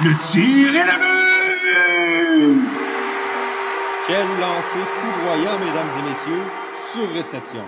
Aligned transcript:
Le 0.00 0.12
tir 0.30 0.76
est 0.76 0.86
le 0.86 0.96
but! 1.02 2.62
Quel 4.06 4.28
lancer 4.38 4.84
foudroyant, 4.94 5.58
mesdames 5.58 5.90
et 5.98 6.02
messieurs, 6.08 6.44
sur 6.92 7.12
réception. 7.12 7.64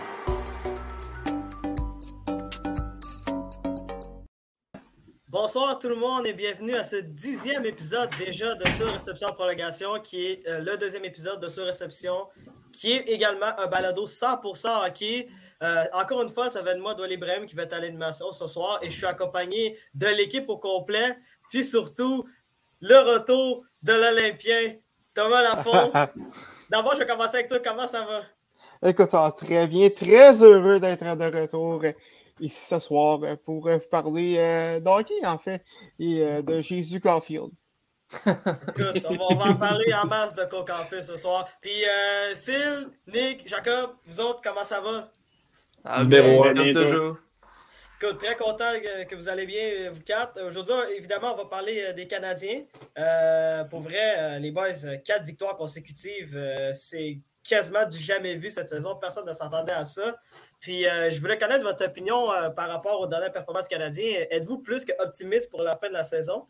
Bonsoir 5.27 5.81
tout 5.81 5.89
le 5.89 5.97
monde 5.97 6.25
et 6.29 6.33
bienvenue 6.33 6.77
à 6.77 6.85
ce 6.85 6.97
dixième 6.97 7.67
épisode 7.67 8.11
déjà 8.17 8.55
de 8.55 8.69
Sur 8.69 8.87
Réception 8.93 9.31
Prolongation, 9.33 9.99
qui 9.99 10.27
est 10.27 10.47
euh, 10.47 10.61
le 10.61 10.77
deuxième 10.77 11.05
épisode 11.05 11.41
de 11.43 11.49
Sur 11.49 11.65
Réception, 11.65 12.29
qui 12.73 12.93
est 12.93 13.09
également 13.09 13.59
un 13.59 13.67
balado 13.67 14.07
100% 14.07 14.87
hockey. 14.87 15.27
Euh, 15.65 15.85
encore 15.93 16.23
une 16.23 16.29
fois, 16.29 16.49
ça 16.49 16.63
va 16.63 16.71
être 16.71 16.81
moi, 16.81 16.95
Doual 16.95 17.11
Ibrahim, 17.11 17.45
qui 17.45 17.57
va 17.57 17.65
être 17.65 17.73
à 17.73 17.81
l'animation 17.81 18.31
ce 18.31 18.47
soir 18.47 18.79
et 18.83 18.89
je 18.89 18.97
suis 18.97 19.07
accompagné 19.07 19.77
de 19.95 20.07
l'équipe 20.07 20.49
au 20.49 20.59
complet, 20.59 21.19
puis 21.51 21.65
surtout 21.65 22.25
le 22.81 22.97
retour 23.13 23.65
de 23.83 23.93
l'Olympien, 23.93 24.77
Thomas 25.15 25.43
Lafont. 25.43 25.93
D'abord, 26.71 26.95
je 26.95 27.01
vais 27.01 27.07
commencer 27.07 27.37
avec 27.37 27.49
toi. 27.49 27.59
Comment 27.63 27.87
ça 27.87 28.05
va? 28.05 28.89
Écoute, 28.89 29.11
ça 29.11 29.23
va 29.23 29.33
très 29.33 29.67
bien. 29.67 29.91
Très 29.91 30.43
heureux 30.43 30.81
d'être 30.81 31.05
de 31.17 31.41
retour 31.41 31.83
euh, 31.85 31.93
ici 32.39 32.67
ce 32.67 32.79
soir 32.79 33.21
euh, 33.23 33.37
pour 33.45 33.69
vous 33.69 33.79
parler 33.91 34.37
euh, 34.39 34.81
d'hockey, 34.81 35.25
en 35.25 35.37
fait, 35.37 35.63
et 35.99 36.43
de 36.43 36.63
Jésus 36.63 37.01
Caulfield. 37.01 37.51
Écoute, 38.27 39.05
on 39.09 39.17
va, 39.17 39.25
on 39.31 39.35
va, 39.37 39.51
en 39.51 39.57
parler 39.57 39.93
en 39.93 40.07
masse 40.07 40.35
de 40.35 40.45
Coke 40.45 40.73
ce 41.01 41.17
soir. 41.17 41.49
Puis 41.61 41.83
Phil, 42.43 42.89
Nick, 43.07 43.47
Jacob, 43.47 43.91
vous 44.07 44.21
autres, 44.21 44.41
comment 44.43 44.65
ça 44.65 44.81
va? 44.81 45.11
Ah, 45.85 46.01
un, 46.01 46.09
comme 46.09 46.73
toujours. 46.73 47.17
Écoute, 48.03 48.19
très 48.19 48.37
content 48.37 48.73
que 49.09 49.15
vous 49.15 49.29
allez 49.29 49.45
bien, 49.45 49.91
vous 49.91 50.01
quatre. 50.01 50.43
Aujourd'hui, 50.43 50.75
évidemment, 50.97 51.35
on 51.35 51.37
va 51.37 51.45
parler 51.45 51.93
des 51.93 52.07
Canadiens. 52.07 52.63
Euh, 52.99 53.65
pour 53.65 53.81
vrai, 53.81 54.41
les 54.41 54.51
boys, 54.51 54.97
quatre 55.05 55.27
victoires 55.27 55.57
consécutives, 55.57 56.39
c'est 56.73 57.19
quasiment 57.51 57.85
du 57.85 57.99
jamais 57.99 58.37
vu 58.37 58.49
cette 58.49 58.69
saison. 58.69 58.97
Personne 58.97 59.27
ne 59.27 59.33
s'entendait 59.33 59.73
à 59.73 59.85
ça. 59.85 60.17
Puis 60.61 60.87
euh, 60.87 61.11
je 61.11 61.21
voulais 61.21 61.39
connaître 61.39 61.65
votre 61.65 61.85
opinion 61.85 62.33
euh, 62.33 62.51
par 62.51 62.69
rapport 62.69 63.01
aux 63.01 63.07
dernières 63.07 63.33
performances 63.33 63.69
canadiennes. 63.69 64.27
Êtes-vous 64.31 64.59
plus 64.59 64.85
que 64.85 64.93
optimiste 65.03 65.51
pour 65.51 65.63
la 65.63 65.77
fin 65.77 65.89
de 65.89 65.95
la 65.95 66.05
saison? 66.05 66.47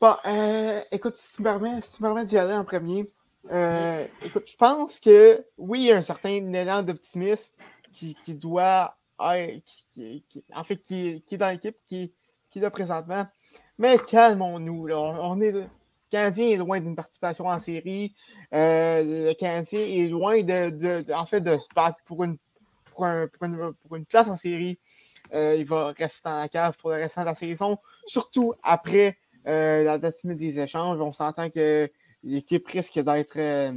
Bon, 0.00 0.14
euh, 0.24 0.80
écoute, 0.90 1.16
si 1.16 1.36
tu 1.36 1.42
me 1.42 1.44
permets, 1.44 1.80
si 1.82 2.02
d'y 2.24 2.38
aller 2.38 2.54
en 2.54 2.64
premier, 2.64 3.12
écoute, 4.22 4.44
je 4.46 4.56
pense 4.56 4.98
que 4.98 5.44
oui, 5.58 5.80
il 5.80 5.86
y 5.86 5.92
a 5.92 5.98
un 5.98 6.02
certain 6.02 6.30
élan 6.30 6.82
d'optimisme 6.82 7.54
qui, 7.92 8.14
doit, 8.34 8.96
qui, 9.92 10.24
en 10.54 10.64
fait, 10.64 10.76
qui, 10.76 11.22
est 11.30 11.36
dans 11.36 11.50
l'équipe, 11.50 11.76
qui, 11.84 12.12
est 12.56 12.60
là 12.60 12.70
présentement. 12.70 13.26
Mais 13.78 13.98
calmons-nous, 13.98 14.88
On 14.92 15.40
est, 15.40 15.54
Canadien 16.10 16.48
est 16.48 16.56
loin 16.56 16.80
d'une 16.80 16.96
participation 16.96 17.46
en 17.46 17.58
série. 17.58 18.14
Euh, 18.52 19.28
le 19.28 19.34
Canadien 19.34 19.80
est 19.80 20.08
loin 20.08 20.42
de, 20.42 21.12
en 21.12 21.24
fait, 21.24 21.40
de 21.40 21.56
se 21.56 21.68
battre 21.74 21.98
pour 22.04 22.24
une, 22.24 22.36
pour, 22.94 23.06
une, 23.96 24.04
place 24.06 24.28
en 24.28 24.36
série. 24.36 24.78
Euh, 25.32 25.54
il 25.56 25.64
va 25.64 25.92
rester 25.96 26.28
dans 26.28 26.40
la 26.40 26.48
cave 26.48 26.76
pour 26.76 26.90
le 26.90 26.96
restant 26.96 27.22
de 27.22 27.26
la 27.26 27.34
saison, 27.34 27.78
surtout 28.06 28.54
après 28.62 29.16
euh, 29.46 29.84
la 29.84 29.98
date 29.98 30.16
des 30.24 30.58
échanges. 30.58 31.00
On 31.00 31.12
s'entend 31.12 31.48
que 31.48 31.88
l'équipe 32.24 32.66
risque 32.66 32.98
d'être. 32.98 33.72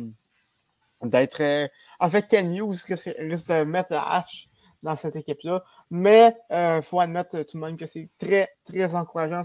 d'être 1.03 1.69
en 1.99 2.09
fait, 2.09 2.27
Ken 2.27 2.53
Hughes 2.53 2.83
risque, 2.87 3.07
de 3.07 3.63
mettre 3.63 3.93
la 3.93 4.03
hache 4.15 4.47
dans 4.83 4.95
cette 4.97 5.15
équipe-là. 5.15 5.63
Mais 5.89 6.35
il 6.51 6.81
faut 6.83 6.99
admettre 6.99 7.41
tout 7.43 7.57
de 7.57 7.63
même 7.63 7.77
que 7.77 7.85
c'est 7.87 8.09
très, 8.19 8.49
très 8.65 8.93
encourageant 8.95 9.43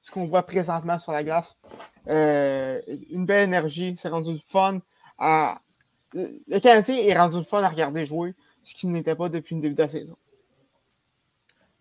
ce 0.00 0.10
qu'on 0.10 0.26
voit 0.26 0.44
présentement 0.44 0.98
sur 0.98 1.12
la 1.12 1.24
glace. 1.24 1.56
Euh, 2.08 2.80
une 3.10 3.26
belle 3.26 3.44
énergie, 3.44 3.94
c'est 3.96 4.08
rendu 4.08 4.36
fun. 4.38 4.80
À... 5.18 5.60
Le 6.12 6.58
Canadien 6.58 6.96
est 6.96 7.16
rendu 7.16 7.44
fun 7.44 7.62
à 7.62 7.68
regarder 7.68 8.04
jouer, 8.04 8.34
ce 8.62 8.74
qui 8.74 8.86
n'était 8.86 9.14
pas 9.14 9.28
depuis 9.28 9.54
le 9.54 9.60
début 9.60 9.74
de 9.74 9.82
la 9.82 9.88
saison. 9.88 10.16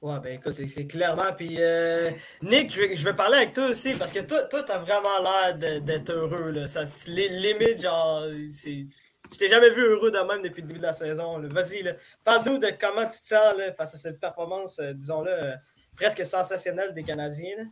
Ouais, 0.02 0.20
ben 0.22 0.36
écoute, 0.36 0.54
c'est 0.54 0.88
clairement. 0.88 1.34
Puis 1.36 1.58
euh, 1.60 2.12
Nick, 2.42 2.72
je 2.72 3.04
vais, 3.04 3.14
parler 3.14 3.38
avec 3.38 3.54
toi 3.54 3.68
aussi 3.68 3.96
parce 3.96 4.14
que 4.14 4.20
toi, 4.20 4.44
toi, 4.44 4.64
t'as 4.64 4.78
vraiment 4.78 5.20
l'air 5.22 5.82
d'être 5.82 6.12
heureux. 6.12 6.52
Là. 6.52 6.68
Ça, 6.68 6.84
limite, 7.08 7.82
genre, 7.82 8.24
c'est. 8.52 8.86
Je 9.32 9.38
t'ai 9.38 9.48
jamais 9.48 9.70
vu 9.70 9.82
heureux 9.82 10.12
de 10.12 10.18
même 10.18 10.42
depuis 10.42 10.62
le 10.62 10.68
début 10.68 10.80
de 10.80 10.86
la 10.86 10.94
saison. 10.94 11.40
Vas-y, 11.40 11.96
parle-nous 12.24 12.58
de 12.58 12.70
comment 12.80 13.06
tu 13.06 13.20
te 13.20 13.28
sens 13.28 13.54
face 13.78 13.94
à 13.94 13.98
cette 13.98 14.20
performance, 14.20 14.80
euh, 14.80 14.94
disons-le, 14.94 15.54
presque 15.96 16.26
sensationnelle 16.26 16.94
des 16.94 17.04
Canadiens. 17.04 17.68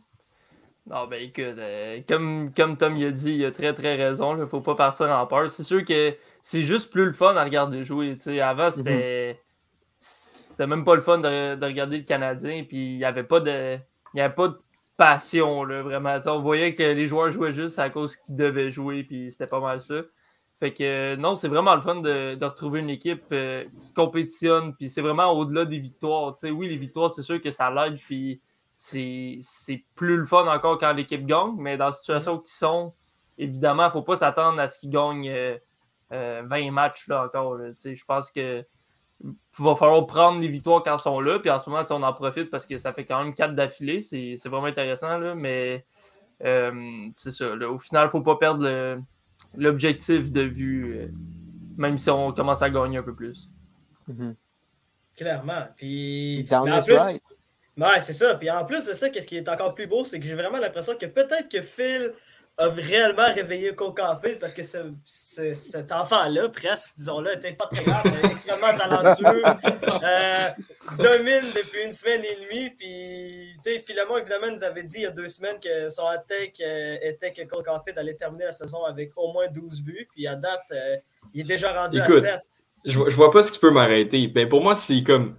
Non, 0.88 1.06
ben 1.06 1.20
écoute, 1.20 1.58
euh, 1.58 2.00
comme, 2.08 2.50
comme 2.56 2.78
Tom 2.78 2.96
y 2.96 3.04
a 3.04 3.10
dit, 3.10 3.32
il 3.32 3.44
a 3.44 3.52
très 3.52 3.74
très 3.74 3.96
raison. 3.96 4.34
Il 4.36 4.40
ne 4.40 4.46
faut 4.46 4.62
pas 4.62 4.74
partir 4.74 5.10
en 5.10 5.26
peur. 5.26 5.50
C'est 5.50 5.62
sûr 5.62 5.84
que 5.84 6.16
c'est 6.40 6.62
juste 6.62 6.90
plus 6.90 7.04
le 7.04 7.12
fun 7.12 7.36
à 7.36 7.44
regarder 7.44 7.84
jouer. 7.84 8.16
avant, 8.40 8.66
mhm. 8.66 8.70
c'était. 8.70 9.40
C'était 9.98 10.66
même 10.66 10.84
pas 10.84 10.96
le 10.96 11.02
fun 11.02 11.18
de, 11.18 11.64
regarder 11.64 11.98
le 11.98 12.04
Canadien. 12.04 12.64
Puis 12.66 12.94
il 12.94 12.96
n'y 12.96 13.04
avait 13.04 13.24
pas 13.24 13.40
de. 13.40 13.76
Il 14.14 14.20
avait 14.20 14.34
pas 14.34 14.48
de 14.48 14.58
passion, 14.96 15.62
là, 15.62 15.82
vraiment. 15.82 16.18
on 16.26 16.40
voyait 16.40 16.74
que 16.74 16.82
les 16.82 17.06
joueurs 17.06 17.30
jouaient 17.30 17.52
juste 17.52 17.78
à 17.78 17.90
cause 17.90 18.16
qu'ils 18.16 18.34
devaient 18.36 18.70
jouer. 18.70 19.04
Puis 19.04 19.30
c'était 19.30 19.46
pas 19.46 19.60
mal 19.60 19.82
ça. 19.82 20.02
Fait 20.60 20.72
que 20.72 21.14
non, 21.16 21.36
c'est 21.36 21.48
vraiment 21.48 21.76
le 21.76 21.82
fun 21.82 21.96
de, 21.96 22.44
retrouver 22.44 22.80
une 22.80 22.90
équipe 22.90 23.24
euh, 23.32 23.64
qui 23.78 23.92
compétitionne. 23.92 24.74
Puis 24.74 24.90
c'est 24.90 25.02
vraiment 25.02 25.30
au-delà 25.30 25.64
des 25.64 25.78
victoires. 25.78 26.34
oui, 26.42 26.68
les 26.68 26.76
victoires, 26.76 27.10
c'est 27.10 27.22
sûr 27.22 27.40
que 27.40 27.50
ça 27.52 27.70
l'aide. 27.70 27.98
Puis 28.06 28.40
c'est 28.76 29.84
plus 29.94 30.16
le 30.16 30.24
fun 30.24 30.46
encore 30.46 30.78
quand 30.78 30.92
l'équipe 30.92 31.24
gagne, 31.26 31.54
mais 31.58 31.76
dans 31.76 31.86
la 31.86 31.92
situation 31.92 32.36
mm. 32.36 32.42
qui 32.42 32.54
sont, 32.54 32.92
évidemment, 33.36 33.84
il 33.84 33.86
ne 33.86 33.92
faut 33.92 34.02
pas 34.02 34.16
s'attendre 34.16 34.58
à 34.60 34.66
ce 34.66 34.78
qu'ils 34.80 34.90
gagnent 34.90 35.30
20 35.30 35.30
euh, 35.30 35.60
euh, 36.12 36.70
matchs 36.70 37.06
là, 37.08 37.24
encore. 37.24 37.58
je 37.58 38.04
pense 38.04 38.30
que 38.30 38.64
va 39.58 39.74
falloir 39.74 40.06
prendre 40.06 40.40
les 40.40 40.48
victoires 40.48 40.82
quand 40.82 40.92
elles 40.92 40.98
sont 41.00 41.20
là. 41.20 41.38
Puis 41.38 41.50
en 41.50 41.58
ce 41.58 41.70
moment, 41.70 41.84
on 41.90 42.02
en 42.02 42.12
profite 42.12 42.50
parce 42.50 42.66
que 42.66 42.78
ça 42.78 42.92
fait 42.92 43.04
quand 43.04 43.22
même 43.22 43.34
4 43.34 43.54
d'affilée. 43.54 44.00
C'est 44.00 44.36
vraiment 44.46 44.66
intéressant. 44.66 45.18
Là, 45.18 45.34
mais 45.34 45.84
euh, 46.44 47.08
c'est 47.16 47.32
ça. 47.32 47.54
au 47.54 47.78
final, 47.78 48.04
il 48.04 48.06
ne 48.06 48.10
faut 48.10 48.22
pas 48.22 48.36
perdre 48.36 48.98
l'objectif 49.56 50.30
de 50.30 50.42
vue, 50.42 51.10
même 51.76 51.98
si 51.98 52.10
on 52.10 52.32
commence 52.32 52.62
à 52.62 52.70
gagner 52.70 52.98
un 52.98 53.02
peu 53.02 53.14
plus. 53.14 53.48
Mm-hmm. 54.10 54.34
Clairement. 55.16 55.66
Puis, 55.76 56.46
Ouais, 57.78 58.00
c'est 58.00 58.12
ça. 58.12 58.34
Puis 58.34 58.50
en 58.50 58.64
plus 58.64 58.86
de 58.86 58.92
ça, 58.92 59.08
qu'est-ce 59.08 59.28
qui 59.28 59.36
est 59.36 59.48
encore 59.48 59.74
plus 59.74 59.86
beau, 59.86 60.02
c'est 60.02 60.18
que 60.18 60.26
j'ai 60.26 60.34
vraiment 60.34 60.58
l'impression 60.58 60.94
que 60.96 61.06
peut-être 61.06 61.48
que 61.48 61.62
Phil 61.62 62.12
a 62.58 62.68
réellement 62.68 63.32
réveillé 63.32 63.72
Phil 64.22 64.38
parce 64.38 64.52
que 64.52 64.62
cet 64.64 65.92
enfant-là, 65.92 66.48
presque, 66.48 66.98
disons-le, 66.98 67.34
était 67.34 67.52
pas 67.52 67.66
très 67.66 67.84
grave, 67.84 68.02
mais 68.04 68.30
extrêmement 68.30 68.76
talentueux, 68.76 69.42
euh, 69.44 70.48
domine 70.98 71.44
depuis 71.54 71.84
une 71.84 71.92
semaine 71.92 72.22
et 72.24 72.34
demie. 72.44 72.70
Puis, 72.70 73.80
Philemon, 73.86 74.18
évidemment, 74.18 74.50
nous 74.50 74.64
avait 74.64 74.82
dit 74.82 74.96
il 74.98 75.02
y 75.02 75.06
a 75.06 75.10
deux 75.10 75.28
semaines 75.28 75.58
que 75.62 75.88
son 75.88 76.06
attaque 76.06 76.60
euh, 76.60 76.96
était 77.00 77.32
que 77.32 77.42
Phil 77.42 77.96
allait 77.96 78.14
terminer 78.14 78.46
la 78.46 78.52
saison 78.52 78.84
avec 78.84 79.12
au 79.16 79.32
moins 79.32 79.46
12 79.48 79.82
buts. 79.82 80.08
Puis 80.12 80.26
à 80.26 80.34
date, 80.34 80.60
euh, 80.72 80.96
il 81.32 81.42
est 81.42 81.44
déjà 81.44 81.80
rendu 81.80 82.00
à 82.00 82.06
7. 82.06 82.40
Je, 82.84 82.92
je 82.92 83.14
vois 83.16 83.30
pas 83.30 83.42
ce 83.42 83.52
qui 83.52 83.60
peut 83.60 83.70
m'arrêter. 83.70 84.26
Ben, 84.26 84.48
pour 84.48 84.62
moi, 84.62 84.74
c'est 84.74 85.02
comme 85.04 85.36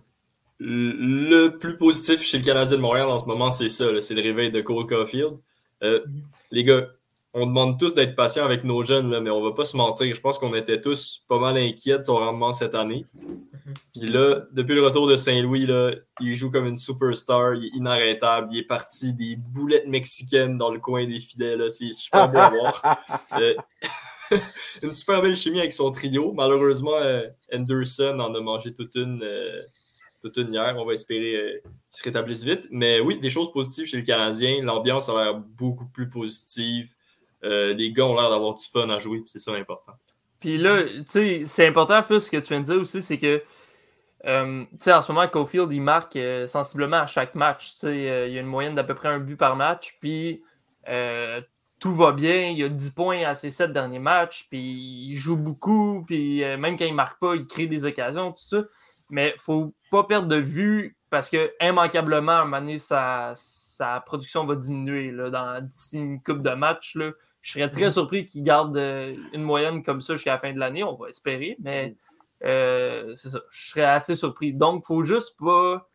le 0.60 1.50
plus 1.50 1.78
positif 1.78 2.22
chez 2.22 2.38
le 2.38 2.44
Canadien 2.44 2.78
de 2.78 2.82
Montréal 2.82 3.08
en 3.08 3.18
ce 3.18 3.26
moment, 3.26 3.50
c'est 3.52 3.70
ça, 3.70 3.86
c'est 4.02 4.14
le 4.14 4.22
réveil 4.22 4.52
de 4.52 4.62
Cole 4.62 4.88
Caulfield. 4.88 5.38
Euh, 5.84 6.04
les 6.52 6.64
gars, 6.64 6.88
on 7.34 7.46
demande 7.46 7.78
tous 7.78 7.94
d'être 7.94 8.16
patients 8.16 8.44
avec 8.44 8.64
nos 8.64 8.84
jeunes, 8.84 9.12
là, 9.12 9.22
mais 9.22 9.30
on 9.30 9.44
va 9.44 9.52
pas 9.52 9.66
se 9.66 9.78
mentir. 9.78 10.14
Je 10.16 10.22
pense 10.22 10.38
qu'on 10.38 10.54
était 10.56 10.82
tous 10.82 11.24
pas 11.28 11.40
mal 11.40 11.58
inquiets 11.58 11.98
de 11.98 12.04
son 12.04 12.18
rendement 12.18 12.54
cette 12.54 12.76
année. 12.76 13.06
Puis 13.94 14.10
là, 14.10 14.42
depuis 14.52 14.74
le 14.74 14.82
retour 14.84 15.08
de 15.08 15.16
Saint-Louis, 15.16 15.68
il 16.22 16.36
joue 16.36 16.50
comme 16.50 16.66
une 16.66 16.78
superstar, 16.78 17.54
il 17.56 17.66
est 17.66 17.78
inarrêtable, 17.78 18.48
il 18.52 18.60
est 18.60 18.68
parti 18.68 19.14
des 19.14 19.36
boulettes 19.36 19.88
mexicaines 19.88 20.58
dans 20.58 20.72
le 20.72 20.80
coin 20.80 21.06
des 21.06 21.20
filets, 21.20 21.70
c'est 21.70 21.94
super 21.94 22.32
beau 22.32 22.40
à 22.40 22.50
voir. 22.82 23.00
Euh, 23.40 23.54
une 24.84 24.94
super 24.94 25.22
belle 25.22 25.36
chimie 25.36 25.60
avec 25.60 25.74
son 25.74 25.92
trio. 25.92 26.34
Malheureusement, 26.34 26.96
euh, 26.96 27.28
Anderson 27.54 28.20
en 28.20 28.34
a 28.34 28.40
mangé 28.42 28.74
toute 28.74 28.96
une 28.96 29.24
toute 30.22 30.38
une 30.38 30.54
hier. 30.54 30.76
On 30.78 30.86
va 30.86 30.94
espérer 30.94 31.36
euh, 31.36 31.60
qu'il 31.92 32.00
se 32.00 32.04
rétablisse 32.04 32.44
vite. 32.44 32.68
Mais 32.72 33.00
oui, 33.00 33.20
des 33.20 33.30
choses 33.30 33.52
positives 33.52 33.86
chez 33.86 33.98
le 33.98 34.04
Canadien. 34.04 34.62
L'ambiance 34.64 35.10
a 35.10 35.24
l'air 35.24 35.36
beaucoup 35.36 35.88
plus 35.88 36.10
positive. 36.10 36.94
Euh, 37.44 37.74
les 37.74 37.92
gars 37.92 38.06
ont 38.06 38.20
l'air 38.20 38.30
d'avoir 38.30 38.56
du 38.56 38.66
fun 38.66 38.90
à 38.90 39.00
jouer, 39.00 39.24
c'est 39.26 39.40
ça 39.40 39.52
l'important. 39.52 39.94
Puis 40.40 40.58
là, 40.58 40.84
tu 40.84 41.04
sais, 41.08 41.44
c'est 41.46 41.68
important, 41.68 42.02
ce 42.08 42.30
que 42.30 42.38
tu 42.38 42.48
viens 42.50 42.62
de 42.62 42.66
dire 42.66 42.80
aussi, 42.80 43.02
c'est 43.02 43.18
que, 43.18 43.42
euh, 44.26 44.64
tu 44.72 44.78
sais, 44.80 44.94
en 44.94 45.02
ce 45.02 45.12
moment, 45.12 45.28
Cofield, 45.28 45.72
il 45.72 45.82
marque 45.82 46.18
sensiblement 46.48 46.98
à 46.98 47.08
chaque 47.08 47.36
match. 47.36 47.74
Tu 47.74 47.80
sais, 47.80 48.28
il 48.28 48.34
y 48.34 48.38
a 48.38 48.42
une 48.42 48.48
moyenne 48.48 48.76
d'à 48.76 48.84
peu 48.84 48.96
près 48.96 49.10
un 49.10 49.20
but 49.20 49.36
par 49.36 49.56
match, 49.56 49.98
puis 50.00 50.42
tout 51.80 51.96
va 51.96 52.12
bien. 52.12 52.50
Il 52.50 52.64
a 52.64 52.70
10 52.70 52.92
points 52.92 53.24
à 53.24 53.36
ses 53.36 53.52
7 53.52 53.74
derniers 53.74 54.00
matchs, 54.00 54.48
puis 54.50 54.60
il 54.60 55.16
joue 55.16 55.38
beaucoup, 55.38 56.04
puis 56.06 56.40
même 56.58 56.78
quand 56.78 56.86
il 56.86 56.96
marque 56.96 57.20
pas, 57.20 57.36
il 57.36 57.46
crée 57.46 57.68
des 57.68 57.86
occasions, 57.86 58.32
tout 58.32 58.44
ça 58.44 58.64
mais 59.10 59.34
faut 59.38 59.74
pas 59.92 60.04
perdre 60.04 60.28
de 60.28 60.36
vue 60.36 60.96
parce 61.10 61.30
que 61.30 61.52
immanquablement, 61.62 62.32
à 62.32 62.42
un 62.42 62.46
moment 62.46 62.60
donné, 62.60 62.80
sa 62.80 63.34
production 64.06 64.46
va 64.46 64.56
diminuer 64.56 65.14
d'ici 65.62 65.98
une 65.98 66.22
coupe 66.22 66.44
de 66.44 66.52
matchs. 66.52 66.98
Là. 67.56 67.66
Je 67.66 67.66
serais 67.66 67.72
très 67.72 67.92
surpris 67.92 68.26
qu'il 68.26 68.44
garde 68.44 68.78
euh, 68.78 69.16
une 69.34 69.44
moyenne 69.44 69.84
comme 69.84 70.02
ça 70.02 70.14
jusqu'à 70.14 70.34
la 70.34 70.40
fin 70.40 70.54
de 70.54 70.60
l'année. 70.60 70.84
On 70.84 70.96
va 70.96 71.10
espérer, 71.10 71.58
mais 71.60 71.96
euh, 72.44 73.14
c'est 73.16 73.30
ça. 73.30 73.40
Je 73.50 73.70
serais 73.70 73.86
assez 73.86 74.16
surpris. 74.16 74.54
Donc, 74.54 74.76
il 74.88 74.94
ne 74.94 74.98
faut 74.98 75.04
juste 75.04 75.36
pas 75.40 75.90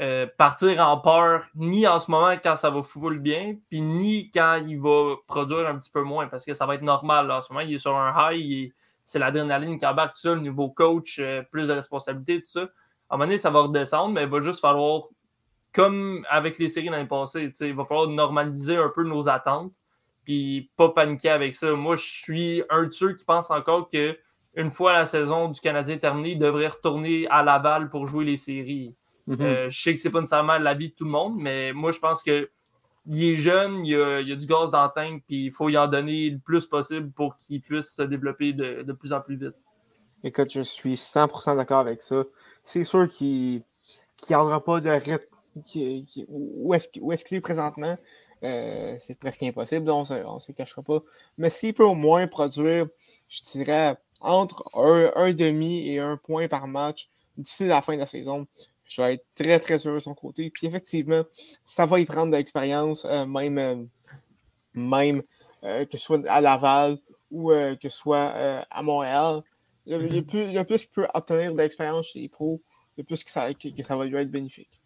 euh, 0.00 0.26
partir 0.36 0.80
en 0.80 0.98
peur, 0.98 1.46
ni 1.54 1.86
en 1.86 1.98
ce 1.98 2.10
moment 2.10 2.32
quand 2.42 2.56
ça 2.56 2.70
va 2.70 2.82
full 2.82 3.18
bien, 3.20 3.56
puis 3.68 3.80
ni 3.80 4.30
quand 4.30 4.62
il 4.66 4.80
va 4.80 5.14
produire 5.26 5.68
un 5.68 5.78
petit 5.78 5.90
peu 5.90 6.02
moins, 6.02 6.26
parce 6.26 6.44
que 6.44 6.54
ça 6.54 6.66
va 6.66 6.74
être 6.74 6.82
normal. 6.82 7.30
En 7.30 7.42
ce 7.42 7.52
moment, 7.52 7.64
il 7.64 7.74
est 7.74 7.78
sur 7.78 7.96
un 7.96 8.32
high, 8.32 8.72
c'est 9.04 9.18
l'adrénaline 9.18 9.78
qui 9.78 9.86
embarque, 9.86 10.14
tout 10.14 10.22
ça, 10.22 10.34
le 10.34 10.40
nouveau 10.40 10.68
coach, 10.68 11.20
plus 11.50 11.68
de 11.68 11.72
responsabilités, 11.72 12.40
tout 12.40 12.50
ça. 12.50 12.62
À 13.08 13.14
un 13.14 13.16
moment 13.16 13.26
donné, 13.26 13.38
ça 13.38 13.50
va 13.50 13.60
redescendre, 13.60 14.14
mais 14.14 14.24
il 14.24 14.28
va 14.28 14.40
juste 14.40 14.60
falloir, 14.60 15.04
comme 15.72 16.26
avec 16.28 16.58
les 16.58 16.68
séries 16.68 16.88
l'année 16.88 17.08
passée, 17.08 17.52
il 17.60 17.74
va 17.74 17.84
falloir 17.84 18.08
normaliser 18.08 18.76
un 18.76 18.90
peu 18.90 19.04
nos 19.04 19.28
attentes 19.28 19.72
puis 20.28 20.70
pas 20.76 20.90
paniquer 20.90 21.30
avec 21.30 21.54
ça. 21.54 21.72
Moi, 21.72 21.96
je 21.96 22.04
suis 22.04 22.62
un 22.68 22.84
de 22.84 22.90
ceux 22.90 23.14
qui 23.14 23.24
pense 23.24 23.50
encore 23.50 23.88
que 23.88 24.18
une 24.56 24.70
fois 24.70 24.92
la 24.92 25.06
saison 25.06 25.48
du 25.48 25.58
Canadien 25.58 25.96
terminée, 25.96 26.32
il 26.32 26.38
devrait 26.38 26.68
retourner 26.68 27.26
à 27.30 27.42
Laval 27.42 27.88
pour 27.88 28.06
jouer 28.06 28.26
les 28.26 28.36
séries. 28.36 28.94
Mhm. 29.26 29.40
Euh, 29.40 29.70
je 29.70 29.80
sais 29.80 29.94
que 29.94 30.00
c'est 30.02 30.10
pas 30.10 30.20
nécessairement 30.20 30.58
l'avis 30.58 30.90
de 30.90 30.94
tout 30.94 31.06
le 31.06 31.10
monde, 31.10 31.36
mais 31.38 31.72
moi, 31.72 31.92
je 31.92 31.98
pense 31.98 32.22
que 32.22 32.46
il 33.06 33.24
est 33.24 33.36
jeune, 33.36 33.86
il 33.86 33.92
y 33.92 33.94
a, 33.94 34.36
du 34.36 34.46
gaz 34.46 34.70
dans 34.70 34.84
le 34.84 34.90
tank, 34.94 35.22
puis 35.26 35.46
il 35.46 35.50
faut 35.50 35.70
y 35.70 35.78
en 35.78 35.88
donner 35.88 36.28
le 36.28 36.38
plus 36.38 36.66
possible 36.66 37.10
pour 37.10 37.34
qu'il 37.36 37.62
puisse 37.62 37.94
se 37.94 38.02
développer 38.02 38.52
de, 38.52 38.92
plus 38.92 39.14
en 39.14 39.22
plus 39.22 39.36
vite. 39.36 39.56
Écoute, 40.22 40.52
je 40.52 40.60
suis 40.60 40.96
100% 40.96 41.56
d'accord 41.56 41.78
avec 41.78 42.02
ça. 42.02 42.24
C'est 42.62 42.84
sûr 42.84 43.08
qu'il 43.08 43.62
n'y 44.28 44.36
aura 44.36 44.62
pas 44.62 44.82
de 44.82 44.90
rythme. 44.90 45.24
où 46.28 46.74
est-ce 46.74 47.24
qu'il 47.24 47.38
est 47.38 47.40
présentement? 47.40 47.96
Euh, 48.44 48.96
c'est 48.98 49.18
presque 49.18 49.42
impossible, 49.42 49.90
on 49.90 50.00
ne 50.00 50.38
se 50.38 50.52
cachera 50.52 50.82
pas. 50.82 51.00
Mais 51.38 51.50
s'il 51.50 51.74
peut 51.74 51.84
au 51.84 51.94
moins 51.94 52.26
produire, 52.28 52.86
je 53.28 53.42
dirais, 53.42 53.96
entre 54.20 54.70
un, 54.74 55.32
demi 55.32 55.88
et 55.88 55.98
un 55.98 56.16
point 56.16 56.48
par 56.48 56.66
match 56.66 57.08
d'ici 57.36 57.66
la 57.66 57.82
fin 57.82 57.94
de 57.94 58.00
la 58.00 58.06
saison, 58.06 58.46
je 58.84 59.02
vais 59.02 59.14
être 59.14 59.24
très, 59.34 59.58
très 59.58 59.86
heureux 59.86 59.98
de 59.98 60.02
son 60.02 60.14
côté. 60.14 60.50
Puis 60.50 60.66
effectivement, 60.66 61.22
ça 61.64 61.86
va 61.86 62.00
y 62.00 62.04
prendre 62.04 62.32
de 62.32 62.36
l'expérience, 62.36 63.04
euh, 63.04 63.26
même, 63.26 63.58
euh, 63.58 63.84
même 64.74 65.22
que 65.62 65.98
ce 65.98 65.98
soit 65.98 66.26
à 66.28 66.40
Laval 66.40 66.98
ou 67.32 67.50
que 67.50 67.88
ce 67.88 67.98
soit 67.98 68.64
à 68.70 68.82
Montréal. 68.82 69.42
Le, 69.86 69.98
mm-hmm. 69.98 70.64
plus, 70.64 70.86
qu'il 70.86 70.94
peut 70.94 71.08
obtenir 71.12 71.52
de 71.52 71.58
l'expérience 71.58 72.06
chez 72.08 72.20
les 72.20 72.28
pros, 72.28 72.60
le 72.96 73.02
plus 73.02 73.24
que 73.24 73.30
ça, 73.30 73.52
que, 73.52 73.82
ça 73.82 73.96
va 73.96 74.04
lui 74.04 74.16
être 74.16 74.30
bénéfique. 74.30 74.80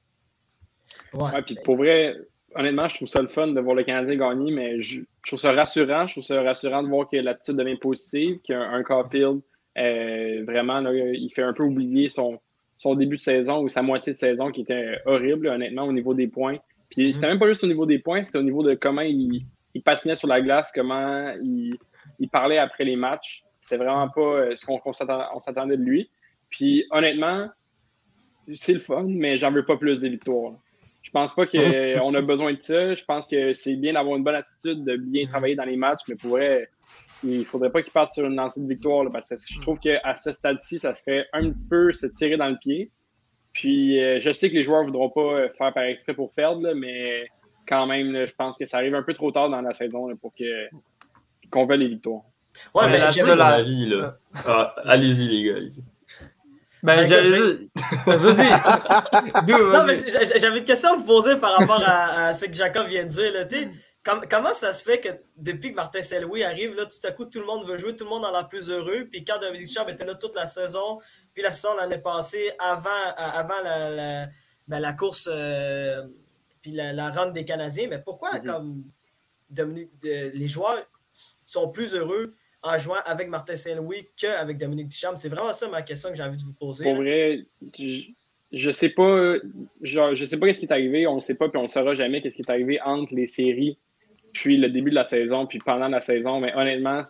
Ouais, 1.12 1.42
puis 1.42 1.58
pour 1.64 1.76
vrai, 1.76 2.16
honnêtement, 2.54 2.88
je 2.88 2.96
trouve 2.96 3.08
ça 3.08 3.20
le 3.22 3.28
fun 3.28 3.48
de 3.48 3.60
voir 3.60 3.74
le 3.74 3.84
Canadien 3.84 4.16
gagner, 4.16 4.52
mais 4.52 4.82
je, 4.82 5.00
trouve 5.26 5.38
ça 5.38 5.52
rassurant. 5.52 6.06
Je 6.06 6.14
trouve 6.14 6.24
ça 6.24 6.42
rassurant 6.42 6.82
de 6.82 6.88
voir 6.88 7.08
que 7.08 7.16
l'attitude 7.16 7.56
devient 7.56 7.76
positive, 7.76 8.40
qu'un 8.42 8.82
Caulfield, 8.82 9.40
euh, 9.78 10.44
vraiment, 10.46 10.80
il 10.90 11.30
fait 11.30 11.42
un 11.42 11.52
peu 11.52 11.64
oublier 11.64 12.08
son, 12.08 12.38
son 12.76 12.94
début 12.94 13.16
de 13.16 13.20
saison 13.20 13.62
ou 13.62 13.68
sa 13.68 13.82
moitié 13.82 14.12
de 14.12 14.18
saison 14.18 14.50
qui 14.50 14.62
était 14.62 14.98
horrible, 15.06 15.48
honnêtement, 15.48 15.84
au 15.84 15.92
niveau 15.92 16.14
des 16.14 16.28
points. 16.28 16.58
Puis 16.90 17.08
mm-hmm. 17.08 17.12
c'était 17.12 17.28
même 17.28 17.38
pas 17.38 17.48
juste 17.48 17.64
au 17.64 17.68
niveau 17.68 17.86
des 17.86 17.98
points, 17.98 18.24
c'était 18.24 18.38
au 18.38 18.42
niveau 18.42 18.62
de 18.62 18.74
comment 18.74 19.02
il, 19.02 19.44
il, 19.74 19.82
patinait 19.82 20.16
sur 20.16 20.28
la 20.28 20.40
glace, 20.40 20.70
comment 20.74 21.32
il, 21.42 21.70
il 22.18 22.28
parlait 22.28 22.58
après 22.58 22.84
les 22.84 22.96
matchs. 22.96 23.42
C'était 23.60 23.76
vraiment 23.76 24.08
pas 24.08 24.20
euh, 24.20 24.50
ce 24.54 24.66
qu'on 24.66 24.92
s'attendait 24.92 25.76
de 25.76 25.82
lui. 25.82 26.10
Puis 26.50 26.84
honnêtement, 26.90 27.48
c'est 28.52 28.74
le 28.74 28.80
fun, 28.80 29.04
mais 29.06 29.38
j'en 29.38 29.52
veux 29.52 29.64
pas 29.64 29.76
plus 29.76 30.00
des 30.00 30.08
victoires. 30.08 30.54
Je 31.02 31.10
pense 31.10 31.34
pas 31.34 31.46
qu'on 31.46 32.14
a 32.14 32.22
besoin 32.22 32.52
de 32.52 32.60
ça. 32.60 32.94
Je 32.94 33.04
pense 33.04 33.26
que 33.26 33.52
c'est 33.54 33.76
bien 33.76 33.94
d'avoir 33.94 34.16
une 34.16 34.24
bonne 34.24 34.34
attitude, 34.34 34.84
de 34.84 34.96
bien 34.96 35.26
travailler 35.26 35.54
dans 35.54 35.64
les 35.64 35.76
matchs, 35.76 36.02
mais 36.08 36.14
pour 36.14 36.30
vrai, 36.30 36.68
il 37.24 37.44
faudrait 37.44 37.70
pas 37.70 37.82
qu'il 37.82 37.92
parte 37.92 38.10
sur 38.10 38.26
une 38.26 38.36
lancée 38.36 38.60
de 38.60 38.68
victoire 38.68 39.06
parce 39.12 39.28
que 39.28 39.36
je 39.36 39.60
trouve 39.60 39.78
qu'à 39.78 40.16
ce 40.16 40.32
stade-ci, 40.32 40.78
ça 40.78 40.94
serait 40.94 41.26
un 41.32 41.50
petit 41.50 41.66
peu 41.66 41.92
se 41.92 42.06
tirer 42.06 42.36
dans 42.36 42.48
le 42.48 42.58
pied. 42.58 42.90
Puis 43.52 44.00
euh, 44.00 44.18
je 44.20 44.32
sais 44.32 44.48
que 44.48 44.54
les 44.54 44.62
joueurs 44.62 44.82
ne 44.82 44.86
voudront 44.86 45.10
pas 45.10 45.48
faire 45.56 45.72
par 45.74 45.84
exprès 45.84 46.14
pour 46.14 46.32
perdre, 46.32 46.72
mais 46.74 47.26
quand 47.68 47.86
même, 47.86 48.26
je 48.26 48.34
pense 48.34 48.56
que 48.56 48.66
ça 48.66 48.78
arrive 48.78 48.94
un 48.94 49.02
peu 49.02 49.12
trop 49.12 49.30
tard 49.30 49.50
dans 49.50 49.60
la 49.60 49.74
saison 49.74 50.08
pour 50.16 50.32
qu'on 51.50 51.66
veuille 51.66 51.80
les 51.80 51.88
victoires. 51.88 52.22
Ouais, 52.74 52.88
mais, 52.88 52.98
c'est 52.98 53.24
la... 53.34 53.46
avis, 53.46 53.86
là. 53.86 54.18
Ah, 54.46 54.74
allez-y, 54.84 55.28
les 55.28 55.44
gars, 55.44 55.56
allez-y. 55.56 55.82
Ben, 56.82 57.08
j'avais 57.08 57.30
Vas-y. 58.06 58.50
non, 59.52 59.86
mais 59.86 59.96
j'avais 60.38 60.58
une 60.58 60.64
question 60.64 60.94
à 60.94 60.96
vous 60.96 61.04
poser 61.04 61.36
par 61.36 61.56
rapport 61.56 61.82
à, 61.86 62.34
ce 62.34 62.46
que 62.46 62.54
Jacob 62.54 62.88
vient 62.88 63.04
de 63.04 63.08
dire. 63.08 63.32
Là. 63.32 63.46
comment 64.28 64.52
ça 64.52 64.72
se 64.72 64.82
fait 64.82 64.98
que 64.98 65.08
depuis 65.36 65.70
que 65.70 65.76
Martin 65.76 66.02
Saint-Louis 66.02 66.42
arrive, 66.42 66.74
là, 66.74 66.86
tout 66.86 67.06
à 67.06 67.12
coup, 67.12 67.24
tout 67.24 67.38
le 67.38 67.46
monde 67.46 67.68
veut 67.68 67.78
jouer, 67.78 67.94
tout 67.94 68.04
le 68.04 68.10
monde 68.10 68.24
en 68.24 68.34
a 68.34 68.42
plus 68.44 68.68
heureux. 68.68 69.06
Puis 69.10 69.24
quand 69.24 69.38
Dominique 69.38 69.70
Charles 69.72 69.92
était 69.92 70.04
là 70.04 70.16
toute 70.16 70.34
la 70.34 70.46
saison, 70.46 70.98
puis 71.34 71.44
la 71.44 71.52
saison 71.52 71.76
l'année 71.76 71.98
passée, 71.98 72.50
avant, 72.58 72.90
avant 73.16 73.62
la, 73.62 73.90
la, 73.90 74.26
ben, 74.66 74.80
la 74.80 74.92
course, 74.92 75.28
euh, 75.30 76.04
puis 76.62 76.72
la, 76.72 76.92
la 76.92 77.10
run 77.10 77.30
des 77.30 77.44
Canadiens, 77.44 77.86
mais 77.88 78.00
pourquoi 78.00 78.32
mm-hmm. 78.32 78.44
comme 78.44 78.82
Dominique, 79.48 79.90
les 80.02 80.48
joueurs 80.48 80.82
sont 81.46 81.68
plus 81.68 81.94
heureux 81.94 82.34
en 82.62 82.78
jouant 82.78 82.96
avec 83.04 83.28
Martin 83.28 83.56
Saint-Louis 83.56 84.08
qu'avec 84.16 84.58
Dominique 84.58 84.88
Duchamp? 84.88 85.16
C'est 85.16 85.28
vraiment 85.28 85.52
ça 85.52 85.68
ma 85.68 85.82
question 85.82 86.10
que 86.10 86.16
j'ai 86.16 86.22
envie 86.22 86.36
de 86.36 86.42
vous 86.42 86.54
poser. 86.54 86.84
Pour 86.84 86.96
vrai, 86.96 87.44
je, 87.78 88.68
ne 88.68 88.72
sais 88.72 88.88
pas, 88.88 89.36
je, 89.82 90.14
je 90.14 90.24
sais 90.24 90.36
pas 90.36 90.52
ce 90.52 90.60
qui 90.60 90.66
est 90.66 90.72
arrivé, 90.72 91.06
on 91.06 91.16
ne 91.16 91.20
sait 91.20 91.34
pas, 91.34 91.48
puis 91.48 91.58
on 91.58 91.64
ne 91.64 91.68
saura 91.68 91.94
jamais 91.94 92.22
qu'est-ce 92.22 92.36
qui 92.36 92.42
est 92.42 92.50
arrivé 92.50 92.80
entre 92.82 93.14
les 93.14 93.26
séries, 93.26 93.78
puis 94.32 94.56
le 94.56 94.68
début 94.68 94.90
de 94.90 94.94
la 94.94 95.06
saison, 95.06 95.46
puis 95.46 95.58
pendant 95.58 95.88
la 95.88 96.00
saison. 96.00 96.40
Mais 96.40 96.54
honnêtement, 96.54 97.02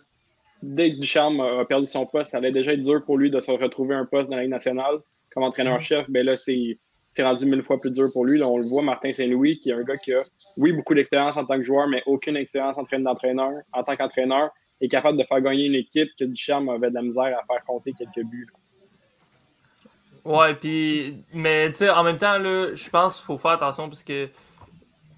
dès 0.63 0.93
que 0.93 0.99
Duchamp 0.99 1.39
a 1.39 1.65
perdu 1.65 1.85
son 1.85 2.05
poste, 2.05 2.31
ça 2.31 2.37
allait 2.37 2.51
déjà 2.51 2.73
être 2.73 2.81
dur 2.81 3.03
pour 3.05 3.17
lui 3.17 3.29
de 3.29 3.39
se 3.39 3.51
retrouver 3.51 3.95
un 3.95 4.05
poste 4.05 4.29
dans 4.29 4.37
la 4.37 4.43
Ligue 4.43 4.51
nationale 4.51 4.99
comme 5.31 5.43
entraîneur-chef. 5.43 6.09
Ben 6.09 6.25
là, 6.25 6.37
c'est 6.37 6.77
rendu 7.19 7.45
mille 7.45 7.63
fois 7.63 7.79
plus 7.79 7.91
dur 7.91 8.09
pour 8.11 8.25
lui. 8.25 8.39
Là, 8.39 8.47
on 8.47 8.57
le 8.57 8.65
voit, 8.65 8.81
Martin 8.81 9.11
Saint-Louis, 9.11 9.59
qui 9.59 9.69
est 9.69 9.73
un 9.73 9.83
gars 9.83 9.97
qui 9.97 10.13
a, 10.13 10.23
oui, 10.57 10.71
beaucoup 10.71 10.93
d'expérience 10.93 11.37
en 11.37 11.45
tant 11.45 11.57
que 11.57 11.63
joueur, 11.63 11.87
mais 11.87 12.01
aucune 12.05 12.37
expérience 12.37 12.77
en, 12.77 12.99
d'entraîneur, 12.99 13.51
en 13.73 13.83
tant 13.83 13.95
qu'entraîneur 13.95 14.51
est 14.83 14.89
capable 14.89 15.17
de 15.17 15.23
faire 15.23 15.41
gagner 15.41 15.65
une 15.65 15.75
équipe 15.75 16.09
que 16.19 16.25
Duchamp 16.25 16.67
avait 16.69 16.89
de 16.89 16.95
la 16.95 17.01
misère 17.01 17.37
à 17.37 17.45
faire 17.45 17.63
compter 17.65 17.93
quelques 17.93 18.25
buts. 18.27 18.47
Ouais, 20.25 20.55
puis, 20.55 21.23
mais 21.33 21.69
tu 21.71 21.79
sais, 21.79 21.89
en 21.89 22.03
même 22.03 22.17
temps, 22.17 22.37
je 22.37 22.89
pense 22.89 23.17
qu'il 23.17 23.25
faut 23.25 23.37
faire 23.37 23.51
attention 23.51 23.89
parce 23.89 24.03
que, 24.03 24.29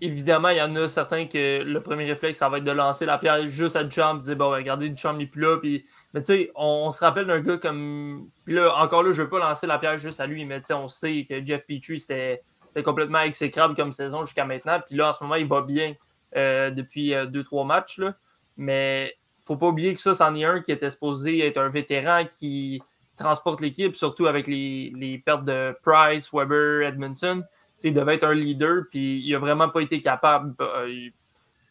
évidemment, 0.02 0.50
il 0.50 0.58
y 0.58 0.62
en 0.62 0.76
a 0.76 0.90
certains 0.90 1.28
que 1.28 1.62
le 1.62 1.80
premier 1.80 2.06
réflexe, 2.06 2.40
ça 2.40 2.50
va 2.50 2.58
être 2.58 2.64
de 2.64 2.72
lancer 2.72 3.06
la 3.06 3.20
pierre 3.20 3.48
juste 3.48 3.76
à 3.76 3.84
Duchamp, 3.84 4.16
dire, 4.16 4.36
bon, 4.36 4.50
regardez, 4.50 4.90
Duchamp 4.90 5.14
n'est 5.14 5.28
plus 5.28 5.42
là, 5.42 5.60
mais 5.62 6.22
tu 6.22 6.26
sais, 6.26 6.52
on, 6.56 6.90
se 6.90 7.00
rappelle 7.02 7.28
d'un 7.28 7.40
gars 7.40 7.58
comme, 7.58 8.30
puis 8.46 8.56
là, 8.56 8.76
encore 8.78 9.04
là, 9.04 9.12
je 9.12 9.22
veux 9.22 9.30
pas 9.30 9.40
lancer 9.40 9.68
la 9.68 9.78
pierre 9.78 10.00
juste 10.00 10.20
à 10.20 10.26
lui, 10.26 10.44
mais 10.44 10.60
tu 10.62 10.68
sais, 10.68 10.74
on 10.74 10.88
sait 10.88 11.26
que 11.30 11.46
Jeff 11.46 11.66
Petrie, 11.68 12.00
c'était 12.00 12.42
complètement 12.84 13.22
exécrable 13.22 13.76
comme 13.76 13.94
saison 13.94 14.26
jusqu'à 14.26 14.46
maintenant, 14.46 14.80
puis 14.86 14.96
là, 14.96 15.10
en 15.10 15.14
ce 15.14 15.24
moment, 15.24 15.36
il 15.36 15.48
va 15.48 15.62
bien 15.62 15.94
euh, 16.36 16.72
depuis 16.72 17.14
euh, 17.14 17.28
deux, 17.28 17.44
trois 17.44 17.64
matchs, 17.64 18.00
là, 18.00 18.16
mais 18.58 19.16
faut 19.46 19.58
pas 19.58 19.68
oublier 19.68 19.96
que 19.96 20.02
ça, 20.02 20.16
c'en 20.16 20.36
est 20.36 20.44
un 20.44 20.62
qui 20.62 20.72
était 20.72 20.90
supposé 20.90 21.46
être 21.46 21.58
un 21.58 21.70
vétéran 21.70 22.26
qui, 22.26 22.82
transporte 23.16 23.62
l'équipe, 23.62 23.96
surtout 23.96 24.28
avec 24.28 24.48
les, 24.48 25.22
pertes 25.26 25.46
de 25.46 25.76
Price, 25.84 26.30
Weber, 26.34 26.84
Edmondson. 26.84 27.44
il 27.84 27.94
devait 27.94 28.16
être 28.16 28.26
un 28.26 28.34
leader, 28.34 28.84
puis 28.90 29.22
il 29.26 29.36
a 29.36 29.40
vraiment 29.40 29.70
pas 29.70 29.82
été 29.82 30.02
capable. 30.02 30.54
Euh, 30.60 31.10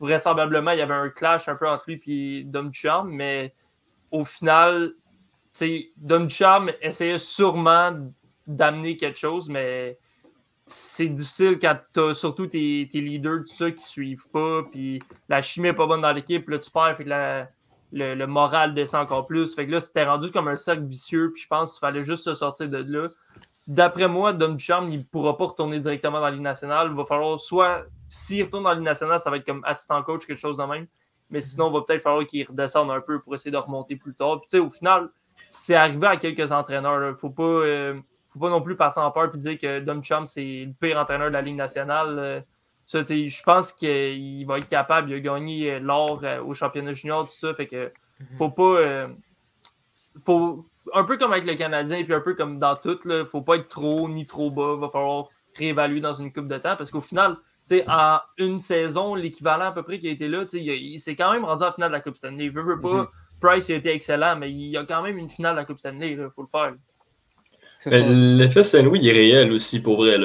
vraisemblablement, 0.00 0.73
il 0.73 0.78
y 0.78 0.83
avait 0.83 0.95
un 0.95 1.11
clash 1.11 1.49
un 1.49 1.57
peu 1.57 1.69
entre 1.69 1.85
lui 1.88 2.00
et 2.07 2.45
Dom 2.45 2.71
Ducharme, 2.71 3.11
mais 3.11 3.54
au 4.11 4.25
final, 4.25 4.95
Dom 5.97 6.26
Ducharme 6.26 6.73
essayait 6.81 7.19
sûrement 7.19 7.93
d'amener 8.47 8.97
quelque 8.97 9.19
chose, 9.19 9.49
mais 9.49 9.99
c'est 10.66 11.09
difficile 11.09 11.59
quand 11.61 11.76
tu 11.93 12.00
as 12.00 12.14
surtout 12.14 12.47
tes, 12.47 12.88
leaders, 12.93 13.40
tout 13.40 13.54
ça, 13.54 13.71
qui 13.71 13.83
suivent 13.83 14.28
pas, 14.33 14.62
puis 14.71 14.99
la 15.28 15.43
chimie 15.43 15.69
n'est 15.69 15.75
pas 15.75 15.87
bonne 15.87 16.00
dans 16.00 16.12
l'équipe, 16.12 16.49
là, 16.49 16.59
tu 16.59 16.71
perds, 16.71 16.97
fait 16.97 17.04
la, 17.04 17.50
le, 17.95 18.27
moral 18.27 18.75
descend 18.75 19.03
encore 19.03 19.27
plus. 19.27 19.55
Fait 19.55 19.67
que 19.67 19.73
là, 19.73 19.81
c'était 19.81 20.05
rendu 20.05 20.31
comme 20.31 20.49
un 20.49 20.57
cercle 20.57 20.85
vicieux, 20.85 21.31
puis 21.33 21.43
je 21.43 21.49
pense 21.49 21.73
qu'il 21.73 21.81
fallait 21.81 22.03
juste 22.03 22.25
se 22.25 22.35
sortir 22.35 22.69
de 22.69 22.79
là. 22.79 23.09
D'après 23.67 24.09
moi, 24.09 24.33
Dom 24.33 24.59
Charm, 24.59 24.91
il 24.91 24.99
ne 24.99 25.05
pourra 25.05 25.39
pas 25.39 25.47
retourner 25.47 25.81
directement 25.81 26.19
dans 26.19 26.27
la 26.27 26.33
Ligue 26.33 26.43
nationale. 26.43 26.89
Il 26.91 26.97
va 26.97 27.05
falloir 27.05 27.39
soit, 27.41 27.85
s'il 28.09 28.45
retourne 28.45 28.65
dans 28.65 28.71
la 28.71 28.75
Ligue 28.75 28.85
nationale, 28.85 29.21
ça 29.21 29.31
va 29.31 29.37
être 29.37 29.47
comme 29.47 29.63
assistant 29.65 30.03
coach, 30.03 30.27
quelque 30.27 30.37
chose 30.39 30.57
de 30.57 30.65
même. 30.65 30.87
Mais 31.31 31.41
sinon, 31.41 31.71
il 31.71 31.75
va 31.75 31.81
peut-être 31.83 32.03
falloir 32.03 32.27
qu'il 32.27 32.47
redescende 32.47 32.91
un 32.91 33.01
peu 33.01 33.21
pour 33.21 33.35
essayer 33.35 33.51
de 33.51 33.57
remonter 33.57 33.97
plus 33.97 34.15
tard. 34.15 34.41
Puis, 34.41 34.59
au 34.59 34.71
final, 34.71 35.09
c'est 35.49 35.75
arrivé 35.75 36.07
à 36.07 36.17
quelques 36.17 36.53
entraîneurs. 36.53 37.03
Il 37.03 37.11
ne 37.13 37.15
faut 37.15 37.31
pas, 37.31 37.43
euh, 37.43 37.99
faut 38.31 38.39
pas 38.39 38.51
non 38.51 38.61
plus 38.61 38.77
passer 38.77 39.01
en 39.01 39.11
peur 39.11 39.31
et 39.33 39.39
dire 39.39 39.59
que 39.59 39.81
Dom 39.81 40.03
Chum, 40.03 40.27
c'est 40.27 40.67
le 40.67 40.73
pire 40.79 40.99
entraîneur 40.99 41.29
de 41.29 41.33
la 41.33 41.43
Ligue 41.43 41.57
nationale. 41.57 42.45
Euh, 42.95 43.05
je 43.07 43.43
pense 43.43 43.73
qu'il 43.73 44.47
va 44.47 44.59
être 44.59 44.69
capable. 44.69 45.11
Il 45.11 45.14
a 45.14 45.21
gagné 45.21 45.73
euh, 45.73 45.79
l'or 45.81 46.21
euh, 46.23 46.43
au 46.43 46.55
championnat 46.55 46.93
junior, 46.93 47.26
tout 47.26 47.35
ça. 47.35 47.55
Fait 47.55 47.67
que 47.67 47.93
mhm. 48.21 48.37
faut 48.37 48.50
pas. 48.50 48.62
Euh, 48.62 49.09
faut, 50.25 50.67
un 50.93 51.05
peu 51.05 51.17
comme 51.17 51.33
avec 51.33 51.47
le 51.47 51.55
Canadien, 51.55 52.05
puis 52.05 52.12
un 52.12 52.21
peu 52.21 52.35
comme 52.35 52.59
dans 52.59 52.76
tout, 52.76 52.99
il 53.07 53.25
faut 53.25 53.41
pas 53.41 53.57
être 53.57 53.69
trop 53.69 54.09
ni 54.09 54.26
trop 54.26 54.50
bas. 54.50 54.75
Il 54.75 54.81
va 54.81 54.91
falloir 54.91 55.29
réévaluer 55.57 56.00
dans 56.00 56.14
une 56.14 56.33
coupe 56.33 56.49
de 56.49 56.59
temps. 56.59 56.76
Parce 56.76 56.91
qu'au 56.91 57.00
final, 57.00 57.37
en 57.88 58.19
une 58.37 58.61
saison, 58.61 59.14
l'équivalent 59.14 59.67
à 59.67 59.73
peu 59.73 59.83
près 59.83 59.99
qui 59.99 60.09
a 60.09 60.11
été 60.11 60.29
là, 60.29 60.45
il, 60.53 61.00
s'est 61.00 61.17
quand 61.17 61.33
même 61.33 61.45
rendu 61.45 61.64
en 61.64 61.73
finale 61.73 61.91
de 61.91 61.95
la 61.95 62.00
Coupe 62.00 62.17
Stanley. 62.17 62.47
Il 62.47 62.50
veut, 62.50 62.81
pas. 62.81 63.03
Mm-hmm. 63.03 63.09
Price 63.41 63.71
a 63.71 63.75
été 63.75 63.91
excellent, 63.91 64.37
mais 64.37 64.50
il 64.50 64.69
y 64.69 64.76
a 64.76 64.85
quand 64.85 65.03
même 65.03 65.17
une 65.17 65.31
finale 65.31 65.55
de 65.55 65.61
la 65.61 65.64
Coupe 65.64 65.79
Stanley, 65.79 66.12
il 66.12 66.29
faut 66.35 66.43
le 66.43 66.49
faire. 66.49 66.75
Ben, 67.87 68.37
l'effet 68.37 68.64
Saint-Louis 68.64 69.07
est 69.07 69.12
réel 69.12 69.53
aussi 69.53 69.83
pour 69.83 69.97
vrai. 69.97 70.19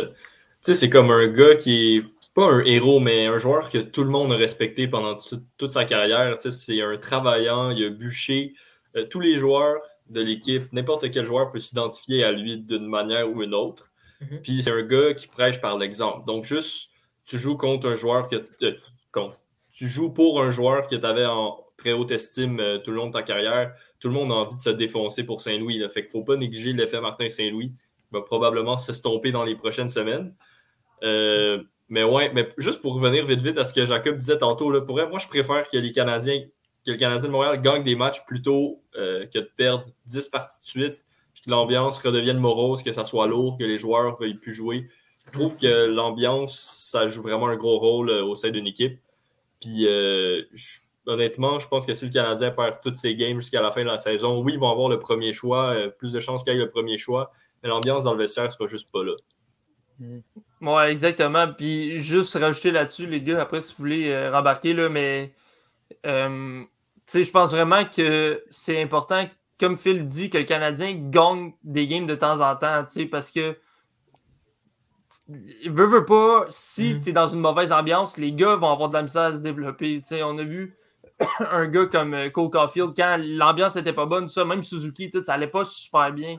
C'est 0.62 0.90
comme 0.90 1.12
un 1.12 1.28
gars 1.28 1.56
qui 1.56 1.98
est 1.98 2.04
pas 2.40 2.54
un 2.54 2.64
héros, 2.64 3.00
mais 3.00 3.28
un 3.28 3.38
joueur 3.38 3.70
que 3.70 3.80
tout 3.80 4.04
le 4.04 4.10
monde 4.10 4.32
a 4.32 4.36
respecté 4.38 4.88
pendant 4.88 5.18
toute 5.58 5.72
sa 5.72 5.84
carrière. 5.84 6.36
C'est 6.40 6.82
un 6.82 6.98
travaillant, 6.98 7.72
il 7.72 7.86
a 7.86 7.90
bûché. 7.90 8.54
Euh, 8.96 9.06
tous 9.06 9.20
les 9.20 9.36
joueurs 9.36 9.82
de 10.10 10.22
l'équipe, 10.22 10.72
n'importe 10.72 11.12
quel 11.12 11.26
joueur 11.26 11.52
peut 11.52 11.60
s'identifier 11.60 12.24
à 12.24 12.32
lui 12.32 12.58
d'une 12.58 12.88
manière 12.88 13.30
ou 13.30 13.44
une 13.44 13.54
autre. 13.54 13.92
Mm-hmm. 14.22 14.42
Puis 14.42 14.64
c'est 14.64 14.72
un 14.72 14.82
gars 14.84 15.14
qui 15.14 15.28
prêche 15.28 15.60
par 15.60 15.78
l'exemple. 15.78 16.26
Donc, 16.26 16.46
juste, 16.46 16.90
tu 17.26 17.38
joues 17.38 17.58
contre 17.58 17.90
un 17.90 17.96
joueur 17.96 18.28
que. 18.28 18.38
Euh, 18.64 19.30
tu 19.72 19.88
joues 19.88 20.12
pour 20.12 20.42
un 20.42 20.50
joueur 20.50 20.88
que 20.88 20.96
tu 20.96 21.06
avais 21.06 21.26
en 21.26 21.64
très 21.78 21.92
haute 21.92 22.12
estime 22.12 22.60
euh, 22.60 22.78
tout 22.80 22.92
le 22.92 22.98
long 22.98 23.08
de 23.08 23.14
ta 23.14 23.22
carrière. 23.22 23.74
Tout 24.00 24.08
le 24.08 24.14
monde 24.14 24.32
a 24.32 24.36
envie 24.36 24.56
de 24.56 24.62
se 24.62 24.70
défoncer 24.70 25.26
pour 25.26 25.42
Saint-Louis. 25.42 25.80
Fait 25.90 26.06
qu'il 26.06 26.18
ne 26.18 26.22
faut 26.22 26.24
pas 26.24 26.38
négliger 26.38 26.72
l'effet 26.72 27.02
Martin 27.02 27.28
Saint-Louis. 27.28 27.74
Il 28.12 28.14
va 28.14 28.22
probablement 28.22 28.78
s'estomper 28.78 29.32
dans 29.32 29.44
les 29.44 29.56
prochaines 29.56 29.90
semaines. 29.90 30.34
Mais 31.90 32.04
ouais, 32.04 32.32
mais 32.34 32.50
juste 32.58 32.82
pour 32.82 32.94
revenir 32.94 33.26
vite 33.26 33.42
vite 33.42 33.58
à 33.58 33.66
ce 33.66 33.74
que 33.74 33.86
Jacob 33.86 34.18
disait 34.18 34.38
tantôt, 34.38 34.72
là, 34.72 34.82
pour 34.82 34.96
moi 34.96 35.20
je 35.20 35.28
préfère 35.28 35.68
que 35.70 35.78
les 35.78 35.92
Canadiens 35.92 36.44
que 36.86 36.92
le 36.92 36.98
Canadien 36.98 37.28
de 37.28 37.32
Montréal 37.32 37.62
gagne 37.62 37.84
des 37.84 37.96
matchs 37.96 38.26
plutôt 38.26 38.82
euh, 38.96 39.26
que 39.28 39.40
de 39.40 39.52
perdre 39.56 39.86
10 40.06 40.30
parties 40.30 40.60
de 40.60 40.66
suite, 40.66 40.98
puis 41.34 41.44
que 41.44 41.50
l'ambiance 41.50 42.00
redevienne 42.00 42.38
morose, 42.38 42.84
que 42.84 42.94
ça 42.94 43.04
soit 43.04 43.28
lourd, 43.28 43.58
que 43.58 43.64
les 43.64 43.78
joueurs 43.78 44.18
veuillent 44.18 44.40
plus 44.40 44.54
jouer. 44.54 44.90
Je 45.28 45.32
trouve 45.32 45.56
que 45.58 45.86
l'ambiance, 45.86 46.58
ça 46.58 47.08
joue 47.08 47.22
vraiment 47.22 47.48
un 47.48 47.56
gros 47.56 47.78
rôle 47.80 48.10
euh, 48.10 48.24
au 48.24 48.36
sein 48.36 48.50
d'une 48.50 48.66
équipe. 48.66 49.00
Puis 49.62 49.86
euh, 49.88 50.44
honnêtement, 51.06 51.60
je 51.60 51.68
pense 51.68 51.86
que 51.86 51.94
si 51.94 52.06
le 52.06 52.12
Canadien 52.12 52.52
perd 52.52 52.80
toutes 52.82 52.96
ses 52.96 53.16
games 53.16 53.40
jusqu'à 53.40 53.62
la 53.62 53.72
fin 53.72 53.82
de 53.82 53.88
la 53.88 53.98
saison, 53.98 54.42
oui, 54.42 54.54
ils 54.54 54.60
vont 54.60 54.72
avoir 54.72 54.90
le 54.90 55.00
premier 55.00 55.34
choix, 55.34 55.76
plus 55.98 56.14
de 56.14 56.20
chances 56.20 56.44
qu'il 56.44 56.54
ait 56.54 56.56
le 56.56 56.70
premier 56.70 56.98
choix, 56.98 57.32
mais 57.62 57.70
l'ambiance 57.70 58.06
dans 58.06 58.14
le 58.14 58.20
vestiaire 58.20 58.50
sera 58.52 58.68
juste 58.68 58.90
pas 58.92 59.04
là. 59.04 59.16
Mm. 60.00 60.20
Ouais, 60.62 60.92
exactement. 60.92 61.52
Puis 61.54 62.02
juste 62.02 62.36
rajouter 62.36 62.72
là-dessus, 62.72 63.08
les 63.08 63.22
gars, 63.22 63.42
après, 63.42 63.62
si 63.62 63.72
vous 63.72 63.78
voulez 63.80 64.30
rembarquer, 64.30 64.74
là, 64.74 64.90
mais 64.90 65.34
je 66.04 67.32
pense 67.32 67.52
vraiment 67.52 67.86
que 67.86 68.44
c'est 68.50 68.82
important, 68.82 69.28
comme 69.60 69.78
Phil 69.78 70.08
dit, 70.08 70.30
que 70.30 70.38
le 70.38 70.44
Canadien 70.44 70.94
gagne 71.10 71.54
des 71.64 71.88
games 71.88 72.08
de 72.08 72.16
temps 72.16 72.42
en 72.42 72.56
temps, 72.56 72.86
parce 73.12 73.32
que 73.32 73.58
veut, 75.66 75.86
veut 75.88 76.06
pas, 76.06 76.46
si 76.50 76.94
mm-hmm. 76.94 77.04
tu 77.04 77.10
es 77.10 77.14
dans 77.14 77.28
une 77.28 77.40
mauvaise 77.40 77.72
ambiance, 77.72 78.18
les 78.18 78.32
gars 78.32 78.56
vont 78.56 78.72
avoir 78.72 78.90
de 78.90 78.94
la 78.94 79.02
misère 79.02 79.24
à 79.24 79.34
se 79.34 79.40
développer. 79.40 80.02
on 80.24 80.38
a 80.38 80.44
vu 80.44 80.76
un 81.40 81.68
gars 81.68 81.86
comme 81.86 82.14
euh, 82.14 82.30
Cole 82.30 82.50
Caulfield, 82.50 82.94
quand 82.96 83.18
l'ambiance 83.20 83.76
n'était 83.76 83.94
pas 83.94 84.06
bonne, 84.06 84.30
ça, 84.30 84.46
même 84.46 84.64
Suzuki, 84.64 85.12
tout, 85.12 85.24
ça 85.24 85.34
allait 85.34 85.48
pas 85.48 85.66
super 85.66 86.12
bien. 86.14 86.38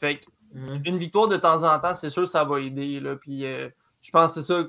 Fait 0.00 0.14
mm-hmm. 0.14 0.28
Une 0.54 0.98
victoire 0.98 1.28
de 1.28 1.36
temps 1.36 1.62
en 1.64 1.78
temps, 1.78 1.94
c'est 1.94 2.10
sûr 2.10 2.22
que 2.22 2.28
ça 2.28 2.44
va 2.44 2.60
aider. 2.60 3.00
Là, 3.00 3.16
puis, 3.16 3.44
euh, 3.44 3.68
je 4.02 4.10
pense 4.10 4.34
que 4.34 4.40
c'est 4.40 4.46
ça 4.52 4.66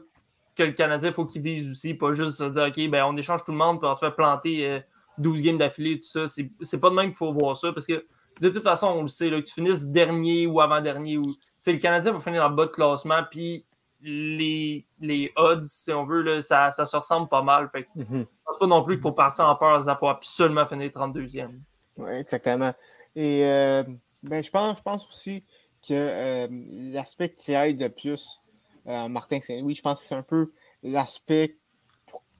que 0.56 0.64
le 0.64 0.74
Canadien, 0.74 1.12
faut 1.12 1.26
qu'il 1.26 1.42
vise 1.42 1.72
aussi, 1.72 1.94
pas 1.94 2.12
juste 2.12 2.38
se 2.38 2.44
dire, 2.44 2.64
OK, 2.68 2.90
ben, 2.90 3.06
on 3.06 3.16
échange 3.18 3.44
tout 3.44 3.52
le 3.52 3.58
monde, 3.58 3.80
puis 3.80 3.88
on 3.90 3.96
se 3.96 4.06
fait 4.06 4.12
planter. 4.12 4.68
Euh, 4.68 4.80
12 5.20 5.42
games 5.42 5.58
d'affilée, 5.58 6.00
tout 6.00 6.08
ça. 6.08 6.26
C'est 6.28 6.78
pas 6.78 6.90
de 6.90 6.96
même 6.96 7.08
qu'il 7.08 7.18
faut 7.18 7.32
voir 7.34 7.56
ça 7.56 7.72
parce 7.72 7.86
que 7.86 8.06
de 8.42 8.50
toute 8.50 8.64
façon, 8.64 8.88
on 8.88 9.02
le 9.02 9.08
sait, 9.08 9.30
là, 9.30 9.42
que 9.42 9.46
tu 9.48 9.54
finisses 9.54 9.88
dernier 9.88 10.48
ou 10.48 10.62
avant-dernier. 10.62 11.18
Ou... 11.18 11.26
Le 11.68 11.78
Canadien 11.78 12.14
va 12.14 12.20
finir 12.20 12.44
en 12.44 12.50
bas 12.50 12.66
de 12.66 12.72
classement, 12.72 13.22
puis 13.30 13.66
les, 14.02 14.88
les 15.02 15.32
odds, 15.36 15.62
si 15.64 15.92
on 15.92 16.06
veut, 16.06 16.22
là, 16.22 16.42
ça, 16.42 16.72
ça, 16.72 16.86
se 16.86 16.96
ressemble 16.96 17.28
pas 17.28 17.42
mal. 17.42 17.70
Fait 17.70 17.88
mm 17.96 18.04
-hmm. 18.04 18.26
pense 18.46 18.58
pas 18.58 18.68
non 18.68 18.82
plus 18.84 18.96
qu'il 18.96 19.02
faut 19.02 19.12
partir 19.12 19.46
en 19.46 19.56
peur 19.56 19.88
à 19.88 19.96
pouvoir 19.96 20.16
absolument 20.16 20.66
finir 20.66 20.90
32e. 20.90 21.60
Oui, 21.98 22.12
exactement. 22.12 22.74
Et 23.14 23.46
euh, 23.46 23.84
ben, 24.24 24.42
je, 24.42 24.50
pense, 24.50 24.78
je 24.78 24.84
pense 24.84 25.06
aussi 25.10 25.44
que 25.88 25.94
euh, 25.94 26.48
l'aspect 26.94 27.34
qui 27.34 27.54
aide 27.54 27.82
le 27.82 27.90
plus 27.90 28.42
euh, 28.88 29.08
Martin 29.08 29.40
Saint-Louis, 29.42 29.76
je 29.76 29.82
pense 29.82 30.02
que 30.02 30.08
c'est 30.08 30.16
un 30.16 30.24
peu 30.24 30.52
l'aspect 30.84 31.58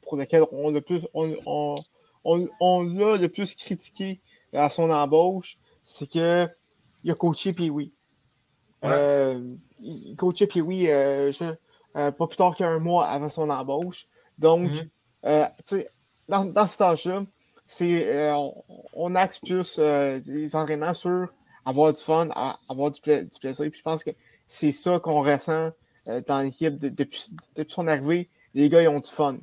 pour, 0.02 0.18
lequel 0.18 0.44
on 0.52 0.74
a 0.76 0.82
plus. 0.82 1.02
on, 1.14 1.78
on, 2.24 2.84
l'a 2.84 3.18
le 3.18 3.28
plus 3.30 3.56
critiqué 3.56 4.22
à 4.54 4.70
son 4.70 4.90
embauche, 4.90 5.58
c'est 5.84 6.08
qu'il 6.08 6.22
a 6.22 7.16
coaché 7.16 7.54
puis 7.54 7.70
oui. 7.70 7.94
Euh, 8.86 9.56
il 9.82 10.16
coachait 10.16 10.48
puis 10.48 10.62
oui 10.62 10.90
euh, 10.90 11.34
euh, 11.98 12.12
pas 12.12 12.28
plus 12.28 12.38
tard 12.38 12.56
qu'un 12.56 12.80
mois 12.80 13.08
avant 13.08 13.30
son 13.30 13.50
embauche. 13.50 14.08
Donc, 14.38 14.72
mhm. 15.24 15.48
dans, 16.30 16.46
dans 16.46 16.68
cet 16.68 16.82
âge-là, 16.82 17.26
on, 18.36 18.54
on, 18.94 19.16
axe 19.16 19.40
plus 19.40 19.78
les 19.78 20.56
entraînements 20.56 20.94
sur 20.94 21.28
avoir 21.66 21.94
du 21.94 22.02
fun, 22.02 22.30
avoir 22.68 22.92
du, 22.92 23.00
plaisir. 23.02 23.70
Puis 23.70 23.78
je 23.78 23.84
pense 23.84 24.04
que 24.04 24.12
c'est 24.46 24.72
ça 24.72 25.00
qu'on 25.00 25.22
ressent 25.24 25.72
dans 26.28 26.42
l'équipe 26.42 26.78
depuis, 26.78 27.32
depuis 27.56 27.74
son 27.74 27.88
arrivée. 27.88 28.30
Les 28.54 28.70
gars, 28.70 28.82
ils 28.82 28.88
ont 28.88 29.00
du 29.00 29.10
fun. 29.10 29.38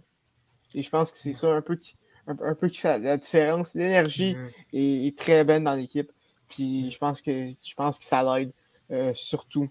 Et 0.74 0.82
je 0.82 0.90
pense 0.90 1.10
que 1.10 1.16
c'est 1.16 1.32
ça 1.32 1.54
un 1.54 1.62
peu 1.62 1.76
qui, 1.76 1.96
un, 2.26 2.54
peu 2.54 2.68
qui 2.68 2.78
fait 2.78 2.98
la 2.98 3.16
différence. 3.16 3.74
L'énergie 3.74 4.34
mm-hmm. 4.34 5.06
est, 5.06 5.18
très 5.18 5.44
bonne 5.44 5.64
dans 5.64 5.74
l'équipe. 5.74 6.10
Puis 6.48 6.90
je 6.90 6.98
pense 6.98 7.22
que 7.22 7.48
je 7.48 7.74
pense 7.74 7.98
que 7.98 8.04
ça 8.04 8.22
l'aide 8.22 8.52
euh, 8.90 9.12
surtout. 9.14 9.68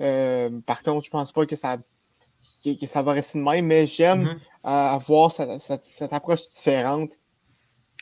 Euh, 0.00 0.60
par 0.66 0.82
contre, 0.82 1.04
je 1.04 1.10
pense 1.10 1.32
pas 1.32 1.46
que 1.46 1.56
ça, 1.56 1.78
que, 2.64 2.86
ça 2.86 3.02
va 3.02 3.12
rester 3.12 3.38
de 3.38 3.44
même, 3.44 3.66
mais 3.66 3.86
j'aime 3.86 4.24
mm-hmm. 4.24 4.38
avoir 4.62 5.32
cette, 5.32 6.12
approche 6.12 6.48
différente 6.48 7.10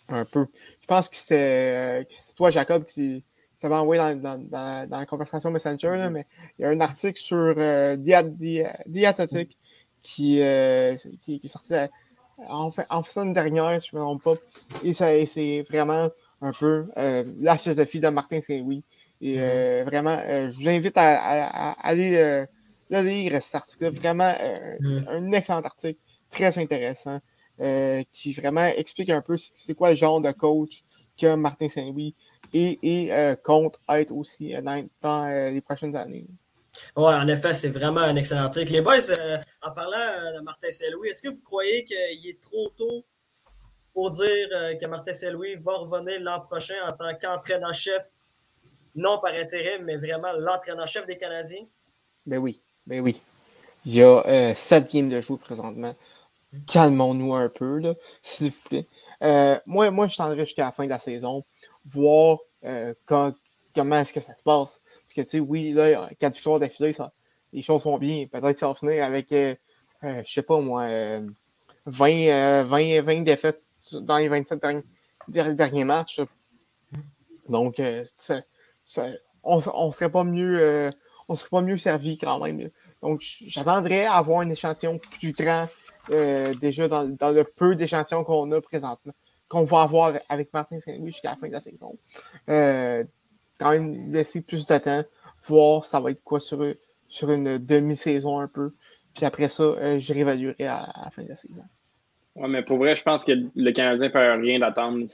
un 0.09 0.25
peu. 0.25 0.47
Je 0.81 0.87
pense 0.87 1.09
que 1.09 1.17
c'est 1.17 2.07
toi, 2.37 2.51
Jacob, 2.51 2.85
qui 2.85 3.25
ça 3.63 3.69
va 3.69 3.81
envoyer 3.81 4.17
dans, 4.17 4.39
dans, 4.39 4.89
dans, 4.89 4.99
la 4.99 5.07
conversation 5.07 5.53
Messenger, 5.53 5.97
là, 5.97 6.11
mais 6.11 6.27
il 6.59 6.63
y 6.63 6.65
a 6.65 6.71
un 6.71 6.81
article 6.81 7.21
sur 7.21 7.55
euh, 7.57 7.97
Diathetic 7.97 9.57
qui, 10.03 10.41
qui, 11.21 11.39
qui, 11.39 11.41
est 11.45 11.49
sorti 11.49 11.75
en, 12.49 12.73
fait, 12.73 12.87
en 12.91 13.03
une 13.23 13.33
dernière, 13.33 13.81
si 13.81 13.91
je 13.91 13.97
ne 13.97 14.01
me 14.01 14.05
trompe 14.05 14.23
pas. 14.25 14.35
Et 14.83 14.93
c'est 14.93 15.63
vraiment 15.63 16.11
un 16.41 16.53
peu 16.53 16.89
euh, 16.97 17.25
la 17.39 17.57
philosophie 17.57 18.01
de 18.01 18.09
Martin 18.09 18.41
Saint-Louis. 18.41 18.83
Et 19.21 19.41
euh, 19.41 19.45
mm-hmm. 19.45 19.85
vraiment, 19.85 20.19
euh, 20.19 20.51
je 20.51 20.57
vous 20.59 20.69
invite 20.69 20.95
à, 20.97 21.71
aller 21.81 22.47
lire 22.91 23.41
cet 23.43 23.55
article. 23.55 23.91
Vraiment, 23.91 24.35
un 25.09 25.33
excellent 25.33 25.61
article, 25.61 26.01
très 26.31 26.59
intéressant, 26.59 27.21
qui 28.11 28.33
vraiment 28.33 28.67
explique 28.67 29.11
un 29.11 29.23
peu 29.23 29.37
c'est 29.37 29.75
quoi 29.75 29.91
le 29.91 29.97
genre 29.97 30.21
de 30.21 30.33
coach 30.33 30.83
que 31.17 31.37
Martin 31.37 31.69
Saint-Louis 31.69 32.17
et, 32.53 32.79
et 32.83 33.37
compte 33.43 33.81
être 33.89 34.13
aussi 34.13 34.55
dans 35.03 35.51
les 35.53 35.61
prochaines 35.61 35.97
années. 35.97 36.27
Oui, 36.97 37.13
en 37.15 37.29
effet, 37.29 37.55
c'est 37.55 37.69
vraiment 37.69 38.01
un 38.01 38.17
excellent 38.17 38.51
truc. 38.51 38.71
Les 38.71 38.81
boys, 38.81 39.11
euh, 39.11 39.39
en 39.63 39.71
parlant 39.73 39.99
euh, 39.99 40.39
de 40.39 40.41
Martin 40.41 40.71
Saint-Louis, 40.71 41.09
est-ce 41.09 41.23
que 41.23 41.29
vous 41.29 41.41
croyez 41.43 41.85
qu'il 41.85 42.27
est 42.27 42.41
trop 42.41 42.69
tôt 42.77 43.05
pour 43.95 44.11
dire 44.11 44.49
euh, 44.53 44.75
que 44.75 44.87
Martin 44.87 45.13
Saint-Louis 45.13 45.57
va 45.57 45.77
revenir 45.77 46.21
l'an 46.21 46.41
prochain 46.41 46.75
en 46.87 46.93
tant 46.93 47.15
qu'entraîneur-chef, 47.15 48.05
non 48.95 49.19
par 49.21 49.35
intérim, 49.35 49.85
mais 49.85 49.97
vraiment 49.97 50.33
l'entraîneur-chef 50.39 51.07
des 51.07 51.19
Canadiens? 51.19 51.67
Ben 52.27 52.39
oui, 52.39 52.61
ben 52.87 53.01
oui. 53.01 53.21
Il 53.85 53.95
y 53.95 54.03
a 54.03 54.55
sept 54.55 54.93
games 54.93 55.09
de 55.09 55.21
jouer 55.21 55.39
présentement. 55.39 55.95
Calmons-nous 56.71 57.35
un 57.35 57.49
peu, 57.49 57.83
s'il 58.21 58.51
vous 58.51 58.63
plaît. 58.69 58.87
moi, 59.67 59.91
moi, 59.91 60.07
je 60.07 60.17
tendrai 60.17 60.45
jusqu'à 60.45 60.67
la 60.67 60.73
fin 60.73 60.85
de 60.85 60.91
la 60.91 61.01
saison, 61.01 61.45
voir 61.85 62.39
quand, 63.07 63.33
comment 63.75 63.99
est-ce 63.99 64.13
que 64.13 64.21
ça 64.21 64.35
se 64.35 64.43
passe. 64.43 64.83
Parce 64.85 65.15
que, 65.15 65.21
tu 65.23 65.29
sais, 65.29 65.41
oui, 65.41 65.73
là, 65.73 66.09
quatre 66.19 66.35
victoires 66.35 66.61
d'affilée, 66.61 66.95
les 67.53 67.63
choses 67.63 67.85
vont 67.85 67.99
bien. 67.99 68.27
Peut-être 68.27 68.53
que 68.53 68.61
ça 68.61 68.69
va 68.69 68.75
finir 68.75 69.05
avec, 69.05 69.33
euh, 69.33 69.55
euh, 70.05 70.23
je 70.25 70.33
sais 70.33 70.43
pas 70.43 70.61
moi, 70.61 70.87
20, 71.87 72.65
20, 72.65 73.01
20, 73.03 73.23
défaites 73.23 73.67
dans 73.93 74.19
les 74.19 74.29
27 74.29 74.61
derniers, 75.29 75.85
matchs. 75.85 76.21
Donc, 77.49 77.81
euh, 77.81 78.05
on, 79.43 79.61
on 79.75 79.91
serait 79.91 80.11
pas 80.11 80.25
mieux, 80.25 80.93
on 81.29 81.35
serait 81.35 81.51
pas 81.51 81.63
mieux 81.63 81.77
servi 81.77 82.19
quand 82.19 82.39
même. 82.41 82.71
Donc, 83.03 83.21
j'attendrais 83.47 84.07
à 84.07 84.15
avoir 84.15 84.41
un 84.41 84.51
échantillon 84.51 84.99
plus 84.99 85.33
grand 85.33 85.69
déjà 86.09 86.89
dans, 86.89 87.09
dans, 87.09 87.31
le 87.31 87.45
peu 87.45 87.77
d'échantillons 87.77 88.25
qu'on 88.25 88.51
a 88.53 88.61
présentement, 88.61 89.13
qu'on 89.53 89.65
va 89.65 89.83
avoir 89.83 90.15
avec 90.29 90.53
Martin 90.53 90.81
Saint-Louis 90.81 91.13
jusqu'à 91.13 91.31
la 91.31 91.37
fin 91.37 91.49
de 91.49 91.53
la 91.53 91.61
saison 91.61 91.99
quand 93.63 93.71
même 93.71 94.13
laisser 94.13 94.43
plus 94.43 94.67
de 94.67 94.79
temps, 94.79 95.05
voir 95.47 95.85
ça 95.85 96.01
va 96.01 96.11
être 96.11 96.23
quoi 96.25 96.41
sur, 96.41 96.63
sur 97.09 97.31
une 97.31 97.59
demi-saison 97.59 98.41
un 98.41 98.49
peu. 98.49 98.73
Puis 99.15 99.25
après 99.25 99.49
ça, 99.49 99.63
euh, 99.63 99.99
je 99.99 100.13
réévaluerai 100.13 100.67
à, 100.67 100.87
la 101.05 101.11
fin 101.11 101.23
de 101.23 101.29
la 101.29 101.37
saison. 101.37 101.63
Oui, 102.35 102.49
mais 102.49 102.63
pour 102.63 102.79
vrai, 102.79 102.97
je 102.97 103.03
pense 103.03 103.25
que 103.25 103.33
le 103.55 103.73
Canadien 103.73 104.09
ne 104.09 104.13
peut 104.13 104.43
rien 104.43 104.59
d'attendre. 104.59 105.07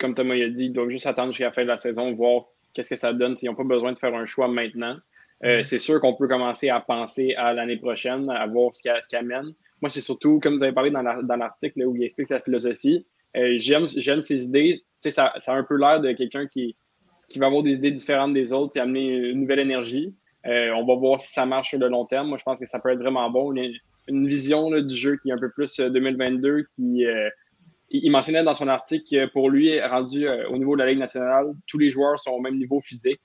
Comme 0.00 0.14
Thomas 0.14 0.34
a 0.34 0.48
dit, 0.48 0.66
ils 0.66 0.72
doivent 0.72 0.88
juste 0.88 1.06
attendre 1.06 1.32
jusqu'à 1.32 1.46
la 1.46 1.52
fin 1.52 1.62
de 1.62 1.68
la 1.68 1.78
saison, 1.78 2.12
voir 2.14 2.46
qu'est-ce 2.72 2.90
que 2.90 2.96
ça 2.96 3.12
donne. 3.12 3.36
Ils 3.40 3.46
n'ont 3.46 3.54
pas 3.54 3.64
besoin 3.64 3.92
de 3.92 3.98
faire 3.98 4.14
un 4.14 4.24
choix 4.24 4.48
maintenant. 4.48 4.96
Euh, 5.44 5.60
mm-hmm. 5.60 5.64
c'est 5.64 5.78
sûr 5.78 6.00
qu'on 6.00 6.14
peut 6.14 6.26
commencer 6.26 6.68
à 6.68 6.80
penser 6.80 7.34
à 7.36 7.52
l'année 7.52 7.76
prochaine, 7.76 8.28
à 8.28 8.46
voir 8.46 8.74
ce 8.74 8.82
qui 8.82 9.16
amène. 9.16 9.54
moi, 9.80 9.88
c'est 9.88 10.00
surtout, 10.00 10.40
comme 10.40 10.56
vous 10.56 10.64
avez 10.64 10.72
parlé 10.72 10.90
dans 10.90 11.36
l'article 11.36 11.84
où 11.84 11.94
il 11.94 12.02
explique 12.02 12.28
sa 12.28 12.40
philosophie, 12.40 13.06
euh, 13.36 13.54
j'aime 13.56 14.22
ses 14.22 14.44
idées. 14.44 14.82
Ça, 15.00 15.32
ça 15.38 15.52
a 15.52 15.56
un 15.56 15.64
peu 15.64 15.76
l'air 15.76 16.00
de 16.00 16.12
quelqu'un 16.12 16.46
qui, 16.46 16.76
qui 17.28 17.38
va 17.38 17.46
avoir 17.46 17.62
des 17.62 17.72
idées 17.72 17.90
différentes 17.90 18.32
des 18.32 18.52
autres 18.52 18.72
et 18.76 18.80
amener 18.80 19.30
une 19.30 19.40
nouvelle 19.40 19.58
énergie. 19.58 20.14
Euh, 20.46 20.70
on 20.72 20.84
va 20.84 20.94
voir 20.94 21.20
si 21.20 21.32
ça 21.32 21.46
marche 21.46 21.70
sur 21.70 21.78
le 21.78 21.88
long 21.88 22.06
terme. 22.06 22.28
Moi, 22.28 22.38
je 22.38 22.42
pense 22.42 22.58
que 22.58 22.66
ça 22.66 22.78
peut 22.78 22.90
être 22.90 22.98
vraiment 22.98 23.30
bon. 23.30 23.52
Une, 23.52 23.72
une 24.08 24.26
vision 24.26 24.70
du 24.70 24.94
jeu 24.94 25.16
qui 25.16 25.30
est 25.30 25.32
un 25.32 25.38
peu 25.38 25.50
plus 25.50 25.76
2022, 25.76 26.64
qui 26.74 27.04
il 27.90 28.10
mentionnait 28.10 28.42
dans 28.42 28.54
son 28.54 28.68
article 28.68 29.04
que 29.08 29.26
pour 29.26 29.50
lui, 29.50 29.80
rendu 29.80 30.26
au 30.28 30.58
niveau 30.58 30.74
de 30.74 30.82
la 30.82 30.90
Ligue 30.90 30.98
nationale, 30.98 31.52
tous 31.66 31.78
les 31.78 31.90
joueurs 31.90 32.18
sont 32.18 32.32
au 32.32 32.40
même 32.40 32.56
niveau 32.56 32.80
physique. 32.80 33.20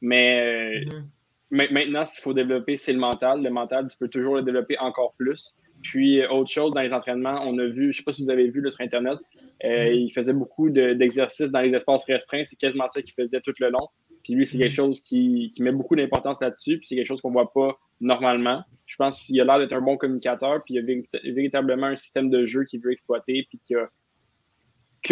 Mais 0.00 0.80
mm-hmm. 0.80 1.02
Maintenant, 1.50 2.04
ce 2.04 2.14
qu'il 2.14 2.22
faut 2.22 2.34
développer, 2.34 2.76
c'est 2.76 2.92
le 2.92 2.98
mental. 2.98 3.42
Le 3.42 3.50
mental, 3.50 3.86
tu 3.88 3.96
peux 3.96 4.08
toujours 4.08 4.34
le 4.34 4.42
développer 4.42 4.76
encore 4.78 5.14
plus. 5.16 5.54
Puis, 5.82 6.20
euh, 6.20 6.28
autre 6.28 6.50
chose, 6.50 6.72
dans 6.74 6.80
les 6.80 6.92
entraînements, 6.92 7.40
on 7.44 7.56
a 7.58 7.66
vu, 7.66 7.82
je 7.82 7.86
ne 7.88 7.92
sais 7.92 8.02
pas 8.02 8.12
si 8.12 8.24
vous 8.24 8.30
avez 8.30 8.48
vu 8.48 8.60
là, 8.60 8.70
sur 8.70 8.80
Internet, 8.80 9.18
euh, 9.64 9.68
mm-hmm. 9.68 9.94
il 9.94 10.10
faisait 10.10 10.32
beaucoup 10.32 10.70
d'exercices 10.70 11.50
dans 11.50 11.60
les 11.60 11.74
espaces 11.74 12.04
restreints. 12.04 12.44
C'est 12.44 12.56
quasiment 12.56 12.88
ça 12.88 13.02
qu'il 13.02 13.14
faisait 13.14 13.40
tout 13.40 13.54
le 13.58 13.70
long. 13.70 13.88
Puis 14.22 14.34
lui, 14.34 14.46
c'est 14.46 14.58
quelque 14.58 14.72
mm-hmm. 14.72 14.74
chose 14.74 15.00
qui, 15.00 15.52
met 15.60 15.72
beaucoup 15.72 15.96
d'importance 15.96 16.38
là-dessus. 16.40 16.78
Puis 16.78 16.86
c'est 16.88 16.96
quelque 16.96 17.06
chose 17.06 17.20
qu'on 17.20 17.30
ne 17.30 17.34
voit 17.34 17.52
pas 17.52 17.78
normalement. 18.00 18.62
Je 18.86 18.96
pense 18.96 19.22
qu'il 19.22 19.40
a 19.40 19.44
l'air 19.44 19.58
d'être 19.58 19.72
un 19.72 19.80
bon 19.80 19.96
communicateur. 19.96 20.62
Puis 20.64 20.74
il 20.74 20.84
y 20.84 21.28
a 21.28 21.32
véritablement 21.32 21.86
un 21.86 21.96
système 21.96 22.30
de 22.30 22.44
jeu 22.44 22.64
qu'il 22.64 22.80
veut 22.80 22.92
exploiter. 22.92 23.46
Puis 23.48 23.60
qui 23.64 23.74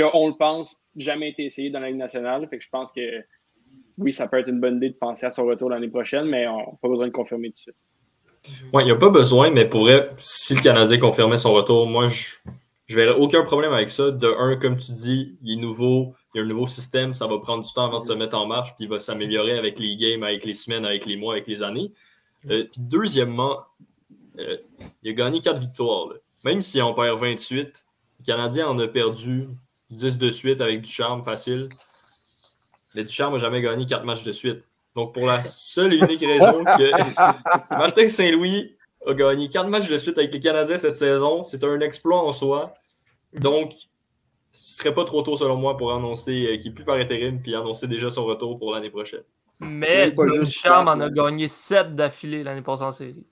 on 0.03 0.29
le 0.29 0.35
pense, 0.35 0.81
jamais 0.97 1.31
été 1.31 1.45
essayé 1.45 1.71
dans 1.71 1.81
la 1.81 1.89
Ligue 1.89 1.99
nationale. 1.99 2.47
Fait 2.49 2.59
que 2.59 2.65
je 2.65 2.71
pense 2.71 2.91
que 2.91 3.01
oui, 3.99 4.13
ça 4.13 4.27
peut 4.27 4.39
être 4.39 4.49
une 4.49 4.61
bonne 4.61 4.77
idée 4.77 4.91
de 4.91 4.97
penser 4.97 5.27
à 5.27 5.31
son 5.31 5.45
retour 5.45 5.71
l'année 5.71 5.89
prochaine, 5.89 6.27
mais 6.27 6.49
on 6.49 6.59
n'a 6.59 6.79
pas 6.83 6.89
besoin 6.89 7.07
de 7.07 7.13
confirmer 7.13 7.49
tout 7.49 7.53
de 7.53 7.57
suite. 7.57 7.77
Oui, 8.73 8.83
il 8.83 8.87
n'y 8.87 8.91
a 8.91 8.97
pas 8.97 9.11
besoin, 9.11 9.51
mais 9.51 9.67
pour 9.67 9.83
vrai, 9.83 10.11
si 10.19 10.55
le 10.55 10.61
Canadien 10.61 10.99
confirmait 10.99 11.39
son 11.39 11.55
retour, 11.55 11.87
moi, 11.87 12.09
je 12.09 12.37
ne 12.91 12.95
verrais 12.95 13.19
aucun 13.19 13.43
problème 13.45 13.73
avec 13.73 13.91
ça. 13.91 14.11
De 14.11 14.27
un, 14.27 14.57
comme 14.57 14.79
tu 14.79 14.93
dis, 14.93 15.37
il 15.43 15.59
est 15.59 15.61
nouveau, 15.61 16.15
il 16.35 16.39
y 16.39 16.41
a 16.41 16.45
un 16.45 16.47
nouveau 16.49 16.67
système, 16.67 17.15
ça 17.15 17.27
va 17.27 17.39
prendre 17.39 17.65
du 17.65 17.73
temps 17.73 17.87
avant 17.87 18.01
de 18.01 18.05
se 18.05 18.13
mettre 18.13 18.37
en 18.37 18.47
marche, 18.47 18.75
puis 18.77 18.85
il 18.85 18.91
va 18.91 18.99
s'améliorer 18.99 19.59
avec 19.59 19.79
les 19.79 19.97
games, 19.97 20.23
avec 20.23 20.45
les 20.45 20.55
semaines, 20.55 20.85
avec 20.85 21.07
les 21.07 21.17
mois, 21.17 21.35
avec 21.35 21.47
les 21.47 21.63
années. 21.63 21.93
Euh, 22.51 22.65
puis 22.71 22.81
deuxièmement, 22.81 23.61
euh, 24.39 24.59
il 25.03 25.11
a 25.11 25.15
gagné 25.15 25.41
quatre 25.41 25.61
victoires. 25.61 26.09
Même 26.45 26.61
si 26.61 26.83
on 26.83 26.93
perd 26.93 27.19
28, 27.19 27.87
le 28.19 28.25
Canadien 28.25 28.69
en 28.69 28.79
a 28.79 28.87
perdu 28.87 29.49
10 29.91 30.19
de 30.19 30.31
suite 30.31 30.61
avec 30.61 30.83
du 30.83 30.91
charme 30.91 31.25
facile. 31.25 31.71
Mais 32.95 33.05
Duchamp 33.05 33.31
n'a 33.31 33.39
jamais 33.39 33.61
gagné 33.61 33.87
quatre 33.87 34.05
matchs 34.05 34.25
de 34.25 34.33
suite. 34.33 34.63
Donc, 34.95 35.13
pour 35.13 35.27
la 35.27 35.43
seule 35.45 35.95
et 35.95 35.97
unique 35.97 36.21
raison 36.21 36.65
que 36.65 37.71
Martin 37.71 38.09
Saint-Louis 38.09 38.77
a 39.07 39.15
gagné 39.15 39.49
quatre 39.49 39.69
matchs 39.69 39.89
de 39.89 39.99
suite 39.99 40.19
avec 40.19 40.33
les 40.33 40.41
Canadiens 40.41 40.77
cette 40.77 40.97
saison, 40.97 41.43
c'est 41.43 41.63
un 41.65 41.81
exploit 41.81 42.23
en 42.23 42.33
soi. 42.33 42.73
Donc, 43.33 43.73
ce 44.53 44.79
serait 44.79 44.95
pas 44.95 45.05
trop 45.05 45.23
tôt, 45.23 45.37
selon 45.37 45.57
moi, 45.57 45.77
pour 45.77 45.93
annoncer 45.93 46.47
euh, 46.47 46.57
qu'il 46.57 46.71
n'est 46.71 46.75
plus 46.75 46.85
par 46.85 46.97
intérim 46.97 47.41
puis 47.41 47.55
annoncer 47.55 47.89
déjà 47.89 48.09
son 48.09 48.25
retour 48.25 48.59
pour 48.59 48.73
l'année 48.73 48.91
prochaine. 48.91 49.23
Mais 49.61 50.11
Duchamp 50.11 50.87
en 50.87 51.01
a 51.01 51.11
gagné 51.11 51.49
sept 51.49 51.95
d'affilée 51.95 52.43
l'année 52.43 52.63
passée 52.63 52.83
en 52.85 52.93
série. 52.93 53.25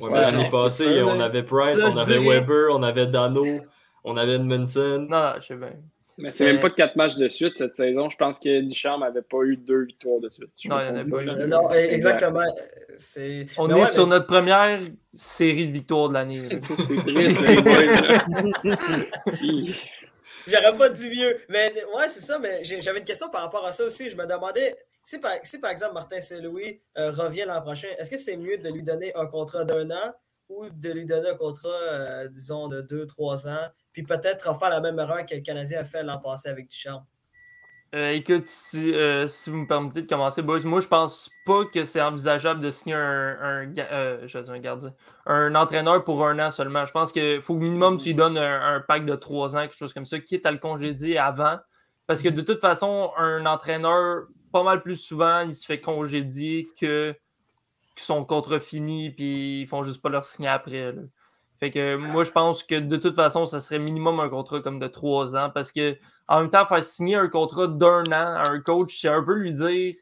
l'année 0.00 0.50
passée, 0.50 1.02
on 1.02 1.20
avait 1.20 1.42
Price, 1.42 1.82
on 1.84 1.96
avait 1.96 2.18
Weber, 2.18 2.68
on 2.70 2.82
avait 2.82 3.06
Dano, 3.06 3.44
on 4.04 4.16
avait 4.16 4.34
Edmondson. 4.34 5.06
Non, 5.08 5.18
non, 5.18 5.32
je 5.40 5.46
sais 5.46 5.56
bien. 5.56 5.72
Mais 6.20 6.30
c'est 6.30 6.44
même 6.44 6.60
pas 6.60 6.68
de 6.68 6.74
quatre 6.74 6.96
matchs 6.96 7.16
de 7.16 7.28
suite 7.28 7.56
cette 7.56 7.74
saison. 7.74 8.10
Je 8.10 8.16
pense 8.16 8.38
que 8.38 8.60
Duchamp 8.60 8.98
n'avait 8.98 9.22
pas 9.22 9.42
eu 9.42 9.56
deux 9.56 9.84
victoires 9.84 10.20
de 10.20 10.28
suite. 10.28 10.50
Non, 10.66 10.78
il 10.80 10.84
n'y 10.84 10.90
en 10.90 10.96
a 10.96 11.04
pas 11.04 11.22
eu. 11.22 11.26
Non, 11.48 11.70
exactement. 11.72 12.44
On 13.58 13.74
est 13.74 13.92
sur 13.92 14.06
notre 14.06 14.26
première 14.26 14.80
série 15.16 15.68
de 15.68 15.72
victoires 15.72 16.08
de 16.08 16.14
l'année. 16.14 16.48
J'aurais 20.46 20.76
pas 20.76 20.88
dit 20.88 21.08
mieux. 21.08 21.40
Mais 21.48 21.72
ouais, 21.96 22.08
c'est 22.08 22.20
ça. 22.20 22.38
Mais 22.38 22.62
j'avais 22.64 22.98
une 22.98 23.04
question 23.04 23.28
par 23.30 23.42
rapport 23.42 23.66
à 23.66 23.72
ça 23.72 23.84
aussi. 23.84 24.08
Je 24.08 24.16
me 24.16 24.26
demandais 24.26 24.76
si 25.02 25.18
par, 25.18 25.32
si 25.42 25.58
par 25.58 25.70
exemple 25.70 25.94
Martin 25.94 26.20
Saint-Louis 26.20 26.80
euh, 26.98 27.10
revient 27.10 27.44
l'an 27.46 27.60
prochain, 27.62 27.88
est-ce 27.98 28.10
que 28.10 28.16
c'est 28.16 28.36
mieux 28.36 28.58
de 28.58 28.68
lui 28.68 28.82
donner 28.82 29.14
un 29.14 29.26
contrat 29.26 29.64
d'un 29.64 29.90
an 29.90 30.14
ou 30.50 30.68
de 30.68 30.90
lui 30.90 31.06
donner 31.06 31.30
un 31.30 31.36
contrat, 31.36 31.68
euh, 31.68 32.28
disons, 32.28 32.68
de 32.68 32.82
deux, 32.82 33.06
trois 33.06 33.48
ans 33.48 33.70
puis 33.92 34.02
peut-être 34.02 34.58
faire 34.58 34.70
la 34.70 34.80
même 34.80 34.98
erreur 34.98 35.26
que 35.26 35.34
le 35.34 35.40
Canadien 35.40 35.80
a 35.80 35.84
fait 35.84 36.02
l'an 36.02 36.18
passé 36.18 36.48
avec 36.48 36.68
Duchamp? 36.68 37.06
Euh, 37.92 38.12
écoute, 38.12 38.46
si, 38.46 38.94
euh, 38.94 39.26
si, 39.26 39.50
vous 39.50 39.56
me 39.56 39.66
permettez 39.66 40.02
de 40.02 40.06
commencer, 40.06 40.42
boys, 40.42 40.60
moi 40.62 40.78
je 40.78 40.86
pense 40.86 41.28
pas 41.44 41.64
que 41.64 41.84
c'est 41.84 42.00
envisageable 42.00 42.60
de 42.60 42.70
signer 42.70 42.94
un, 42.94 43.36
un, 43.40 43.62
un, 43.62 44.58
gardien, 44.60 44.94
un 45.26 45.54
entraîneur 45.56 46.04
pour 46.04 46.24
un 46.24 46.38
an 46.38 46.52
seulement. 46.52 46.86
Je 46.86 46.92
pense 46.92 47.10
qu'il 47.10 47.42
faut 47.42 47.54
au 47.54 47.58
minimum 47.58 47.96
tu 47.96 48.10
lui 48.10 48.14
donnes 48.14 48.38
un, 48.38 48.80
pack 48.86 49.06
de 49.06 49.16
trois 49.16 49.56
ans, 49.56 49.62
quelque 49.62 49.76
chose 49.76 49.92
comme 49.92 50.06
ça, 50.06 50.20
quitte 50.20 50.46
à 50.46 50.52
le 50.52 50.58
congédier 50.58 51.18
avant. 51.18 51.58
Parce 52.06 52.22
que 52.22 52.28
de 52.28 52.42
toute 52.42 52.60
façon, 52.60 53.10
un 53.16 53.44
entraîneur, 53.44 54.26
pas 54.52 54.62
mal 54.62 54.82
plus 54.82 54.96
souvent, 54.96 55.40
il 55.40 55.56
se 55.56 55.66
fait 55.66 55.80
congédier 55.80 56.68
que, 56.80 57.16
que 58.00 58.06
son 58.06 58.24
contrat 58.24 58.60
fini, 58.60 59.10
puis 59.10 59.62
ils 59.62 59.66
font 59.66 59.84
juste 59.84 60.02
pas 60.02 60.08
leur 60.08 60.24
signer 60.24 60.48
après. 60.48 60.94
Fait 61.58 61.70
que 61.70 61.96
moi, 61.96 62.24
je 62.24 62.30
pense 62.30 62.62
que 62.62 62.74
de 62.74 62.96
toute 62.96 63.14
façon, 63.14 63.46
ça 63.46 63.60
serait 63.60 63.78
minimum 63.78 64.18
un 64.20 64.28
contrat 64.28 64.60
comme 64.60 64.78
de 64.78 64.86
trois 64.86 65.36
ans 65.36 65.50
parce 65.52 65.72
que 65.72 65.96
en 66.26 66.40
même 66.40 66.50
temps, 66.50 66.64
faire 66.64 66.82
signer 66.82 67.16
un 67.16 67.28
contrat 67.28 67.66
d'un 67.66 68.04
an 68.06 68.36
à 68.36 68.50
un 68.50 68.60
coach, 68.60 69.00
c'est 69.00 69.08
un 69.08 69.22
peu 69.22 69.34
lui 69.34 69.52
dire 69.52 69.94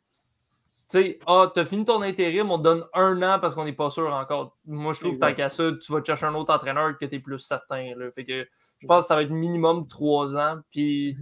tu 0.90 0.98
sais, 0.98 1.18
ah, 1.26 1.52
t'as 1.54 1.66
fini 1.66 1.84
ton 1.84 2.00
intérim, 2.00 2.50
on 2.50 2.56
te 2.56 2.62
donne 2.62 2.84
un 2.94 3.20
an 3.22 3.38
parce 3.38 3.54
qu'on 3.54 3.66
n'est 3.66 3.74
pas 3.74 3.90
sûr 3.90 4.10
encore. 4.14 4.56
Moi, 4.64 4.94
je 4.94 5.00
trouve 5.00 5.16
que 5.16 5.20
tant 5.20 5.34
qu'à 5.34 5.50
ça, 5.50 5.70
tu 5.72 5.92
vas 5.92 6.00
te 6.00 6.06
chercher 6.06 6.24
un 6.24 6.34
autre 6.34 6.54
entraîneur 6.54 6.96
que 6.96 7.04
tu 7.04 7.16
es 7.16 7.18
plus 7.18 7.38
certain. 7.40 7.94
Là. 7.94 8.10
Fait 8.10 8.24
que 8.24 8.48
je 8.78 8.86
pense 8.86 9.02
que 9.02 9.08
ça 9.08 9.14
va 9.14 9.22
être 9.22 9.30
minimum 9.30 9.86
trois 9.86 10.34
ans. 10.34 10.60
Puis 10.70 11.18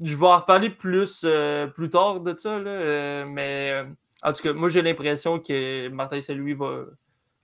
je 0.00 0.16
vais 0.16 0.26
en 0.26 0.38
reparler 0.38 0.70
plus, 0.70 1.22
euh, 1.24 1.66
plus 1.66 1.90
tard 1.90 2.20
de 2.20 2.34
ça. 2.38 2.58
Là, 2.58 2.70
euh, 2.70 3.24
mais 3.26 3.72
euh, 3.72 3.84
en 4.22 4.32
tout 4.32 4.42
cas, 4.42 4.52
moi, 4.52 4.68
j'ai 4.68 4.82
l'impression 4.82 5.38
que 5.38 5.88
Martin 5.88 6.20
Saint-Louis 6.20 6.54
va 6.54 6.84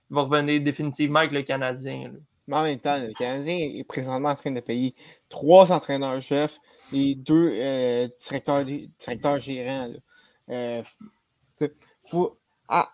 va 0.09 0.21
revenir 0.21 0.61
définitivement 0.61 1.19
avec 1.19 1.31
le 1.31 1.41
Canadien. 1.43 2.13
Mais 2.47 2.55
en 2.55 2.63
même 2.63 2.79
temps, 2.79 2.97
le 2.97 3.11
Canadien 3.13 3.57
est 3.57 3.83
présentement 3.83 4.29
en 4.29 4.35
train 4.35 4.51
de 4.51 4.59
payer 4.59 4.93
trois 5.29 5.71
entraîneurs-chefs 5.71 6.59
et 6.93 7.15
deux 7.15 7.51
euh, 7.53 8.07
directeurs, 8.19 8.63
directeurs 8.63 9.39
gérants. 9.39 9.89
Euh, 10.49 10.83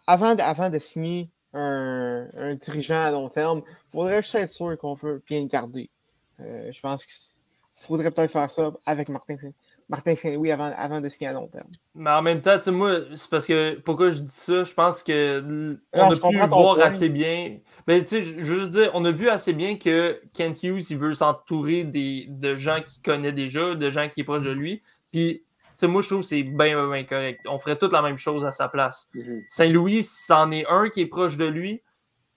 avant, 0.08 0.36
de, 0.36 0.41
avant 0.41 0.70
de 0.70 0.80
signer 0.80 1.30
un, 1.54 2.30
un, 2.34 2.56
dirigeant 2.56 3.04
à 3.04 3.12
long 3.12 3.28
terme, 3.28 3.62
il 3.67 3.91
faudrait 3.91 4.22
juste 4.22 4.36
être 4.36 4.54
sûr 4.54 4.78
qu'on 4.78 4.94
veut 4.94 5.22
bien 5.28 5.41
le 5.41 5.48
garder. 5.48 5.89
Euh, 6.39 6.72
je 6.72 6.80
pense 6.80 7.06
qu'il 7.06 7.41
faudrait 7.74 8.12
peut-être 8.12 8.32
faire 8.32 8.50
ça 8.50 8.72
avec 8.86 9.10
Martin, 9.10 9.36
Martin 9.91 10.15
Saint-Louis 10.15 10.51
avant, 10.51 10.71
avant 10.75 11.01
de 11.01 11.10
signer 11.10 11.30
à 11.30 11.34
long 11.34 11.47
terme. 11.47 11.67
Mais 11.95 12.10
en 12.10 12.21
même 12.21 12.41
temps, 12.41 12.58
moi, 12.71 13.01
c'est 13.13 13.30
parce 13.30 13.45
que 13.45 13.77
pourquoi 13.82 14.10
je 14.10 14.21
dis 14.21 14.32
ça, 14.32 14.63
je 14.63 14.73
pense 14.73 15.04
que 15.04 15.77
on 15.93 16.12
a 16.12 16.15
pu 16.15 16.47
voir 16.49 16.80
assez 16.80 17.10
bien. 17.10 17.58
Mais 17.88 18.01
tu 18.01 18.08
sais, 18.08 18.23
je 18.23 18.54
veux 18.54 18.60
juste 18.62 18.71
dire, 18.71 18.89
on 18.93 19.04
a 19.04 19.12
vu 19.12 19.30
assez 19.30 19.51
bien 19.51 19.77
que 19.77 20.21
Kent 20.34 20.63
Hughes, 20.63 20.89
il 20.89 20.97
veut 20.97 21.13
s'entourer 21.13 21.84
de 21.84 22.56
gens 22.56 22.82
qu'il 22.82 23.04
connaît 23.04 23.34
déjà, 23.34 23.75
de 23.75 23.89
gens 23.89 24.08
qui 24.08 24.21
sont 24.21 24.25
proches 24.25 24.43
de 24.43 24.51
lui. 24.51 24.82
Puis, 25.12 25.43
moi, 25.84 26.01
je 26.01 26.08
trouve 26.08 26.21
que 26.21 26.27
c'est 26.27 26.43
bien, 26.43 26.88
bien, 26.89 27.04
correct. 27.04 27.41
On 27.49 27.60
ferait 27.60 27.77
toute 27.77 27.91
la 27.91 28.01
même 28.01 28.17
chose 28.17 28.45
à 28.45 28.54
sa 28.54 28.69
place. 28.69 29.10
Mm-hmm. 29.13 29.41
Saint-Louis, 29.49 30.04
c'en 30.04 30.51
est 30.51 30.65
un 30.69 30.89
qui 30.89 31.01
est 31.01 31.08
proche 31.08 31.36
de 31.36 31.45
lui, 31.45 31.82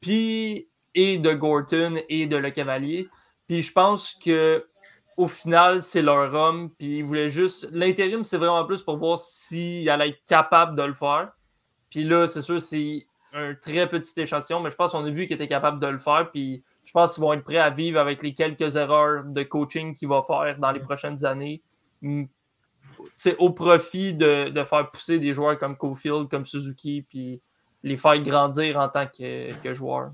puis 0.01 0.69
et 0.97 1.19
de 1.19 1.33
Gorton 1.33 2.01
et 2.09 2.27
de 2.27 2.37
Le 2.37 2.51
Cavalier. 2.51 3.09
Puis 3.47 3.63
je 3.63 3.73
pense 3.73 4.15
que 4.15 4.67
au 5.17 5.29
final, 5.29 5.83
c'est 5.83 6.03
leur 6.03 6.33
homme. 6.35 6.71
Puis 6.79 6.99
ils 6.99 7.05
voulaient 7.05 7.31
juste. 7.31 7.69
L'intérim, 7.73 8.25
c'est 8.25 8.37
vraiment 8.37 8.65
plus 8.65 8.83
pour 8.83 8.97
voir 8.97 9.19
s'il 9.19 9.89
allait 9.89 10.11
être 10.11 10.25
capable 10.27 10.77
de 10.77 10.83
le 10.83 10.95
faire. 10.95 11.33
Puis 11.91 12.05
là, 12.05 12.27
c'est 12.27 12.43
sûr, 12.43 12.61
c'est 12.61 13.07
un 13.33 13.55
très 13.55 13.89
petit 13.89 14.21
échantillon, 14.21 14.61
mais 14.61 14.71
je 14.71 14.77
pense 14.77 14.93
qu'on 14.93 15.05
a 15.05 15.11
vu 15.11 15.27
qu'il 15.27 15.35
était 15.35 15.49
capable 15.49 15.81
de 15.81 15.87
le 15.87 15.99
faire. 15.99 16.31
Puis 16.33 16.65
je 16.85 16.93
pense 16.93 17.15
qu'ils 17.15 17.23
vont 17.23 17.33
être 17.33 17.45
prêts 17.45 17.59
à 17.59 17.71
vivre 17.71 17.99
avec 17.99 18.23
les 18.23 18.35
quelques 18.35 18.77
erreurs 18.77 19.25
de 19.25 19.43
coaching 19.43 19.95
qu'il 19.95 20.09
va 20.09 20.23
faire 20.23 20.59
dans 20.59 20.71
les 20.71 20.81
prochaines 20.81 21.25
années. 21.25 21.63
C'est 23.17 23.37
au 23.37 23.51
profit 23.51 24.15
de, 24.15 24.53
faire 24.65 24.89
pousser 24.89 25.19
des 25.19 25.35
joueurs 25.35 25.59
comme 25.59 25.77
Cofield, 25.77 26.29
comme 26.29 26.45
Suzuki, 26.45 27.03
puis 27.09 27.41
les 27.83 27.97
faire 27.97 28.19
grandir 28.23 28.79
en 28.79 28.89
tant 28.89 29.07
que, 29.07 29.53
que 29.61 29.75
joueurs. 29.75 30.13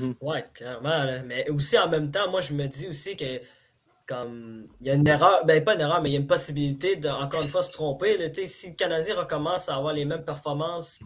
Oui, 0.00 0.38
clairement. 0.54 1.04
Mais 1.26 1.48
aussi 1.50 1.78
en 1.78 1.88
même 1.88 2.10
temps, 2.10 2.30
moi 2.30 2.40
je 2.40 2.52
me 2.52 2.66
dis 2.66 2.88
aussi 2.88 3.16
que 3.16 3.40
il 4.80 4.86
y 4.86 4.90
a 4.90 4.94
une 4.94 5.06
erreur, 5.06 5.44
ben 5.46 5.62
pas 5.64 5.74
une 5.74 5.80
erreur, 5.80 6.02
mais 6.02 6.10
il 6.10 6.12
y 6.12 6.16
a 6.16 6.20
une 6.20 6.26
possibilité 6.26 6.96
de 6.96 7.08
encore 7.08 7.42
une 7.42 7.48
fois 7.48 7.62
se 7.62 7.70
tromper. 7.70 8.16
si 8.46 8.70
le 8.70 8.74
Canadien 8.74 9.16
recommence 9.16 9.68
à 9.68 9.76
avoir 9.76 9.94
les 9.94 10.04
mêmes 10.04 10.24
performances 10.24 11.00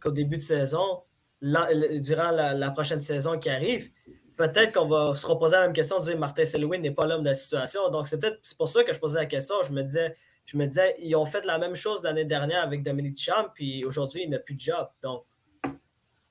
qu'au 0.00 0.10
début 0.10 0.36
de 0.36 0.42
saison, 0.42 1.02
durant 1.42 2.30
la, 2.30 2.70
prochaine 2.70 3.00
saison 3.00 3.38
qui 3.38 3.50
arrive, 3.50 3.90
peut-être 4.36 4.72
qu'on 4.72 4.88
va 4.88 5.14
se 5.14 5.26
reposer 5.26 5.56
la 5.56 5.62
même 5.62 5.72
question 5.72 5.98
de 5.98 6.04
dire 6.04 6.18
Martin 6.18 6.44
Selwyn 6.44 6.78
n'est 6.80 6.90
pas 6.90 7.06
l'homme 7.06 7.22
de 7.22 7.28
la 7.28 7.34
situation. 7.34 7.90
Donc 7.90 8.06
c'est 8.06 8.18
peut-être 8.18 8.40
pour 8.56 8.68
ça 8.68 8.84
que 8.84 8.92
je 8.92 9.00
posais 9.00 9.18
la 9.18 9.26
question. 9.26 9.56
Je 9.66 9.72
me 9.72 9.82
disais, 9.82 10.14
je 10.44 10.56
me 10.56 10.66
disais, 10.66 10.96
ils 10.98 11.14
ont 11.16 11.26
fait 11.26 11.44
la 11.44 11.58
même 11.58 11.76
chose 11.76 12.02
l'année 12.02 12.24
dernière 12.24 12.62
avec 12.62 12.82
Dominique 12.82 13.20
Champ, 13.20 13.46
puis 13.54 13.84
aujourd'hui, 13.84 14.22
il 14.24 14.30
n'a 14.30 14.38
plus 14.38 14.54
de 14.54 14.60
job. 14.60 14.88
Donc 15.02 15.24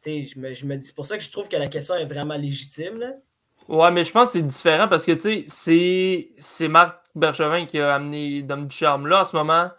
je 0.05 0.39
me, 0.39 0.53
je 0.53 0.65
me 0.65 0.77
dis, 0.77 0.85
c'est 0.85 0.95
pour 0.95 1.05
ça 1.05 1.17
que 1.17 1.23
je 1.23 1.31
trouve 1.31 1.49
que 1.49 1.57
la 1.57 1.67
question 1.67 1.95
est 1.95 2.05
vraiment 2.05 2.37
légitime. 2.37 3.21
Ouais, 3.69 3.91
mais 3.91 4.03
je 4.03 4.11
pense 4.11 4.33
que 4.33 4.39
c'est 4.39 4.47
différent 4.47 4.87
parce 4.87 5.05
que 5.05 5.11
tu 5.11 5.47
sais, 5.47 6.31
c'est 6.39 6.67
Marc 6.67 6.97
Bergevin 7.13 7.67
qui 7.67 7.79
a 7.79 7.93
amené 7.93 8.41
Dom 8.41 8.67
Ducharme. 8.67 9.05
Là, 9.05 9.21
en 9.21 9.25
ce 9.25 9.35
moment, 9.35 9.69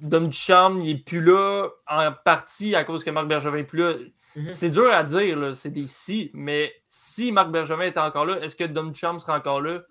Dom 0.00 0.28
Ducharme, 0.28 0.80
il 0.80 0.94
n'est 0.94 1.02
plus 1.02 1.22
là 1.22 1.68
en 1.86 2.10
partie 2.24 2.74
à 2.74 2.84
cause 2.84 3.04
que 3.04 3.10
Marc 3.10 3.28
Bergevin 3.28 3.58
n'est 3.58 3.64
plus 3.64 3.78
là. 3.78 3.94
Mhm. 4.34 4.50
C'est 4.50 4.70
dur 4.70 4.90
à 4.90 5.04
dire, 5.04 5.54
c'est 5.54 5.70
des 5.70 5.86
si, 5.86 6.30
mais 6.32 6.72
si 6.88 7.32
Marc 7.32 7.50
Bergevin 7.50 7.84
était 7.84 8.00
encore 8.00 8.24
là, 8.24 8.40
est-ce 8.40 8.56
que 8.56 8.64
Dom 8.64 8.92
Ducharme 8.92 9.18
serait 9.18 9.34
encore 9.34 9.60
là? 9.60 9.82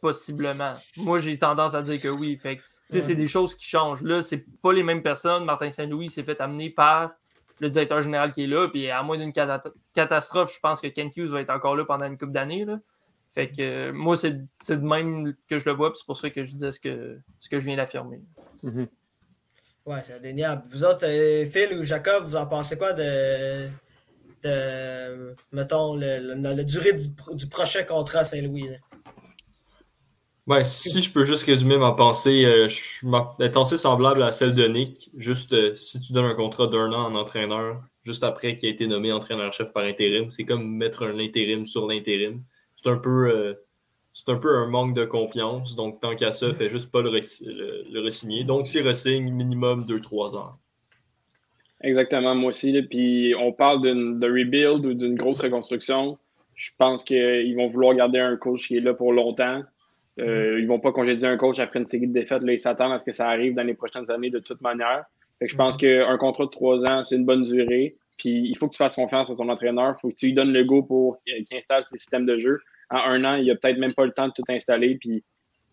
Possiblement. 0.00 0.74
Moi, 0.98 1.18
j'ai 1.18 1.36
tendance 1.40 1.74
à 1.74 1.82
dire 1.82 2.00
que 2.00 2.08
oui. 2.08 2.36
Fait 2.36 2.60
c'est 2.88 3.16
des 3.16 3.26
choses 3.26 3.56
qui 3.56 3.66
changent. 3.66 4.02
Là, 4.02 4.22
c'est 4.22 4.44
pas 4.62 4.72
les 4.72 4.84
mêmes 4.84 5.02
personnes. 5.02 5.44
Martin 5.44 5.72
Saint-Louis 5.72 6.10
s'est 6.10 6.22
fait 6.22 6.40
amener 6.40 6.70
par 6.70 7.10
le 7.60 7.68
directeur 7.68 8.02
général 8.02 8.32
qui 8.32 8.44
est 8.44 8.46
là. 8.46 8.68
Puis 8.68 8.90
à 8.90 9.02
moins 9.02 9.18
d'une 9.18 9.32
catastrophe, 9.32 10.54
je 10.54 10.60
pense 10.60 10.80
que 10.80 10.88
Kent 10.88 11.16
Hughes 11.16 11.28
va 11.28 11.40
être 11.40 11.50
encore 11.50 11.76
là 11.76 11.84
pendant 11.84 12.06
une 12.06 12.18
couple 12.18 12.32
d'années. 12.32 12.66
Fait 13.34 13.48
que 13.48 13.62
euh, 13.62 13.92
moi, 13.92 14.16
c'est 14.16 14.32
de 14.32 14.76
même 14.76 15.34
que 15.48 15.58
je 15.58 15.64
le 15.66 15.72
vois, 15.72 15.92
c'est 15.94 16.06
pour 16.06 16.16
ça 16.16 16.30
que 16.30 16.42
je 16.42 16.52
disais 16.52 16.72
ce 16.72 16.80
que, 16.80 17.18
ce 17.38 17.50
que 17.50 17.60
je 17.60 17.66
viens 17.66 17.76
d'affirmer. 17.76 18.20
Mm-hmm. 18.64 18.88
Ouais, 19.84 20.02
c'est 20.02 20.14
indéniable. 20.14 20.62
Vous 20.70 20.84
autres, 20.84 21.06
euh, 21.06 21.44
Phil 21.44 21.78
ou 21.78 21.84
Jacob, 21.84 22.24
vous 22.24 22.36
en 22.36 22.46
pensez 22.46 22.78
quoi 22.78 22.94
de, 22.94 23.68
de 24.42 25.34
mettons, 25.52 25.96
la 25.96 26.64
durée 26.64 26.94
du, 26.94 27.08
du, 27.34 27.46
prochain 27.46 27.84
contrat 27.84 28.20
à 28.20 28.24
Saint-Louis? 28.24 28.70
Ouais, 30.46 30.62
si 30.62 31.02
je 31.02 31.12
peux 31.12 31.24
juste 31.24 31.44
résumer 31.44 31.76
ma 31.76 31.90
pensée, 31.90 32.44
euh, 32.44 32.68
ma 33.02 33.34
pensée 33.52 33.76
semblable 33.76 34.22
à 34.22 34.30
celle 34.30 34.54
de 34.54 34.68
Nick. 34.68 35.10
Juste 35.16 35.52
euh, 35.54 35.74
si 35.74 35.98
tu 36.00 36.12
donnes 36.12 36.26
un 36.26 36.34
contrat 36.34 36.68
d'un 36.68 36.92
an 36.92 37.06
en 37.06 37.16
entraîneur, 37.16 37.82
juste 38.04 38.22
après 38.22 38.56
qu'il 38.56 38.68
a 38.68 38.72
été 38.72 38.86
nommé 38.86 39.10
entraîneur-chef 39.10 39.72
par 39.72 39.82
intérim, 39.82 40.30
c'est 40.30 40.44
comme 40.44 40.76
mettre 40.76 41.02
un 41.02 41.18
intérim 41.18 41.66
sur 41.66 41.88
l'intérim. 41.88 42.44
C'est 42.76 42.88
un 42.88 42.96
peu 42.96 43.28
euh, 43.28 43.54
c'est 44.12 44.28
un 44.30 44.36
peu 44.36 44.56
un 44.56 44.68
manque 44.68 44.94
de 44.94 45.04
confiance. 45.04 45.74
Donc, 45.74 46.00
tant 46.00 46.14
qu'à 46.14 46.30
ça, 46.30 46.54
fait 46.54 46.68
juste 46.68 46.92
pas 46.92 47.02
le, 47.02 47.10
le, 47.10 48.00
re-signer. 48.06 48.44
Donc, 48.44 48.68
s'il 48.68 48.88
re-signe, 48.88 49.30
minimum 49.30 49.84
2-3 49.84 50.36
ans. 50.36 50.52
Exactement, 51.82 52.34
moi 52.36 52.50
aussi. 52.50 52.80
Puis 52.82 53.34
on 53.38 53.52
parle 53.52 53.82
de 53.82 54.26
rebuild 54.26 54.86
ou 54.86 54.94
d'une 54.94 55.16
grosse 55.16 55.40
reconstruction. 55.40 56.18
Je 56.54 56.70
pense 56.78 57.02
qu'ils 57.02 57.54
vont 57.56 57.68
vouloir 57.68 57.94
garder 57.96 58.20
un 58.20 58.36
coach 58.36 58.68
qui 58.68 58.76
est 58.76 58.80
là 58.80 58.94
pour 58.94 59.12
longtemps. 59.12 59.62
Euh, 60.18 60.58
ils 60.58 60.64
ne 60.64 60.68
vont 60.68 60.80
pas 60.80 60.92
congédier 60.92 61.28
un 61.28 61.36
coach 61.36 61.58
après 61.58 61.78
une 61.78 61.86
série 61.86 62.06
de 62.06 62.12
défaites. 62.12 62.42
Là, 62.42 62.52
ils 62.52 62.60
s'attendent 62.60 62.92
à 62.92 62.98
ce 62.98 63.04
que 63.04 63.12
ça 63.12 63.28
arrive 63.28 63.54
dans 63.54 63.62
les 63.62 63.74
prochaines 63.74 64.10
années 64.10 64.30
de 64.30 64.38
toute 64.38 64.60
manière. 64.60 65.04
je 65.40 65.54
pense 65.56 65.74
mhm. 65.74 65.80
qu'un 65.80 66.18
contrat 66.18 66.46
de 66.46 66.50
trois 66.50 66.84
ans, 66.84 67.04
c'est 67.04 67.16
une 67.16 67.26
bonne 67.26 67.42
durée. 67.42 67.96
Puis 68.16 68.48
il 68.48 68.56
faut 68.56 68.66
que 68.66 68.72
tu 68.72 68.78
fasses 68.78 68.94
confiance 68.94 69.30
à 69.30 69.34
ton 69.34 69.48
entraîneur. 69.48 69.94
Il 69.98 70.00
faut 70.00 70.08
que 70.08 70.14
tu 70.14 70.26
lui 70.26 70.34
donnes 70.34 70.52
le 70.52 70.64
go 70.64 70.82
pour 70.82 71.18
qu'il 71.22 71.44
installe 71.52 71.84
ses 71.92 71.98
systèmes 71.98 72.24
de 72.24 72.38
jeu. 72.38 72.60
En 72.88 72.98
un 72.98 73.24
an, 73.24 73.34
il 73.34 73.50
a 73.50 73.56
peut-être 73.56 73.78
même 73.78 73.92
pas 73.92 74.06
le 74.06 74.12
temps 74.12 74.28
de 74.28 74.32
tout 74.32 74.44
installer. 74.48 74.96
Puis 74.98 75.22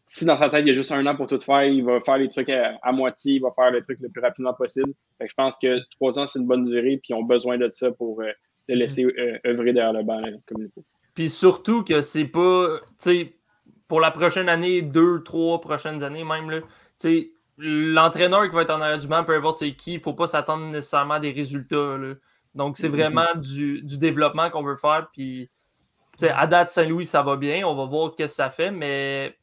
si 0.08 0.26
dans 0.26 0.38
sa 0.38 0.50
tête, 0.50 0.66
il 0.66 0.68
y 0.68 0.72
a 0.72 0.76
juste 0.76 0.92
un 0.92 1.06
an 1.06 1.16
pour 1.16 1.28
tout 1.28 1.40
faire, 1.40 1.64
il 1.64 1.84
va 1.84 2.02
faire 2.02 2.18
les 2.18 2.28
trucs 2.28 2.50
à, 2.50 2.92
moitié, 2.92 3.36
il 3.36 3.42
va 3.42 3.52
faire 3.52 3.72
les 3.72 3.82
trucs 3.82 4.00
le 4.02 4.10
plus 4.10 4.22
rapidement 4.22 4.54
possible. 4.54 4.92
je 5.22 5.34
pense 5.36 5.58
que 5.58 5.80
trois 5.92 6.20
ans, 6.20 6.28
c'est 6.28 6.40
une 6.40 6.48
bonne 6.48 6.66
durée. 6.66 6.98
Puis 6.98 7.12
ils 7.12 7.14
ont 7.14 7.24
besoin 7.24 7.58
de 7.58 7.70
ça 7.72 7.92
pour 7.92 8.22
euh, 8.22 8.32
le 8.68 8.76
laisser 8.76 9.06
euh, 9.06 9.38
œuvrer 9.46 9.72
derrière 9.72 9.94
le 9.94 10.04
banc 10.04 10.22
comme 10.46 10.64
il 10.64 10.70
faut. 10.76 10.84
Puis 11.14 11.30
surtout 11.30 11.84
que 11.84 12.02
c'est 12.02 12.26
pas 12.26 12.80
pour 13.94 14.02
la 14.02 14.10
prochaine 14.10 14.50
année, 14.50 14.82
deux, 14.82 15.22
trois 15.22 15.62
prochaines 15.62 16.02
années 16.02 16.24
même, 16.24 16.64
l'entraîneur 17.60 18.50
qui 18.50 18.56
va 18.56 18.64
être 18.64 18.72
en 18.72 18.82
arrière 18.82 18.98
du 18.98 19.06
banc, 19.06 19.24
peu 19.24 19.36
importe 19.36 19.60
c'est 19.60 19.76
qui, 19.76 19.92
il 19.92 19.98
ne 19.98 20.02
faut 20.02 20.16
pas 20.16 20.26
s'attendre 20.26 20.66
nécessairement 20.66 21.14
à 21.14 21.20
des 21.20 21.30
résultats. 21.30 21.98
Donc, 22.56 22.76
c'est 22.76 22.90
mm-hmm. 22.90 22.92
vraiment 22.92 23.36
du, 23.36 23.84
développement 23.84 24.50
qu'on 24.50 24.64
veut 24.64 24.78
faire. 24.78 25.10
Puis, 25.14 25.48
à 26.24 26.48
date, 26.48 26.72
Saint-Louis, 26.72 27.06
ça 27.06 27.22
va 27.22 27.36
bien. 27.36 27.68
On 27.68 27.76
va 27.76 27.86
voir 27.86 28.14
ce 28.14 28.24
que 28.24 28.28
ça 28.28 28.50
fait, 28.50 28.72
mais 28.72 29.38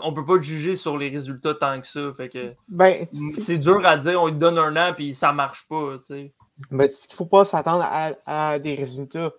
on 0.00 0.12
ne 0.12 0.14
peut 0.14 0.24
pas 0.24 0.40
juger 0.40 0.76
sur 0.76 0.96
les 0.96 1.08
résultats 1.08 1.54
tant 1.54 1.80
que 1.80 1.88
ça. 1.88 2.12
Fait 2.16 2.28
que 2.28 2.54
ben, 2.68 3.06
c'est 3.40 3.58
dur 3.58 3.84
à 3.84 3.96
dire, 3.96 4.22
on 4.22 4.28
lui 4.28 4.38
donne 4.38 4.58
un 4.58 4.76
an, 4.76 4.94
puis 4.94 5.14
ça 5.14 5.32
ne 5.32 5.36
marche 5.36 5.66
pas. 5.66 5.96
Mais 6.70 6.86
il 6.86 7.10
ne 7.10 7.16
faut 7.16 7.26
pas 7.26 7.44
s'attendre 7.44 7.84
à, 7.84 8.60
des 8.60 8.76
résultats 8.76 9.32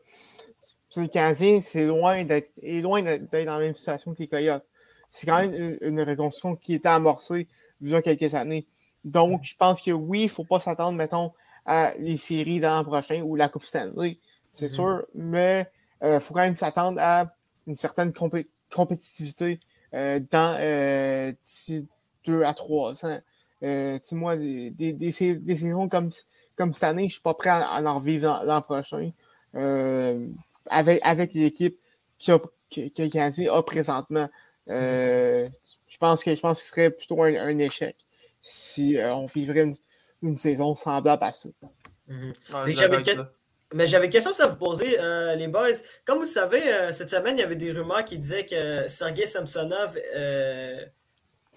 les 0.98 1.10
Canadiens, 1.10 1.62
c'est 1.62 1.86
loin 1.86 2.24
d'être 2.24 2.52
loin 2.62 3.02
d'être 3.02 3.30
dans 3.32 3.58
la 3.58 3.60
même 3.60 3.76
situation 3.76 4.14
que 4.14 4.20
les 4.20 4.28
Coyotes. 4.28 4.68
C'est 5.10 5.28
quand 5.28 5.42
même 5.42 5.78
une, 5.82 6.02
reconstruction 6.02 6.56
qui 6.56 6.76
était 6.76 6.90
amorcée 6.90 7.48
il 7.82 7.90
y 7.90 7.96
a 7.96 8.02
quelques 8.02 8.36
années. 8.36 8.68
Donc, 9.04 9.42
je 9.44 9.56
pense 9.56 9.82
que 9.82 9.92
oui, 9.92 10.22
il 10.22 10.26
ne 10.26 10.30
faut 10.30 10.44
pas 10.44 10.60
s'attendre, 10.60 10.98
mettons, 10.98 11.32
à 11.66 11.94
les 11.98 12.18
séries 12.18 12.60
l'an 12.60 12.84
prochain 12.84 13.22
ou 13.22 13.36
la 13.36 13.50
Coupe 13.50 13.64
Stanley, 13.64 14.20
c'est 14.52 14.66
mm-hmm. 14.66 14.70
sûr, 14.70 15.06
mais 15.16 15.68
il 16.02 16.08
euh, 16.08 16.20
faut 16.20 16.34
quand 16.34 16.42
même 16.42 16.56
s'attendre 16.56 17.00
à 17.02 17.34
une 17.68 17.76
certaine 17.76 18.14
compétitivité 18.72 19.60
euh, 19.94 20.20
dans 20.32 20.58
euh, 20.60 21.32
deux 22.26 22.44
à 22.44 22.54
trois 22.54 23.06
ans. 23.06 23.20
moi, 24.12 24.36
des, 24.36 24.72
des, 24.72 24.94
des, 24.94 25.12
saisons 25.12 25.88
comme, 25.88 26.10
comme 26.56 26.74
cette 26.74 26.84
année, 26.84 27.04
je 27.04 27.06
ne 27.06 27.12
suis 27.12 27.22
pas 27.22 27.34
prêt 27.34 27.50
à, 27.50 27.82
en 27.82 27.96
revivre 27.96 28.42
l'an 28.46 28.62
prochain 28.62 29.12
avec, 30.70 31.00
avec 31.04 31.34
l'équipe 31.34 31.80
qui 32.18 32.32
a, 32.32 32.40
que, 32.70 33.50
a 33.50 33.64
présentement. 33.64 34.30
Euh, 34.70 35.50
je 35.88 35.98
pense 35.98 36.24
que 36.24 36.36
je 36.36 36.40
pense 36.40 36.60
que 36.60 36.64
ce 36.64 36.70
serait 36.70 36.92
plutôt 36.92 37.24
un, 37.24 37.58
échec 37.58 37.96
si 38.40 38.98
euh, 38.98 39.14
on 39.16 39.26
vivrait 39.26 39.68
une, 40.22 40.38
saison 40.38 40.76
semblable 40.76 41.24
à 41.24 41.34
ça. 41.34 41.50
Mhm. 42.08 42.34
Mais 43.74 43.86
j'avais 43.86 44.06
une 44.06 44.12
question 44.12 44.32
à 44.40 44.48
vous 44.48 44.58
poser, 44.58 45.00
euh, 45.00 45.36
les 45.36 45.48
boys. 45.48 45.68
Comme 46.04 46.20
vous 46.20 46.26
savez, 46.26 46.62
cette 46.92 47.10
semaine, 47.10 47.38
il 47.38 47.42
y 47.42 47.44
avait 47.44 47.56
des 47.56 47.72
rumeurs 47.72 48.04
qui 48.04 48.18
disaient 48.18 48.46
que 48.46 48.88
Sergei 48.88 49.28
Samsonov 49.28 49.96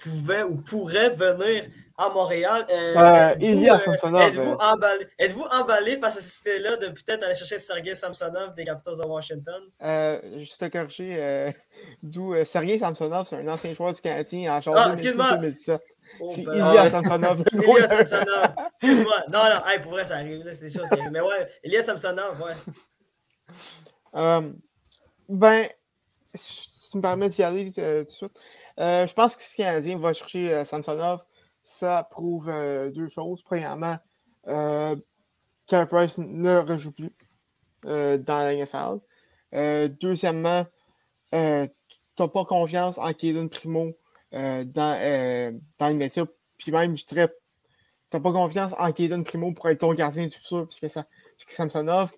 pouvait 0.02 0.42
ou 0.42 0.56
pourrait 0.56 1.10
venir 1.10 1.64
à 1.96 2.08
Montréal. 2.10 2.66
Euh, 2.70 3.34
êtes-vous, 3.40 3.78
Samsonov. 3.84 4.22
Êtes-vous 4.22 4.52
emballé, 4.52 5.06
êtes 5.18 5.34
emballé 5.52 5.98
face 5.98 6.16
à 6.16 6.20
cette 6.20 6.40
idée-là 6.40 6.76
de 6.76 6.88
peut-être 6.88 7.22
aller 7.22 7.34
chercher 7.34 7.58
Sergei 7.58 7.94
Samsonov 7.94 8.54
des 8.54 8.64
Capitals 8.64 8.96
de 8.96 9.04
Washington? 9.04 9.62
Euh, 9.82 10.18
juste 10.38 10.62
à 10.62 10.70
corriger, 10.70 11.52
d'où 12.02 12.34
Sergei 12.44 12.78
Samsonov, 12.78 13.26
c'est 13.28 13.36
un 13.36 13.48
ancien 13.48 13.72
joueur 13.74 13.94
du 13.94 14.00
Canadien 14.00 14.56
en 14.56 14.60
janvier 14.60 15.12
ah, 15.18 15.36
2017. 15.36 15.80
Oh, 16.20 16.32
c'est 16.34 16.42
ben, 16.42 16.54
Ilya 16.54 16.88
Samsonov. 16.88 17.44
Ilya 17.52 17.88
Samsonov. 17.88 18.54
Excuse-moi. 18.82 19.22
Non, 19.28 19.38
non, 19.44 19.66
hey, 19.66 19.80
pour 19.80 19.92
vrai, 19.92 20.04
ça 20.04 20.16
arrive. 20.16 20.42
C'est 20.54 20.66
des 20.66 20.72
choses 20.72 20.88
qui 20.88 20.98
arrivent. 20.98 21.12
Mais 21.12 21.20
ouais, 21.20 21.48
Ilya 21.64 21.82
Samsonov, 21.82 22.42
ouais. 22.42 22.54
ben, 25.28 25.68
si 26.34 26.90
tu 26.90 26.96
me 26.96 27.02
permets 27.02 27.28
d'y 27.28 27.42
aller 27.42 27.70
tout 27.72 27.80
de 27.80 28.04
suite. 28.08 28.40
Euh, 28.78 29.06
je 29.06 29.12
pense 29.12 29.36
que 29.36 29.42
si 29.42 29.60
le 29.60 29.66
Canadien 29.66 29.98
va 29.98 30.12
chercher 30.12 30.52
euh, 30.52 30.64
Samsonov, 30.64 31.24
ça 31.62 32.06
prouve 32.10 32.48
euh, 32.48 32.90
deux 32.90 33.08
choses. 33.08 33.42
Premièrement, 33.42 33.96
euh, 34.48 34.96
Price 35.66 36.18
ne 36.18 36.58
rejoue 36.58 36.92
plus 36.92 37.12
dans 37.84 38.22
la 38.28 38.52
Ligue 38.52 39.96
deuxièmement, 40.00 40.66
tu 41.30 41.38
n'as 41.38 42.28
pas 42.28 42.44
confiance 42.44 42.98
en 42.98 43.12
Kaden 43.12 43.48
Primo 43.48 43.92
dans, 44.32 44.64
dans 44.66 45.88
le 45.88 45.94
métier. 45.94 46.22
Puis 46.58 46.72
même, 46.72 46.96
je 46.96 47.06
dirais, 47.06 47.28
tu 48.10 48.16
n'as 48.16 48.20
pas 48.20 48.32
confiance 48.32 48.74
en 48.78 48.92
Kaden 48.92 49.24
Primo 49.24 49.52
pour 49.52 49.68
être 49.68 49.80
ton 49.80 49.94
gardien 49.94 50.26
du 50.26 50.36
futur, 50.36 50.68
puisque, 50.68 50.90
ça, 50.90 51.06
puisque 51.36 51.52
Samsonov, 51.52 52.12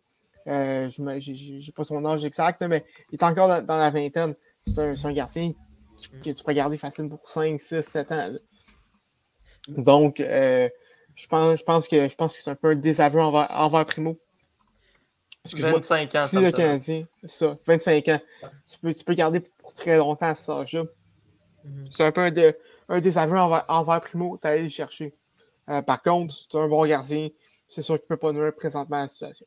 je 0.46 1.00
n'ai 1.00 1.72
pas 1.72 1.84
son 1.84 2.04
âge 2.04 2.24
exact, 2.24 2.60
mais 2.62 2.84
il 3.12 3.14
est 3.14 3.22
encore 3.22 3.62
dans, 3.62 3.78
la 3.78 3.90
vingtaine. 3.90 4.34
C'est 4.66 4.80
un, 4.80 4.94
un, 5.04 5.12
gardien 5.12 5.52
que 6.22 6.30
tu 6.30 6.42
pourrais 6.42 6.54
garder 6.54 6.76
facilement 6.76 7.16
pour 7.16 7.28
5, 7.28 7.60
6, 7.60 7.82
7 7.82 8.12
ans. 8.12 8.32
Donc, 9.68 10.20
euh, 10.20 10.68
je, 11.14 11.26
pense, 11.26 11.58
je, 11.58 11.64
pense 11.64 11.88
que, 11.88 12.08
je 12.08 12.14
pense 12.14 12.36
que 12.36 12.42
c'est 12.42 12.50
un 12.50 12.54
peu 12.54 12.70
un 12.70 12.74
désaveu 12.74 13.20
envers, 13.20 13.48
envers 13.50 13.86
Primo. 13.86 14.18
25 15.52 16.14
ans. 16.14 16.22
Si 16.22 16.36
le 16.36 16.50
Canadien, 16.52 17.06
ça, 17.24 17.58
25 17.66 18.08
ans. 18.08 18.20
Tu 18.66 18.78
peux, 18.78 18.94
tu 18.94 19.04
peux 19.04 19.14
garder 19.14 19.40
pour 19.40 19.74
très 19.74 19.98
longtemps 19.98 20.34
ce 20.34 20.50
âge-là. 20.50 20.84
Mhm. 21.64 21.86
C'est 21.90 22.04
un 22.04 22.12
peu 22.12 22.22
un, 22.22 22.32
un 22.88 23.00
désaveu 23.00 23.38
envers, 23.38 23.64
envers 23.68 24.00
Primo, 24.00 24.38
tu 24.42 24.48
le 24.48 24.68
chercher. 24.68 25.14
Euh, 25.68 25.82
par 25.82 26.02
contre, 26.02 26.34
tu 26.48 26.56
es 26.56 26.60
un 26.60 26.68
bon 26.68 26.86
gardien, 26.86 27.28
c'est 27.68 27.82
sûr 27.82 27.96
qu'il 27.96 28.06
ne 28.10 28.16
peut 28.16 28.18
pas 28.18 28.32
nuire 28.32 28.54
présentement 28.54 28.98
à 28.98 29.02
la 29.02 29.08
situation. 29.08 29.46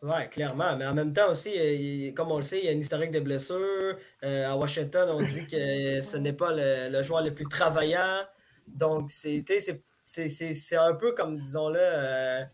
Oui, 0.00 0.28
clairement. 0.30 0.76
Mais 0.76 0.86
en 0.86 0.94
même 0.94 1.12
temps 1.12 1.30
aussi, 1.30 1.52
euh, 1.56 2.12
comme 2.12 2.30
on 2.30 2.36
le 2.36 2.42
sait, 2.42 2.60
il 2.60 2.64
y 2.66 2.68
a 2.68 2.72
une 2.72 2.80
historique 2.80 3.10
de 3.10 3.18
blessures. 3.18 3.96
Euh, 4.22 4.46
à 4.48 4.56
Washington, 4.56 5.08
on 5.10 5.20
dit 5.20 5.44
que 5.46 6.00
ce 6.02 6.16
n'est 6.16 6.32
pas 6.32 6.52
le, 6.52 7.02
joueur 7.02 7.24
le 7.24 7.34
plus 7.34 7.46
travaillant. 7.46 8.24
Donc, 8.68 9.10
c'est 9.10 9.44
un 10.76 10.94
peu 10.94 11.12
comme, 11.12 11.40
disons-le, 11.40 11.80
euh, 11.80 12.44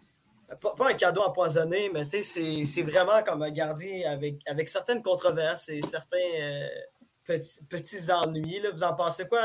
pas, 0.59 0.89
un 0.89 0.95
cadeau 0.95 1.21
empoisonné, 1.21 1.91
mais 1.93 2.07
c'est 2.23 2.83
vraiment 2.83 3.23
comme 3.23 3.43
un 3.43 3.51
gardien 3.51 4.11
avec, 4.11 4.37
avec 4.47 4.69
certaines 4.71 5.03
controverses 5.03 5.69
et 5.69 5.83
certains 5.83 6.17
petits, 7.25 7.63
petits, 7.69 8.11
ennuis. 8.11 8.61
Là. 8.61 8.71
Vous 8.71 8.85
en 8.85 8.95
pensez 8.95 9.27
quoi 9.27 9.43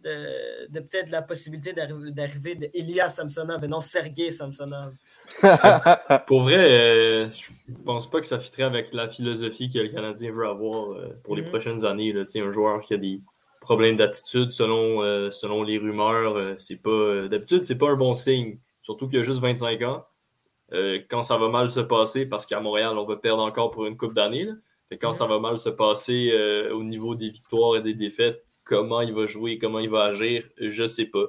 de, 0.00 0.66
de 0.68 0.80
peut-être 0.80 1.10
la 1.10 1.22
possibilité 1.22 1.72
d'arriver 1.72 2.56
d'Elias 2.56 3.10
Samsonov 3.10 3.62
et 3.62 3.68
non 3.68 3.80
Sergei 3.80 4.32
Samsonov? 4.32 4.94
Pour 6.26 6.42
vrai, 6.42 6.56
euh, 6.56 7.28
je 7.30 7.72
pense 7.84 8.08
pas 8.10 8.20
que 8.20 8.26
ça 8.26 8.38
fitterait 8.38 8.62
avec 8.64 8.92
la 8.92 9.08
philosophie 9.08 9.68
que 9.68 9.78
le 9.78 9.88
Canadien 9.88 10.32
veut 10.32 10.46
avoir 10.46 10.92
euh, 10.92 11.08
pour 11.24 11.36
les 11.36 11.42
Mhm. 11.42 11.48
prochaines 11.48 11.84
années. 11.84 12.12
Là. 12.12 12.24
Un 12.34 12.52
joueur 12.52 12.80
qui 12.80 12.94
a 12.94 12.96
des 12.96 13.20
problèmes 13.60 13.96
d'attitude 13.96 14.50
selon, 14.50 15.02
euh, 15.02 15.30
selon 15.30 15.62
les 15.62 15.78
rumeurs, 15.78 16.36
euh, 16.36 16.54
c'est 16.58 16.76
pas. 16.82 17.28
D'habitude, 17.28 17.64
c'est 17.64 17.78
pas 17.78 17.90
un 17.90 17.96
bon 17.96 18.14
signe. 18.14 18.58
Surtout 18.82 19.08
qu'il 19.08 19.18
a 19.20 19.22
juste 19.22 19.40
25 19.40 19.82
ans. 19.82 20.04
Quand 21.10 21.20
ça 21.20 21.36
va 21.36 21.48
mal 21.50 21.68
se 21.68 21.80
passer, 21.80 22.24
parce 22.24 22.46
qu'à 22.46 22.58
Montréal, 22.60 22.96
on 22.96 23.04
va 23.04 23.16
perdre 23.16 23.42
encore 23.42 23.70
pour 23.70 23.84
une 23.86 23.96
coupe 23.96 24.14
d'années. 24.14 24.48
quand 25.00 25.08
Mhm. 25.08 25.14
ça 25.14 25.26
va 25.26 25.38
mal 25.38 25.56
se 25.58 25.68
passer 25.70 26.32
au 26.72 26.82
niveau 26.82 27.14
des 27.14 27.28
victoires 27.30 27.76
et 27.76 27.82
des 27.82 27.94
défaites, 27.94 28.42
comment 28.64 29.00
il 29.02 29.12
va 29.14 29.26
jouer, 29.26 29.58
comment 29.58 29.78
il 29.80 29.88
va 29.90 30.04
agir, 30.04 30.44
je 30.58 30.86
sais 30.86 31.06
pas. 31.06 31.26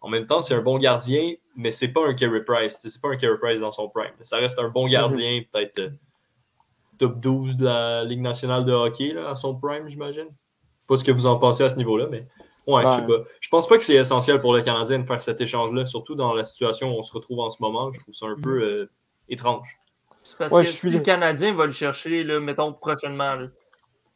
En 0.00 0.08
même 0.08 0.24
temps, 0.26 0.40
c'est 0.40 0.54
un 0.54 0.62
bon 0.62 0.78
gardien, 0.78 1.34
mais 1.56 1.70
c'est 1.70 1.88
pas 1.88 2.06
un 2.06 2.14
Carey 2.14 2.42
Price. 2.44 2.78
C'est 2.80 3.00
pas 3.00 3.08
un 3.08 3.16
Carey 3.16 3.36
Price 3.40 3.60
dans 3.60 3.70
son 3.70 3.88
prime. 3.88 4.12
Ça 4.22 4.38
reste 4.38 4.58
un 4.58 4.68
bon 4.68 4.88
gardien, 4.88 5.42
peut-être 5.52 5.78
euh, 5.78 5.90
top 6.98 7.20
12 7.20 7.56
de 7.56 7.64
la 7.66 8.04
Ligue 8.04 8.20
nationale 8.22 8.64
de 8.64 8.72
hockey 8.72 9.12
là, 9.12 9.30
à 9.30 9.36
son 9.36 9.54
prime, 9.54 9.88
j'imagine. 9.88 10.28
Pas 10.86 10.96
ce 10.96 11.04
que 11.04 11.12
vous 11.12 11.26
en 11.26 11.38
pensez 11.38 11.62
à 11.64 11.70
ce 11.70 11.76
niveau-là, 11.76 12.06
mais 12.10 12.26
ouais, 12.66 12.82
je 12.82 12.88
sais 12.88 13.00
Ouais. 13.02 13.06
pas. 13.18 13.24
Je 13.40 13.48
pense 13.48 13.68
pas 13.68 13.76
que 13.78 13.84
c'est 13.84 13.94
essentiel 13.94 14.40
pour 14.40 14.52
le 14.54 14.62
Canadien 14.62 14.98
de 15.00 15.06
faire 15.06 15.20
cet 15.20 15.40
échange-là, 15.40 15.84
surtout 15.84 16.14
dans 16.14 16.32
la 16.34 16.44
situation 16.44 16.94
où 16.94 16.98
on 16.98 17.02
se 17.02 17.12
retrouve 17.12 17.40
en 17.40 17.50
ce 17.50 17.58
moment. 17.62 17.92
Je 17.92 18.00
trouve 18.00 18.14
ça 18.14 18.26
un 18.26 18.40
peu 18.40 18.62
euh, 18.62 18.90
étrange. 19.28 19.78
C'est 20.24 20.36
parce 20.36 20.52
Ouais, 20.52 20.62
que 20.64 20.68
je 20.68 20.74
suis 20.74 20.90
si 20.90 20.98
le. 20.98 21.02
Canadien 21.02 21.54
va 21.54 21.66
le 21.66 21.72
chercher, 21.72 22.24
là, 22.24 22.40
mettons 22.40 22.72
prochainement, 22.72 23.34
là, 23.36 23.48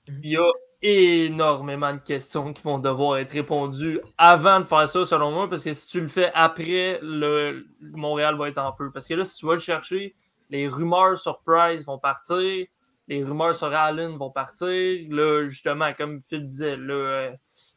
Mhm. 0.08 0.20
il 0.22 0.30
y 0.32 0.36
a 0.36 0.50
énormément 0.84 1.94
de 1.94 1.98
questions 1.98 2.52
qui 2.52 2.62
vont 2.62 2.78
devoir 2.78 3.16
être 3.16 3.30
répondues 3.30 4.00
avant 4.18 4.60
de 4.60 4.64
faire 4.64 4.86
ça, 4.88 5.06
selon 5.06 5.32
moi, 5.32 5.48
parce 5.48 5.64
que 5.64 5.72
si 5.72 5.86
tu 5.88 6.00
le 6.00 6.08
fais 6.08 6.30
après, 6.34 6.98
le 7.02 7.66
Montréal 7.80 8.36
va 8.36 8.48
être 8.50 8.58
en 8.58 8.72
feu. 8.74 8.90
Parce 8.92 9.08
que 9.08 9.14
là, 9.14 9.24
si 9.24 9.36
tu 9.38 9.46
vas 9.46 9.54
le 9.54 9.60
chercher, 9.60 10.14
les 10.50 10.68
rumeurs 10.68 11.18
sur 11.18 11.40
Price 11.40 11.84
vont 11.86 11.98
partir, 11.98 12.66
les 13.08 13.24
rumeurs 13.24 13.56
sur 13.56 13.72
Allen 13.74 14.16
vont 14.18 14.30
partir. 14.30 14.68
Là, 15.10 15.48
justement, 15.48 15.92
comme 15.94 16.20
Phil 16.20 16.44
disait, 16.46 16.76
là, 16.76 16.94
euh, 16.94 17.30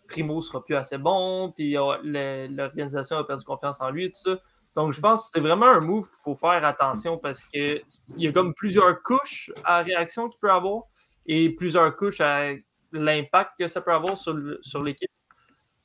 Primo 0.10 0.42
sera 0.42 0.64
plus 0.64 0.76
assez 0.76 0.98
bon, 0.98 1.54
puis 1.56 1.78
euh, 1.78 1.96
le- 2.04 2.48
l'organisation 2.54 3.18
a 3.18 3.24
perdu 3.24 3.46
confiance 3.46 3.80
en 3.80 3.90
lui 3.90 4.06
et 4.06 4.10
tout 4.10 4.20
ça. 4.20 4.38
Donc, 4.76 4.92
je 4.92 5.00
pense 5.00 5.24
que 5.24 5.30
c'est 5.34 5.40
vraiment 5.42 5.66
un 5.68 5.80
move 5.80 6.08
qu'il 6.08 6.20
faut 6.24 6.36
faire 6.36 6.64
attention 6.64 7.18
parce 7.18 7.46
qu'il 7.46 7.82
y 8.18 8.28
a 8.28 8.32
comme 8.34 8.54
plusieurs 8.54 9.02
couches 9.02 9.52
à 9.64 9.82
réaction 9.82 10.28
qu'il 10.30 10.40
peut 10.40 10.52
avoir 10.52 10.84
et 11.26 11.50
plusieurs 11.50 11.96
couches 11.96 12.22
à 12.22 12.52
l'impact 12.92 13.52
que 13.60 13.68
ça 13.68 13.82
peut 13.82 13.94
avoir 13.94 14.18
sur, 14.18 14.36
sur 14.62 14.84
l'équipe. 14.84 15.12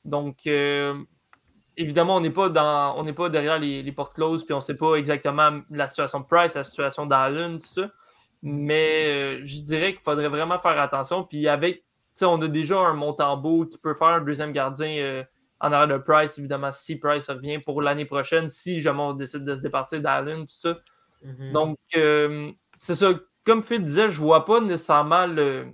Donc, 0.05 0.47
euh, 0.47 1.01
évidemment, 1.77 2.17
on 2.17 2.19
n'est 2.19 2.29
pas 2.29 2.49
dans, 2.49 2.97
on 2.97 3.03
n'est 3.03 3.13
pas 3.13 3.29
derrière 3.29 3.59
les, 3.59 3.83
les 3.83 3.91
portes 3.91 4.13
closes, 4.13 4.43
puis 4.43 4.53
on 4.53 4.57
ne 4.57 4.61
sait 4.61 4.75
pas 4.75 4.95
exactement 4.95 5.61
la 5.69 5.87
situation 5.87 6.19
de 6.19 6.25
Price, 6.25 6.55
la 6.55 6.63
situation 6.63 7.05
d'Allen, 7.05 7.59
tout 7.59 7.65
ça. 7.65 7.89
Mais 8.41 9.05
euh, 9.05 9.41
je 9.45 9.61
dirais 9.61 9.93
qu'il 9.93 10.01
faudrait 10.01 10.27
vraiment 10.27 10.59
faire 10.59 10.79
attention. 10.79 11.23
Puis 11.23 11.47
avec, 11.47 11.77
tu 11.77 11.83
sais, 12.15 12.25
on 12.25 12.41
a 12.41 12.47
déjà 12.47 12.79
un 12.79 12.93
Montembeau 12.93 13.65
qui 13.65 13.77
peut 13.77 13.93
faire 13.93 14.07
un 14.07 14.21
deuxième 14.21 14.51
gardien 14.51 14.97
euh, 14.97 15.23
en 15.61 15.71
arrière 15.71 15.97
de 15.97 16.03
Price, 16.03 16.37
évidemment, 16.37 16.73
si 16.73 16.97
Price 16.97 17.29
revient 17.29 17.59
pour 17.59 17.81
l'année 17.81 18.05
prochaine, 18.05 18.49
si 18.49 18.81
jamais 18.81 19.01
on 19.01 19.13
décide 19.13 19.45
de 19.45 19.55
se 19.55 19.61
départir 19.61 20.01
d'Allen, 20.01 20.41
tout 20.41 20.47
ça. 20.49 20.77
Mhm. 21.21 21.53
Donc, 21.53 21.77
c'est 22.79 22.95
ça. 22.95 23.13
Comme 23.45 23.63
Phil 23.63 23.81
disait, 23.81 24.09
je 24.09 24.19
vois 24.19 24.43
pas 24.43 24.59
nécessairement 24.59 25.25
le, 25.25 25.73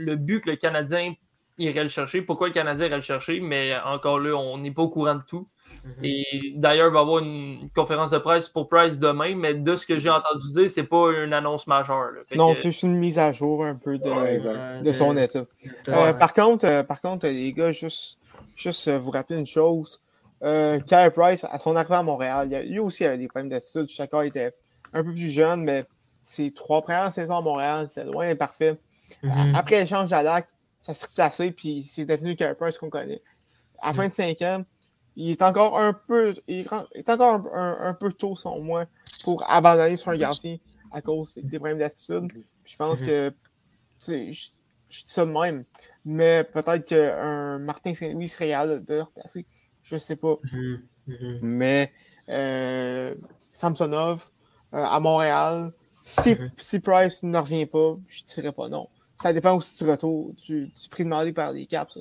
le 0.00 0.16
but 0.16 0.40
que 0.42 0.50
le 0.50 0.56
Canadien 0.56 1.14
irait 1.58 1.82
le 1.82 1.88
chercher. 1.88 2.22
Pourquoi 2.22 2.48
le 2.48 2.54
Canadien 2.54 2.86
irait 2.86 2.96
le 2.96 3.02
chercher? 3.02 3.40
Mais 3.40 3.72
encore 3.84 4.18
là, 4.18 4.34
on 4.34 4.58
n'est 4.58 4.70
pas 4.70 4.82
au 4.82 4.88
courant 4.88 5.14
de 5.14 5.22
tout. 5.26 5.46
Mhm. 5.84 5.92
Et 6.04 6.52
d'ailleurs, 6.56 6.88
il 6.88 6.92
va 6.92 6.98
y 6.98 7.02
avoir 7.02 7.18
une 7.20 7.70
conférence 7.74 8.10
de 8.10 8.18
presse 8.18 8.48
pour 8.48 8.68
Price 8.68 8.98
demain, 8.98 9.34
mais 9.34 9.54
de 9.54 9.76
ce 9.76 9.86
que 9.86 9.98
j'ai 9.98 10.10
entendu 10.10 10.46
dire, 10.52 10.68
c'est 10.68 10.82
pas 10.84 11.10
une 11.24 11.32
annonce 11.32 11.66
majeure. 11.66 12.10
Non, 12.34 12.50
que- 12.50 12.56
c'est 12.56 12.68
juste 12.70 12.82
une 12.82 12.98
mise 12.98 13.18
à 13.18 13.32
jour 13.32 13.64
un 13.64 13.76
peu 13.76 13.96
de, 13.98 14.10
Ouais, 14.10 14.92
son 14.92 15.16
état. 15.16 15.40
Ouais. 15.40 15.46
Euh, 15.88 16.12
par 16.14 16.34
contre, 16.34 16.66
euh, 16.66 16.82
par 16.82 17.00
contre, 17.00 17.26
euh, 17.26 17.30
les 17.32 17.52
gars, 17.52 17.72
juste, 17.72 18.18
juste 18.56 18.88
vous 18.90 19.10
rappeler 19.10 19.38
une 19.38 19.46
chose. 19.46 20.02
Euh, 20.42 20.80
Carey 20.80 21.10
Price, 21.10 21.44
à 21.50 21.58
son 21.58 21.76
arrivée 21.76 21.94
à 21.94 22.02
Montréal, 22.02 22.46
il 22.48 22.52
y 22.52 22.56
a- 22.56 22.62
lui 22.62 22.78
aussi 22.78 23.04
avait 23.04 23.18
des 23.18 23.28
problèmes 23.28 23.48
d'attitude. 23.50 23.88
Chacun 23.88 24.22
était 24.22 24.52
un 24.92 25.02
peu 25.04 25.12
plus 25.12 25.30
jeune, 25.30 25.62
mais 25.64 25.84
ses 26.22 26.50
trois 26.50 26.82
premières 26.82 27.12
saisons 27.12 27.36
à 27.36 27.40
Montréal, 27.42 27.86
c'est 27.88 28.04
loin 28.04 28.26
d'être 28.26 28.38
parfait. 28.38 28.78
Mhm. 29.22 29.54
A- 29.54 29.58
Après 29.58 29.80
l'échange 29.80 30.10
d'Alak, 30.10 30.48
ça 30.80 30.94
s'est 30.94 31.06
replacé, 31.06 31.50
puis 31.52 31.82
c'est 31.82 32.04
devenu 32.04 32.30
le 32.30 32.36
Carey 32.36 32.54
Price 32.54 32.78
qu'on 32.78 32.90
connaît. 32.90 33.22
À 33.82 33.88
la 33.88 33.94
fin 33.94 34.08
de 34.08 34.12
5 34.14 34.40
ans, 34.42 34.64
il 35.16 35.30
est 35.30 35.42
encore 35.42 35.78
un 35.78 35.92
peu, 35.92 36.34
il 36.48 36.66
est 36.94 37.08
encore 37.10 37.32
un, 37.32 37.44
un- 37.52 37.88
un 37.88 37.94
peu 37.94 38.12
tôt, 38.12 38.36
selon 38.36 38.62
moi, 38.62 38.86
pour 39.24 39.42
abandonner 39.50 39.96
sur 39.96 40.10
un 40.10 40.16
gardien 40.16 40.56
à 40.92 41.02
cause 41.02 41.34
des 41.34 41.58
problèmes 41.58 41.78
d'attitude. 41.78 42.30
Je 42.64 42.76
pense 42.76 43.00
Mhm. 43.00 43.06
que, 43.06 43.32
je, 44.00 44.32
je 44.88 45.04
dis 45.04 45.12
ça 45.12 45.26
de 45.26 45.30
même, 45.32 45.64
mais 46.04 46.44
peut-être 46.44 46.84
qu'un 46.86 47.58
Martin 47.58 47.94
Saint-Louis 47.94 48.28
serait 48.28 48.48
capable 48.50 48.84
de 48.84 48.94
le 48.94 49.02
replacer. 49.02 49.44
Je 49.82 49.96
sais 49.96 50.16
pas. 50.16 50.36
Mhm. 50.52 50.82
Mhm. 51.06 51.38
Mais 51.42 51.92
euh, 52.28 53.14
Samsonov 53.50 54.30
euh, 54.74 54.78
à 54.84 55.00
Montréal, 55.00 55.72
si, 56.02 56.36
si 56.56 56.80
Price 56.80 57.22
ne 57.24 57.38
revient 57.38 57.66
pas, 57.66 57.96
je 58.08 58.22
ne 58.22 58.26
dirais 58.26 58.52
pas 58.52 58.68
non. 58.68 58.88
Ça 59.20 59.32
dépend 59.32 59.56
aussi 59.56 59.82
du 59.82 59.90
retour, 59.90 60.32
du, 60.34 60.66
du 60.66 60.88
prix 60.90 61.04
demandé 61.04 61.32
par 61.32 61.52
les 61.52 61.66
Caps. 61.66 61.94
ça. 61.94 62.00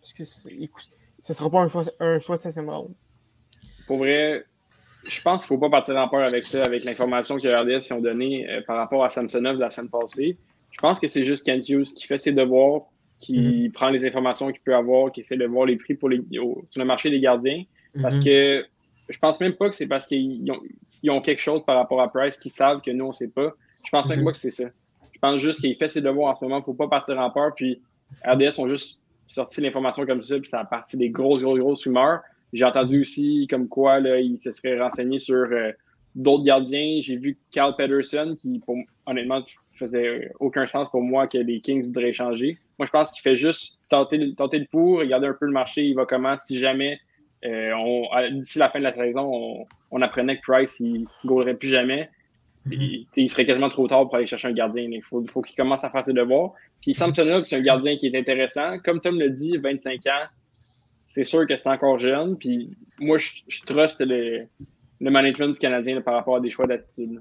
Parce 0.00 0.12
que 0.12 0.24
ce 0.24 0.48
ne 0.48 1.34
sera 1.34 1.50
pas 1.50 1.60
un 1.62 1.68
choix, 1.68 1.82
un 1.98 2.18
choix 2.20 2.36
de 2.36 2.40
septième 2.42 2.68
round. 2.70 2.94
Pour 3.86 3.98
vrai, 3.98 4.44
je 5.04 5.20
pense 5.22 5.44
qu'il 5.44 5.54
ne 5.54 5.58
faut 5.58 5.68
pas 5.68 5.70
partir 5.70 5.96
en 5.96 6.08
peur 6.08 6.26
avec 6.26 6.44
ça, 6.44 6.64
avec 6.64 6.84
l'information 6.84 7.36
que 7.36 7.48
RDS 7.48 7.92
ont 7.92 8.00
donnée 8.00 8.48
euh, 8.48 8.62
par 8.66 8.76
rapport 8.76 9.04
à 9.04 9.10
Samsonov 9.10 9.58
la 9.58 9.70
semaine 9.70 9.90
passée. 9.90 10.38
Je 10.70 10.78
pense 10.78 11.00
que 11.00 11.06
c'est 11.08 11.24
juste 11.24 11.44
Kent 11.44 11.68
Hughes 11.68 11.84
qui 11.94 12.06
fait 12.06 12.18
ses 12.18 12.32
devoirs, 12.32 12.82
qui 13.18 13.70
prend 13.74 13.90
les 13.90 14.04
informations 14.06 14.50
qu'il 14.50 14.60
peut 14.62 14.74
avoir, 14.74 15.12
qui 15.12 15.20
essaie 15.20 15.36
de 15.36 15.44
voir 15.46 15.66
les 15.66 15.76
prix 15.76 15.94
pour 15.94 16.08
les, 16.08 16.20
au- 16.38 16.64
sur 16.70 16.80
le 16.80 16.86
marché 16.86 17.10
des 17.10 17.20
gardiens. 17.20 17.64
Parce 18.00 18.16
Mhm. 18.18 18.24
que 18.24 18.66
je 19.08 19.18
pense 19.18 19.40
même 19.40 19.54
pas 19.54 19.68
que 19.68 19.76
c'est 19.76 19.88
parce 19.88 20.06
qu'ils 20.06 20.50
ont, 20.52 20.60
ils 21.02 21.10
ont 21.10 21.20
quelque 21.20 21.40
chose 21.42 21.62
par 21.66 21.76
rapport 21.76 22.00
à 22.00 22.10
Price 22.10 22.38
qu'ils 22.38 22.52
savent 22.52 22.80
que 22.80 22.90
nous, 22.92 23.04
on 23.06 23.08
ne 23.08 23.12
sait 23.14 23.28
pas. 23.28 23.52
Je 23.84 23.90
pense 23.90 24.06
même 24.06 24.20
Mhm. 24.20 24.24
pas 24.26 24.32
que 24.32 24.38
c'est 24.38 24.52
ça. 24.52 24.64
Je 25.22 25.28
pense 25.28 25.42
juste 25.42 25.60
qu'il 25.60 25.76
fait 25.76 25.88
ses 25.88 26.00
devoirs 26.00 26.32
en 26.32 26.34
ce 26.34 26.44
moment. 26.44 26.56
Il 26.56 26.60
ne 26.60 26.64
faut 26.64 26.74
pas 26.74 26.88
partir 26.88 27.18
en 27.18 27.30
peur. 27.30 27.54
Puis 27.54 27.82
RDS 28.24 28.58
ont 28.58 28.68
juste 28.68 29.00
sorti 29.26 29.60
l'information 29.60 30.06
comme 30.06 30.22
ça, 30.22 30.38
puis 30.38 30.48
ça 30.48 30.60
a 30.60 30.64
parti 30.64 30.96
des 30.96 31.10
grosses, 31.10 31.42
grosses, 31.42 31.58
grosses 31.58 31.84
rumeurs. 31.84 32.20
J'ai 32.52 32.64
entendu 32.64 33.02
aussi 33.02 33.46
comme 33.48 33.68
quoi 33.68 34.00
là, 34.00 34.18
il 34.18 34.38
se 34.40 34.50
serait 34.50 34.80
renseigné 34.80 35.18
sur 35.18 35.34
euh, 35.34 35.72
d'autres 36.14 36.44
gardiens. 36.44 37.00
J'ai 37.02 37.16
vu 37.16 37.38
Carl 37.52 37.76
Pedersen, 37.76 38.34
qui, 38.36 38.60
pour, 38.60 38.76
honnêtement, 39.06 39.44
faisait 39.68 40.32
aucun 40.40 40.66
sens 40.66 40.90
pour 40.90 41.02
moi 41.02 41.26
que 41.28 41.38
les 41.38 41.60
Kings 41.60 41.84
voudraient 41.84 42.08
échanger. 42.08 42.54
Moi, 42.78 42.86
je 42.86 42.90
pense 42.90 43.10
qu'il 43.10 43.20
fait 43.20 43.36
juste 43.36 43.78
tenter, 43.90 44.34
tenter 44.34 44.58
le 44.58 44.66
pour, 44.72 44.98
regarder 44.98 45.28
un 45.28 45.34
peu 45.34 45.46
le 45.46 45.52
marché, 45.52 45.84
il 45.84 45.94
va 45.94 46.06
comment, 46.06 46.36
si 46.38 46.58
jamais 46.58 46.98
euh, 47.44 47.72
d'ici 48.32 48.58
la 48.58 48.70
fin 48.70 48.78
de 48.78 48.84
la 48.84 48.94
saison, 48.94 49.30
on, 49.32 49.66
on 49.90 50.02
apprenait 50.02 50.38
que 50.38 50.42
Price, 50.42 50.78
il 50.80 51.02
ne 51.02 51.28
gaulerait 51.28 51.54
plus 51.54 51.68
jamais. 51.68 52.10
Il, 52.70 53.06
il 53.16 53.30
serait 53.30 53.46
quasiment 53.46 53.68
trop 53.68 53.88
tard 53.88 54.04
pour 54.06 54.16
aller 54.16 54.26
chercher 54.26 54.48
un 54.48 54.52
gardien. 54.52 54.82
Il 54.90 55.02
faut, 55.02 55.24
faut 55.26 55.42
qu'il 55.42 55.56
commence 55.56 55.82
à 55.82 55.90
faire 55.90 56.04
ses 56.04 56.12
devoirs. 56.12 56.52
Puis 56.82 56.94
Samsonov, 56.94 57.44
c'est 57.44 57.56
un 57.56 57.62
gardien 57.62 57.96
qui 57.96 58.06
est 58.08 58.18
intéressant. 58.18 58.78
Comme 58.80 59.00
Tom 59.00 59.18
l'a 59.18 59.28
dit, 59.28 59.56
25 59.56 60.06
ans, 60.06 60.26
c'est 61.08 61.24
sûr 61.24 61.46
que 61.46 61.56
c'est 61.56 61.68
encore 61.68 61.98
jeune. 61.98 62.36
Puis 62.36 62.70
moi, 63.00 63.18
je, 63.18 63.30
je 63.48 63.62
trust 63.62 64.00
le, 64.00 64.46
le 65.00 65.10
management 65.10 65.48
du 65.52 65.58
Canadien 65.58 65.94
là, 65.96 66.00
par 66.02 66.14
rapport 66.14 66.36
à 66.36 66.40
des 66.40 66.50
choix 66.50 66.66
d'attitude. 66.66 67.20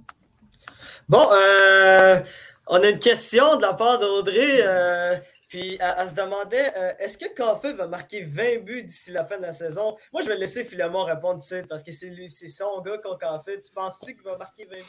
Bon, 1.07 1.25
euh, 1.31 2.19
on 2.67 2.75
a 2.83 2.89
une 2.89 2.99
question 2.99 3.55
de 3.55 3.61
la 3.61 3.73
part 3.73 3.97
d'Audrey. 3.99 4.59
euh, 4.61 5.15
puis 5.49 5.77
elle, 5.81 5.95
elle 5.97 6.07
se 6.09 6.13
demandait 6.13 6.71
euh, 6.77 6.93
est-ce 6.99 7.17
que 7.17 7.25
Caulfield 7.35 7.75
va 7.75 7.87
marquer 7.87 8.23
20 8.23 8.59
buts 8.63 8.83
d'ici 8.83 9.11
la 9.11 9.25
fin 9.25 9.35
de 9.37 9.41
la 9.41 9.51
saison? 9.51 9.97
Moi, 10.13 10.21
je 10.21 10.27
vais 10.27 10.37
laisser 10.37 10.63
Philemon 10.63 11.03
répondre 11.03 11.33
tout 11.33 11.49
de 11.55 11.59
suite 11.59 11.67
parce 11.67 11.83
que 11.83 11.91
c'est 11.91 12.07
lui, 12.07 12.29
c'est 12.29 12.47
son 12.47 12.79
gars 12.81 12.97
qu'on 12.99 13.17
Caulfield. 13.17 13.63
Tu 13.63 13.71
penses-tu 13.73 14.13
qu'il 14.15 14.23
va 14.23 14.37
marquer 14.37 14.63
20 14.65 14.77
buts? 14.77 14.83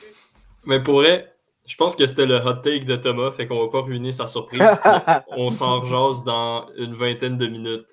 Mais 0.64 0.80
pour 0.82 0.96
vrai, 0.96 1.34
je 1.66 1.74
pense 1.76 1.96
que 1.96 2.06
c'était 2.06 2.26
le 2.26 2.36
hot 2.36 2.54
take 2.62 2.84
de 2.84 2.96
Thomas, 2.96 3.32
fait 3.32 3.46
qu'on 3.46 3.58
va 3.64 3.70
pas 3.70 3.80
ruiner 3.82 4.12
sa 4.12 4.26
surprise. 4.26 4.62
On 5.28 5.50
s'en 5.50 5.80
rejase 5.80 6.22
dans 6.24 6.68
une 6.76 6.94
vingtaine 6.94 7.38
de 7.38 7.46
minutes. 7.46 7.88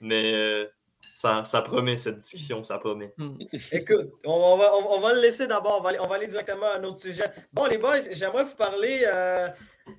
Mais 0.00 0.34
euh, 0.34 0.66
ça, 1.14 1.44
ça 1.44 1.62
promet 1.62 1.96
cette 1.96 2.16
discussion, 2.16 2.64
ça 2.64 2.78
promet. 2.78 3.12
Hmm. 3.16 3.36
Écoute, 3.70 4.10
on, 4.24 4.32
on 4.32 4.56
va, 4.56 4.74
on- 4.74 4.96
on 4.96 5.00
va 5.00 5.12
le 5.14 5.20
laisser 5.20 5.46
d'abord. 5.46 5.76
On 5.78 5.82
va, 5.82 5.90
aller- 5.90 6.00
on 6.00 6.06
va 6.08 6.16
aller 6.16 6.26
directement 6.26 6.66
à 6.66 6.78
un 6.78 6.84
autre 6.84 6.98
sujet. 6.98 7.24
Bon, 7.52 7.66
les 7.66 7.78
boys, 7.78 8.00
j'aimerais 8.10 8.44
vous 8.44 8.56
parler 8.56 9.04
euh, 9.06 9.48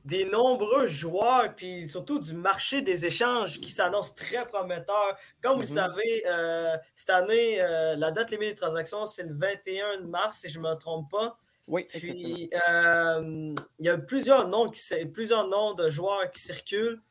des 0.05 0.25
nombreux 0.25 0.87
joueurs, 0.87 1.55
puis 1.55 1.89
surtout 1.89 2.19
du 2.19 2.33
marché 2.33 2.81
des 2.81 3.05
échanges 3.05 3.59
qui 3.59 3.69
s'annonce 3.69 4.15
très 4.15 4.45
prometteur. 4.47 5.17
Comme 5.41 5.53
vous 5.55 5.61
le 5.61 5.67
Mhm. 5.67 5.73
savez, 5.75 6.23
euh, 6.27 6.77
cette 6.95 7.09
année, 7.09 7.61
euh, 7.61 7.95
la 7.95 8.11
date 8.11 8.31
limite 8.31 8.49
des 8.49 8.55
transactions, 8.55 9.05
c'est 9.05 9.23
le 9.23 9.33
21 9.33 10.01
mars, 10.01 10.39
si 10.39 10.49
je 10.49 10.59
ne 10.59 10.69
me 10.69 10.73
trompe 10.75 11.09
pas. 11.11 11.37
Oui. 11.67 11.85
Puis, 11.89 12.49
euh, 12.69 13.55
il 13.79 13.85
y 13.85 13.89
a 13.89 13.97
plusieurs 13.97 14.47
noms, 14.49 14.69
qui, 14.69 14.81
plusieurs 15.05 15.47
noms 15.47 15.73
de 15.73 15.89
joueurs 15.89 16.29
qui 16.31 16.41
circulent. 16.41 17.01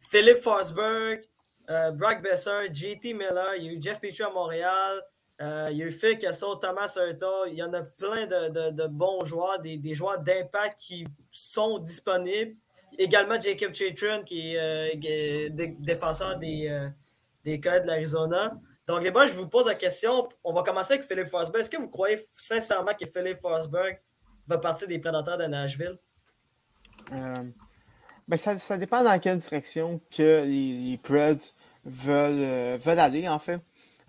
Philippe 0.00 0.38
Forsberg, 0.38 1.22
Brock 1.92 2.22
Besser, 2.22 2.68
JT 2.72 3.14
Miller, 3.14 3.54
il 3.56 3.64
y 3.64 3.68
a 3.68 3.72
eu 3.72 3.78
Jeff 3.82 4.00
Petrie 4.00 4.22
à 4.22 4.30
Montréal, 4.30 5.02
Euh, 5.40 5.68
il 5.70 5.78
y 5.78 5.82
a 5.82 5.86
eu 5.86 5.92
Phil 5.92 6.18
Kessel, 6.18 6.48
Thomas 6.60 6.92
Hurta. 6.96 7.46
Il 7.46 7.54
y 7.54 7.62
en 7.62 7.72
a 7.72 7.82
plein 7.82 8.26
de, 8.26 8.86
bons 8.88 9.24
joueurs, 9.24 9.60
des, 9.60 9.94
joueurs 9.94 10.18
d'impact 10.18 10.78
qui 10.78 11.06
sont 11.30 11.78
disponibles. 11.78 12.56
Également 12.98 13.38
Jacob 13.38 13.72
Chatron, 13.74 14.24
qui 14.24 14.56
est 14.56 15.50
défenseur 15.50 16.38
des, 16.38 16.68
euh, 16.68 16.88
de 17.44 17.86
l'Arizona. 17.86 18.58
Donc, 18.88 19.02
les 19.02 19.10
boys, 19.10 19.26
je 19.26 19.34
vous 19.34 19.46
pose 19.46 19.66
la 19.66 19.74
question. 19.74 20.28
On 20.42 20.52
va 20.52 20.62
commencer 20.62 20.94
avec 20.94 21.06
Philippe 21.06 21.28
Forsberg. 21.28 21.60
Est-ce 21.60 21.70
que 21.70 21.76
vous 21.76 21.90
croyez 21.90 22.26
sincèrement 22.34 22.92
que 22.98 23.06
Philippe 23.06 23.38
Forsberg 23.38 24.00
va 24.46 24.58
partir 24.58 24.88
des 24.88 24.98
prédateurs 24.98 25.36
de 25.36 25.44
Nashville? 25.44 25.98
Euh, 27.12 27.44
ben 28.26 28.36
ça, 28.36 28.78
dépend 28.78 29.04
dans 29.04 29.18
quelle 29.20 29.36
direction 29.36 30.00
que 30.10 30.44
les, 30.44 30.98
Preds 31.02 31.54
veulent 31.84 32.98
aller, 32.98 33.28
en 33.28 33.38
fait. 33.38 33.60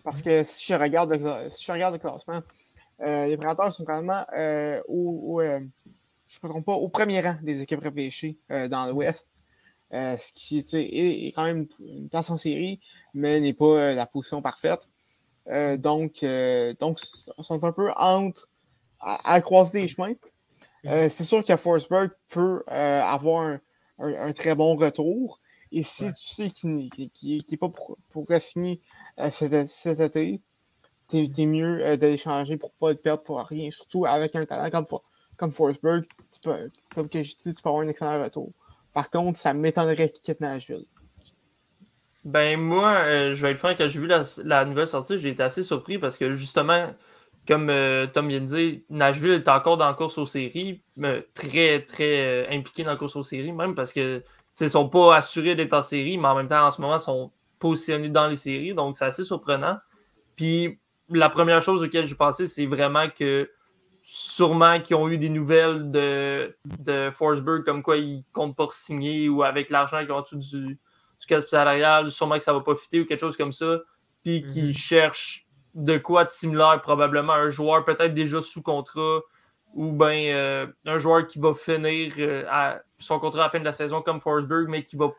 Parce 0.03 0.21
que 0.21 0.43
si 0.43 0.65
je 0.71 0.77
regarde 0.77 1.12
le, 1.12 1.49
si 1.51 1.65
je 1.65 1.71
regarde 1.71 1.93
le 1.93 1.99
classement, 1.99 2.41
euh, 3.01 3.27
les 3.27 3.38
Prédateurs 3.38 3.73
sont 3.73 3.85
quand 3.85 4.01
même 4.01 4.25
euh, 4.38 4.81
au, 4.88 5.41
euh, 5.41 5.59
je 6.27 6.39
me 6.43 6.49
trompe 6.49 6.65
pas, 6.65 6.73
au 6.73 6.89
premier 6.89 7.21
rang 7.21 7.38
des 7.41 7.62
équipes 7.62 7.83
repêchées 7.83 8.38
dans 8.49 8.88
l'Ouest. 8.88 9.33
ce 9.91 10.33
qui 10.33 10.57
est, 10.57 10.73
est, 10.73 11.31
quand 11.31 11.45
même 11.45 11.67
une 11.79 12.09
place 12.09 12.29
en 12.29 12.38
série, 12.38 12.79
mais 13.13 13.39
n'est 13.39 13.53
pas 13.53 13.93
la 13.93 14.05
position 14.05 14.41
parfaite. 14.41 14.88
donc, 15.47 16.23
donc, 16.79 16.99
ils 17.01 17.43
sont 17.43 17.63
un 17.63 17.71
peu 17.71 17.91
entre 17.95 18.47
à, 18.99 19.41
croiser 19.41 19.81
des 19.81 19.88
chemins. 19.88 20.13
c'est 20.83 21.23
sûr 21.23 21.43
que 21.43 21.55
Forsberg 21.55 22.12
peut 22.27 22.63
avoir 22.67 23.57
un, 23.97 24.33
très 24.33 24.53
bon 24.53 24.75
retour. 24.75 25.39
Et 25.71 25.84
si 25.84 26.12
tu 26.13 26.25
sais 26.25 26.49
qu'il 26.49 26.89
n'est 27.49 27.58
pas 27.58 27.69
pour, 27.69 27.97
pour 28.10 28.25
signer 28.39 28.82
euh, 29.19 29.29
cet, 29.32 29.99
été, 29.99 30.41
t'es 31.08 31.45
mieux 31.45 31.86
euh, 31.86 31.97
de 31.97 32.08
l'échanger 32.08 32.58
pour 32.58 32.71
pas 32.73 32.89
le 32.89 32.97
perdre 32.97 33.23
pour 33.23 33.39
rien. 33.39 33.69
Surtout 33.69 34.05
avec 34.05 34.36
un 34.36 34.45
talent 34.45 34.69
comme, 34.71 34.99
comme 35.38 35.51
Forsberg, 35.51 36.05
comme 36.93 37.08
que 37.08 37.21
je 37.21 37.36
dis, 37.36 37.53
tu 37.53 37.62
peux 37.62 37.69
avoir 37.69 37.84
un 37.84 37.88
excellent 37.88 38.23
retour. 38.23 38.51
Par 38.93 39.12
contre, 39.12 39.38
ça 39.38 39.53
m'étonnerait 39.53 40.10
qu'il 40.10 40.21
quitte 40.21 40.41
Nashville. 40.41 40.86
Ben 42.25 42.60
moi, 42.60 42.91
euh, 43.05 43.36
je 43.36 43.41
vais 43.41 43.51
être 43.51 43.60
franc, 43.60 43.73
quand 43.77 43.88
j'ai 43.88 43.99
vu 43.99 44.08
la, 44.08 44.65
nouvelle 44.65 44.88
sortie, 44.88 45.17
j'ai 45.19 45.29
été 45.29 45.43
assez 45.43 45.63
surpris 45.63 45.99
parce 45.99 46.17
que 46.17 46.34
justement, 46.34 46.93
comme 47.47 47.71
Tom 48.13 48.27
vient 48.27 48.41
de 48.41 48.45
dire, 48.45 48.79
Nashville 48.89 49.34
est 49.34 49.47
encore 49.47 49.77
dans 49.77 49.88
la 49.88 49.93
course 49.93 50.17
aux 50.17 50.25
séries, 50.25 50.82
très, 51.34 51.86
très 51.86 52.47
impliqué 52.49 52.84
dans 52.84 52.91
la 52.91 52.97
course 52.97 53.15
aux 53.15 53.23
séries, 53.23 53.53
même 53.53 53.73
parce 53.73 53.93
que 53.93 54.21
ils 54.60 54.65
ne 54.65 54.69
sont 54.69 54.89
pas 54.89 55.15
assurés 55.15 55.56
d'être 55.56 55.74
en 55.74 55.82
série, 55.82 56.17
mais 56.17 56.28
en 56.28 56.36
même 56.36 56.48
temps, 56.48 56.65
en 56.65 56.72
ce 56.72 56.82
moment, 56.82 56.98
ils 56.98 57.02
sont 57.02 57.32
positionnés 57.60 58.10
dans 58.10 58.28
les 58.28 58.36
séries. 58.36 58.74
Donc, 58.74 58.98
c'est 58.98 59.06
assez 59.06 59.24
surprenant. 59.24 59.78
Puis, 60.36 60.80
la 61.10 61.30
première 61.30 61.62
chose 61.62 61.84
auquel 61.84 62.08
j'ai 62.08 62.15
pensé, 62.15 62.48
c'est 62.48 62.65
vraiment 62.65 63.10
que 63.10 63.50
sûrement 64.04 64.80
qu'ils 64.80 64.95
ont 64.95 65.08
eu 65.08 65.17
des 65.17 65.30
nouvelles 65.30 65.91
de, 65.91 66.56
de 66.65 67.12
Forsberg 67.12 67.63
comme 67.63 67.84
quoi 67.84 67.98
ils 67.98 68.24
comptent 68.34 68.56
pas 68.56 68.67
signer 68.72 69.30
ou 69.30 69.43
avec 69.43 69.69
l'argent 69.69 70.00
qu'ils 70.00 70.12
ont 70.12 70.17
en 70.17 70.38
du, 70.38 70.80
du 71.19 71.28
cap 71.28 71.45
salarial, 71.45 72.12
sûrement 72.12 72.38
que 72.38 72.43
ça 72.43 72.54
va 72.54 72.62
pas 72.62 72.76
fitter 72.76 73.02
ou 73.02 73.06
quelque 73.06 73.19
chose 73.19 73.38
comme 73.38 73.52
ça. 73.52 73.82
Puis 74.24 74.45
qu'ils 74.45 74.67
mhm. 74.67 74.74
cherchent 74.74 75.48
de 75.76 75.98
quoi 75.98 76.26
de 76.26 76.32
similaire, 76.32 76.82
probablement 76.82 77.34
un 77.34 77.50
joueur 77.50 77.86
peut-être 77.86 78.13
déjà 78.13 78.41
sous 78.41 78.63
contrat 78.63 79.22
ou 79.73 79.91
bien 79.91 80.34
euh, 80.34 80.67
un 80.86 80.97
joueur 80.97 81.27
qui 81.27 81.39
va 81.39 81.53
finir 81.53 82.13
euh, 82.17 82.43
à 82.49 82.79
son 82.97 83.19
contrat 83.19 83.41
à 83.41 83.45
la 83.45 83.49
fin 83.49 83.60
de 83.60 83.65
la 83.65 83.73
saison 83.73 84.01
comme 84.01 84.19
Forsberg, 84.19 84.67
mais 84.67 84.84
qui 84.84 84.97
va, 84.97 85.10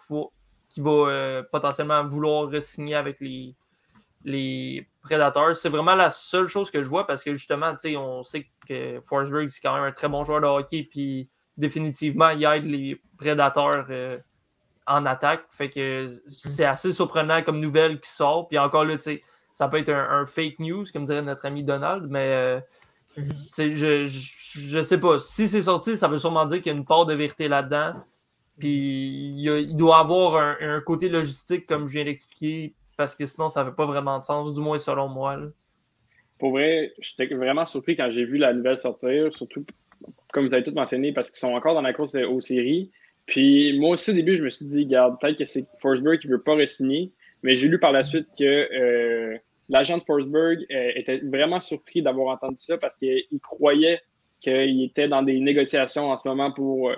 euh, 0.79 1.43
potentiellement 1.51 2.05
vouloir 2.05 2.51
signer 2.61 2.95
avec 2.95 3.21
les, 3.21 3.55
les 4.25 4.89
Prédateurs. 5.03 5.57
C'est 5.57 5.69
vraiment 5.69 5.95
la 5.95 6.11
seule 6.11 6.49
chose 6.49 6.71
que 6.71 6.83
je 6.83 6.89
vois 6.89 7.07
parce 7.07 7.23
que 7.23 7.35
justement, 7.35 7.75
on 7.97 8.23
sait 8.23 8.47
que 8.69 9.01
Forsberg, 9.07 9.49
c'est 9.51 9.61
quand 9.61 9.75
même 9.75 9.85
un 9.85 9.93
très 9.93 10.09
bon 10.09 10.25
joueur 10.25 10.41
de 10.41 10.47
hockey, 10.47 10.87
puis 10.91 11.29
définitivement, 11.57 12.31
il 12.31 12.45
aide 12.45 12.65
les 12.65 13.01
Prédateurs 13.17 13.87
en 14.87 15.07
attaque. 15.07 15.45
Fait 15.51 15.71
que 15.71 16.09
c'est 16.27 16.65
assez 16.65 16.93
surprenant 16.93 17.43
comme 17.43 17.61
nouvelle 17.61 18.01
qui 18.01 18.11
sort. 18.11 18.49
Puis 18.49 18.59
encore 18.59 18.85
là, 18.85 18.97
ça 19.53 19.69
peut 19.69 19.79
être 19.79 19.91
un, 19.91 20.27
fake 20.27 20.59
news, 20.59 20.85
comme 20.93 21.05
dirait 21.05 21.23
notre 21.23 21.47
ami 21.47 21.65
Donald, 21.65 22.07
mais 22.11 22.63
je, 23.17 24.07
je 24.55 24.81
sais 24.83 24.99
pas. 24.99 25.19
Si 25.19 25.49
c'est 25.49 25.63
sorti, 25.63 25.97
ça 25.97 26.09
veut 26.09 26.19
sûrement 26.19 26.47
dire 26.47 26.59
qu'il 26.61 26.73
y 26.73 26.75
a 26.75 26.79
une 26.79 26.85
part 26.85 27.07
de 27.07 27.15
vérité 27.15 27.49
là-dedans. 27.49 27.93
Puis 28.59 29.33
il, 29.37 29.77
doit 29.77 29.99
avoir 29.99 30.57
un, 30.61 30.81
côté 30.83 31.09
logistique, 31.09 31.67
comme 31.67 31.87
je 31.87 31.95
viens 31.95 32.05
d'expliquer, 32.05 32.75
parce 32.97 33.17
que 33.17 33.25
sinon, 33.25 33.49
ça 33.49 33.65
fait 33.65 33.75
pas 33.75 33.87
vraiment 33.87 34.19
de 34.19 34.25
sens, 34.25 34.53
du 34.53 34.61
moins 34.61 34.79
selon 34.79 35.09
moi. 35.09 35.39
Pour 36.39 36.53
vrai, 36.53 36.93
j'étais 37.01 37.35
vraiment 37.35 37.65
surpris 37.65 37.97
quand 37.97 38.11
j'ai 38.11 38.25
vu 38.25 38.37
la 38.37 38.53
nouvelle 38.53 38.79
sortir, 38.79 39.35
surtout 39.35 39.65
comme 40.33 40.47
vous 40.47 40.55
avez 40.55 40.63
tout 40.63 40.73
mentionné, 40.73 41.13
parce 41.13 41.31
qu'ils 41.31 41.39
sont 41.39 41.55
encore 41.55 41.75
dans 41.75 41.83
la 41.83 41.93
course 41.93 42.15
aux 42.15 42.41
séries. 42.41 42.91
Puis 43.27 43.79
moi 43.79 43.91
aussi, 43.91 44.11
au 44.11 44.15
début, 44.15 44.37
je 44.37 44.43
me 44.43 44.51
suis 44.51 44.67
dit, 44.67 44.85
regarde, 44.85 45.19
peut-être 45.21 45.39
que 45.39 45.45
c'est 45.45 45.67
Forsberg 45.81 46.19
qui 46.19 46.29
veut 46.29 46.43
pas 46.43 46.55
re-signer, 46.55 47.13
mais 47.43 47.57
j'ai 47.57 47.69
lu 47.69 47.79
par 47.79 47.93
la 47.93 48.05
suite 48.05 48.29
que 48.39 48.45
euh, 48.45 49.39
l'agent 49.71 49.99
de 49.99 50.03
Forsberg 50.03 50.67
euh, 50.71 50.93
était 50.97 51.19
vraiment 51.19 51.61
surpris 51.61 52.03
d'avoir 52.03 52.35
entendu 52.35 52.59
ça 52.59 52.77
parce 52.77 52.97
qu'il 52.97 53.41
croyait 53.41 54.01
qu'il 54.41 54.83
était 54.83 55.09
dans 55.09 55.23
des 55.23 55.39
négociations 55.39 56.11
en 56.11 56.17
ce 56.17 56.27
moment 56.27 56.51
pour, 56.51 56.91
euh, 56.91 56.95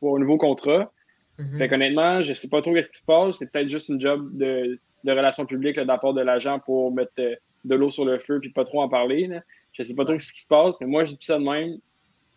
pour 0.00 0.16
un 0.16 0.20
nouveau 0.20 0.38
contrat. 0.38 0.92
Mm 1.38 1.58
Fait 1.58 1.68
qu'honnêtement, 1.68 2.22
je 2.22 2.34
sais 2.34 2.48
pas 2.48 2.62
trop 2.62 2.74
ce 2.80 2.88
qui 2.88 2.98
se 2.98 3.04
passe. 3.04 3.38
C'est 3.38 3.50
peut-être 3.50 3.68
juste 3.68 3.88
une 3.88 4.00
job 4.00 4.30
de, 4.36 4.78
de 5.04 5.12
relations 5.12 5.44
publiques 5.44 5.76
de 5.76 5.82
la 5.82 5.98
part 5.98 6.14
de 6.14 6.22
l'agent 6.22 6.60
pour 6.60 6.92
mettre 6.92 7.12
euh, 7.18 7.34
de 7.64 7.74
l'eau 7.74 7.90
sur 7.90 8.04
le 8.04 8.18
feu 8.18 8.38
puis 8.40 8.50
pas 8.50 8.64
trop 8.64 8.80
en 8.80 8.88
parler. 8.88 9.26
Là. 9.26 9.42
Je 9.72 9.82
sais 9.82 9.94
pas 9.94 10.04
trop 10.04 10.18
ce 10.18 10.32
qui 10.32 10.42
se 10.42 10.48
passe, 10.48 10.80
mais 10.80 10.86
moi, 10.86 11.04
je 11.04 11.12
dis 11.12 11.24
ça 11.24 11.38
de 11.38 11.44
même. 11.44 11.78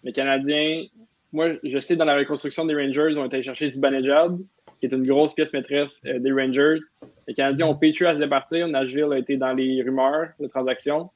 Les 0.04 0.12
Canadiens, 0.12 0.86
moi, 1.32 1.50
je 1.64 1.80
sais, 1.80 1.96
dans 1.96 2.06
la 2.06 2.18
reconstruction 2.18 2.66
des 2.66 2.76
Rangers, 2.76 3.08
ils 3.12 3.20
ont 3.20 3.26
été 3.26 3.44
chercher 3.44 3.72
Zibanejad, 3.72 4.38
qui 4.82 4.88
est 4.88 4.94
une 4.94 5.06
grosse 5.06 5.34
pièce 5.34 5.54
maîtresse 5.54 6.02
euh, 6.08 6.20
des 6.20 6.32
Rangers. 6.32 6.80
Les 7.28 7.36
Canadiens 7.36 7.68
ont 7.68 7.76
pétu 7.76 8.08
à 8.08 8.16
se 8.16 8.20
départir. 8.20 8.68
Nashville 8.68 9.14
a 9.14 9.18
été 9.18 9.38
dans 9.38 9.54
les 9.54 9.82
rumeurs 9.84 10.30
de 10.40 10.48
transactions. 10.48 11.10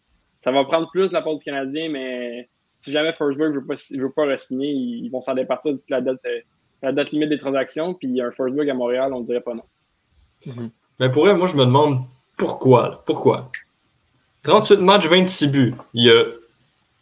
Ça 0.43 0.51
va 0.51 0.63
prendre 0.63 0.89
plus 0.91 1.09
de 1.09 1.13
la 1.13 1.23
part 1.23 1.35
du 1.35 1.43
Canadien, 1.43 1.89
mais 1.89 2.47
si 2.81 2.91
jamais 2.91 3.11
Forsberg 3.11 3.55
ne 3.55 3.59
veut 3.59 3.65
pas, 3.65 3.75
veut 3.91 4.11
pas 4.11 4.25
re-signer, 4.25 4.69
ils 4.69 5.09
vont 5.09 5.21
s'en 5.21 5.33
départir 5.33 5.73
d'ici 5.73 5.87
la 5.89 6.01
date, 6.01 6.19
euh, 6.27 6.39
la 6.83 6.91
date 6.91 7.09
limite 7.09 7.29
des 7.29 7.39
transactions. 7.39 7.95
Puis 7.95 8.21
un 8.21 8.31
Forsberg 8.31 8.69
à 8.69 8.75
Montréal, 8.75 9.11
on 9.13 9.21
ne 9.21 9.25
dirait 9.25 9.41
pas 9.41 9.55
non. 9.55 9.63
Mhm. 10.45 10.69
Mais 10.99 11.09
pour 11.09 11.27
elle, 11.27 11.37
moi, 11.37 11.47
je 11.47 11.55
me 11.55 11.65
demande 11.65 12.01
pourquoi. 12.37 13.03
Pourquoi? 13.07 13.49
38 14.43 14.79
matchs, 14.81 15.07
26 15.07 15.47
buts. 15.47 15.73
Il 15.95 16.05
y 16.05 16.11
a 16.11 16.23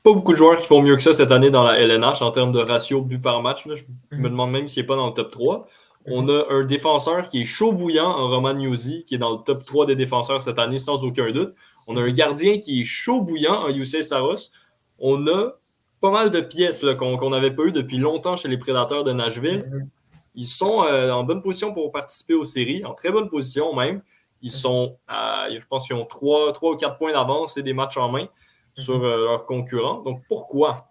pas 0.01 0.13
beaucoup 0.13 0.31
de 0.31 0.37
joueurs 0.37 0.57
qui 0.57 0.65
font 0.65 0.81
mieux 0.81 0.95
que 0.95 1.01
ça 1.01 1.11
cette 1.11 1.31
année 1.31 1.49
dans 1.49 1.63
la 1.63 1.77
LNH 1.77 2.21
en 2.21 2.31
termes 2.31 2.53
de 2.53 2.59
ratio 2.59 3.01
but 3.01 3.21
par 3.21 3.41
match. 3.41 3.67
Je 3.67 3.83
me 4.15 4.17
mhm. 4.17 4.29
demande 4.29 4.51
même 4.51 4.67
s'il 4.69 4.83
n'est 4.83 4.87
pas 4.87 4.95
dans 4.95 5.07
le 5.07 5.13
top 5.13 5.31
3. 5.31 5.67
On 6.05 6.27
a 6.27 6.45
un 6.49 6.65
défenseur 6.65 7.29
qui 7.29 7.41
est 7.41 7.45
chaud 7.45 7.71
bouillant 7.71 8.09
en 8.09 8.29
Roman 8.29 8.53
Newsy, 8.53 9.05
qui 9.05 9.15
est 9.15 9.19
dans 9.19 9.31
le 9.31 9.43
top 9.43 9.63
3 9.63 9.85
des 9.85 9.95
défenseurs 9.95 10.41
cette 10.41 10.59
année 10.59 10.79
sans 10.79 11.03
aucun 11.03 11.31
doute. 11.31 11.53
On 11.87 11.97
a 11.97 12.01
un 12.01 12.11
gardien 12.11 12.59
qui 12.59 12.81
est 12.81 12.83
chaud 12.83 13.21
bouillant 13.21 13.63
en 13.63 13.69
UC 13.69 14.03
Saros. 14.03 14.51
On 14.99 15.25
a 15.27 15.53
pas 16.01 16.11
mal 16.11 16.31
de 16.31 16.41
pièces 16.41 16.85
qu'on 16.99 17.29
n'avait 17.29 17.51
pas 17.51 17.63
eu 17.63 17.71
depuis 17.71 17.97
longtemps 17.97 18.35
chez 18.35 18.49
les 18.49 18.57
Prédateurs 18.57 19.03
de 19.03 19.13
Nashville. 19.13 19.69
Mhm. 19.71 19.89
Ils 20.35 20.47
sont 20.47 20.83
euh, 20.83 21.11
en 21.11 21.23
bonne 21.23 21.41
position 21.41 21.73
pour 21.73 21.91
participer 21.91 22.33
aux 22.33 22.43
séries, 22.43 22.83
en 22.83 22.93
très 22.93 23.11
bonne 23.11 23.29
position 23.29 23.73
même. 23.73 24.01
Ils 24.41 24.51
sont, 24.51 24.97
je 25.07 25.65
pense 25.67 25.87
qu'ils 25.87 25.95
ont 25.95 26.05
3, 26.05 26.51
ou 26.61 26.75
4 26.75 26.97
points 26.97 27.13
d'avance 27.13 27.55
et 27.55 27.63
des 27.63 27.71
matchs 27.71 27.95
en 27.95 28.09
main 28.11 28.27
sur 28.75 28.99
mhm. 28.99 29.05
euh, 29.05 29.25
leurs 29.25 29.45
concurrents. 29.45 30.01
Donc 30.01 30.23
pourquoi? 30.27 30.89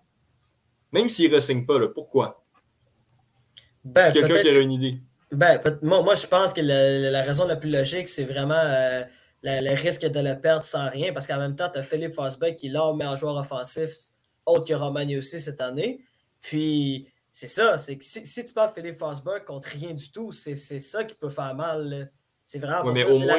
Même 0.93 1.09
s'ils 1.09 1.31
ne 1.31 1.37
re 1.37 1.67
pas, 1.67 1.89
pourquoi? 1.89 2.42
Ben, 3.85 4.13
quelqu'un 4.13 4.41
qui 4.41 4.49
a 4.49 4.59
une 4.59 4.73
idée 4.73 5.01
ben, 5.33 5.59
moi, 5.81 6.15
je 6.15 6.27
pense 6.27 6.53
que 6.53 6.61
la, 6.61 7.23
raison 7.23 7.47
la 7.47 7.57
plus 7.57 7.71
logique, 7.71 8.09
c'est 8.09 8.25
vraiment 8.25 8.55
euh, 8.55 9.03
le 9.43 9.75
risque 9.75 10.05
de 10.05 10.21
le 10.21 10.39
perdre 10.39 10.63
sans 10.63 10.91
rien, 10.91 11.13
parce 11.15 11.27
qu'en 11.27 11.39
même 11.39 11.57
temps, 11.57 11.71
tu 11.73 11.79
as 11.79 11.83
Philippe 11.83 12.13
Fosbeck 12.13 12.57
qui 12.57 12.67
est 12.67 12.71
là, 12.71 12.93
meilleur 12.93 13.17
joueur 13.17 13.37
offensif 13.37 13.91
autre 14.45 14.65
que 14.65 14.75
Romagny 14.75 15.17
aussi 15.17 15.41
cette 15.41 15.61
année. 15.61 16.01
Puis 16.41 17.09
c'est 17.31 17.47
ça, 17.47 17.79
c'est 17.79 17.97
que 17.97 18.05
si, 18.05 18.45
tu 18.45 18.53
parles 18.53 18.73
Philippe 18.75 18.99
Fosberg 18.99 19.45
contre 19.45 19.69
rien 19.69 19.95
du 19.95 20.11
tout, 20.11 20.33
c'est 20.33 20.55
ça 20.55 21.05
qui 21.05 21.15
peut 21.15 21.31
faire 21.31 21.55
mal. 21.55 22.11
C'est 22.45 22.59
vraiment. 22.59 22.93
mais 22.93 23.05
au, 23.05 23.19
moins, 23.19 23.39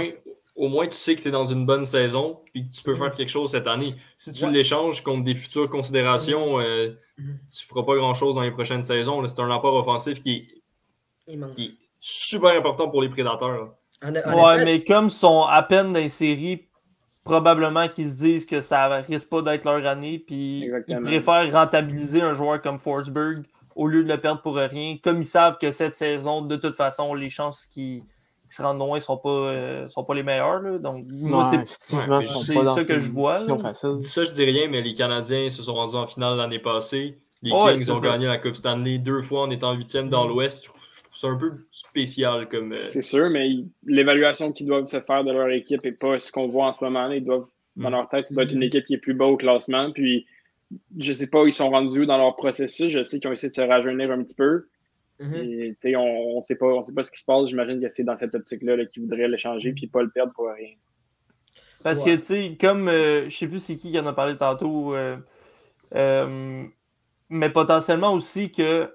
au 0.56 0.68
moins, 0.68 0.86
tu 0.88 0.93
sais 0.93 1.16
que 1.16 1.22
tu 1.22 1.30
es 1.30 1.32
dans 1.32 1.45
une 1.45 1.66
bonne 1.66 1.86
saison 1.86 2.41
et 2.54 2.64
que 2.64 2.70
tu 2.70 2.84
peux 2.84 2.95
faire 2.95 3.08
mm. 3.08 3.16
quelque 3.16 3.30
chose 3.30 3.51
cette 3.51 3.68
année. 3.68 3.89
Si 4.18 4.32
tu 4.32 4.49
l'échanges 4.51 5.01
contre 5.01 5.24
des 5.24 5.36
futures 5.36 5.70
considérations, 5.70 6.58
mm. 6.58 6.62
euh, 6.62 6.89
mm. 7.18 7.24
tu 7.49 7.64
ne 7.64 7.68
feras 7.68 7.84
pas 7.84 7.95
grand-chose 7.95 8.36
dans 8.36 8.41
les 8.41 8.51
prochaines 8.51 8.84
saisons. 8.84 9.26
C'est 9.26 9.39
un 9.39 9.49
apport 9.49 9.76
offensif 9.76 10.20
qui 10.20 10.47
est, 11.28 11.39
super 11.99 12.56
important 12.56 12.89
pour 12.89 13.01
les 13.01 13.10
prédateurs. 13.10 13.74
ouais, 14.04 14.66
mais 14.66 14.84
comme 14.84 15.06
ils 15.06 15.12
sont 15.12 15.43
à 15.43 15.64
peine 15.64 15.93
dans 15.93 15.99
les 15.99 16.10
séries, 16.10 16.68
probablement 17.24 17.88
qu'ils 17.88 18.12
se 18.12 18.18
disent 18.18 18.45
que 18.45 18.62
ça 18.62 18.88
risque 18.97 19.30
pas 19.30 19.41
d'être 19.41 19.64
leur 19.64 19.86
année, 19.88 20.20
puis 20.20 20.70
ils 20.88 21.01
préfèrent 21.01 21.51
rentabiliser 21.51 22.22
un 22.22 22.34
joueur 22.34 22.62
comme 22.62 22.78
Forsberg 22.78 23.43
au 23.76 23.88
lieu 23.88 24.04
de 24.04 24.10
le 24.10 24.20
perdre 24.20 24.41
pour 24.41 24.56
rien, 24.56 24.97
comme 25.04 25.22
ils 25.22 25.26
savent 25.26 25.58
que 25.58 25.72
cette 25.72 25.95
saison, 25.95 26.41
de 26.41 26.58
toute 26.58 26.76
façon, 26.76 27.16
les 27.16 27.30
chances 27.32 27.66
qu'ils 27.66 28.04
qui 28.54 28.58
se 28.58 28.62
rendent 28.62 28.78
loin 28.78 28.97
ne 28.97 29.01
sont, 29.01 29.18
pas, 29.18 29.88
sont 29.89 30.04
pas 30.04 30.14
les 30.14 30.22
meilleurs. 30.22 30.62
Là. 30.62 30.78
Donc, 30.78 31.04
moi, 31.10 31.49
c'est 31.51 31.68
ça 31.68 32.84
que 32.86 32.99
je 32.99 33.12
vois. 33.12 33.39
Dis 33.39 34.04
ça, 34.04 34.26
je 34.26 34.32
dis 34.32 34.45
rien, 34.45 34.68
mais 34.70 34.82
les 34.82 34.93
Canadiens 34.93 35.49
se 35.49 35.64
sont 35.64 35.74
rendus 35.74 35.95
en 35.95 36.06
finale 36.06 36.38
l'année 36.38 36.60
passée. 36.60 37.18
Les 37.41 37.49
Kings 37.49 37.89
ont 37.91 37.99
gagné 37.99 38.28
la 38.28 38.38
Coupe 38.38 38.56
Stanley 38.56 38.99
deux 38.99 39.22
fois 39.22 39.41
en 39.41 39.49
étant 39.49 39.74
huitième 39.74 40.10
dans 40.10 40.26
mm. 40.26 40.30
l'Ouest. 40.30 40.64
Je 40.64 40.70
trouve 40.70 40.82
ça 41.12 41.28
un 41.28 41.36
peu 41.36 41.51
spécial 41.72 42.47
comme. 42.47 42.74
Euh, 42.74 42.86
c'est 42.86 43.01
sûr, 43.01 43.30
mais 43.30 43.49
l'évaluation 43.86 44.51
qu'ils 44.54 44.68
doivent 44.68 44.88
se 44.88 45.01
faire 45.01 45.24
de 45.24 45.32
leur 45.32 45.49
équipe 45.49 45.84
n'est 45.84 45.91
pas 45.91 46.20
ce 46.20 46.32
qu'on 46.32 46.47
voit 46.47 46.68
en 46.68 46.74
ce 46.74 46.84
moment. 46.84 47.10
Ils 47.10 47.24
doivent, 47.24 47.47
dans 47.76 47.89
mm. 47.89 47.91
leur 47.91 48.10
tête, 48.10 48.26
ça 48.26 48.34
doit 48.36 48.43
être 48.43 48.54
une 48.54 48.64
équipe 48.64 48.86
qui 48.86 48.93
est 48.93 48.99
plus 48.99 49.16
bas 49.16 49.26
au 49.26 49.36
classement. 49.36 49.91
Puis, 49.91 50.26
je 50.99 51.12
sais 51.12 51.28
pas 51.28 51.41
où 51.41 51.47
ils 51.47 51.54
sont 51.54 51.70
rendus 51.70 52.01
où 52.01 52.06
dans 52.06 52.18
leur 52.18 52.36
processus. 52.36 52.91
Je 52.91 53.04
sais 53.04 53.20
qu'ils 53.20 53.30
ont 53.30 53.34
essayé 53.34 53.49
de 53.49 53.56
se 53.56 53.62
rajeunir 53.62 54.12
un 54.12 54.24
petit 54.24 54.36
peu. 54.36 54.68
Mm-hmm. 55.20 55.95
on 55.97 56.38
ne 56.38 56.41
sait, 56.41 56.55
pas, 56.55 56.84
sait 56.84 56.93
pas 56.93 57.03
ce 57.03 57.11
qui 57.11 57.20
se 57.20 57.26
passe. 57.26 57.47
J'imagine 57.47 57.80
que 57.80 57.89
c'est 57.89 58.03
dans 58.03 58.16
cette 58.16 58.36
optique-là 58.36 58.86
qu'ils 58.86 59.03
voudraient 59.03 59.28
l'échanger 59.28 59.74
et 59.82 59.88
pas 59.88 60.01
le 60.01 60.09
perdre 60.09 60.34
pour 60.34 60.47
rien. 60.47 60.74
Parce 61.84 62.03
que, 62.03 62.16
tu 62.16 62.24
sais, 62.24 62.57
comme 62.59 62.88
euh, 62.88 63.30
je 63.30 63.38
sais 63.38 63.47
plus 63.47 63.59
c'est 63.59 63.76
qui 63.76 63.91
qui 63.91 63.99
en 63.99 64.05
a 64.07 64.14
parlé 64.14 64.38
tantôt, 64.38 64.95
euh, 64.95 65.18
mais 67.30 67.49
potentiellement 67.49 68.14
aussi 68.14 68.51
que 68.51 68.89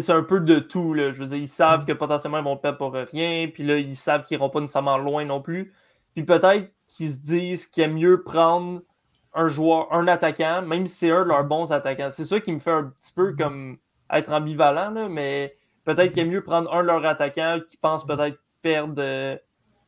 c'est 0.00 0.10
un 0.10 0.22
peu 0.22 0.40
de 0.40 0.58
tout. 0.58 0.94
Là. 0.94 1.12
Je 1.12 1.20
veux 1.20 1.26
dire, 1.26 1.38
ils 1.38 1.48
savent 1.48 1.82
mm. 1.82 1.86
que 1.86 1.92
potentiellement 1.92 2.38
ils 2.38 2.44
vont 2.44 2.56
perdre 2.56 2.78
pour 2.78 2.92
rien, 2.92 3.48
puis 3.48 3.64
là, 3.64 3.78
ils 3.78 3.96
savent 3.96 4.24
qu'ils 4.24 4.38
n'iront 4.38 4.50
pas 4.50 4.60
nécessairement 4.60 4.98
loin 4.98 5.24
non 5.24 5.42
plus. 5.42 5.72
Puis 6.14 6.24
peut-être 6.24 6.70
qu'ils 6.88 7.10
se 7.10 7.20
disent 7.20 7.66
qu'il 7.66 7.82
est 7.84 7.88
mieux 7.88 8.22
prendre 8.22 8.82
un 9.34 9.48
joueur, 9.48 9.92
un 9.92 10.06
attaquant, 10.08 10.62
même 10.62 10.86
si 10.86 10.94
c'est 10.94 11.10
un 11.10 11.22
de 11.24 11.28
leurs 11.28 11.44
bons 11.44 11.72
attaquants. 11.72 12.10
C'est 12.10 12.26
ça 12.26 12.40
qui 12.40 12.52
me 12.52 12.58
fait 12.58 12.70
un 12.70 12.84
petit 12.84 13.12
peu 13.12 13.32
mm. 13.32 13.36
comme 13.36 13.78
être 14.12 14.32
ambivalent, 14.32 14.90
là, 14.90 15.08
mais 15.08 15.56
peut-être 15.84 16.12
qu'il 16.12 16.22
est 16.22 16.30
mieux 16.30 16.42
prendre 16.42 16.72
un 16.72 16.82
de 16.82 16.86
leurs 16.86 17.04
attaquants 17.04 17.58
qui 17.66 17.76
pense 17.76 18.06
peut-être 18.06 18.38
perdre 18.60 18.94
euh, 18.98 19.36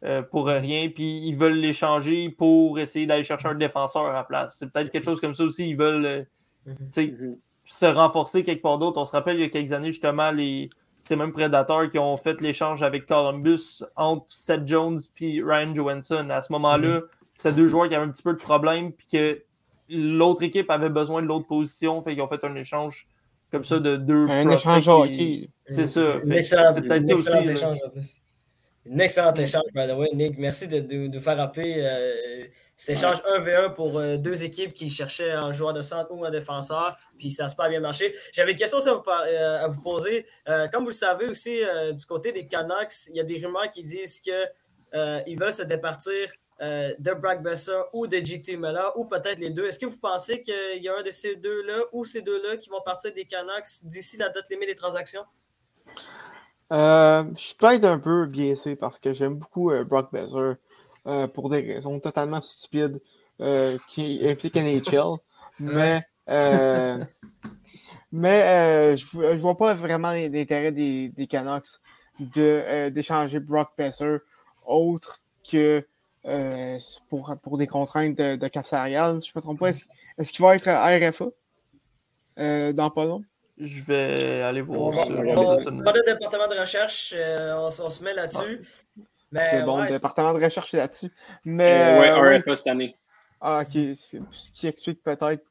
euh, 0.05 0.23
pour 0.23 0.47
rien, 0.47 0.89
puis 0.89 1.27
ils 1.27 1.37
veulent 1.37 1.55
l'échanger 1.55 2.31
pour 2.31 2.79
essayer 2.79 3.07
d'aller 3.07 3.25
chercher 3.25 3.49
un 3.49 3.55
défenseur 3.55 4.07
à 4.07 4.13
la 4.13 4.25
place. 4.25 4.57
C'est 4.59 4.73
peut-être 4.73 4.91
quelque 4.91 5.05
chose 5.05 5.21
comme 5.21 5.35
ça 5.35 5.45
aussi. 5.45 5.69
Ils 5.69 5.77
veulent. 5.77 6.07
Euh, 6.07 6.23
Mhm. 6.67 7.39
se 7.67 7.87
renforcer 7.87 8.45
quelque 8.45 8.63
part 8.63 8.79
d'autre. 8.79 9.01
On 9.01 9.05
se 9.05 9.13
rappelle 9.13 9.37
il 9.37 9.43
y 9.43 9.45
a 9.45 9.49
quelques 9.49 9.73
années, 9.73 9.91
justement, 9.91 10.31
les, 10.31 10.71
ces 11.01 11.17
mêmes 11.17 11.33
prédateurs 11.33 11.89
qui 11.89 11.99
ont 11.99 12.17
fait 12.17 12.41
l'échange 12.41 12.83
avec 12.83 13.07
Columbus 13.07 13.83
entre 13.97 14.25
Seth 14.29 14.67
Jones 14.67 14.99
et 15.21 15.43
Ryan 15.43 15.75
Johansson. 15.75 16.29
À 16.31 16.43
ce 16.43 16.53
moment-là, 16.53 17.01
mhm. 17.01 17.03
c'était 17.35 17.53
deux 17.53 17.69
joueurs 17.69 17.89
qui 17.89 17.95
avaient 17.95 18.05
un 18.07 18.11
petit 18.11 18.23
peu 18.23 18.33
de 18.33 18.39
problème, 18.39 18.93
puis 18.93 19.07
que 19.07 19.43
l'autre 19.89 20.43
équipe 20.43 20.71
avait 20.71 20.91
besoin 20.91 21.23
de 21.23 21.27
l'autre 21.27 21.47
position, 21.47 22.03
fait 22.03 22.13
qu'ils 22.13 22.23
ont 22.23 22.29
fait 22.29 22.45
un 22.45 22.55
échange 22.55 23.07
comme 23.55 23.65
ça 23.65 23.79
de 23.79 23.97
deux. 23.97 24.27
Un 24.29 24.51
échange 24.51 24.89
hockey. 24.89 25.49
C'est 25.67 25.87
ça. 25.87 26.19
C'est 26.21 26.83
peut-être 26.83 27.13
aussi. 27.13 27.29
Échange, 27.29 27.79
en 27.87 27.91
plus. 27.91 28.21
Un 28.91 28.99
excellent 28.99 29.33
échange, 29.35 29.63
by 29.73 29.87
the 29.87 29.93
way, 29.93 30.11
Nick. 30.13 30.39
Merci 30.39 30.67
de, 30.67 30.81
nous 30.81 31.21
faire 31.21 31.37
rappeler. 31.37 31.77
Euh, 31.79 32.47
c'était 32.77 32.95
échange 32.95 33.19
1v1 33.23 33.75
pour 33.75 33.99
euh, 33.99 34.17
deux 34.17 34.43
équipes 34.43 34.73
qui 34.73 34.91
cherchaient 34.91 35.31
un 35.31 35.53
joueur 35.53 35.73
de 35.73 35.83
centre 35.83 36.11
ou 36.13 36.25
un 36.25 36.31
défenseur, 36.31 36.97
puis 37.17 37.31
ça 37.31 37.47
n'a 37.47 37.55
pas 37.55 37.69
bien 37.69 37.79
marché. 37.79 38.13
J'avais 38.33 38.51
une 38.51 38.59
question 38.59 38.79
à 38.79 38.95
vous, 38.95 39.03
euh, 39.09 39.65
à 39.65 39.69
vous 39.69 39.81
poser. 39.81 40.27
Euh, 40.49 40.67
comme 40.67 40.83
vous 40.83 40.91
le 40.91 40.95
savez 40.95 41.27
aussi, 41.27 41.61
du 41.93 42.07
côté 42.07 42.33
des 42.33 42.49
Canucks, 42.49 43.07
il 43.11 43.17
y 43.17 43.21
a 43.21 43.25
des 43.25 43.37
rumeurs 43.37 43.71
qui 43.71 43.85
disent 43.85 44.21
qu'ils 44.21 45.39
veulent 45.39 45.53
se 45.53 45.63
départir 45.63 46.29
de 46.61 47.15
Brock 47.15 47.43
Besser 47.43 47.81
ou 47.93 48.07
de 48.07 48.17
JT 48.17 48.57
Miller, 48.57 48.93
ou 48.97 49.07
peut-être 49.07 49.39
les 49.39 49.51
deux. 49.51 49.67
Est-ce 49.67 49.79
que 49.79 49.87
vous 49.87 49.99
pensez 49.99 50.41
qu'il 50.41 50.83
y 50.83 50.89
a 50.89 50.97
un 50.97 51.03
de 51.03 51.11
ces 51.11 51.37
deux-là 51.37 51.85
ou 51.93 52.05
ces 52.05 52.23
deux-là 52.23 52.57
qui 52.57 52.71
vont 52.71 52.81
partir 52.85 53.13
des 53.13 53.25
Canucks 53.25 53.83
d'ici 53.83 54.17
la 54.17 54.29
date 54.29 54.49
limite 54.51 54.69
des 54.69 54.75
transactions? 54.75 55.25
je 56.71 57.33
suis 57.37 57.55
peut-être 57.55 57.85
un 57.85 57.99
peu 57.99 58.27
biaisé 58.27 58.77
parce 58.77 58.99
que 58.99 59.13
j'aime 59.15 59.35
beaucoup 59.35 59.71
Brock 59.85 60.13
Besser. 60.13 60.55
Euh, 61.07 61.29
pour 61.29 61.51
des 61.51 61.61
raisons 61.61 62.01
totalement 62.01 62.41
stupides 62.41 62.99
euh, 63.43 63.77
qui 63.89 64.27
impliquent 64.27 64.57
NHL. 64.57 65.19
Mais, 65.61 66.03
euh, 66.31 67.05
mais 68.13 68.97
je 68.97 69.19
ne 69.19 69.37
vois 69.37 69.55
pas 69.55 69.75
vraiment 69.75 70.13
l'intérêt 70.13 70.73
des, 70.73 71.11
des 71.11 71.27
Canucks 71.27 71.81
d'échanger 72.19 73.39
Brock 73.39 73.73
Besser 73.77 74.17
autre 74.65 75.21
que 75.47 75.87
pour, 77.09 77.37
pour 77.43 77.59
des 77.59 77.67
contraintes 77.67 78.17
de, 78.17 78.37
de 78.37 78.49
cap 78.49 78.67
salarial. 78.67 79.21
Je 79.21 79.31
ne 79.31 79.33
me 79.37 79.41
trompe 79.41 79.59
pas. 79.61 79.71
Est-ce 79.71 80.33
qu'il 80.33 80.45
va 80.45 80.57
être 80.57 80.69
RFA 80.69 81.27
dans 82.73 82.91
pas 82.91 83.05
long? 83.05 83.25
Je 83.59 83.85
vais 83.85 84.43
aller 84.43 84.63
voir 84.63 84.95
ça. 84.95 85.05
Pas 85.05 85.93
de 85.93 86.13
département 86.13 86.49
de 86.49 86.61
recherche, 86.61 87.15
on, 87.15 87.91
se 87.91 88.03
met 88.03 88.15
là-dessus. 88.15 88.67
C'est 89.37 89.65
bon, 89.65 89.83
le 89.83 89.89
département 89.89 90.35
de 90.35 90.43
recherche 90.45 90.73
là-dessus. 90.73 91.11
Mais. 91.45 91.99
Euh, 92.01 92.21
ouais, 92.21 92.43
cette 92.57 92.67
année. 92.67 92.97
Ah, 93.41 93.63
ok. 93.63 93.73
Ce 93.73 94.53
qui 94.53 94.67
explique 94.67 95.03
peut-être 95.03 95.43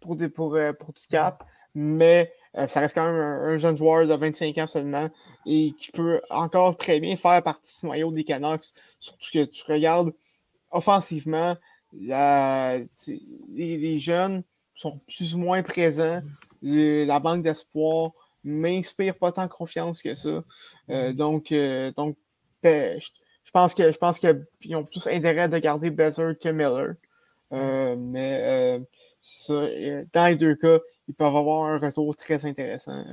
pour, 0.00 0.16
des, 0.16 0.28
pour, 0.28 0.54
euh, 0.54 0.72
pour 0.72 0.92
du 0.92 1.06
cap. 1.08 1.44
Mais 1.74 2.32
euh, 2.32 2.47
ça 2.66 2.80
reste 2.80 2.94
quand 2.94 3.04
même 3.04 3.20
un, 3.20 3.56
jeune 3.56 3.76
joueur 3.76 4.06
de 4.06 4.14
25 4.14 4.56
ans 4.58 4.66
seulement 4.66 5.08
et 5.46 5.72
qui 5.76 5.92
peut 5.92 6.20
encore 6.30 6.76
très 6.76 7.00
bien 7.00 7.16
faire 7.16 7.42
partie 7.42 7.80
du 7.80 7.86
noyau 7.86 8.10
des 8.10 8.24
Canucks. 8.24 8.66
Surtout 8.98 9.28
que 9.32 9.44
tu 9.44 9.62
regardes 9.66 10.12
offensivement, 10.70 11.56
les, 11.92 13.98
jeunes 13.98 14.42
sont 14.74 15.00
plus 15.06 15.34
ou 15.34 15.38
moins 15.38 15.62
présents. 15.62 16.22
la 16.62 17.20
banque 17.20 17.42
d'espoir 17.42 18.12
m'inspire 18.44 19.16
pas 19.16 19.32
tant 19.32 19.48
confiance 19.48 20.02
que 20.02 20.14
ça. 20.14 20.42
donc, 21.12 21.52
donc 21.96 22.16
ben, 22.62 22.98
je, 23.44 23.50
pense 23.50 24.18
qu'ils 24.18 24.76
ont 24.76 24.84
plus 24.84 25.06
intérêt 25.06 25.48
de 25.48 25.58
garder 25.58 25.90
Bezer 25.90 26.38
que 26.38 26.48
Miller. 26.48 26.94
Euh, 27.52 27.96
mais 27.98 28.40
euh, 28.42 28.78
ça, 29.20 29.52
euh, 29.52 30.04
dans 30.12 30.26
les 30.26 30.36
deux 30.36 30.54
cas, 30.54 30.78
ils 31.08 31.14
peuvent 31.14 31.36
avoir 31.36 31.66
un 31.66 31.78
retour 31.78 32.14
très 32.16 32.44
intéressant 32.44 33.04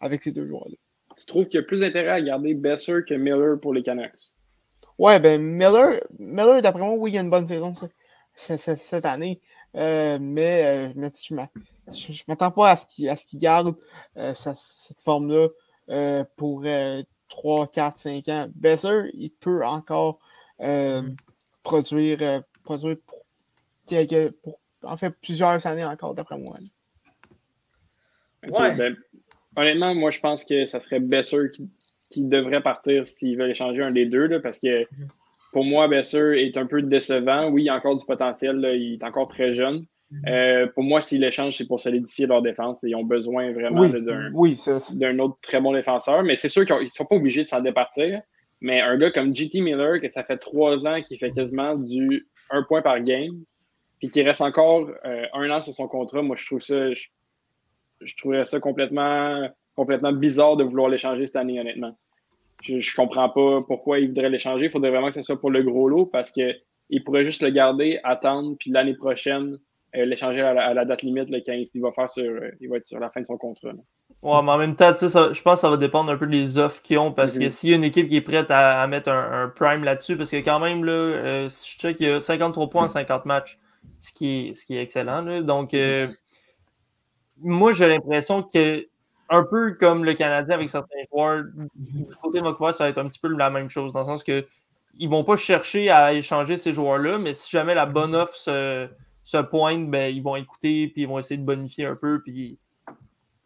avec 0.00 0.22
ces 0.22 0.32
deux 0.32 0.46
joueurs-là. 0.46 0.76
Tu 1.16 1.26
trouves 1.26 1.46
qu'il 1.46 1.60
y 1.60 1.62
a 1.62 1.66
plus 1.66 1.80
d'intérêt 1.80 2.10
à 2.10 2.20
garder 2.20 2.54
Besser 2.54 3.00
que 3.06 3.14
Miller 3.14 3.60
pour 3.60 3.74
les 3.74 3.82
Canucks? 3.82 4.30
Ouais, 4.98 5.20
ben 5.20 5.40
Miller, 5.40 6.00
Miller 6.18 6.62
d'après 6.62 6.80
moi, 6.82 6.94
oui, 6.96 7.12
il 7.12 7.14
y 7.14 7.18
a 7.18 7.20
une 7.20 7.30
bonne 7.30 7.46
saison 7.46 7.72
cette 8.34 9.06
année. 9.06 9.40
mais 9.74 10.92
je 10.94 11.34
ne 11.34 12.16
m'attends 12.28 12.50
pas 12.50 12.70
à 12.70 12.76
ce 12.76 12.86
qu'il 13.26 13.38
garde 13.38 13.74
cette 14.34 15.02
forme-là 15.02 15.48
pour 16.36 16.64
3, 17.32 17.68
4, 17.68 17.98
5 17.98 18.28
ans. 18.28 18.48
Besser, 18.54 19.10
il 19.14 19.30
peut 19.30 19.64
encore 19.64 20.18
euh, 20.60 21.02
mm. 21.02 21.16
produire, 21.62 22.18
euh, 22.20 22.40
produire 22.62 22.96
pour, 23.06 23.24
pour, 24.42 24.60
en 24.82 24.96
fait 24.96 25.14
plusieurs 25.22 25.66
années 25.66 25.84
encore, 25.84 26.14
d'après 26.14 26.38
moi. 26.38 26.58
Ben, 28.48 28.96
honnêtement, 29.56 29.94
moi, 29.94 30.10
je 30.10 30.20
pense 30.20 30.44
que 30.44 30.66
ça 30.66 30.80
serait 30.80 31.00
Besser 31.00 31.50
qui, 31.52 31.68
qui 32.10 32.24
devrait 32.24 32.62
partir 32.62 33.06
s'il 33.06 33.38
veut 33.38 33.48
échanger 33.48 33.82
un 33.82 33.92
des 33.92 34.06
deux, 34.06 34.26
là, 34.26 34.40
parce 34.40 34.58
que 34.58 34.86
pour 35.52 35.64
moi, 35.64 35.86
Besser 35.86 36.34
est 36.38 36.56
un 36.56 36.66
peu 36.66 36.82
décevant. 36.82 37.50
Oui, 37.50 37.64
il 37.64 37.68
a 37.68 37.76
encore 37.76 37.96
du 37.96 38.04
potentiel, 38.04 38.58
il 38.74 38.94
est 38.94 39.04
encore 39.04 39.28
très 39.28 39.52
jeune. 39.52 39.84
Mhm. 40.10 40.22
Euh, 40.28 40.66
pour 40.66 40.82
moi, 40.82 41.00
s'ils 41.00 41.20
l'échangent, 41.20 41.56
c'est 41.56 41.66
pour 41.66 41.80
solidifier 41.80 42.26
leur 42.26 42.42
défense. 42.42 42.78
Ils 42.82 42.94
ont 42.94 43.04
besoin 43.04 43.52
vraiment 43.52 43.86
d'un 43.86 45.18
autre 45.18 45.38
très 45.42 45.60
bon 45.60 45.72
défenseur. 45.72 46.22
Mais 46.22 46.36
c'est 46.36 46.48
sûr 46.48 46.66
qu'ils 46.66 46.76
ne 46.76 46.90
sont 46.92 47.04
pas 47.04 47.16
obligés 47.16 47.44
de 47.44 47.48
s'en 47.48 47.60
départir. 47.60 48.20
Mais 48.60 48.80
un 48.80 48.96
gars 48.96 49.10
comme 49.10 49.34
JT 49.34 49.60
Miller, 49.60 50.00
que 50.00 50.10
ça 50.10 50.22
fait 50.22 50.38
trois 50.38 50.86
ans 50.86 51.02
qu'il 51.02 51.18
fait 51.18 51.30
quasiment 51.30 51.74
du 51.74 52.26
un 52.50 52.62
point 52.62 52.82
par 52.82 53.00
game, 53.00 53.42
puis 54.02 54.10
qui 54.10 54.22
reste 54.22 54.40
encore 54.40 54.90
euh, 55.04 55.26
un 55.32 55.48
an 55.50 55.62
sur 55.62 55.72
son 55.72 55.86
contrat, 55.86 56.22
moi, 56.22 56.34
je 56.36 56.44
trouve 56.44 56.60
ça. 56.60 56.92
Je, 56.92 57.04
je 58.00 58.16
trouverais 58.16 58.44
ça 58.46 58.58
complètement, 58.58 59.48
complètement 59.76 60.12
bizarre 60.12 60.56
de 60.56 60.64
vouloir 60.64 60.88
l'échanger 60.88 61.26
cette 61.26 61.36
année, 61.36 61.60
honnêtement. 61.60 61.96
Je 62.64 62.74
ne 62.74 62.96
comprends 62.96 63.28
pas 63.28 63.62
pourquoi 63.64 64.00
il 64.00 64.08
voudrait 64.08 64.28
l'échanger. 64.28 64.64
Il 64.64 64.70
faudrait 64.72 64.90
vraiment 64.90 65.06
que 65.06 65.14
ce 65.14 65.22
soit 65.22 65.40
pour 65.40 65.52
le 65.52 65.62
gros 65.62 65.88
lot 65.88 66.06
parce 66.06 66.32
qu'il 66.32 67.04
pourrait 67.04 67.24
juste 67.24 67.42
le 67.42 67.50
garder, 67.50 68.00
attendre, 68.02 68.56
puis 68.58 68.72
l'année 68.72 68.94
prochaine, 68.94 69.58
euh, 69.94 70.04
l'échanger 70.04 70.40
à, 70.40 70.74
la 70.74 70.84
date 70.84 71.02
limite 71.02 71.28
quand 71.46 71.52
il, 71.52 71.80
va 71.80 71.92
faire 71.92 72.10
sur, 72.10 72.24
euh, 72.24 72.50
il 72.60 72.68
va 72.68 72.78
être 72.78 72.86
sur 72.86 72.98
la 72.98 73.08
fin 73.10 73.20
de 73.20 73.26
son 73.26 73.36
contrat. 73.36 73.70
Ouais, 73.70 74.42
mais 74.42 74.50
en 74.50 74.58
même 74.58 74.74
temps, 74.74 74.92
je 74.96 75.42
pense 75.42 75.54
que 75.54 75.60
ça 75.60 75.70
va 75.70 75.76
dépendre 75.76 76.10
un 76.10 76.16
peu 76.16 76.26
des 76.26 76.58
offres 76.58 76.82
qu'ils 76.82 76.98
ont 76.98 77.12
parce 77.12 77.38
que 77.38 77.44
mhm. 77.44 77.50
s'il 77.50 77.70
y 77.70 77.72
a 77.72 77.76
une 77.76 77.84
équipe 77.84 78.08
qui 78.08 78.16
est 78.16 78.20
prête 78.20 78.50
à, 78.50 78.84
mettre 78.88 79.10
un, 79.10 79.48
prime 79.54 79.84
là-dessus, 79.84 80.16
parce 80.16 80.32
que 80.32 80.38
quand 80.38 80.58
même, 80.58 80.84
là, 80.84 80.92
euh, 80.92 81.48
je 81.48 81.80
sais 81.80 81.94
qu'il 81.94 82.08
y 82.08 82.10
a 82.10 82.20
53 82.20 82.68
points 82.68 82.84
en 82.84 82.88
50 82.88 83.26
matchs, 83.26 83.60
ce 84.02 84.12
qui 84.12 84.48
est, 84.48 84.54
ce 84.54 84.66
qui 84.66 84.76
est 84.76 84.82
excellent. 84.82 85.22
Donc, 85.42 85.72
mhm. 85.72 86.14
moi, 87.38 87.72
j'ai 87.72 87.88
l'impression 87.88 88.42
que 88.42 88.86
un 89.28 89.44
peu 89.44 89.72
comme 89.72 90.04
le 90.04 90.14
Canadien 90.14 90.56
avec 90.56 90.68
certains 90.68 91.04
joueurs, 91.10 91.44
du 91.74 92.04
côté 92.22 92.40
de 92.40 92.72
ça 92.72 92.84
va 92.84 92.88
être 92.90 92.98
un 92.98 93.08
petit 93.08 93.18
peu 93.18 93.28
la 93.28 93.48
même 93.48 93.68
chose, 93.68 93.92
dans 93.92 94.00
le 94.00 94.06
sens 94.06 94.22
que 94.22 94.46
ils 94.98 95.08
vont 95.08 95.24
pas 95.24 95.36
chercher 95.36 95.88
à 95.90 96.12
échanger 96.12 96.58
ces 96.58 96.74
joueurs-là, 96.74 97.16
mais 97.16 97.32
si 97.32 97.50
jamais 97.50 97.74
la 97.74 97.86
bonne 97.86 98.14
offre 98.14 98.36
se 98.36 98.88
se 99.24 99.36
pointent, 99.38 99.88
ben, 99.88 100.12
ils 100.12 100.22
vont 100.22 100.34
écouter, 100.34 100.88
puis 100.88 101.02
ils 101.02 101.08
vont 101.08 101.18
essayer 101.18 101.38
de 101.38 101.44
bonifier 101.44 101.86
un 101.86 101.94
peu, 101.94 102.20
puis 102.22 102.58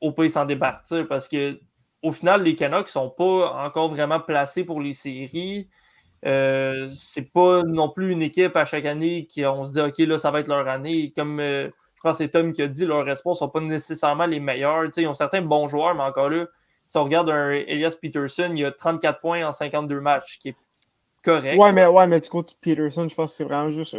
au 0.00 0.10
pire, 0.10 0.30
s'en 0.30 0.46
départir 0.46 1.06
parce 1.06 1.28
que 1.28 1.60
au 2.02 2.12
final, 2.12 2.42
les 2.42 2.56
Canucks 2.56 2.86
ne 2.86 2.90
sont 2.90 3.10
pas 3.10 3.64
encore 3.66 3.90
vraiment 3.90 4.20
placés 4.20 4.64
pour 4.64 4.80
les 4.80 4.92
séries. 4.94 5.68
Euh, 6.24 6.88
c'est 6.94 7.30
pas 7.30 7.62
non 7.62 7.88
plus 7.88 8.10
une 8.10 8.22
équipe 8.22 8.56
à 8.56 8.64
chaque 8.64 8.86
année 8.86 9.26
qui 9.26 9.44
on 9.44 9.64
se 9.64 9.74
dit 9.74 9.80
OK, 9.80 9.98
là, 9.98 10.18
ça 10.18 10.30
va 10.30 10.40
être 10.40 10.48
leur 10.48 10.66
année. 10.66 11.12
Comme 11.14 11.40
euh, 11.40 11.68
je 11.94 12.00
pense 12.02 12.18
que 12.18 12.24
c'est 12.24 12.30
Tom 12.30 12.52
qui 12.52 12.62
a 12.62 12.68
dit, 12.68 12.84
leurs 12.84 13.08
espoirs 13.08 13.34
ne 13.34 13.38
sont 13.38 13.48
pas 13.48 13.60
nécessairement 13.60 14.26
les 14.26 14.40
meilleurs. 14.40 14.84
ils 14.96 15.06
ont 15.06 15.14
certains 15.14 15.42
bons 15.42 15.68
joueurs, 15.68 15.94
mais 15.94 16.02
encore 16.02 16.30
là, 16.30 16.46
si 16.86 16.96
on 16.96 17.04
regarde 17.04 17.30
un 17.30 17.50
Elias 17.50 17.96
Peterson, 18.00 18.52
il 18.54 18.64
a 18.64 18.72
34 18.72 19.20
points 19.20 19.46
en 19.46 19.52
52 19.52 20.00
matchs, 20.00 20.38
qui 20.38 20.50
est 20.50 20.56
correct. 21.22 21.58
Ouais, 21.58 21.72
mais, 21.72 21.86
ouais, 21.86 22.06
mais 22.06 22.20
du 22.20 22.28
coup, 22.28 22.44
Peterson, 22.60 23.08
je 23.08 23.14
pense 23.14 23.32
que 23.32 23.36
c'est 23.36 23.44
vraiment 23.44 23.70
juste 23.70 23.96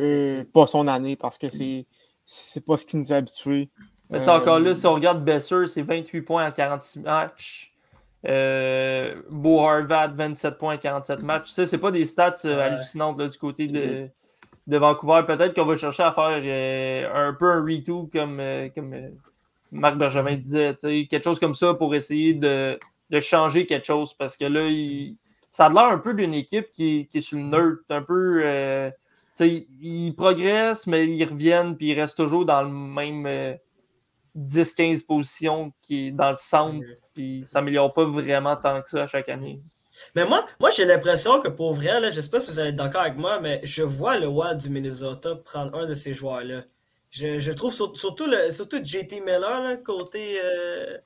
euh, 0.00 0.44
pas 0.52 0.66
son 0.66 0.86
année 0.88 1.16
parce 1.16 1.38
que 1.38 1.48
c'est, 1.48 1.86
c'est 2.24 2.64
pas 2.64 2.76
ce 2.76 2.86
qui 2.86 2.96
nous 2.96 3.12
a 3.12 3.16
habitués. 3.16 3.70
Mais 4.10 4.28
encore 4.28 4.60
là, 4.60 4.74
si 4.74 4.86
on 4.86 4.94
regarde 4.94 5.24
Besser, 5.24 5.66
c'est 5.66 5.82
28 5.82 6.22
points 6.22 6.46
en 6.46 6.52
46 6.52 7.00
matchs. 7.00 7.71
Euh, 8.26 9.14
Beau 9.30 9.60
Harvard, 9.60 10.14
27 10.14 10.58
points, 10.58 10.76
47 10.76 11.22
matchs. 11.22 11.50
Ça, 11.50 11.66
c'est 11.66 11.78
pas 11.78 11.90
des 11.90 12.06
stats 12.06 12.34
euh, 12.44 12.60
hallucinantes 12.60 13.20
du 13.20 13.38
côté 13.38 13.66
de, 13.66 14.08
de 14.66 14.76
Vancouver. 14.76 15.22
Peut-être 15.26 15.54
qu'on 15.54 15.64
va 15.64 15.76
chercher 15.76 16.04
à 16.04 16.12
faire 16.12 16.40
euh, 16.42 17.28
un 17.28 17.34
peu 17.34 17.50
un 17.50 17.62
retool 17.62 18.08
comme, 18.10 18.40
comme 18.74 18.94
Marc 19.72 19.96
Benjamin 19.96 20.36
disait. 20.36 20.76
Quelque 20.76 21.24
chose 21.24 21.40
comme 21.40 21.54
ça 21.54 21.74
pour 21.74 21.94
essayer 21.94 22.34
de, 22.34 22.78
de, 23.10 23.20
changer 23.20 23.66
quelque 23.66 23.86
chose. 23.86 24.14
Parce 24.14 24.36
que 24.36 24.44
là, 24.44 24.68
il, 24.68 25.16
ça 25.50 25.66
a 25.66 25.68
l'air 25.68 25.86
un 25.86 25.98
peu 25.98 26.14
d'une 26.14 26.34
équipe 26.34 26.70
qui, 26.70 27.08
qui, 27.08 27.18
est 27.18 27.22
sur 27.22 27.38
le 27.38 27.44
nerd. 27.44 27.78
Un 27.90 28.02
peu. 28.02 28.92
ils 29.40 30.14
progressent, 30.16 30.86
mais 30.86 31.08
ils 31.08 31.24
reviennent, 31.24 31.76
puis 31.76 31.88
ils 31.88 32.00
restent 32.00 32.18
toujours 32.18 32.44
dans 32.44 32.62
le 32.62 32.68
même 32.68 33.58
10-15 34.36 35.04
positions 35.04 35.72
qui 35.80 36.08
est 36.08 36.10
dans 36.10 36.30
le 36.30 36.36
centre, 36.36 36.84
puis 37.14 37.42
ça 37.44 37.54
s'améliore 37.54 37.92
pas 37.92 38.04
vraiment 38.04 38.56
tant 38.56 38.80
que 38.82 38.88
ça 38.88 39.02
à 39.02 39.06
chaque 39.06 39.28
année. 39.28 39.60
Mais 40.14 40.24
moi, 40.24 40.46
moi 40.58 40.70
j'ai 40.70 40.84
l'impression 40.84 41.40
que 41.40 41.48
pour 41.48 41.74
vrai, 41.74 42.00
là, 42.00 42.10
je 42.10 42.20
sais 42.20 42.30
pas 42.30 42.40
si 42.40 42.50
vous 42.50 42.58
allez 42.58 42.70
être 42.70 42.76
d'accord 42.76 43.02
avec 43.02 43.16
moi, 43.16 43.40
mais 43.40 43.60
je 43.62 43.82
vois 43.82 44.18
le 44.18 44.26
Wild 44.26 44.58
du 44.58 44.70
Minnesota 44.70 45.36
prendre 45.36 45.78
un 45.78 45.86
de 45.86 45.94
ces 45.94 46.14
joueurs-là. 46.14 46.64
Je, 47.10 47.52
trouve 47.52 47.74
surtout, 47.74 48.26
le, 48.26 48.50
surtout 48.50 48.82
JT 48.82 49.20
Miller, 49.20 49.82
côté, 49.82 50.40
euh, 50.42 50.96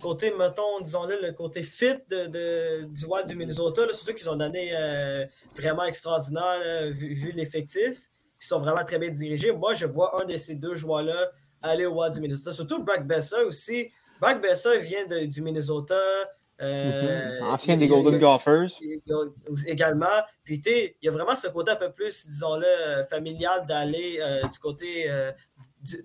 côté, 0.00 0.32
mettons, 0.38 0.80
disons-le, 0.80 1.18
le 1.20 1.32
côté 1.32 1.64
fit 1.64 1.96
de, 2.08 2.84
du 2.84 3.04
Wild 3.04 3.26
du 3.26 3.34
Minnesota, 3.34 3.82
surtout 3.92 4.14
qu'ils 4.14 4.30
ont 4.30 4.38
année 4.38 4.70
euh, 4.74 5.26
vraiment 5.56 5.82
extraordinaire 5.82 6.88
vu, 6.90 7.32
l'effectif. 7.32 7.98
Ils 8.40 8.46
sont 8.46 8.60
vraiment 8.60 8.84
très 8.84 9.00
bien 9.00 9.10
dirigés. 9.10 9.50
Moi, 9.50 9.74
je 9.74 9.86
vois 9.86 10.22
un 10.22 10.24
de 10.24 10.36
ces 10.36 10.54
deux 10.54 10.76
joueurs-là 10.76 11.32
aller 11.62 11.86
au 11.86 12.00
Wild 12.00 12.14
du 12.14 12.20
Minnesota. 12.20 12.52
Surtout 12.52 12.82
Brock 12.82 13.06
Besser 13.06 13.42
aussi. 13.46 13.88
Brock 14.20 14.40
Besser 14.40 14.78
vient 14.78 15.06
du 15.26 15.42
Minnesota. 15.42 15.98
Euh, 16.62 17.38
mhm. 17.38 17.46
Ancien 17.46 17.76
des 17.76 17.86
Golden 17.86 18.18
Gophers. 18.18 18.70
Également. 19.66 20.06
Puis, 20.42 20.60
il 20.64 20.94
y 21.02 21.08
a 21.08 21.10
vraiment 21.10 21.36
ce 21.36 21.48
côté 21.48 21.72
un 21.72 21.76
peu 21.76 21.92
plus, 21.92 22.26
disons-le, 22.26 23.04
familial 23.04 23.66
d'aller 23.66 24.18
euh, 24.20 24.42
du 24.48 24.58
côté 24.58 25.10
euh, 25.10 25.32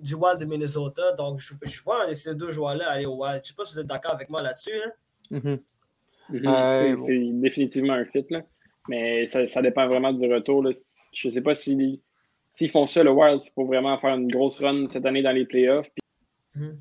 du, 0.01 0.15
Wild 0.15 0.39
de 0.39 0.45
Minnesota. 0.45 1.13
Donc, 1.13 1.39
je, 1.39 1.81
vois 1.83 2.13
ces 2.13 2.35
deux 2.35 2.51
joueurs-là 2.51 2.89
aller 2.89 3.05
au 3.05 3.15
Wild. 3.15 3.35
Je 3.35 3.39
ne 3.39 3.43
sais 3.45 3.53
pas 3.55 3.65
si 3.65 3.73
vous 3.75 3.79
êtes 3.79 3.87
d'accord 3.87 4.13
avec 4.13 4.29
moi 4.29 4.41
là-dessus. 4.41 4.81
Mhm. 5.29 5.59
Mhm. 6.29 6.97
C'est 7.05 7.31
définitivement 7.41 7.93
un 7.93 8.05
fit. 8.05 8.25
Là. 8.29 8.41
Mais 8.89 9.27
ça, 9.27 9.47
ça, 9.47 9.61
dépend 9.61 9.87
vraiment 9.87 10.11
du 10.11 10.31
retour. 10.31 10.63
Là. 10.63 10.71
Je 11.13 11.27
ne 11.27 11.33
sais 11.33 11.41
pas 11.41 11.55
si 11.55 12.01
s'ils 12.53 12.69
font 12.69 12.85
ça, 12.85 13.03
le 13.03 13.11
Wild, 13.11 13.41
c'est 13.41 13.53
pour 13.53 13.67
vraiment 13.67 13.97
faire 13.97 14.15
une 14.15 14.31
grosse 14.31 14.59
run 14.59 14.87
cette 14.87 15.05
année 15.05 15.21
dans 15.21 15.31
les 15.31 15.45
playoffs. 15.45 15.89
Hmm. 16.55 16.71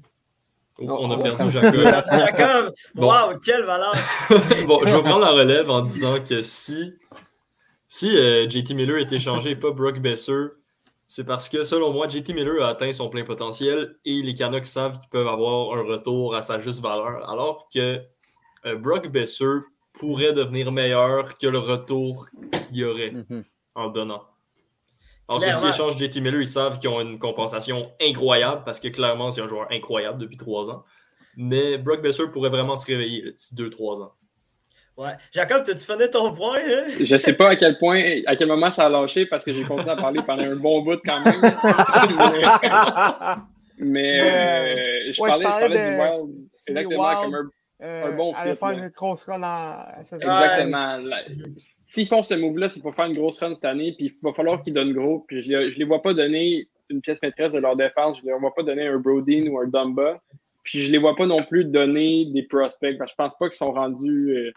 on 0.80 1.10
a 1.10 1.16
oh, 1.16 1.22
perdu 1.22 1.50
Jacob. 1.50 1.74
Jacob, 2.10 2.74
wow, 2.96 3.38
quelle 3.44 3.64
valeur! 3.64 3.94
bon, 4.66 4.80
je 4.84 4.96
vais 4.96 5.02
prendre 5.02 5.20
la 5.20 5.30
relève 5.30 5.70
en 5.70 5.82
disant 5.82 6.16
que 6.22 6.42
si, 6.42 6.94
si 7.86 8.16
euh, 8.16 8.48
JT 8.48 8.74
Miller 8.74 8.98
est 8.98 9.12
échangé 9.12 9.50
et 9.50 9.56
pas 9.56 9.70
Brock 9.70 10.00
Besser, 10.00 10.48
c'est 11.06 11.24
parce 11.24 11.48
que 11.48 11.64
selon 11.64 11.92
moi, 11.92 12.08
JT 12.08 12.32
Miller 12.34 12.64
a 12.64 12.70
atteint 12.70 12.92
son 12.92 13.08
plein 13.08 13.24
potentiel 13.24 13.96
et 14.04 14.22
les 14.22 14.34
Canucks 14.34 14.64
savent 14.64 14.98
qu'ils 14.98 15.08
peuvent 15.08 15.28
avoir 15.28 15.76
un 15.76 15.82
retour 15.82 16.34
à 16.34 16.42
sa 16.42 16.58
juste 16.58 16.80
valeur. 16.80 17.28
Alors 17.28 17.68
que 17.72 18.00
euh, 18.66 18.76
Brock 18.76 19.08
Besser 19.08 19.60
pourrait 19.92 20.32
devenir 20.32 20.70
meilleur 20.72 21.36
que 21.36 21.46
le 21.46 21.58
retour 21.58 22.28
qu'il 22.68 22.76
y 22.76 22.84
aurait 22.84 23.10
mm-hmm. 23.10 23.44
en 23.74 23.88
donnant. 23.88 24.29
Alors 25.30 25.40
que 25.40 25.52
s'ils 25.52 25.68
échangent 25.68 25.96
JT 25.96 26.20
Miller, 26.20 26.40
ils 26.40 26.46
savent 26.46 26.78
qu'ils 26.80 26.90
ont 26.90 27.00
une 27.00 27.18
compensation 27.18 27.92
incroyable 28.02 28.62
parce 28.64 28.80
que 28.80 28.88
clairement, 28.88 29.30
c'est 29.30 29.40
un 29.40 29.46
joueur 29.46 29.68
incroyable 29.70 30.18
depuis 30.18 30.36
trois 30.36 30.68
ans. 30.68 30.84
Mais 31.36 31.78
Brock 31.78 32.02
Besser 32.02 32.24
pourrait 32.32 32.50
vraiment 32.50 32.76
se 32.76 32.84
réveiller 32.86 33.30
d'ici 33.30 33.54
deux, 33.54 33.70
trois 33.70 34.00
ans. 34.02 34.12
Ouais. 34.96 35.12
Jacob, 35.32 35.62
tu 35.64 35.72
finis 35.78 36.10
ton 36.10 36.34
point? 36.34 36.58
Hein? 36.58 36.84
Je 37.04 37.16
sais 37.16 37.34
pas 37.34 37.50
à 37.50 37.56
quel 37.56 37.78
point, 37.78 38.02
à 38.26 38.34
quel 38.34 38.48
moment 38.48 38.72
ça 38.72 38.86
a 38.86 38.88
lâché 38.88 39.24
parce 39.24 39.44
que 39.44 39.54
j'ai 39.54 39.62
continué 39.62 39.92
à 39.92 39.96
parler 39.96 40.20
pendant 40.26 40.42
un 40.42 40.56
bon 40.56 40.82
bout 40.82 41.00
quand 41.04 41.24
même. 41.24 41.40
mais, 43.78 44.20
euh, 44.20 45.12
je, 45.12 45.18
parlais, 45.18 45.44
je, 45.44 45.50
parlais, 45.50 45.68
du 45.68 45.76
Wild 45.76 46.50
exactement 46.68 47.22
comme 47.22 47.34
un 47.34 47.48
euh, 47.82 48.06
un 48.06 48.16
bon 48.16 48.34
aller 48.34 48.56
faire 48.56 48.70
une 48.70 48.88
grosse 48.88 49.24
run 49.24 49.40
Exactement. 49.98 50.98
S'ils 51.56 52.06
font 52.06 52.22
ce 52.22 52.34
move-là, 52.34 52.68
c'est 52.68 52.80
pour 52.80 52.94
faire 52.94 53.06
une 53.06 53.14
grosse 53.14 53.38
run 53.38 53.54
cette 53.54 53.64
année, 53.64 53.94
puis 53.96 54.06
il 54.06 54.22
va 54.22 54.32
falloir 54.34 54.62
qu'ils 54.62 54.74
donnent 54.74 54.92
gros. 54.92 55.24
Puis 55.26 55.42
je 55.42 55.52
ne 55.52 55.68
les 55.68 55.84
vois 55.84 56.02
pas 56.02 56.12
donner 56.12 56.68
une 56.90 57.00
pièce 57.00 57.22
maîtresse 57.22 57.52
de 57.52 57.60
leur 57.60 57.76
défense. 57.76 58.18
Je 58.20 58.26
ne 58.26 58.32
les 58.32 58.38
vois 58.38 58.54
pas 58.54 58.62
donner 58.62 58.86
un 58.86 58.98
Brodeen 58.98 59.48
ou 59.48 59.58
un 59.58 59.66
Dumba. 59.66 60.20
Puis 60.62 60.82
je 60.82 60.88
ne 60.88 60.92
les 60.92 60.98
vois 60.98 61.16
pas 61.16 61.26
non 61.26 61.42
plus 61.42 61.64
donner 61.64 62.26
des 62.26 62.42
prospects. 62.42 62.98
Parce 62.98 63.12
que 63.12 63.14
je 63.14 63.24
pense 63.24 63.38
pas 63.38 63.48
qu'ils 63.48 63.56
sont 63.56 63.72
rendus 63.72 64.30
euh, 64.36 64.52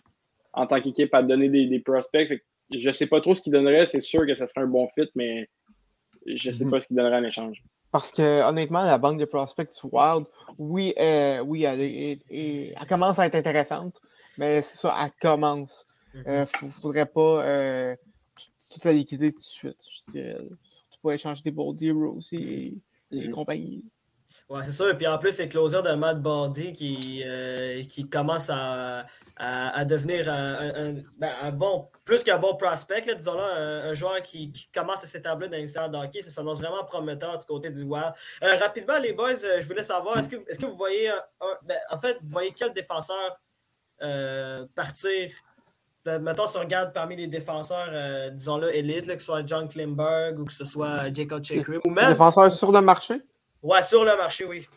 en 0.52 0.68
tant 0.68 0.82
qu'équipe 0.82 1.14
à 1.14 1.24
donner 1.24 1.48
des, 1.50 1.80
prospects. 1.80 2.30
je 2.72 2.88
ne 2.88 2.94
sais 2.94 3.08
pas 3.08 3.22
trop 3.22 3.36
ce 3.36 3.42
qu'ils 3.42 3.54
donneraient. 3.54 3.86
C'est 3.86 4.02
sûr 4.02 4.26
que 4.26 4.36
ça 4.36 4.48
serait 4.48 4.62
un 4.62 4.68
bon 4.68 4.90
fit, 4.96 5.10
mais 5.16 5.48
je 6.26 6.50
ne 6.50 6.56
sais 6.56 6.66
mhm. 6.66 6.72
pas 6.72 6.80
ce 6.82 6.88
qu'ils 6.88 6.98
donneraient 6.98 7.18
en 7.18 7.24
échange. 7.24 7.64
Parce 7.94 8.12
que 8.12 8.42
honnêtement, 8.42 8.82
la 8.82 8.98
banque 8.98 9.20
de 9.20 9.26
prospects 9.26 9.70
Wild, 9.84 10.26
oui, 10.58 10.96
euh, 11.00 11.42
oui 11.42 11.64
elle, 11.64 12.88
commence 12.88 13.20
à 13.20 13.28
être 13.28 13.36
intéressante, 13.36 14.02
mais 14.36 14.64
c'est 14.64 14.78
ça, 14.80 14.96
elle 15.00 15.12
commence. 15.22 15.86
Il 16.16 16.22
mm-hmm. 16.22 16.26
ne 16.26 16.32
euh, 16.42 16.70
faudrait 16.72 17.06
pas 17.06 17.46
euh, 17.46 17.96
tout 18.72 18.80
la 18.84 18.94
liquider 18.94 19.32
tout 19.32 19.38
de 19.38 19.44
suite, 19.44 19.78
je 19.88 20.12
dirais. 20.12 20.40
Surtout 20.72 21.02
pour 21.04 21.12
échanger 21.12 21.44
des 21.44 21.52
Boldy, 21.52 21.92
Rose 21.92 22.34
et, 22.34 22.74
et 23.12 23.28
mm-hmm. 23.28 23.30
compagnie. 23.30 23.86
Ouais, 24.54 24.62
c'est 24.66 24.72
ça. 24.72 24.92
Et 24.92 24.94
puis 24.94 25.08
en 25.08 25.18
plus, 25.18 25.32
c'est 25.32 25.50
closer 25.50 25.82
de 25.82 25.94
Matt 25.94 26.22
Bardy 26.22 26.74
qui, 26.74 27.24
euh, 27.26 27.82
qui 27.86 28.08
commence 28.08 28.52
à, 28.52 29.04
à, 29.36 29.84
devenir 29.84 30.32
un, 30.32 30.94
ben, 31.18 31.32
un, 31.42 31.52
bon, 31.52 31.90
plus 32.06 32.24
qu'un 32.24 32.38
bon 32.38 32.56
prospect, 32.56 33.02
disons 33.16 33.34
là, 33.34 33.88
un, 33.90 33.96
joueur 33.96 34.22
qui, 34.22 34.52
qui, 34.52 34.68
commence 34.68 35.04
à 35.04 35.08
s'établir 35.08 35.50
dans 35.50 35.58
l'histoire 35.58 35.90
d'hockey. 35.90 36.22
Ça 36.22 36.30
s'annonce 36.30 36.60
vraiment 36.60 36.84
prometteur 36.84 37.36
du 37.40 37.46
côté 37.48 37.72
du 37.72 37.82
Wild. 37.82 38.14
Euh, 38.44 38.58
rapidement, 38.58 39.00
les 39.00 39.14
boys, 39.14 39.32
euh, 39.44 39.60
je 39.60 39.66
voulais 39.66 39.82
savoir, 39.82 40.20
est-ce 40.20 40.30
que, 40.30 40.36
est 40.36 40.62
que 40.62 40.68
vous 40.68 40.78
voyez, 40.78 41.10
ben, 41.64 41.80
en 41.90 41.98
fait, 41.98 42.20
vous 42.22 42.30
voyez 42.30 42.54
quel 42.56 42.74
défenseur 42.74 43.40
partir? 44.76 45.32
Mettons, 46.06 46.46
si 46.46 46.58
on 46.58 46.60
regarde 46.60 46.94
parmi 46.94 47.16
les 47.16 47.28
défenseurs, 47.28 48.32
disons-le, 48.32 48.76
élites, 48.76 49.08
que 49.08 49.18
ce 49.18 49.26
soit 49.26 49.48
John 49.48 49.68
Klimberg 49.68 50.40
ou 50.40 50.46
que 50.46 50.54
ce 50.54 50.64
soit 50.64 51.12
Jacob 51.12 51.44
Chakrim, 51.44 51.82
ou 51.86 51.90
même. 51.90 52.10
Défenseurs 52.10 52.54
sur 52.54 52.72
le 52.72 52.82
marché? 52.82 53.24
Ouais, 53.64 53.82
sur 53.82 54.04
le 54.04 54.16
marché, 54.18 54.46
oui. 54.46 54.68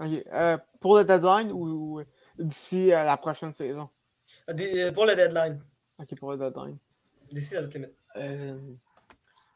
Euh, 0.00 0.56
pour 0.80 0.96
le 0.96 1.04
deadline 1.04 1.52
ou, 1.52 2.02
d'ici 2.38 2.90
euh, 2.90 3.04
la 3.04 3.16
prochaine 3.18 3.52
saison? 3.52 3.90
Euh, 4.48 4.90
pour 4.92 5.04
le 5.04 5.14
deadline. 5.14 5.62
Ok, 5.98 6.18
pour 6.18 6.32
le 6.32 6.38
deadline. 6.38 6.78
D'ici 7.30 7.54
la 7.54 7.60
limite. 7.60 7.92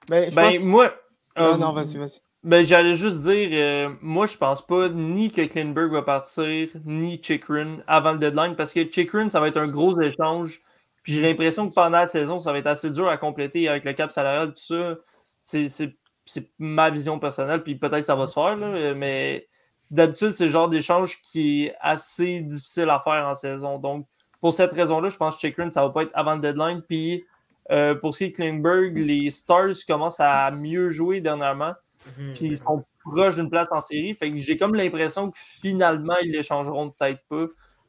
Ben, 0.09 0.33
ben 0.35 0.65
moi. 0.65 0.95
Non, 1.37 1.57
non, 1.59 1.73
vas-y, 1.73 1.97
vas-y. 1.97 2.21
Ben, 2.45 2.65
j'allais 2.65 2.95
juste 2.95 3.21
dire, 3.23 3.97
moi, 4.01 4.27
je 4.27 4.37
pense 4.37 4.65
pas 4.65 4.89
ni 4.89 5.33
que 5.33 5.43
Klinberg 5.43 5.91
va 5.91 6.03
partir, 6.03 6.69
ni 6.85 7.21
Chikrin 7.23 7.79
avant 7.87 8.13
le 8.13 8.19
deadline, 8.19 8.55
parce 8.55 8.73
que 8.73 8.87
Chikrin, 8.89 9.31
ça 9.31 9.41
va 9.41 9.49
être 9.49 9.57
un 9.57 9.69
gros 9.69 10.01
échange. 10.01 10.63
Puis 11.03 11.15
j'ai 11.15 11.23
l'impression 11.23 11.69
que 11.69 11.75
pendant 11.75 11.99
la 11.99 12.07
saison, 12.07 12.39
ça 12.39 12.53
va 12.53 12.59
être 12.59 12.67
assez 12.67 12.91
dur 12.91 13.09
à 13.09 13.17
compléter 13.17 13.67
avec 13.69 13.85
le 13.85 13.95
cap 13.95 14.13
salarial, 14.13 14.53
tout 14.53 14.63
ça. 14.63 14.99
C'est 15.43 15.97
c'est 16.29 16.51
ma 16.59 16.91
vision 16.91 17.19
personnelle, 17.19 17.63
puis 17.63 17.77
peut-être 17.77 18.07
ça 18.07 18.15
va 18.15 18.27
se 18.27 18.35
faire, 18.35 18.57
mais 18.57 19.49
d'habitude, 19.91 20.31
c'est 20.31 20.47
le 20.47 20.51
genre 20.51 20.69
d'échange 20.69 21.21
qui 21.23 21.65
est 21.65 21.75
assez 21.81 22.41
difficile 22.41 22.91
à 22.91 23.01
faire 23.01 23.27
en 23.27 23.35
saison. 23.35 23.79
Donc, 23.79 24.07
pour 24.41 24.53
cette 24.53 24.73
raison-là, 24.73 25.09
je 25.09 25.17
pense 25.17 25.35
que 25.35 25.41
Chikrin, 25.41 25.71
ça 25.71 25.83
va 25.83 25.91
pas 25.91 26.03
être 26.03 26.13
avant 26.15 26.35
le 26.35 26.41
deadline. 26.41 26.83
Puis, 26.83 27.25
euh, 27.71 27.95
pour 27.95 28.15
ce 28.15 28.19
qui 28.19 28.25
est 28.25 28.33
Klingberg, 28.33 28.97
les 28.97 29.31
Stars 29.31 29.75
commencent 29.87 30.21
à 30.21 30.51
mieux 30.51 30.91
jouer 30.91 31.21
dernièrement. 31.21 31.75
Mhm. 32.19 32.33
Puis, 32.35 32.47
ils 32.47 32.59
sont 32.59 32.85
proches 33.05 33.37
d'une 33.37 33.51
place 33.51 33.69
en 33.71 33.81
série. 33.81 34.15
Fait 34.15 34.31
que 34.31 34.37
j'ai 34.39 34.57
comme 34.57 34.75
l'impression 34.75 35.31
que 35.31 35.39
finalement, 35.39 36.17
ils 36.23 36.31
l'échangeront 36.33 36.91
peut-être 36.91 37.21
pas. 37.29 37.47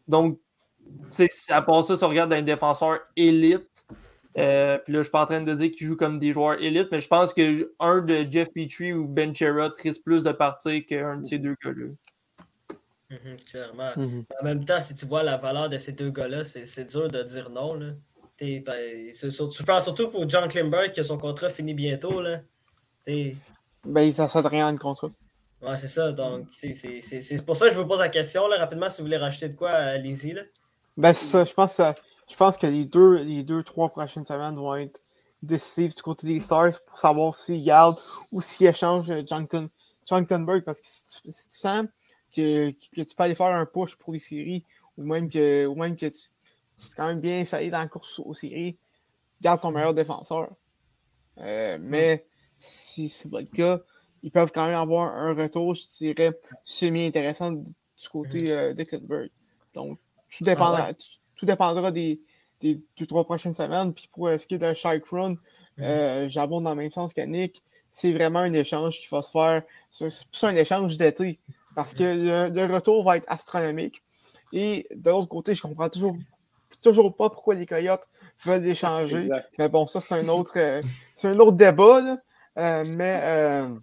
Donc, 0.08 0.40
à 1.50 1.62
part 1.62 1.84
ça, 1.84 1.96
si 1.96 2.04
on 2.04 2.10
regarde 2.10 2.34
un 2.34 2.42
défenseur 2.42 3.00
élite, 3.16 3.69
euh, 4.38 4.78
puis 4.78 4.94
là, 4.94 5.00
je 5.00 5.04
suis 5.04 5.12
pas 5.12 5.24
en 5.24 5.26
train 5.26 5.42
de 5.42 5.54
dire 5.54 5.72
qu'ils 5.72 5.88
jouent 5.88 5.98
comme 5.98 6.20
des 6.20 6.34
joueurs 6.34 6.62
élites, 6.62 6.90
mais 6.92 7.00
je 7.00 7.08
pense 7.08 7.34
qu'un 7.34 8.02
de 8.02 8.28
Jeff 8.32 8.50
Petrie 8.54 8.94
ou 8.94 9.08
Ben 9.08 9.36
Chera 9.36 9.72
risque 9.82 10.04
plus 10.04 10.24
de 10.24 10.32
partir 10.32 10.86
qu'un 10.86 11.18
de 11.18 11.26
ces 11.26 11.40
deux 11.40 11.56
gars-là. 11.64 11.88
Mhm, 13.10 13.38
clairement. 13.50 13.92
Mhm. 13.98 14.26
En 14.40 14.44
même 14.44 14.66
temps, 14.66 14.80
si 14.82 14.94
tu 14.94 15.06
vois 15.08 15.24
la 15.24 15.38
valeur 15.38 15.68
de 15.70 15.78
ces 15.78 15.94
deux 15.94 16.12
gars-là, 16.12 16.44
c'est 16.44 16.86
dur 16.86 17.08
de 17.08 17.24
dire 17.24 17.50
non. 17.50 17.74
Là. 17.74 17.88
T'es- 18.38 18.60
ben, 18.60 19.12
tu 19.12 19.64
parles 19.64 19.82
surtout 19.84 20.10
pour 20.10 20.30
John 20.30 20.48
Klimberg 20.48 20.94
que 20.94 21.02
son 21.02 21.18
contrat 21.18 21.50
finit 21.50 21.74
bientôt. 21.74 22.22
Là. 22.22 22.42
T'es- 23.04 23.36
Ben, 23.84 24.12
ça 24.12 24.26
ne 24.26 24.48
rien 24.48 24.72
de 24.74 24.78
contrat. 24.78 25.10
Ouais, 25.62 25.76
c'est 25.76 25.88
ça. 25.88 26.12
Donc, 26.12 26.48
c'est- 26.52 27.46
pour 27.46 27.56
ça 27.56 27.68
que 27.68 27.74
je 27.74 27.80
vous 27.80 27.88
pose 27.88 28.00
la 28.00 28.10
question. 28.10 28.48
Là, 28.48 28.58
rapidement, 28.60 28.90
si 28.90 29.02
vous 29.02 29.08
voulez 29.08 29.18
rajouter 29.18 29.50
de 29.50 29.56
quoi, 29.58 29.72
allez-y. 29.72 30.34
là. 30.34 30.44
Ben, 30.96 31.12
c'est 31.14 31.26
ça. 31.26 31.46
Je 31.46 31.54
pense, 31.54 31.72
que 31.72 31.76
ça- 31.78 31.96
je 32.30 32.36
pense 32.36 32.58
que 32.58 32.68
les 32.68 32.86
deux, 32.86 33.24
les 33.24 33.44
deux, 33.44 33.64
trois 33.64 33.90
prochaines 33.90 34.26
semaines 34.26 34.56
vont 34.56 34.76
être 34.76 35.02
décisives 35.42 35.96
du 35.96 36.02
côté 36.02 36.28
des 36.28 36.40
Stars 36.40 36.82
pour 36.86 36.98
savoir 36.98 37.36
s'ils 37.36 37.64
gardent 37.64 37.98
ou 38.32 38.42
s'ils 38.42 38.68
échangent 38.68 39.10
euh, 39.10 39.24
Jonathan, 39.28 39.68
Jonathan 40.08 40.40
Burke. 40.40 40.66
Parce 40.66 40.80
que 40.82 40.88
si 40.88 41.22
tu, 41.22 41.32
si 41.32 41.48
tu 41.48 41.56
sens 41.56 41.86
que, 42.36 42.72
que 42.72 43.02
tu 43.02 43.16
peux 43.16 43.24
aller 43.24 43.36
faire 43.36 43.48
un 43.48 43.66
push 43.66 43.96
pour 43.96 44.14
les 44.14 44.20
séries 44.20 44.64
ou 44.98 45.04
même 45.04 45.30
que, 45.30 45.66
ou 45.66 45.76
même 45.76 45.96
que 45.96 46.06
tu, 46.06 46.30
tu 46.78 46.86
es 46.88 46.96
quand 46.96 47.08
même 47.08 47.20
bien 47.20 47.40
installé 47.40 47.70
dans 47.70 47.80
la 47.80 47.88
course 47.88 48.20
aux 48.20 48.34
séries, 48.34 48.78
garde 49.42 49.62
ton 49.62 49.72
meilleur 49.72 49.94
défenseur. 49.94 50.50
Euh, 51.40 51.78
mais 51.82 52.26
si 52.58 53.10
c'est 53.10 53.30
pas 53.30 53.40
le 53.40 53.48
cas, 53.48 53.80
ils 54.22 54.32
peuvent 54.32 54.52
quand 54.54 54.66
même 54.68 54.76
avoir 54.76 55.14
un 55.14 55.34
retour, 55.34 55.74
je 55.74 55.88
dirais, 55.98 56.38
semi-intéressant 56.64 57.52
du 57.52 57.74
côté 58.12 58.52
euh, 58.52 58.74
de 58.74 58.84
Clitburg. 58.84 59.30
Donc, 59.74 60.00
tout 60.30 60.44
dépendra, 60.44 60.82
Ah 60.82 60.88
ouais. 60.88 60.94
tout, 60.94 61.08
tout 61.40 61.46
dépendra 61.46 61.90
des, 61.90 62.20
des 62.60 62.82
deux, 62.98 63.06
trois 63.06 63.24
prochaines 63.24 63.54
semaines. 63.54 63.94
Puis 63.94 64.10
pour 64.12 64.28
ce 64.28 64.46
qui 64.46 64.56
est 64.56 64.60
de 64.60 64.74
Shike 64.74 65.06
Run, 65.08 65.36
euh, 65.80 66.28
j'abonde 66.28 66.66
dans 66.66 66.72
le 66.72 66.76
même 66.76 66.92
sens 66.92 67.14
que 67.14 67.22
Nick. 67.22 67.64
C'est 67.90 68.12
vraiment 68.12 68.40
un 68.40 68.54
échange 68.54 69.00
qu'il 69.00 69.10
va 69.10 69.22
se 69.22 69.32
faire. 69.32 69.64
C'est 69.90 70.10
c'est 70.10 70.28
plus 70.28 70.44
un 70.44 70.56
échange 70.56 70.98
d'été. 70.98 71.40
Parce 71.76 71.94
que 71.94 72.04
le, 72.04 72.54
le 72.54 72.74
retour 72.74 73.06
va 73.06 73.18
être 73.18 73.26
astronomique. 73.32 74.04
Et 74.52 74.86
de 74.94 75.10
l'autre 75.10 75.30
côté, 75.30 75.56
je 75.56 75.62
comprends 75.62 75.88
toujours, 75.88 76.16
toujours 76.82 77.16
pas 77.16 77.30
pourquoi 77.30 77.56
les 77.56 77.66
Coyotes 77.66 78.10
veulent 78.44 78.66
échanger. 78.68 79.22
Exact. 79.24 79.50
Mais 79.58 79.70
bon, 79.70 79.88
ça, 79.88 80.02
c'est 80.02 80.16
un 80.16 80.28
autre, 80.28 80.52
euh, 80.58 80.82
c'est 81.14 81.30
un 81.30 81.40
autre 81.40 81.54
débat. 81.54 82.02
là. 82.02 82.18
Euh, 82.58 82.84
mais, 82.86 83.20
euh, 83.24 83.76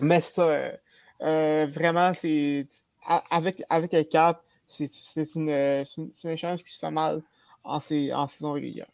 mais 0.00 0.20
ça, 0.20 0.42
euh, 0.42 0.70
euh, 1.22 1.66
vraiment, 1.70 2.12
c'est 2.12 2.66
avec, 3.30 3.62
avec 3.70 3.92
le 3.92 4.02
cap, 4.02 4.42
c'est 4.66 5.34
une, 5.34 5.48
euh, 5.50 5.84
une- 5.98 6.12
c'est 6.12 6.28
un 6.28 6.32
échange 6.32 6.62
qui 6.62 6.70
se 6.72 6.78
fait 6.78 6.90
mal 6.90 7.22
en, 7.64 7.80
sais- 7.80 8.12
en 8.12 8.26
saison 8.26 8.52
régulière. 8.52 8.88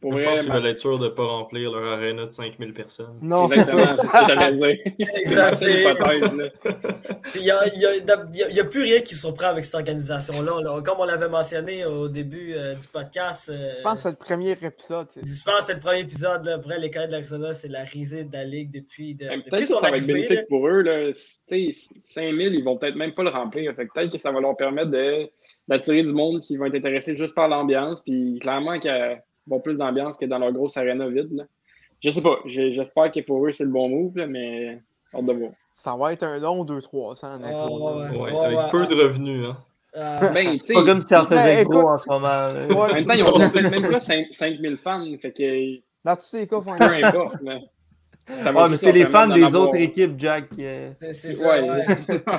Pour 0.00 0.12
Je 0.12 0.18
vrai, 0.18 0.24
pense 0.26 0.40
qu'ils 0.42 0.52
veulent 0.52 0.66
être 0.66 0.78
sûrs 0.78 0.98
de 1.00 1.06
ne 1.06 1.10
pas 1.10 1.24
remplir 1.24 1.72
leur 1.72 1.84
arena 1.94 2.24
de 2.26 2.30
5000 2.30 2.72
personnes. 2.72 3.18
Non, 3.20 3.50
Exactement, 3.50 3.96
c'est 3.98 4.06
ça 4.06 4.20
que 4.20 4.26
j'allais 4.28 4.56
dire. 4.56 4.92
Exact. 5.16 5.64
Il 7.34 7.42
n'y 7.42 7.50
a, 7.50 7.66
il 7.74 7.80
y 7.80 7.86
a- 7.86 7.96
il 7.96 8.04
y 8.36 8.42
a- 8.42 8.48
il 8.50 8.56
y 8.56 8.60
a 8.60 8.64
plus 8.64 8.82
rien 8.82 9.00
qui 9.00 9.14
surprend 9.14 9.48
avec 9.48 9.64
cette 9.64 9.74
organisation-là. 9.74 10.60
là. 10.62 10.80
Comme 10.82 10.98
on 11.00 11.04
l'avait 11.04 11.28
mentionné 11.28 11.84
au 11.84 12.08
début 12.08 12.54
euh, 12.54 12.74
du 12.74 12.86
podcast, 12.88 13.48
euh, 13.48 13.74
je 13.76 13.82
pense 13.82 13.94
que 13.94 14.00
c'est 14.02 14.10
le 14.10 14.16
premier 14.16 14.50
épisode. 14.52 15.08
je 15.16 15.42
pense 15.44 15.58
que 15.60 15.64
c'est 15.66 15.74
le 15.74 15.80
premier 15.80 16.00
épisode. 16.00 16.44
Là. 16.44 16.54
Après, 16.54 16.78
les 16.78 16.88
de 16.90 16.94
l'Arizona, 17.10 17.54
c'est 17.54 17.68
la 17.68 17.82
risée 17.84 18.24
de 18.24 18.32
la 18.32 18.44
Ligue 18.44 18.70
depuis, 18.70 19.14
de, 19.14 19.24
depuis 19.24 19.50
Peut-être 19.50 19.60
que 19.62 19.66
ça 19.74 19.80
va 19.80 19.96
être 19.96 20.06
bénéfique 20.06 20.48
pour 20.48 20.68
eux. 20.68 20.82
Là. 20.82 21.12
Tu 21.48 21.72
sais, 21.72 21.88
5000, 22.02 22.54
ils 22.54 22.64
vont 22.64 22.76
peut-être 22.76 22.96
même 22.96 23.14
pas 23.14 23.22
le 23.24 23.30
remplir. 23.30 23.74
Fait 23.74 23.86
que 23.86 23.92
peut-être 23.94 24.12
que 24.12 24.18
ça 24.18 24.30
va 24.30 24.40
leur 24.40 24.56
permettre 24.56 24.90
de- 24.90 25.28
d'attirer 25.68 26.02
du 26.02 26.12
monde 26.12 26.40
qui 26.40 26.56
vont 26.56 26.66
être 26.66 26.76
intéressés 26.76 27.16
juste 27.16 27.34
par 27.34 27.48
l'ambiance. 27.48 28.00
Puis 28.00 28.38
clairement 28.40 28.78
qu'ils 28.78 29.20
vont 29.48 29.60
plus 29.60 29.74
d'ambiance 29.76 30.16
que 30.18 30.26
dans 30.26 30.38
leur 30.38 30.52
grosse 30.52 30.76
arena 30.76 31.08
vide. 31.08 31.32
Là. 31.32 31.44
Je 32.02 32.10
sais 32.10 32.22
pas. 32.22 32.36
J'espère 32.46 33.10
que 33.10 33.20
pour 33.20 33.46
eux, 33.46 33.52
c'est 33.52 33.64
le 33.64 33.70
bon 33.70 33.88
move, 33.88 34.16
là, 34.16 34.26
mais 34.26 34.80
hâte 35.14 35.24
de 35.26 35.32
voir. 35.32 35.50
Ça 35.72 35.96
va 35.96 36.12
être 36.12 36.22
un 36.24 36.38
long 36.38 36.64
2-300 36.64 37.24
en 37.26 37.40
Ah, 37.44 37.66
ouais, 37.66 38.18
Ouais, 38.18 38.32
ouais, 38.32 38.44
avec 38.46 38.58
ouais, 38.58 38.64
peu 38.70 38.86
de 38.86 38.94
revenus. 39.02 39.44
Hein. 39.46 39.56
Euh, 39.96 40.32
Ben, 40.32 40.58
Pas 40.74 40.84
comme 40.84 41.00
si 41.00 41.16
en 41.16 41.24
faisait 41.24 41.56
Ben, 41.56 41.64
gros 41.64 41.80
écoute- 41.80 41.90
en 41.92 41.98
ce 41.98 42.08
moment. 42.08 42.82
en 42.82 42.94
même 42.94 43.04
temps, 43.04 43.14
ils 43.14 43.22
ont 43.24 43.38
même 43.38 43.90
pas 43.90 44.00
5000 44.32 44.76
fans. 44.76 45.04
Fait 45.20 45.32
que 45.32 45.76
Dans 46.04 46.16
tous 46.16 46.36
les 46.36 46.46
cas, 46.46 46.56
faut 46.60 46.74
peu 46.76 46.84
importe. 47.04 47.36
va 47.42 47.54
Ouais, 48.64 48.68
mais 48.68 48.76
c'est 48.76 48.92
les 48.92 49.06
fans 49.06 49.26
des 49.28 49.54
autres 49.54 49.76
équipes, 49.76 50.12
Jack. 50.18 50.48
euh, 50.58 50.90
c'est 51.12 51.32
ça. 51.32 51.48
Ouais, 51.48 51.70
ouais. 51.70 51.86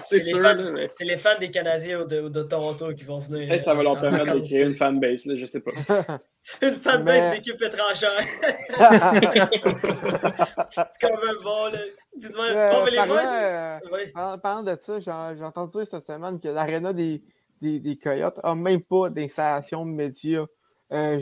c'est 0.05 0.17
les 0.17 0.23
sûr. 0.23 0.37
fans- 0.37 0.53
là, 0.53 0.71
mais 0.71 0.87
C'est 0.93 1.03
les 1.05 1.17
fans 1.17 1.39
des 1.39 1.49
Canadiens 1.49 2.01
ou 2.01 2.07
de, 2.07 2.21
ou 2.21 2.29
de 2.29 2.43
Toronto 2.43 2.93
qui 2.93 3.03
vont 3.03 3.17
venir. 3.19 3.47
Peut-être 3.47 3.61
que 3.61 3.65
ça 3.65 3.73
va 3.73 3.81
leur 3.81 3.93
en 3.93 3.99
permettre 3.99 4.35
de 4.35 4.39
créer 4.41 4.61
une 4.61 4.75
fanbase. 4.75 5.23
Je 5.25 5.45
sais 5.47 5.59
pas. 5.59 5.71
Une 6.61 6.75
fanbase 6.75 7.03
Mais- 7.05 7.31
d'équipe 7.35 7.61
étrangère. 7.61 8.11
c'est 9.59 10.99
quand 11.01 11.25
même 11.25 11.37
bon, 11.43 11.65
là. 11.71 11.79
Dites-moi. 12.15 12.45
Euh, 12.45 12.71
bon, 12.71 12.85
mais 12.85 12.91
les 12.91 13.05
boys? 13.07 13.23
euh, 13.25 13.79
Ouais. 13.91 14.07
Parlant, 14.13 14.37
parlant 14.39 14.63
de 14.63 14.77
ça, 14.79 14.99
j'ai 14.99 15.43
entendu 15.43 15.77
dire 15.77 15.87
cette 15.87 16.05
semaine 16.05 16.39
que 16.39 16.47
l'aréna 16.49 16.93
des, 16.93 17.21
des, 17.61 17.79
des 17.79 17.97
Coyotes 17.97 18.39
n'a 18.43 18.55
même 18.55 18.81
pas 18.81 19.09
d'installation 19.09 19.85
de 19.85 19.91
médias. 19.91 20.45
Euh, 20.91 21.21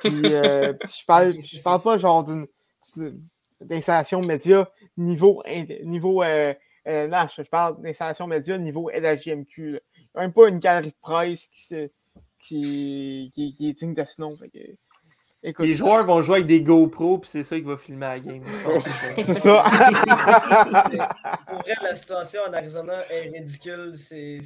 puis, 0.00 0.20
euh, 0.24 0.72
je 0.84 1.04
parle, 1.06 1.34
je 1.42 1.62
parle 1.62 1.82
pas 1.82 1.98
genre 1.98 2.24
d'une 2.24 2.46
d'installation 3.60 4.20
média 4.20 4.70
niveau, 4.96 5.42
niveau 5.82 6.22
euh, 6.22 6.54
je 6.86 7.42
parle 7.42 7.80
d'installation 7.82 8.26
média 8.26 8.56
niveau 8.58 8.90
LHJMQ. 8.90 9.72
là. 9.72 9.78
Il 9.96 10.02
n'y 10.02 10.08
a 10.14 10.20
même 10.20 10.32
pas 10.32 10.48
une 10.48 10.58
galerie 10.58 10.90
de 10.90 10.96
presse 11.00 11.48
qui, 11.48 11.62
se, 11.64 11.90
qui, 12.46 13.30
qui, 13.34 13.54
qui 13.54 13.68
est 13.70 13.72
digne 13.72 13.94
de 13.94 14.04
ce 14.04 14.20
nom. 14.20 14.36
Fait 14.36 14.48
que, 14.48 14.58
écoute, 15.42 15.66
Les 15.66 15.74
joueurs 15.74 16.04
vont 16.04 16.20
jouer 16.22 16.36
avec 16.36 16.46
des 16.46 16.60
GoPro, 16.62 17.18
puis 17.18 17.30
c'est 17.30 17.44
ça 17.44 17.56
qui 17.56 17.62
va 17.62 17.76
filmer 17.76 18.06
la 18.06 18.20
game. 18.20 18.42
C'est 19.24 19.34
ça. 19.38 19.64
Pour 21.48 21.58
vrai, 21.58 21.74
la 21.82 21.94
situation 21.94 22.40
en 22.48 22.52
Arizona 22.52 22.94
est 23.10 23.30
ridicule. 23.30 23.92
C'est 23.94 24.40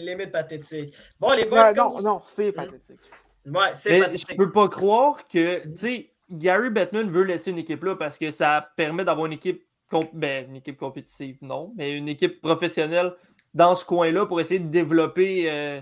limite 0.00 0.32
pathétique. 0.32 0.94
Bon, 1.20 1.32
les 1.32 1.44
boys. 1.46 1.72
non, 1.72 1.94
comme- 1.94 2.02
non, 2.04 2.14
non, 2.14 2.20
c'est 2.24 2.52
pathétique. 2.52 3.00
Ouais, 3.46 3.60
c'est 3.74 3.90
Mais 3.90 3.98
je 3.98 4.04
pathétique. 4.04 4.36
peux 4.36 4.52
pas 4.52 4.68
croire 4.68 5.26
que, 5.28 5.64
tu 5.64 5.76
sais, 5.76 6.10
Gary 6.30 6.70
Bettman 6.70 7.10
veut 7.10 7.24
laisser 7.24 7.50
une 7.50 7.58
équipe 7.58 7.82
là 7.84 7.96
parce 7.96 8.18
que 8.18 8.30
ça 8.30 8.70
permet 8.76 9.04
d'avoir 9.04 9.26
une 9.26 9.32
équipe, 9.32 9.64
comp- 9.90 10.10
ben, 10.14 10.48
une 10.48 10.56
équipe 10.56 10.76
compétitive, 10.78 11.38
non, 11.42 11.72
mais 11.76 11.96
une 11.98 12.08
équipe 12.08 12.40
professionnelle 12.40 13.12
dans 13.52 13.74
ce 13.74 13.84
coin-là 13.84 14.26
pour 14.26 14.40
essayer 14.40 14.60
de 14.60 14.68
développer 14.68 15.50
euh, 15.50 15.80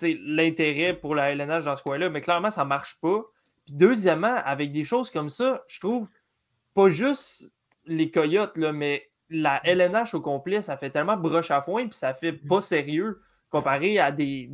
l'intérêt 0.00 0.94
pour 0.94 1.14
la 1.14 1.30
LNH 1.32 1.64
dans 1.64 1.76
ce 1.76 1.82
coin-là. 1.82 2.10
Mais 2.10 2.20
clairement, 2.20 2.50
ça 2.50 2.64
marche 2.64 2.98
pas. 3.00 3.22
Puis 3.64 3.74
deuxièmement, 3.74 4.36
avec 4.44 4.72
des 4.72 4.84
choses 4.84 5.10
comme 5.10 5.30
ça, 5.30 5.62
je 5.68 5.80
trouve 5.80 6.08
pas 6.74 6.88
juste 6.88 7.52
les 7.84 8.10
Coyotes, 8.10 8.56
là, 8.56 8.72
mais 8.72 9.10
la 9.28 9.60
LNH 9.64 10.14
au 10.14 10.20
complet, 10.20 10.62
ça 10.62 10.76
fait 10.76 10.90
tellement 10.90 11.16
broche 11.16 11.50
à 11.50 11.62
foin, 11.62 11.88
puis 11.88 11.98
ça 11.98 12.14
fait 12.14 12.32
pas 12.32 12.62
sérieux 12.62 13.20
comparé 13.50 13.98
à 13.98 14.10
des, 14.10 14.50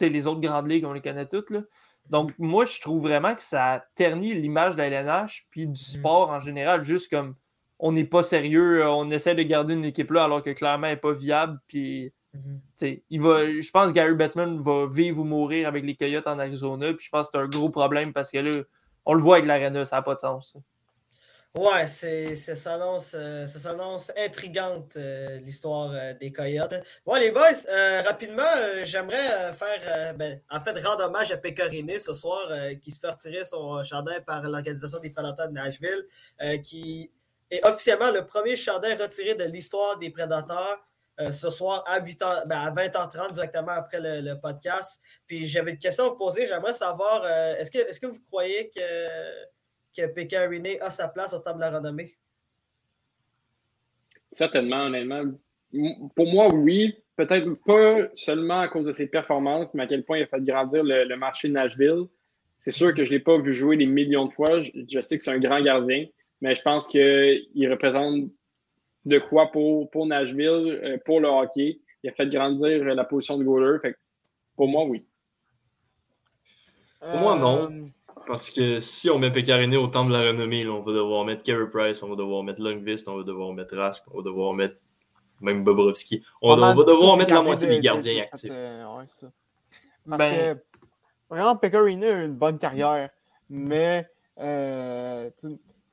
les 0.00 0.26
autres 0.26 0.40
grandes 0.40 0.68
ligues, 0.68 0.84
on 0.84 0.92
les 0.92 1.00
connaît 1.00 1.26
toutes. 1.26 1.50
Là. 1.50 1.62
Donc, 2.08 2.32
moi, 2.38 2.64
je 2.64 2.80
trouve 2.80 3.02
vraiment 3.02 3.34
que 3.34 3.42
ça 3.42 3.84
ternit 3.94 4.34
l'image 4.34 4.74
de 4.74 4.78
la 4.78 4.88
LNH, 4.88 5.46
puis 5.50 5.66
du 5.66 5.80
sport 5.80 6.30
en 6.30 6.40
général, 6.40 6.84
juste 6.84 7.10
comme 7.10 7.34
on 7.78 7.92
n'est 7.92 8.04
pas 8.04 8.22
sérieux, 8.22 8.86
on 8.86 9.10
essaie 9.10 9.34
de 9.34 9.42
garder 9.42 9.74
une 9.74 9.84
équipe 9.84 10.10
là 10.10 10.24
alors 10.24 10.42
que 10.42 10.50
clairement 10.50 10.86
elle 10.86 10.94
n'est 10.94 11.00
pas 11.00 11.12
viable, 11.12 11.58
puis 11.66 12.12
Mhm. 12.32 12.60
il 13.10 13.20
va, 13.20 13.44
je 13.44 13.70
pense 13.70 13.88
que 13.88 13.92
Gary 13.92 14.14
Bettman 14.14 14.62
va 14.62 14.86
vivre 14.86 15.20
ou 15.20 15.24
mourir 15.24 15.66
avec 15.66 15.84
les 15.84 15.96
Coyotes 15.96 16.26
en 16.26 16.38
Arizona. 16.38 16.92
Puis 16.94 17.06
je 17.06 17.10
pense 17.10 17.26
que 17.26 17.32
c'est 17.34 17.42
un 17.42 17.48
gros 17.48 17.70
problème 17.70 18.12
parce 18.12 18.30
que 18.30 18.38
là, 18.38 18.52
on 19.04 19.14
le 19.14 19.22
voit 19.22 19.36
avec 19.36 19.46
l'Arena, 19.46 19.84
ça 19.84 19.96
n'a 19.96 20.02
pas 20.02 20.14
de 20.14 20.20
sens. 20.20 20.56
Ouais, 21.56 21.88
c'est, 21.88 22.36
ça 22.36 22.54
s'annonce, 22.54 23.12
euh, 23.18 23.44
ça 23.44 23.58
s'annonce 23.58 24.12
intrigante, 24.16 24.92
euh, 24.96 25.40
l'histoire 25.40 25.90
euh, 25.92 26.14
des 26.14 26.30
Coyotes. 26.30 26.74
Bon, 27.04 27.16
les 27.16 27.32
boys, 27.32 27.48
rapidement, 28.06 28.44
j'aimerais 28.84 29.52
faire, 29.54 30.14
ben, 30.14 30.40
en 30.48 30.60
fait, 30.60 30.78
rendre 30.78 31.06
hommage 31.06 31.32
à 31.32 31.36
Pécoriné 31.36 31.98
ce 31.98 32.12
soir, 32.12 32.48
qui 32.80 32.92
se 32.92 33.00
fait 33.00 33.10
retirer 33.10 33.44
son 33.44 33.82
chandail 33.82 34.22
par 34.24 34.42
l'Organisation 34.48 35.00
des 35.00 35.10
Prédateurs 35.10 35.48
de 35.48 35.54
Nashville, 35.54 36.06
qui 36.62 37.10
est 37.50 37.66
officiellement 37.66 38.12
le 38.12 38.24
premier 38.26 38.54
chandail 38.54 38.94
retiré 38.94 39.34
de 39.34 39.44
l'histoire 39.44 39.98
des 39.98 40.10
Prédateurs. 40.10 40.78
Euh, 41.20 41.32
ce 41.32 41.50
soir 41.50 41.84
à, 41.86 42.00
8 42.00 42.22
ans, 42.22 42.34
ben, 42.46 42.58
à 42.58 42.70
20h30, 42.70 43.32
directement 43.32 43.72
après 43.72 43.98
le, 44.00 44.34
podcast. 44.40 45.02
Puis 45.26 45.44
j'avais 45.44 45.72
une 45.72 45.78
question 45.78 46.04
à 46.04 46.08
vous 46.08 46.16
poser. 46.16 46.46
J'aimerais 46.46 46.72
savoir, 46.72 47.22
euh, 47.24 47.56
est-ce 47.56 48.00
que, 48.00 48.06
vous 48.06 48.20
croyez 48.26 48.70
que 48.70 48.80
que 49.96 50.06
Pékin 50.06 50.48
a 50.80 50.90
sa 50.90 51.08
place 51.08 51.34
au 51.34 51.40
table 51.40 51.58
de 51.58 51.64
la 51.64 51.78
renommée? 51.78 52.16
Certainement, 54.30 54.84
honnêtement. 54.84 55.24
Pour 56.14 56.26
moi, 56.26 56.48
oui. 56.48 56.96
Peut-être 57.16 57.52
pas 57.66 58.08
seulement 58.14 58.60
à 58.60 58.68
cause 58.68 58.86
de 58.86 58.92
ses 58.92 59.06
performances, 59.06 59.74
mais 59.74 59.82
à 59.82 59.86
quel 59.86 60.04
point 60.04 60.18
il 60.18 60.22
a 60.22 60.26
fait 60.26 60.42
grandir 60.42 60.82
le, 60.82 61.04
le 61.04 61.16
marché 61.16 61.48
de 61.48 61.52
Nashville. 61.52 62.04
C'est 62.60 62.70
sûr 62.70 62.94
que 62.94 63.04
je 63.04 63.10
ne 63.10 63.16
l'ai 63.16 63.20
pas 63.22 63.36
vu 63.36 63.52
jouer 63.52 63.76
des 63.76 63.84
millions 63.84 64.24
de 64.24 64.30
fois. 64.30 64.62
Je, 64.62 64.70
je 64.88 65.00
sais 65.02 65.18
que 65.18 65.24
c'est 65.24 65.30
un 65.30 65.38
grand 65.38 65.60
gardien, 65.60 66.06
mais 66.40 66.54
je 66.56 66.62
pense 66.62 66.86
qu'il 66.86 67.68
représente 67.70 68.30
de 69.04 69.18
quoi 69.18 69.50
pour, 69.50 69.90
pour 69.90 70.06
Nashville, 70.06 70.80
euh, 70.82 70.98
pour 71.04 71.20
le 71.20 71.28
hockey. 71.28 71.80
Il 72.02 72.10
a 72.10 72.12
fait 72.12 72.28
grandir 72.28 72.82
euh, 72.82 72.94
la 72.94 73.04
position 73.04 73.38
de 73.38 73.44
goaler. 73.44 73.78
Fait 73.80 73.92
que 73.92 73.98
pour 74.56 74.68
moi, 74.68 74.84
oui. 74.84 75.06
Pour 77.00 77.20
moi, 77.20 77.38
non. 77.38 77.70
Euh, 77.70 77.86
Parce 78.26 78.50
que 78.50 78.80
si 78.80 79.08
on 79.08 79.18
met 79.18 79.30
Pécariné 79.30 79.76
au 79.76 79.86
temple 79.86 80.12
de 80.12 80.18
la 80.18 80.28
renommée, 80.28 80.64
là, 80.64 80.72
on 80.72 80.82
va 80.82 80.92
devoir 80.92 81.24
mettre 81.24 81.42
Carey 81.42 81.68
Price, 81.70 82.02
on 82.02 82.08
va 82.08 82.16
devoir 82.16 82.42
mettre 82.42 82.60
Lundqvist, 82.60 83.08
on 83.08 83.16
va 83.16 83.24
devoir 83.24 83.52
mettre 83.52 83.76
Rask, 83.76 84.04
on 84.12 84.18
va 84.18 84.22
devoir 84.22 84.52
mettre 84.52 84.76
même 85.40 85.64
Bobrovski. 85.64 86.22
On, 86.42 86.52
on 86.52 86.56
va 86.56 86.84
devoir 86.84 87.16
mettre 87.16 87.32
la 87.32 87.42
moitié 87.42 87.68
des 87.68 87.80
gardiens 87.80 88.14
de, 88.14 88.20
actifs. 88.20 88.50
Ouais, 88.50 89.04
ça. 89.06 89.30
Parce 90.06 90.18
ben... 90.18 90.56
que, 90.56 90.62
vraiment, 91.30 91.56
Pecorino 91.56 92.06
a 92.06 92.24
une 92.24 92.36
bonne 92.36 92.58
carrière, 92.58 93.08
mais 93.48 94.06
euh, 94.38 95.30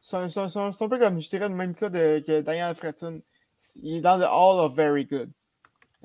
c'est 0.07 0.37
un, 0.37 0.55
un, 0.55 0.87
peu 0.87 0.99
comme, 0.99 1.19
je 1.19 1.27
dirais, 1.27 1.49
le 1.49 1.55
même 1.55 1.75
cas 1.75 1.89
de, 1.89 2.19
que 2.19 2.39
Daniel 2.39 2.73
Fretton. 2.75 3.21
Il 3.75 3.97
est 3.97 4.01
dans 4.01 4.17
le 4.17 4.23
Hall 4.23 4.65
of 4.65 4.73
Very 4.73 5.05
Good. 5.05 5.29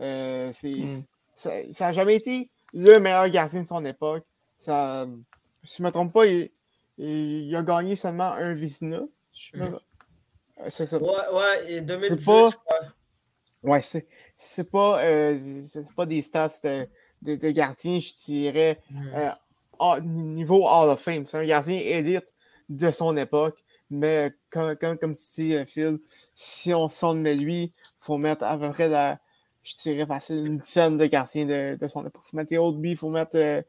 Euh, 0.01 0.51
mm. 0.63 0.89
Ça 1.35 1.63
n'a 1.79 1.93
jamais 1.93 2.17
été 2.17 2.51
le 2.73 2.99
meilleur 2.99 3.29
gardien 3.29 3.63
de 3.63 3.67
son 3.67 3.85
époque. 3.85 4.25
Ça, 4.59 5.07
si 5.63 5.77
je 5.77 5.83
ne 5.83 5.87
me 5.87 5.93
trompe 5.93 6.13
pas, 6.13 6.27
il, 6.27 6.51
il, 6.99 7.55
a 7.55 7.63
gagné 7.63 7.95
seulement 7.95 8.33
un 8.33 8.55
Vizina. 8.55 9.03
Mm. 9.55 9.63
Euh, 9.63 9.79
c'est 10.69 10.87
ça. 10.87 10.99
Ouais, 10.99 11.69
ouais, 11.69 11.81
2018, 11.83 12.27
pas... 12.27 12.51
je 12.51 12.57
crois. 12.57 12.79
Ouais, 13.63 13.83
c'est 14.35 14.71
pas, 14.71 15.01
euh, 15.05 15.61
pas 15.95 16.07
des 16.07 16.23
stats 16.23 16.49
de, 16.65 16.89
de, 17.23 17.37
de, 17.37 17.51
gardien, 17.51 18.01
je 18.01 18.13
dirais, 18.25 18.81
mm. 18.91 19.09
euh, 19.15 20.01
niveau 20.01 20.67
Hall 20.67 20.91
of 20.91 21.01
Fame. 21.01 21.25
C'est 21.25 21.39
un 21.39 21.47
gardien 21.47 21.79
élite 21.79 22.35
de 22.69 22.91
son 22.91 23.17
époque. 23.17 23.62
Mais 23.93 24.33
comme, 24.49 24.75
comme, 24.77 24.97
comme 24.97 25.15
si 25.15 25.55
euh, 25.55 25.67
Phil, 25.67 25.99
si 26.33 26.73
on 26.73 26.89
sonne 26.89 27.21
met 27.21 27.35
lui, 27.35 27.65
il 27.65 27.73
faut 27.99 28.17
mettre 28.17 28.43
à 28.43 28.59
peu 28.59 28.71
près, 28.71 28.89
la, 28.89 29.19
je 29.63 29.75
dirais 29.83 30.07
facile, 30.07 30.47
une 30.47 30.59
dizaine 30.59 30.97
de 30.97 31.05
gardiens 31.05 31.45
de, 31.45 31.77
de 31.77 31.89
son 31.89 32.01
époque. 32.07 32.23
Il 32.27 32.31
faut 32.31 32.37
mettre 32.39 32.57
Oldby, 32.57 32.91
il 32.93 32.97
faut 32.97 33.11
mettre 33.11 33.37
euh, 33.37 33.61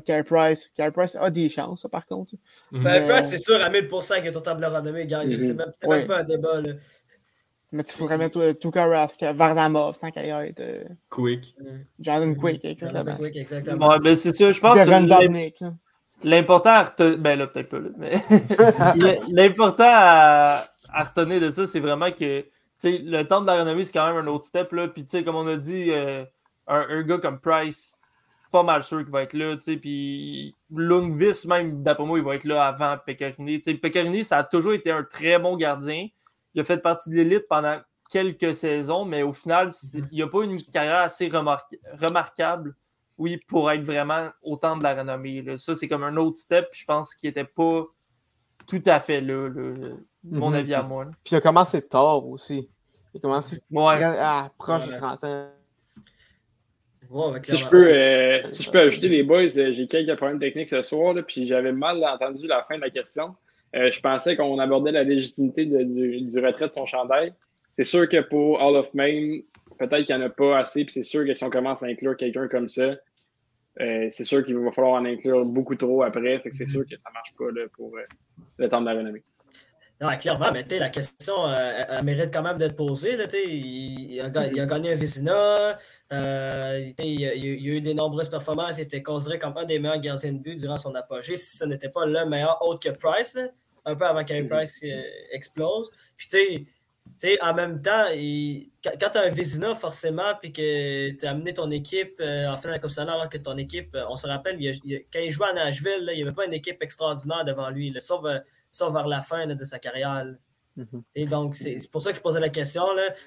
Carey 0.00 0.22
Price. 0.22 0.70
Carey 0.76 0.92
Price 0.92 1.16
a 1.16 1.30
des 1.30 1.48
chances, 1.48 1.86
par 1.90 2.04
contre. 2.04 2.34
Ben, 2.70 2.82
mais... 2.82 3.08
Price, 3.08 3.30
c'est 3.30 3.38
sûr, 3.38 3.56
à 3.56 3.70
1000% 3.70 4.22
que 4.22 4.28
ton 4.28 4.40
table 4.42 4.66
renommée, 4.66 5.06
gars. 5.06 5.24
Mm 5.24 5.28
-hmm. 5.28 5.46
C'est 5.46 5.54
même, 5.54 5.72
même, 5.88 6.06
pas 6.06 6.18
un 6.18 6.24
débat. 6.24 6.60
Là. 6.60 6.72
Mais 7.72 7.82
il 7.82 7.92
faudrait 7.92 8.18
mettre 8.18 8.38
euh, 8.38 8.52
Tuka 8.52 8.86
Rask, 8.86 9.22
Vardamov, 9.22 9.98
tant 9.98 10.10
qu'à 10.10 10.26
y 10.26 10.48
être. 10.48 10.60
Euh... 10.60 10.84
Quick. 11.08 11.54
Jordan 11.98 12.36
Quick, 12.36 12.64
exactement. 12.66 13.04
Jordan 13.04 13.16
Quick, 13.18 13.36
exactement. 13.36 13.88
Ouais, 13.88 13.98
ben 13.98 14.14
c'est 14.14 14.36
sûr, 14.36 14.52
je 14.52 14.60
pense 14.60 14.76
que. 14.76 15.89
L'important 16.22 16.70
à 16.70 16.82
retenir. 16.84 17.18
Ben 17.18 17.38
là, 17.38 17.46
peut-être 17.46 17.68
pas 17.68 17.78
là, 17.78 17.88
mais. 17.96 18.20
L'important 19.32 19.84
à... 19.86 20.64
à, 20.92 21.02
retenir 21.02 21.40
de 21.40 21.50
ça, 21.50 21.66
c'est 21.66 21.80
vraiment 21.80 22.10
que 22.10 22.44
le 22.84 23.22
temps 23.24 23.40
de 23.40 23.46
la 23.46 23.60
renommée, 23.60 23.84
c'est 23.84 23.92
quand 23.92 24.12
même 24.12 24.24
un 24.24 24.28
autre 24.28 24.44
step. 24.44 24.72
Là. 24.72 24.88
Puis, 24.88 25.06
comme 25.24 25.36
on 25.36 25.46
a 25.46 25.56
dit, 25.56 25.90
euh, 25.90 26.24
un, 26.66 26.86
un, 26.88 27.02
gars 27.02 27.18
comme 27.18 27.40
Price, 27.40 27.98
pas 28.50 28.62
mal 28.62 28.82
sûr 28.82 28.98
qu'il 28.98 29.10
va 29.10 29.22
être 29.22 29.34
là. 29.34 29.56
Puis, 29.56 30.56
Lundqvist, 30.74 31.46
même, 31.46 31.82
d'après 31.82 32.04
moi, 32.04 32.18
il 32.18 32.24
va 32.24 32.34
être 32.34 32.44
là 32.44 32.66
avant 32.66 32.96
Pecorini. 33.04 33.58
Pecorini, 33.58 34.24
ça 34.24 34.38
a 34.38 34.44
toujours 34.44 34.72
été 34.72 34.90
un 34.90 35.02
très 35.02 35.38
bon 35.38 35.56
gardien. 35.56 36.08
Il 36.54 36.60
a 36.60 36.64
fait 36.64 36.78
partie 36.78 37.10
de 37.10 37.16
l'élite 37.16 37.46
pendant 37.48 37.78
quelques 38.10 38.54
saisons, 38.56 39.04
mais 39.04 39.22
au 39.22 39.32
final, 39.32 39.68
mm-hmm. 39.68 40.08
il 40.10 40.18
n'a 40.18 40.26
pas 40.26 40.42
une 40.42 40.60
carrière 40.62 40.98
assez 40.98 41.28
remarquable 41.28 42.74
oui, 43.20 43.36
pour 43.36 43.70
être 43.70 43.82
vraiment 43.82 44.30
autant 44.42 44.78
de 44.78 44.82
la 44.82 44.94
renommée. 44.94 45.44
Ça, 45.58 45.74
c'est 45.74 45.88
comme 45.88 46.04
un 46.04 46.16
autre 46.16 46.38
step, 46.38 46.68
je 46.72 46.86
pense 46.86 47.14
qu'il 47.14 47.28
n'était 47.28 47.44
pas 47.44 47.84
tout 48.66 48.82
à 48.86 48.98
fait 48.98 49.20
là, 49.20 49.50
mon 50.24 50.48
mhm. 50.48 50.54
avis 50.54 50.72
à 50.72 50.82
moi. 50.84 51.04
Puis 51.22 51.34
il 51.34 51.36
a 51.36 51.42
commencé 51.42 51.86
tard 51.86 52.26
aussi. 52.26 52.70
Il 53.12 53.18
a 53.18 53.20
commencé 53.20 53.60
à 53.76 54.50
proche 54.56 54.88
de 54.88 54.94
30 54.94 55.24
ans. 55.24 55.50
si, 57.42 57.58
je 57.58 57.68
peux, 57.68 57.92
euh, 57.92 58.40
si 58.46 58.62
je 58.62 58.70
peux 58.70 58.80
ajouter 58.80 59.08
les 59.08 59.22
boys, 59.22 59.54
euh, 59.58 59.72
j'ai 59.74 59.86
quelques 59.86 60.16
problèmes 60.16 60.40
techniques 60.40 60.70
ce 60.70 60.80
soir, 60.80 61.12
là, 61.12 61.22
puis 61.22 61.46
j'avais 61.46 61.72
mal 61.72 62.02
entendu 62.02 62.46
la 62.46 62.62
fin 62.62 62.76
de 62.76 62.80
la 62.80 62.90
question. 62.90 63.34
Euh, 63.76 63.92
je 63.92 64.00
pensais 64.00 64.34
qu'on 64.34 64.58
abordait 64.58 64.92
la 64.92 65.04
légitimité 65.04 65.66
de, 65.66 65.82
du, 65.82 66.22
du, 66.22 66.40
retrait 66.40 66.68
de 66.68 66.72
son 66.72 66.86
chandail. 66.86 67.34
C'est 67.74 67.84
sûr 67.84 68.08
que 68.08 68.22
pour 68.22 68.62
Hall 68.62 68.76
of 68.76 68.90
Fame, 68.96 69.42
peut-être 69.78 70.06
qu'il 70.06 70.16
n'y 70.16 70.22
en 70.22 70.26
a 70.26 70.30
pas 70.30 70.58
assez, 70.58 70.86
puis 70.86 70.94
c'est 70.94 71.02
sûr 71.02 71.26
que 71.26 71.34
si 71.34 71.44
on 71.44 71.50
commence 71.50 71.82
à 71.82 71.86
inclure 71.86 72.16
quelqu'un 72.16 72.48
comme 72.48 72.70
ça, 72.70 72.96
euh, 73.78 74.08
c'est 74.10 74.24
sûr 74.24 74.44
qu'il 74.44 74.58
va 74.58 74.72
falloir 74.72 75.00
en 75.00 75.04
inclure 75.04 75.44
beaucoup 75.44 75.76
trop 75.76 76.02
après. 76.02 76.38
Fait 76.40 76.50
que 76.50 76.56
c'est 76.56 76.66
mhm. 76.66 76.70
sûr 76.70 76.84
que 76.84 76.96
ça 76.96 77.08
ne 77.08 77.14
marche 77.14 77.34
pas 77.38 77.50
là, 77.52 77.66
pour 77.76 77.96
euh, 77.96 78.02
le 78.58 78.68
temps 78.68 78.80
de 78.80 78.86
la 78.86 78.92
renommée. 78.92 79.22
Non, 80.00 80.08
clairement, 80.16 80.50
mais 80.50 80.64
la 80.78 80.88
question 80.88 81.46
euh, 81.46 81.84
elle, 81.90 82.04
mérite 82.04 82.32
quand 82.32 82.42
même 82.42 82.56
d'être 82.56 82.74
posée. 82.74 83.16
Là, 83.16 83.26
il, 83.34 84.12
il, 84.12 84.20
a, 84.20 84.46
il, 84.46 84.58
a, 84.58 84.64
gagné 84.64 84.92
un 84.92 84.94
Vizina, 84.94 85.78
il, 86.10 86.94
il, 86.98 87.26
a, 87.26 87.36
eu 87.36 87.80
des 87.82 87.92
nombreuses 87.92 88.30
performances, 88.30 88.78
il 88.78 88.82
était 88.82 89.02
considéré 89.02 89.38
comme 89.38 89.54
un 89.58 89.64
des 89.66 89.78
meilleurs 89.78 90.00
gardiens 90.00 90.32
de 90.32 90.38
but 90.38 90.58
durant 90.58 90.78
son 90.78 90.94
apogée, 90.94 91.36
si 91.36 91.54
ce 91.54 91.66
n'était 91.66 91.90
pas 91.90 92.06
le 92.06 92.24
meilleur 92.24 92.56
autre 92.66 92.80
que 92.80 92.96
Price, 92.96 93.38
un 93.84 93.94
peu 93.94 94.06
avant 94.06 94.24
qu'Harry 94.24 94.42
mhm. 94.42 94.48
Price 94.48 94.82
explose. 95.32 95.90
Puis 96.16 96.28
tu 96.28 96.36
sais, 96.38 96.64
en 97.42 97.54
même 97.54 97.82
temps, 97.82 98.06
quand 98.84 99.10
tu 99.10 99.18
as 99.18 99.22
un 99.22 99.30
Vézina, 99.30 99.74
forcément, 99.74 100.34
puis 100.40 100.52
que 100.52 101.10
tu 101.10 101.26
as 101.26 101.30
amené 101.30 101.52
ton 101.52 101.70
équipe 101.70 102.20
euh, 102.20 102.48
en 102.48 102.56
fin 102.56 102.76
de 102.76 103.00
alors 103.00 103.28
que 103.28 103.38
ton 103.38 103.56
équipe, 103.56 103.94
euh, 103.94 104.04
on 104.08 104.16
se 104.16 104.26
rappelle, 104.26 104.58
quand 105.12 105.20
il 105.20 105.30
jouait 105.30 105.48
à 105.48 105.52
Nashville, 105.52 106.08
il 106.12 106.16
n'y 106.16 106.22
avait 106.22 106.32
pas 106.32 106.46
une 106.46 106.54
équipe 106.54 106.82
extraordinaire 106.82 107.44
devant 107.44 107.70
lui, 107.70 107.90
là, 107.90 108.00
sauf, 108.00 108.24
sauf, 108.70 108.92
vers 108.92 109.06
la 109.06 109.20
fin 109.20 109.46
de 109.46 109.64
sa 109.64 109.78
carrière. 109.78 110.26
Mm-hmm. 110.78 111.28
Donc, 111.28 111.56
c'est 111.56 111.90
pour 111.90 112.00
ça 112.02 112.10
que 112.10 112.16
je 112.16 112.22
posais 112.22 112.40
la 112.40 112.48
question. 112.48 112.84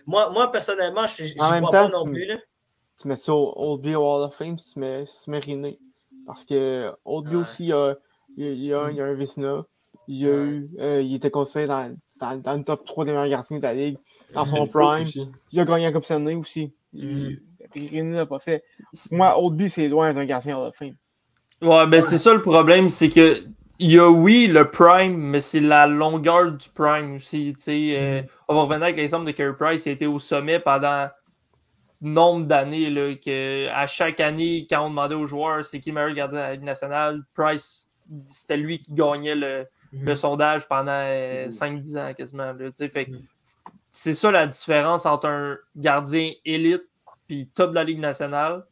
Moi, 0.08 0.30
moi, 0.32 0.52
personnellement, 0.52 1.06
je 1.06 1.24
ne 1.24 1.60
crois 1.60 1.70
pas 1.70 1.90
non 1.90 2.04
plus. 2.06 2.28
Tu 3.00 3.08
mets 3.08 3.18
ça 3.18 3.34
au 3.34 3.54
Old 3.56 3.86
Hall 3.88 4.24
of 4.24 4.36
Fame, 4.36 4.58
tu 4.58 4.80
mets, 4.80 5.06
tu 5.06 5.30
mets 5.30 5.40
René. 5.40 5.80
Parce 6.26 6.46
que 6.46 6.92
Old 7.06 7.28
ouais. 7.28 7.36
aussi, 7.36 7.64
il 7.64 7.70
y 7.70 7.74
a, 7.74 7.96
il 8.38 8.66
y 8.66 8.74
a, 8.74 8.90
il 8.90 8.98
y 8.98 9.02
a 9.02 9.06
un. 9.06 9.66
Il, 10.08 10.28
a 10.28 10.36
eu, 10.36 10.70
euh, 10.80 11.02
il 11.02 11.16
était 11.16 11.32
conseillé 11.32 11.66
dans, 11.66 11.96
dans, 12.24 12.42
dans, 12.42 12.58
le 12.58 12.64
top 12.64 12.86
3 12.86 13.06
des 13.06 13.12
meilleurs 13.12 13.30
gardiens 13.30 13.58
de 13.58 13.64
la 13.64 13.74
ligue, 13.74 13.98
dans 14.34 14.46
son 14.46 14.68
prime. 14.68 15.06
Il 15.52 15.60
a 15.60 15.66
gagné 15.66 15.88
un 15.88 15.92
Coupe 15.92 16.06
Stanley 16.06 16.36
aussi. 16.36 16.74
Mm. 16.94 17.30
Rien 17.76 18.04
n'a 18.04 18.26
pas 18.26 18.40
fait. 18.40 18.64
Moi, 19.12 19.34
Oldby, 19.40 19.70
c'est 19.70 19.88
loin 19.88 20.14
d'un 20.14 20.26
gardien 20.26 20.60
à 20.60 20.66
la 20.66 20.72
fin. 20.72 20.92
Ouais, 21.62 21.88
ben 21.88 22.02
c'est 22.02 22.18
ça 22.18 22.34
le 22.34 22.42
problème, 22.42 22.90
c'est 22.90 23.10
que 23.10 23.44
il 23.80 23.92
y 23.92 23.98
a 23.98 24.10
oui 24.10 24.48
le 24.48 24.70
prime, 24.70 25.18
mais 25.18 25.42
c'est 25.42 25.60
la 25.60 25.88
longueur 25.88 26.52
du 26.52 26.70
prime 26.70 27.16
aussi. 27.16 27.56
Euh, 27.68 28.22
mm. 28.22 28.26
on 28.48 28.56
va 28.56 28.62
revenir 28.62 28.84
avec 28.84 28.98
l'exemple 28.98 29.26
de 29.26 29.32
Carey 29.32 29.56
Price, 29.58 29.86
il 29.86 29.90
a 29.90 29.92
été 29.94 30.08
au 30.08 30.20
sommet 30.20 30.60
pendant 30.60 31.08
nombre 32.02 32.46
d'années. 32.46 33.20
À 33.74 33.88
chaque 33.88 34.20
année, 34.20 34.68
quand 34.70 34.86
on 34.86 34.90
demandait 34.90 35.16
aux 35.16 35.26
joueurs 35.26 35.64
c'est 35.66 35.80
qui 35.80 35.90
le 35.90 35.96
meilleur 35.96 36.14
gardien 36.14 36.38
de 36.38 36.44
la 36.44 36.54
Ligue 36.54 36.64
nationale, 36.64 37.24
Price, 37.34 37.90
c'était 38.28 38.58
lui 38.58 38.80
qui 38.80 38.94
gagnait 38.94 39.36
le, 39.36 39.66
le 39.94 40.12
mhm. 40.12 40.16
sondage 40.16 40.68
pendant 40.68 40.92
5-10 40.92 41.96
euh, 41.96 42.10
ans 42.10 42.14
quasiment. 42.14 42.54
fait, 42.74 43.08
mhm. 43.08 43.22
c'est 43.92 44.16
ça 44.16 44.32
la 44.32 44.48
différence 44.48 45.06
entre 45.06 45.28
un 45.28 45.58
gardien 45.76 46.32
élite 46.46 46.84
puis 47.28 47.48
top 47.54 47.70
de 47.70 47.76
la 47.76 47.84
Ligue 47.84 48.00
nationale 48.00 48.66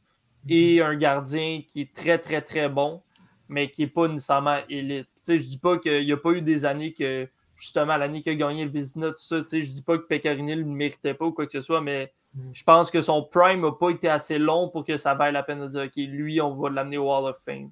et 0.49 0.80
mhm. 0.80 0.86
un 0.86 0.95
gardien 0.95 1.61
qui 1.67 1.82
est 1.82 1.93
très, 1.93 2.17
très, 2.17 2.41
très 2.41 2.69
bon, 2.69 3.01
mais 3.47 3.69
qui 3.69 3.82
n'est 3.82 3.88
pas 3.88 4.07
nécessairement 4.07 4.59
élite. 4.69 5.07
Je 5.28 5.34
ne 5.34 5.38
dis 5.38 5.57
pas 5.59 5.78
qu'il 5.78 6.03
n'y 6.03 6.11
a 6.11 6.17
pas 6.17 6.32
eu 6.32 6.41
des 6.41 6.65
années 6.65 6.93
que, 6.93 7.28
justement, 7.55 7.97
l'année 7.97 8.24
qu'il 8.24 8.32
a 8.32 8.36
gagné 8.36 8.65
le 8.65 8.72
Vizina, 8.72 9.11
tout 9.11 9.19
ça, 9.19 9.38
je 9.47 9.57
ne 9.57 9.61
dis 9.61 9.84
pas 9.84 9.97
que 9.97 10.03
Pecorini 10.03 10.55
ne 10.55 10.61
le 10.61 10.65
méritait 10.65 11.13
pas 11.13 11.26
ou 11.26 11.32
quoi 11.32 11.45
que 11.45 11.51
ce 11.51 11.61
soit, 11.61 11.82
mais 11.82 12.11
je 12.53 12.63
pense 12.63 12.89
que 12.89 13.01
son 13.01 13.24
prime 13.24 13.61
n'a 13.61 13.72
pas 13.74 13.89
été 13.89 14.07
assez 14.07 14.39
long 14.39 14.69
pour 14.69 14.86
que 14.86 14.97
ça 14.97 15.13
vaille 15.13 15.34
la 15.34 15.43
peine 15.43 15.59
de 15.59 15.67
dire, 15.67 15.84
OK, 15.84 15.95
lui, 15.97 16.41
on 16.41 16.55
va 16.55 16.69
l'amener 16.69 16.97
au 16.97 17.11
Hall 17.11 17.30
of 17.30 17.38
Fame. 17.45 17.69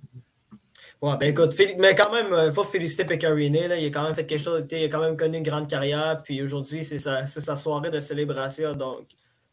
Ouais, 1.02 1.16
ben 1.16 1.30
écoute, 1.30 1.56
mais 1.78 1.96
quand 1.96 2.12
même, 2.12 2.28
il 2.28 2.34
euh, 2.34 2.52
faut 2.52 2.66
féliciter 2.66 3.06
Pecorine. 3.06 3.56
Il 3.56 3.72
a 3.72 3.88
quand 3.88 4.04
même 4.04 4.14
fait 4.16 4.26
quelque 4.26 4.44
chose, 4.44 4.66
il 4.70 4.84
a 4.84 4.90
quand 4.90 5.00
même 5.00 5.16
connu 5.16 5.38
une 5.38 5.44
grande 5.44 5.70
carrière. 5.70 6.22
Puis 6.24 6.42
aujourd'hui, 6.42 6.84
c'est 6.84 7.00
sa, 7.00 7.26
sa, 7.26 7.56
soirée 7.56 7.90
de 7.90 8.02
célébration. 8.02 8.74
Donc, 8.74 9.08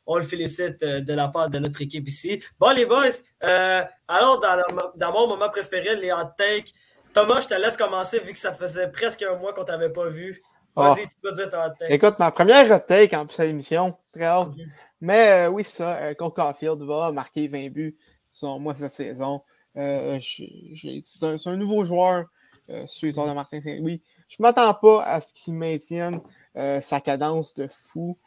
on 0.07 0.17
le 0.17 0.25
félicite 0.25 0.83
euh, 0.83 1.01
de 1.01 1.13
la 1.13 1.29
part 1.29 1.49
de 1.49 1.61
notre 1.61 1.81
équipe 1.81 2.09
ici. 2.09 2.43
Bon, 2.59 2.71
les 2.71 2.85
boys, 2.85 3.05
euh, 3.45 3.83
alors, 4.09 4.41
dans, 4.41 4.61
dans, 4.97 5.13
mon 5.13 5.29
moment 5.29 5.49
préféré, 5.49 5.95
les 5.95 6.11
hot 6.11 6.33
takes, 6.37 6.73
Thomas, 7.15 7.41
je 7.43 7.47
te 7.47 7.55
laisse 7.55 7.77
commencer 7.77 8.19
vu 8.19 8.33
que 8.33 8.39
ça 8.39 8.53
faisait 8.53 8.89
presque 8.91 9.23
un 9.23 9.37
mois 9.37 9.53
qu'on 9.53 9.61
ne 9.61 9.67
t'avait 9.67 9.93
pas 9.93 10.09
vu. 10.09 10.43
Vas-y, 10.75 11.03
oh. 11.05 11.07
tu 11.09 11.17
peux 11.23 11.33
dire 11.33 11.49
ton 11.49 11.59
hot 11.59 11.75
take. 11.79 11.95
Écoute, 11.95 12.19
ma 12.19 12.33
première 12.33 12.69
hot 12.73 12.85
take 12.89 13.15
en 13.15 13.25
plus 13.25 13.39
à 13.39 13.45
l'émission, 13.45 13.97
très 14.13 14.29
haute. 14.35 14.53
Mais 15.01 15.47
oui, 15.47 15.63
c'est 15.63 15.77
ça. 15.77 16.13
Cole 16.17 16.33
Caulfield 16.33 16.83
va 16.83 17.13
marquer 17.13 17.47
20 17.47 17.69
buts, 17.71 17.97
selon 18.33 18.59
moi, 18.59 18.75
cette 18.75 18.95
saison. 18.95 19.43
Euh, 19.77 20.19
c'est 20.23 21.49
un, 21.49 21.57
nouveau 21.57 21.85
joueur 21.85 22.25
euh, 22.71 22.87
sur 22.87 23.09
de 23.09 23.35
Martin 23.35 23.61
Saint-Louis. 23.61 24.03
Je 24.29 24.37
ne 24.39 24.43
m'attends 24.43 24.73
pas 24.75 25.05
à 25.05 25.21
ce 25.21 25.35
qu'il 25.35 25.55
maintienne 25.55 26.21
euh, 26.57 26.81
sa 26.81 27.01
cadence 27.01 27.55
de 27.55 27.69
fou 27.69 28.19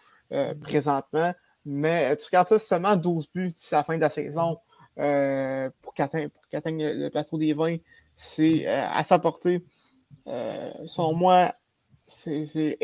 présentement, 0.62 1.34
mais 1.66 2.16
tu 2.18 2.28
regardes 2.28 2.50
ça, 2.50 2.60
seulement 2.60 2.96
12 2.96 3.32
buts 3.34 3.50
d'ici 3.50 3.74
la 3.74 3.84
fin 3.84 3.96
de 3.96 4.02
la 4.02 4.12
saison 4.12 4.60
pour 5.82 5.94
qu'il 5.96 6.04
atteigne, 6.04 6.30
le 6.52 7.10
plateau 7.10 7.40
des 7.40 7.54
20. 7.54 7.78
C'est 8.16 8.68
à 8.68 9.04
sa 9.04 9.18
portée. 9.18 9.66
selon 10.28 11.16
moi, 11.16 11.52
c'est 12.06 12.78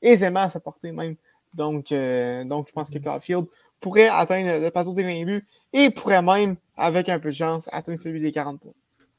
aisément 0.00 0.40
à 0.40 0.48
sa 0.48 0.60
portée 0.60 0.92
même. 0.92 1.16
Donc, 1.54 1.88
donc 1.88 2.68
je 2.68 2.72
pense 2.72 2.88
que 2.88 2.98
Caulfield 2.98 3.46
pourrait 3.80 4.06
atteindre 4.06 4.62
le 4.64 4.70
plateau 4.70 4.92
des 4.92 5.02
20 5.02 5.24
buts 5.24 5.46
et 5.72 5.90
pourrait 5.90 6.22
même, 6.22 6.56
avec 6.76 7.08
un 7.08 7.18
peu 7.20 7.30
de 7.30 7.34
chance, 7.34 7.68
atteindre 7.72 8.00
celui 8.00 8.20
des 8.20 8.32
40 8.32 8.60
points. 8.60 8.72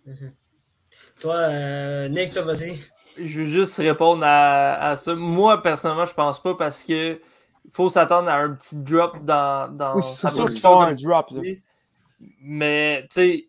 Mhm. 0.06 0.32
Toi, 1.20 1.36
euh, 1.36 2.08
Nick, 2.10 2.32
toi, 2.34 2.44
vas-y. 2.44 2.78
Je 3.18 3.42
veux 3.42 3.46
juste 3.46 3.78
répondre 3.78 4.24
à, 4.26 4.96
ça. 4.96 5.16
Moi, 5.16 5.62
personnellement, 5.64 6.06
je 6.06 6.14
pense 6.14 6.42
pas 6.42 6.54
parce 6.56 6.84
que 6.84 7.20
faut 7.72 7.90
s'attendre 7.90 8.30
à 8.30 8.36
un 8.38 8.52
petit 8.54 8.78
drop 8.78 9.24
dans. 9.24 9.70
dans 9.76 9.96
Oui, 9.96 10.04
c'est 10.04 10.30
sûr 10.30 10.44
va 10.46 10.50
qu'il 10.52 10.60
ça 10.60 10.70
va 10.70 10.74
y 10.74 10.78
avoir 10.78 10.88
dans- 10.88 10.94
un 10.94 11.10
drop. 11.10 11.32
là. 11.32 11.42
Mais, 12.42 13.02
tu 13.04 13.08
sais, 13.12 13.48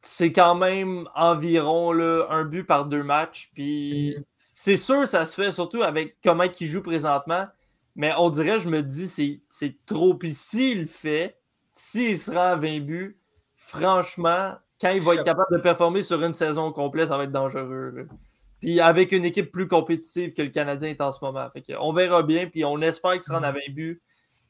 c'est 0.00 0.32
quand 0.32 0.54
même 0.54 1.08
environ 1.14 1.92
là, 1.92 2.26
un 2.30 2.44
but 2.44 2.64
par 2.64 2.86
deux 2.86 3.02
matchs. 3.02 3.50
Puis 3.54 4.16
c'est 4.52 4.76
sûr, 4.76 5.06
ça 5.06 5.26
se 5.26 5.34
fait 5.34 5.52
surtout 5.52 5.82
avec 5.82 6.16
comment 6.22 6.44
il 6.60 6.66
joue 6.66 6.82
présentement. 6.82 7.46
Mais 7.94 8.12
on 8.16 8.30
dirait, 8.30 8.58
je 8.58 8.68
me 8.68 8.82
dis, 8.82 9.06
c'est- 9.08 9.40
c'est 9.48 9.76
trop. 9.84 10.14
Puis 10.14 10.34
s'il 10.34 10.80
le 10.82 10.86
fait, 10.86 11.38
s'il 11.74 12.18
se 12.18 12.30
rend 12.30 12.38
à 12.52 12.56
20 12.56 12.80
buts, 12.80 13.18
franchement, 13.62 14.54
quand 14.80 14.90
il 14.90 15.00
va 15.00 15.14
être 15.14 15.24
capable 15.24 15.56
de 15.56 15.62
performer 15.62 16.02
sur 16.02 16.22
une 16.22 16.34
saison 16.34 16.72
complète, 16.72 17.08
ça 17.08 17.16
va 17.16 17.24
être 17.24 17.32
dangereux. 17.32 17.92
là. 17.96 18.02
Puis 18.60 18.80
avec 18.80 19.10
une 19.12 19.24
équipe 19.24 19.50
plus 19.50 19.66
compétitive 19.66 20.34
que 20.34 20.42
le 20.42 20.50
Canadien 20.50 20.90
est 20.90 21.00
en 21.00 21.10
ce 21.10 21.24
moment. 21.24 21.48
Fait 21.50 21.64
on 21.80 21.92
verra 21.92 22.22
bien, 22.22 22.46
puis 22.46 22.64
on 22.64 22.80
espère 22.80 23.12
qu'il 23.14 23.24
se 23.24 23.32
rende 23.32 23.44
à 23.44 23.52
20 23.52 23.58
buts. 23.70 24.00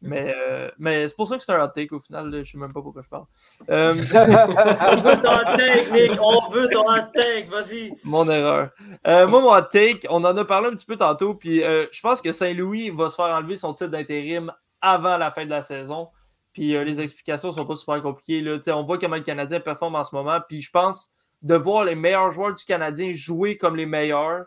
Mais, 0.05 0.35
euh, 0.37 0.69
mais 0.79 1.07
c'est 1.07 1.15
pour 1.15 1.29
ça 1.29 1.39
que 1.39 1.45
c'est 1.45 1.53
un 1.53 1.65
hot 1.65 1.69
take 1.69 1.95
au 1.95 2.01
final. 2.01 2.29
là. 2.29 2.43
Je 2.43 2.51
sais 2.51 2.59
même 2.59 2.73
pas 2.73 2.83
pourquoi 2.83 3.03
je 3.03 3.09
parle. 3.09 3.25
Euh, 3.71 3.95
On 4.13 5.01
veut 5.01 5.21
ton 5.23 5.31
hot 5.31 5.57
take, 5.57 5.93
Nick. 5.93 6.21
On 6.21 6.49
veut 6.51 6.69
ton 6.73 6.83
hot 6.83 7.11
take. 7.15 7.49
Vas-y. 7.49 7.95
Mon 8.03 8.29
erreur. 8.29 8.71
Euh, 9.07 9.29
moi, 9.29 9.41
mon 9.41 9.55
hot 9.55 9.69
take, 9.71 10.07
on 10.11 10.25
en 10.25 10.37
a 10.37 10.45
parlé 10.45 10.69
un 10.69 10.73
petit 10.73 10.87
peu 10.87 10.97
tantôt, 10.97 11.35
puis 11.35 11.61
je 11.61 12.01
pense 12.01 12.21
que 12.21 12.33
Saint-Louis 12.33 12.91
va 12.91 13.11
se 13.11 13.15
faire 13.15 13.27
enlever 13.27 13.57
son 13.57 13.75
titre 13.75 13.91
d'intérim 13.91 14.53
avant 14.81 15.17
la 15.17 15.31
fin 15.31 15.45
de 15.45 15.51
la 15.51 15.63
saison. 15.63 16.09
Puis 16.53 16.77
euh, 16.77 16.85
les 16.85 17.01
explications 17.01 17.51
sont 17.53 17.65
pas 17.67 17.77
super 17.77 18.03
compliquées. 18.03 18.41
Là. 18.43 18.59
On 18.77 18.85
voit 18.85 18.99
comment 18.99 19.17
le 19.17 19.23
Canadien 19.23 19.61
performe 19.61 19.95
en 19.95 20.05
ce 20.05 20.15
moment. 20.15 20.39
Puis 20.49 20.61
je 20.63 20.71
pense 20.71 21.11
de 21.41 21.55
voir 21.55 21.85
les 21.85 21.95
meilleurs 21.95 22.31
joueurs 22.33 22.55
du 22.55 22.65
Canadien 22.65 23.13
jouer 23.15 23.57
comme 23.57 23.75
les 23.77 23.87
meilleurs, 23.87 24.47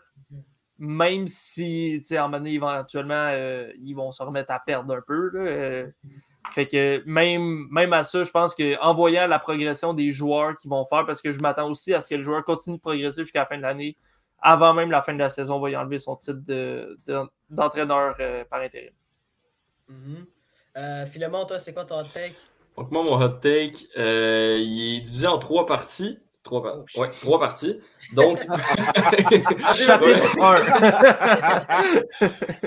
même 0.77 1.27
si, 1.27 1.95
tu 2.01 2.07
sais, 2.09 2.19
en 2.19 2.29
donné, 2.29 2.53
éventuellement, 2.53 3.13
euh, 3.31 3.71
ils 3.81 3.93
vont 3.93 4.11
se 4.11 4.21
remettre 4.23 4.51
à 4.51 4.59
perdre 4.59 4.93
un 4.95 5.01
peu. 5.01 5.31
euh. 5.35 5.87
fait 6.51 6.67
que 6.67 7.01
même, 7.05 7.67
même 7.71 7.91
à 7.93 8.03
ça, 8.03 8.23
je 8.23 8.29
pense 8.31 8.53
qu'en 8.55 8.93
voyant 8.93 9.27
la 9.27 9.39
progression 9.39 9.93
des 9.93 10.11
joueurs 10.11 10.55
qu'ils 10.57 10.69
vont 10.69 10.85
faire, 10.85 11.05
parce 11.05 11.21
que 11.21 11.31
je 11.31 11.39
m'attends 11.39 11.69
aussi 11.69 11.93
à 11.93 12.01
ce 12.01 12.09
que 12.09 12.15
le 12.15 12.21
joueur 12.21 12.43
continue 12.45 12.75
de 12.77 12.81
progresser 12.81 13.23
jusqu'à 13.23 13.39
la 13.39 13.45
fin 13.47 13.57
de 13.57 13.63
l'année, 13.63 13.97
avant 14.39 14.73
même 14.75 14.91
la 14.91 15.01
fin 15.01 15.13
de 15.13 15.17
la 15.19 15.29
saison, 15.31 15.55
on 15.55 15.59
va 15.59 15.71
y 15.71 15.75
enlever 15.75 15.97
son 15.97 16.15
titre 16.17 16.39
de- 16.45 16.99
de- 17.07 17.23
d'entraîneur 17.49 18.15
euh, 18.19 18.43
par 18.45 18.61
intérim. 18.61 18.91
Mhm. 19.89 20.25
Euh, 20.77 21.05
Philemon, 21.05 21.45
toi, 21.45 21.57
c'est 21.59 21.73
quoi 21.73 21.85
ton 21.85 21.99
hot 22.01 22.05
take? 22.13 22.35
Donc, 22.77 22.91
moi, 22.91 23.03
mon 23.03 23.21
hot 23.21 23.39
take, 23.41 23.87
euh, 23.97 24.57
il 24.59 24.97
est 24.97 25.01
divisé 25.01 25.27
en 25.27 25.37
trois 25.37 25.65
parties. 25.65 26.19
Trois, 26.43 26.61
par- 26.61 26.75
Oh, 26.95 27.01
ouais, 27.01 27.09
trois 27.09 27.39
parties. 27.39 27.79
Donc, 28.13 28.39
Chapitre 29.75 30.39
1. 30.39 30.55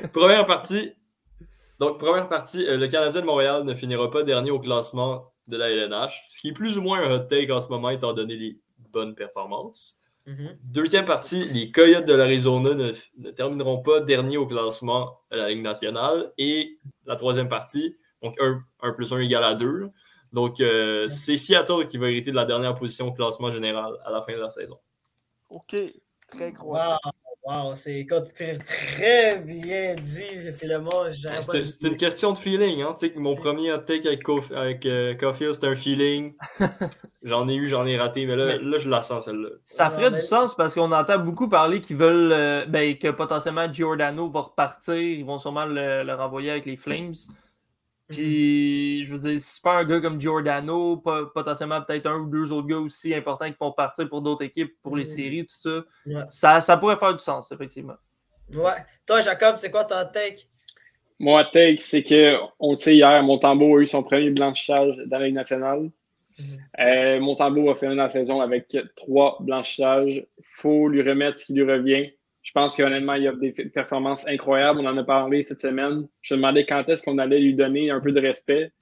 première 0.13 0.47
partie. 0.47 0.93
Donc, 1.79 1.99
première 1.99 2.29
partie, 2.29 2.67
euh, 2.67 2.77
le 2.77 2.89
Canadien 2.89 3.21
de 3.21 3.27
Montréal 3.27 3.63
ne 3.65 3.75
finira 3.75 4.11
pas 4.11 4.25
dernier 4.25 4.51
au 4.51 4.59
classement 4.59 5.31
de 5.47 5.57
la 5.57 5.71
LNH, 5.71 6.25
ce 6.27 6.41
qui 6.41 6.49
est 6.49 6.53
plus 6.53 6.77
ou 6.77 6.83
moins 6.83 7.01
un 7.01 7.11
hot 7.15 7.21
take 7.29 7.53
en 7.53 7.61
ce 7.61 7.69
moment, 7.69 7.91
étant 7.91 8.13
donné 8.13 8.37
les 8.37 8.59
bonnes 8.91 9.15
performances. 9.15 9.99
Mhm. 10.29 10.59
Deuxième 10.63 11.07
partie, 11.07 11.47
les 11.47 11.73
Coyotes 11.73 12.05
de 12.05 12.13
l'Arizona 12.13 12.75
ne, 12.75 12.93
ne 13.17 13.31
termineront 13.31 13.81
pas 13.81 14.01
dernier 14.01 14.37
au 14.37 14.47
classement 14.47 15.19
de 15.31 15.39
la 15.39 15.49
Ligue 15.49 15.63
nationale. 15.63 16.33
Et 16.37 16.77
la 17.07 17.17
troisième 17.17 17.49
partie, 17.49 17.97
donc 18.23 18.37
1, 18.39 18.93
plus 18.93 19.11
1 19.11 19.21
égale 19.21 19.45
à 19.45 19.55
2. 19.55 19.89
Donc, 20.35 20.61
euh, 20.61 21.09
c'est 21.09 21.39
Seattle 21.39 21.87
qui 21.89 21.97
va 21.97 22.11
hériter 22.11 22.31
de 22.31 22.37
la 22.37 22.45
dernière 22.45 22.75
position 22.75 23.09
au 23.09 23.13
classement 23.13 23.51
général 23.51 23.95
à 24.05 24.11
la 24.11 24.21
fin 24.21 24.35
de 24.35 24.41
la 24.41 24.51
saison. 24.51 24.79
Ok, 25.49 25.75
très 26.27 26.53
gros. 26.53 26.75
Wow, 26.75 26.99
wow, 27.49 27.75
c'est 27.75 28.01
écoute, 28.01 28.33
très, 28.35 28.59
très 28.59 29.39
bien 29.39 29.95
dit, 29.95 30.53
Philemon. 30.53 30.91
C'est 31.11 31.83
une 31.89 31.97
question 31.97 32.33
de 32.33 32.39
feeling. 32.39 32.83
Hein? 32.83 32.95
Tu 32.99 33.09
sais, 33.09 33.13
mon 33.17 33.31
C'est- 33.31 33.41
premier 33.41 33.73
hot 33.73 33.79
take 33.79 34.07
avec, 34.07 34.25
Cof- 34.25 34.55
avec 34.55 34.85
euh, 34.87 35.15
Caulfield, 35.15 35.55
c'était 35.55 35.69
un 35.69 35.75
feeling. 35.77 36.35
J'en 37.23 37.49
ai 37.49 37.55
eu, 37.57 37.67
j'en 37.67 37.85
ai 37.85 37.99
raté, 37.99 38.27
mais 38.27 38.37
là, 38.37 38.47
Mais- 38.47 38.59
là 38.59 38.79
je 38.79 38.89
la 38.89 39.01
sens, 39.03 39.25
celle-là. 39.25 39.49
Ça 39.65 39.87
Non, 39.87 39.91
ferait 39.91 40.11
mais- 40.11 40.21
du 40.21 40.23
sens 40.25 40.55
parce 40.55 40.75
qu'on 40.75 40.93
entend 40.93 41.19
beaucoup 41.19 41.49
parler 41.49 41.81
qu'ils 41.81 41.97
veulent 41.97 42.33
euh, 42.33 42.65
ben, 42.67 42.97
que 42.97 43.09
potentiellement 43.09 43.71
Giordano 43.73 44.29
va 44.31 44.41
repartir. 44.43 44.95
Ils 44.95 45.25
vont 45.25 45.39
sûrement 45.39 45.65
le, 45.67 46.05
le 46.05 46.15
renvoyer 46.15 46.51
avec 46.51 46.67
les 46.67 46.77
Flames. 46.77 47.15
Puis, 48.09 49.05
je 49.05 49.15
veux 49.15 49.19
dire, 49.21 49.39
si 49.41 49.55
c'est 49.55 49.63
pas 49.63 49.79
un 49.79 49.85
gars 49.85 50.01
comme 50.01 50.19
Giordano, 50.21 50.97
pas- 50.97 51.27
potentiellement 51.35 51.83
peut-être 51.83 52.07
un 52.07 52.21
ou 52.21 52.27
deux 52.27 52.51
autres 52.53 52.67
gars 52.67 52.79
aussi 52.79 53.15
importants 53.15 53.51
qui 53.51 53.57
vont 53.61 53.73
partir 53.73 54.09
pour 54.09 54.23
d'autres 54.23 54.45
équipes, 54.45 54.75
pour 54.83 54.97
les 54.97 55.05
Mhm. 55.05 55.09
séries, 55.11 55.47
tout 55.47 55.55
ça, 55.59 55.85
Ouais. 56.07 56.23
ça, 56.29 56.61
ça 56.63 56.77
pourrait 56.79 56.97
faire 56.97 57.13
du 57.15 57.23
sens, 57.23 57.53
effectivement. 57.53 57.97
Ouais. 58.55 58.73
Toi, 59.07 59.21
Jacob, 59.21 59.57
c'est 59.59 59.71
quoi 59.71 59.85
ton 59.85 59.97
take? 60.11 60.49
Mon 61.21 61.43
take, 61.45 61.79
c'est 61.81 62.03
que, 62.03 62.37
on 62.59 62.73
le 62.73 62.77
sait 62.79 62.95
hier, 62.95 63.23
Montembeau 63.23 63.77
a 63.77 63.83
eu 63.83 63.87
son 63.87 64.03
premier 64.03 64.31
blanchissage 64.31 64.97
dans 65.07 65.19
la 65.19 65.27
Ligue 65.27 65.35
nationale. 65.35 65.91
Mhm. 66.39 66.45
Euh, 66.81 67.21
Montembeau 67.21 67.67
va 67.67 67.75
finir 67.75 67.95
la 67.97 68.09
saison 68.09 68.41
avec 68.41 68.75
trois 68.97 69.37
blanchissages. 69.41 70.25
Il 70.39 70.45
faut 70.55 70.89
lui 70.89 71.03
remettre 71.03 71.41
ce 71.41 71.47
qui 71.47 71.53
lui 71.55 71.65
revient. 71.71 72.11
Je 72.49 72.53
pense 72.55 72.75
qu'honnêtement, 72.75 73.13
il 73.13 73.25
y 73.25 73.29
a 73.29 73.33
des 73.33 73.53
performances 73.53 74.27
incroyables. 74.27 74.81
On 74.81 74.87
en 74.87 74.97
a 74.97 75.05
parlé 75.05 75.45
cette 75.45 75.61
semaine. 75.61 76.07
Je 76.23 76.33
me 76.33 76.39
demandais 76.39 76.65
quand 76.65 76.89
est-ce 76.89 77.03
qu'on 77.03 77.19
allait 77.19 77.41
lui 77.41 77.53
donner 77.55 77.91
un 77.91 78.01
peu 78.01 78.11
de 78.11 78.21
respect. 78.23 78.73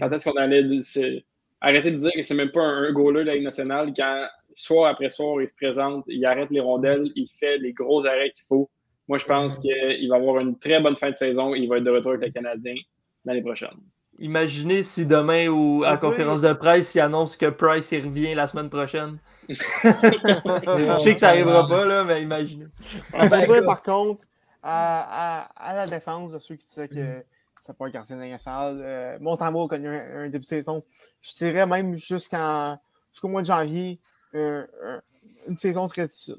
Quand 0.00 0.10
est-ce 0.10 0.28
qu'on 0.28 0.36
allait 0.36 0.64
c'est- 0.82 1.24
arrêter 1.60 1.92
de 1.92 1.98
dire 1.98 2.10
que 2.12 2.22
c'est 2.22 2.34
même 2.34 2.50
pas 2.50 2.62
un, 2.62 2.82
un 2.88 2.92
goaler 2.92 3.20
de 3.20 3.26
la 3.28 3.34
Ligue 3.36 3.44
nationale 3.44 3.92
quand 3.96 4.26
soir 4.54 4.90
après 4.90 5.10
soir, 5.10 5.40
il 5.40 5.46
se 5.48 5.54
présente, 5.54 6.04
il 6.08 6.26
arrête 6.26 6.50
les 6.50 6.58
rondelles, 6.58 7.04
il 7.14 7.28
fait 7.28 7.56
les 7.58 7.72
gros 7.72 8.04
arrêts 8.04 8.32
qu'il 8.34 8.44
faut. 8.48 8.68
Moi, 9.06 9.18
je 9.18 9.26
pense 9.26 9.60
qu'il 9.60 10.08
va 10.08 10.16
avoir 10.16 10.40
une 10.40 10.58
très 10.58 10.80
bonne 10.80 10.96
fin 10.96 11.12
de 11.12 11.16
saison. 11.16 11.54
Il 11.54 11.68
va 11.68 11.76
être 11.76 11.84
de 11.84 11.90
retour 11.90 12.12
avec 12.14 12.26
le 12.26 12.32
Canadien 12.32 12.74
l'année 13.24 13.42
prochaine. 13.42 13.78
Imaginez 14.18 14.82
si 14.82 15.06
demain 15.06 15.46
ou 15.48 15.84
à 15.84 15.90
la 15.90 15.94
Tu 15.96 16.00
sais- 16.00 16.06
conférence 16.08 16.42
de 16.42 16.52
presse, 16.52 16.92
il 16.96 17.00
annonce 17.00 17.36
que 17.36 17.46
Price 17.46 17.92
il 17.92 18.04
revient 18.04 18.34
la 18.34 18.48
semaine 18.48 18.70
prochaine. 18.70 19.18
Je 19.48 19.54
sais 21.02 21.14
que 21.14 21.20
ça 21.20 21.26
n'arrivera 21.28 21.66
pas, 21.68 21.84
là, 21.84 22.04
mais 22.04 22.22
imaginez. 22.22 22.66
Ben, 23.12 23.28
dire 23.46 23.64
par 23.66 23.82
contre, 23.82 24.24
à, 24.62 25.42
à- 25.42 25.70
à 25.70 25.74
la 25.74 25.86
défense 25.86 26.32
de 26.32 26.38
ceux 26.38 26.56
qui 26.56 26.66
disaient 26.66 26.88
que 26.88 27.24
c'est 27.60 27.76
pas 27.76 27.86
un 27.86 27.90
gardien 27.90 28.16
national, 28.16 28.78
euh, 28.82 29.18
Montembeau 29.20 29.64
a 29.64 29.68
connu 29.68 29.88
un, 29.88 30.20
un 30.24 30.28
début 30.28 30.44
de 30.44 30.48
saison. 30.48 30.82
Je 31.22 31.34
dirais 31.34 31.66
même 31.66 31.96
jusqu'en 31.96 32.78
jusqu'au 33.12 33.28
mois 33.28 33.42
de 33.42 33.46
janvier, 33.46 34.00
euh, 34.34 34.66
euh, 34.84 35.00
une 35.46 35.56
saison 35.56 35.86
très 35.86 36.06
difficile. 36.06 36.36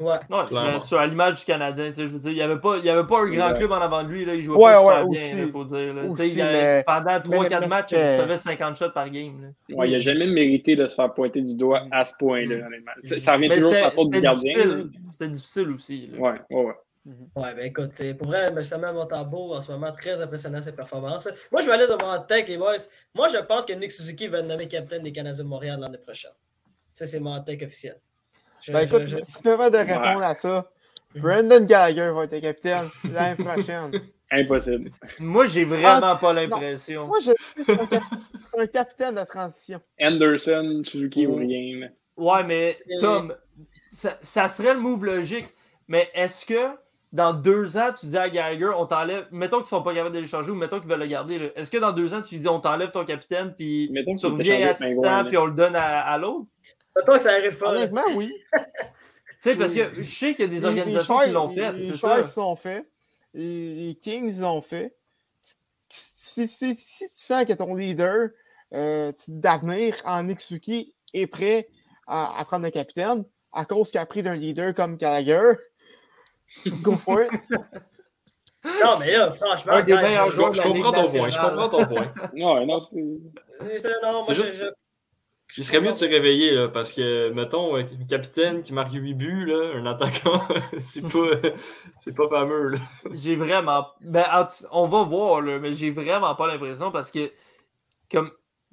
Ouais. 0.00 0.16
Mais 0.50 0.80
sur 0.80 0.98
à 0.98 1.06
l'image 1.06 1.40
du 1.40 1.44
Canadien, 1.44 1.88
tu 1.90 1.94
sais, 1.94 2.02
je 2.08 2.12
veux 2.12 2.18
dire, 2.18 2.30
il 2.32 2.34
n'y 2.34 2.42
avait, 2.42 2.58
pas- 2.58 2.78
il 2.78 2.84
y 2.84 2.90
avait 2.90 3.06
pas 3.06 3.20
un 3.20 3.28
grand 3.30 3.52
Ouais. 3.52 3.58
club 3.58 3.70
en 3.72 3.76
avant 3.80 4.02
de 4.02 4.08
lui, 4.08 4.24
là, 4.24 4.34
il 4.34 4.42
jouait 4.42 4.56
Ouais, 4.56 4.72
pas 4.72 4.82
ouais, 4.82 4.92
super 4.94 5.08
aussi. 5.08 5.34
bien, 5.36 5.44
il 5.46 5.50
faut 5.52 5.64
dire. 5.64 5.94
là. 5.94 6.02
Tu 6.02 6.06
sais, 6.06 6.10
Aussi, 6.22 6.28
il 6.32 6.38
y 6.38 6.42
avait- 6.42 6.52
mais- 6.78 6.84
pendant 6.84 7.20
3-4 7.20 7.60
mais 7.60 7.68
matchs, 7.68 7.92
il 7.92 7.98
recevait 7.98 8.38
50 8.38 8.76
shots 8.76 8.90
par 8.90 9.08
game. 9.08 9.40
là. 9.68 9.76
Ouais, 9.76 9.88
il 9.88 9.92
n'a 9.92 10.00
jamais 10.00 10.26
mérité 10.26 10.74
de 10.74 10.86
se 10.86 10.94
faire 10.96 11.14
pointer 11.14 11.42
du 11.42 11.56
doigt 11.56 11.82
à 11.92 12.04
ce 12.04 12.12
point-là, 12.18 12.66
honnêtement. 12.66 12.92
Ça, 13.04 13.34
revient 13.34 13.48
Mais 13.48 13.54
toujours 13.56 13.70
sur 13.70 13.76
c'était 13.76 13.84
la 13.84 13.90
faute 13.92 14.10
du 14.10 14.16
c'était 14.16 14.26
gardien. 14.26 14.52
difficile. 14.54 14.90
C'était 15.12 15.28
difficile 15.28 15.70
aussi. 15.70 16.06
là. 16.12 16.18
Ouais, 16.18 16.40
ouais, 16.50 16.64
ouais. 16.64 16.72
Ouais, 17.36 17.54
ben 17.54 17.66
écoute, 17.66 17.90
c'est- 17.94 18.14
pour 18.14 18.28
vrai, 18.28 18.50
mais 18.52 18.64
Samuel 18.64 18.94
Montembeau, 18.94 19.54
en 19.54 19.60
ce 19.62 19.70
moment, 19.70 19.92
très 19.92 20.20
impressionnant 20.22 20.62
ses 20.62 20.72
performances. 20.72 21.28
Moi, 21.52 21.60
je 21.60 21.66
vais 21.66 21.72
aller 21.72 21.86
devant 21.86 22.10
mon 22.16 22.22
take, 22.24 22.50
les 22.50 22.56
boys. 22.56 22.76
Moi, 23.14 23.28
je 23.28 23.36
pense 23.44 23.64
que 23.66 23.74
Nick 23.74 23.92
Suzuki 23.92 24.26
va 24.26 24.38
être 24.38 24.46
nommé 24.46 24.66
capitaine 24.66 25.02
des 25.02 25.12
Canadiens 25.12 25.44
de 25.44 25.48
Montréal 25.48 25.78
l'année 25.80 25.98
prochaine. 25.98 26.30
Ça, 26.92 27.04
c'est 27.06 27.20
mon 27.20 27.38
take 27.42 27.64
officiel. 27.64 27.96
Je- 28.66 28.72
Ben 28.72 28.80
écoute, 28.80 29.04
je- 29.04 29.18
je- 29.18 29.24
si 29.24 29.36
tu 29.36 29.42
permets 29.42 29.70
de 29.70 29.76
répondre 29.76 30.22
à 30.22 30.34
ça, 30.34 30.70
Brandon 31.16 31.64
Gallagher 31.64 32.10
va 32.14 32.24
être 32.24 32.40
capitaine 32.40 32.88
l'année 33.12 33.42
prochaine. 33.44 33.92
Impossible. 34.30 34.90
Moi, 35.20 35.46
j'ai 35.46 35.64
vraiment 35.64 36.00
Ah, 36.02 36.18
pas 36.20 36.32
l'impression. 36.32 37.06
Moi, 37.06 37.18
je 37.24 37.30
c'est 37.62 37.78
un, 37.80 37.86
cap- 37.86 38.02
c'est 38.52 38.60
un 38.60 38.66
capitaine 38.66 39.14
de 39.16 39.24
transition. 39.24 39.80
Anderson, 40.00 40.82
Suzuki 40.84 41.26
ou 41.26 41.34
Oh. 41.34 41.38
rien. 41.38 41.88
Ouais, 42.16 42.42
mais 42.44 42.74
Tom, 43.00 43.34
ça, 43.92 44.18
ça 44.22 44.48
serait 44.48 44.74
le 44.74 44.80
move 44.80 45.04
logique. 45.04 45.46
Mais 45.88 46.08
est-ce 46.14 46.46
que 46.46 46.70
dans 47.12 47.32
deux 47.32 47.76
ans, 47.76 47.90
tu 47.98 48.06
dis 48.06 48.16
à 48.18 48.28
Gallagher, 48.28 48.70
on 48.76 48.86
t'enlève, 48.86 49.26
mettons 49.30 49.58
qu'ils 49.58 49.66
sont 49.68 49.82
pas 49.82 49.94
capables 49.94 50.14
de 50.14 50.20
l'échanger 50.20 50.50
ou 50.50 50.54
mettons 50.56 50.80
qu'ils 50.80 50.88
veulent 50.88 50.98
le 50.98 51.06
garder, 51.06 51.38
là. 51.38 51.46
est-ce 51.54 51.70
que 51.70 51.76
dans 51.78 51.92
deux 51.92 52.12
ans, 52.14 52.22
tu 52.22 52.36
dis, 52.38 52.48
on 52.48 52.58
t'enlève 52.58 52.90
ton 52.90 53.04
capitaine, 53.04 53.54
puis 53.56 53.88
Mettons 53.92 54.16
tu 54.16 54.26
reviens 54.26 54.66
assistant, 54.68 55.24
puis 55.26 55.36
on 55.36 55.46
le 55.46 55.52
donne 55.52 55.76
à, 55.76 56.00
à 56.00 56.18
l'autre? 56.18 56.46
Mettons 56.96 57.18
que 57.18 57.24
ça 57.24 57.30
arrive 57.32 57.56
pas. 57.58 57.72
là. 57.72 57.78
Honnêtement, 57.78 58.04
oui. 58.14 58.32
Tu 59.42 59.50
sais, 59.50 59.56
parce 59.58 59.74
que 59.74 59.92
je 59.92 60.02
sais 60.10 60.34
qu'il 60.34 60.46
y 60.46 60.48
a 60.48 60.50
des 60.50 60.64
organisations 60.64 61.20
les 61.20 61.26
qui 61.26 61.32
l'ont 61.32 61.48
fait, 61.50 61.72
Les 61.74 61.94
Sharks 61.94 62.28
ça. 62.28 62.40
l'ont 62.40 62.56
fait. 62.56 62.88
Les, 63.34 63.94
Kings 64.00 64.40
l'ont 64.40 64.62
fait. 64.62 64.96
Si, 65.90 66.48
si- 66.48 66.74
si 66.76 67.04
tu 67.06 67.12
sens 67.14 67.44
que 67.44 67.52
ton 67.52 67.74
leader 67.74 68.30
euh, 68.72 69.12
d'avenir 69.28 69.96
en 70.06 70.22
Nixuki 70.22 70.94
est 71.12 71.26
prêt 71.26 71.68
à, 72.06 72.40
à 72.40 72.44
prendre 72.46 72.64
le 72.64 72.70
capitaine, 72.70 73.24
à 73.52 73.66
cause 73.66 73.90
qu'il 73.90 74.00
a 74.00 74.06
pris 74.06 74.22
d'un 74.22 74.34
leader 74.34 74.72
comme 74.74 74.96
Gallagher, 74.96 75.58
go 76.80 76.94
for 76.96 77.22
it. 77.24 77.30
Non, 78.82 78.98
mais 78.98 79.12
là, 79.12 79.30
franchement, 79.30 79.72
Un 79.74 79.82
des 79.82 79.92
guys, 79.92 80.02
meilleurs 80.02 80.30
Je, 80.30 80.36
joueurs 80.36 80.52
comprends 80.52 80.92
ton 80.92 81.10
point, 81.10 81.28
je 81.28 81.38
comprends 81.38 81.68
ton 81.68 81.84
point. 81.84 82.14
Non, 82.32 82.64
non, 82.64 82.88
c'est- 82.90 83.84
euh, 83.86 83.90
non, 84.02 84.22
C'est 84.22 84.32
je- 84.32 84.40
juste- 84.42 84.64
je- 84.64 84.70
Il 85.56 85.62
serait 85.62 85.80
mieux 85.80 85.92
de 85.92 85.96
se 85.96 86.04
réveiller, 86.04 86.52
là, 86.52 86.68
parce 86.68 86.92
que, 86.92 87.30
mettons, 87.30 87.76
un 87.76 87.84
capitaine 87.84 88.62
qui 88.62 88.72
marque 88.72 88.92
8 88.92 89.14
buts, 89.14 89.46
là, 89.46 89.72
un 89.76 89.86
attaquant, 89.86 90.42
c'est 90.80 91.02
pas, 91.02 91.48
c'est 91.96 92.14
pas 92.14 92.28
fameux. 92.28 92.70
Là. 92.70 92.78
J'ai 93.12 93.36
vraiment. 93.36 93.86
Ben, 94.00 94.24
on 94.72 94.88
va 94.88 95.04
voir, 95.04 95.40
là, 95.42 95.58
mais 95.60 95.72
j'ai 95.74 95.90
vraiment 95.90 96.34
pas 96.34 96.48
l'impression 96.48 96.90
parce 96.90 97.10
que, 97.10 97.30
comme. 98.10 98.30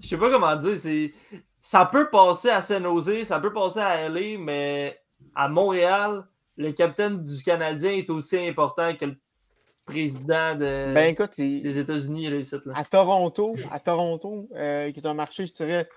Je 0.00 0.08
sais 0.08 0.16
pas 0.16 0.30
comment 0.30 0.56
dire, 0.56 0.78
c'est. 0.78 1.12
Ça 1.60 1.84
peut 1.84 2.08
passer 2.08 2.48
à 2.48 2.62
Saint-Nosé, 2.62 3.26
ça 3.26 3.38
peut 3.38 3.52
passer 3.52 3.80
à 3.80 4.08
LA, 4.08 4.38
mais 4.38 4.98
à 5.34 5.48
Montréal, 5.48 6.24
le 6.56 6.72
capitaine 6.72 7.22
du 7.22 7.42
Canadien 7.42 7.92
est 7.92 8.08
aussi 8.08 8.38
important 8.38 8.96
que 8.96 9.04
le 9.04 9.16
président 9.90 10.54
de, 10.54 10.94
Ben 10.94 11.08
écoute, 11.12 11.36
des 11.36 11.78
États-Unis. 11.78 12.28
À 12.74 12.84
Toronto, 12.84 13.54
à 13.70 13.80
Toronto, 13.80 14.48
euh, 14.54 14.90
qui 14.92 15.00
est 15.00 15.06
un 15.06 15.14
marché, 15.14 15.46
je 15.46 15.52
dirais, 15.52 15.88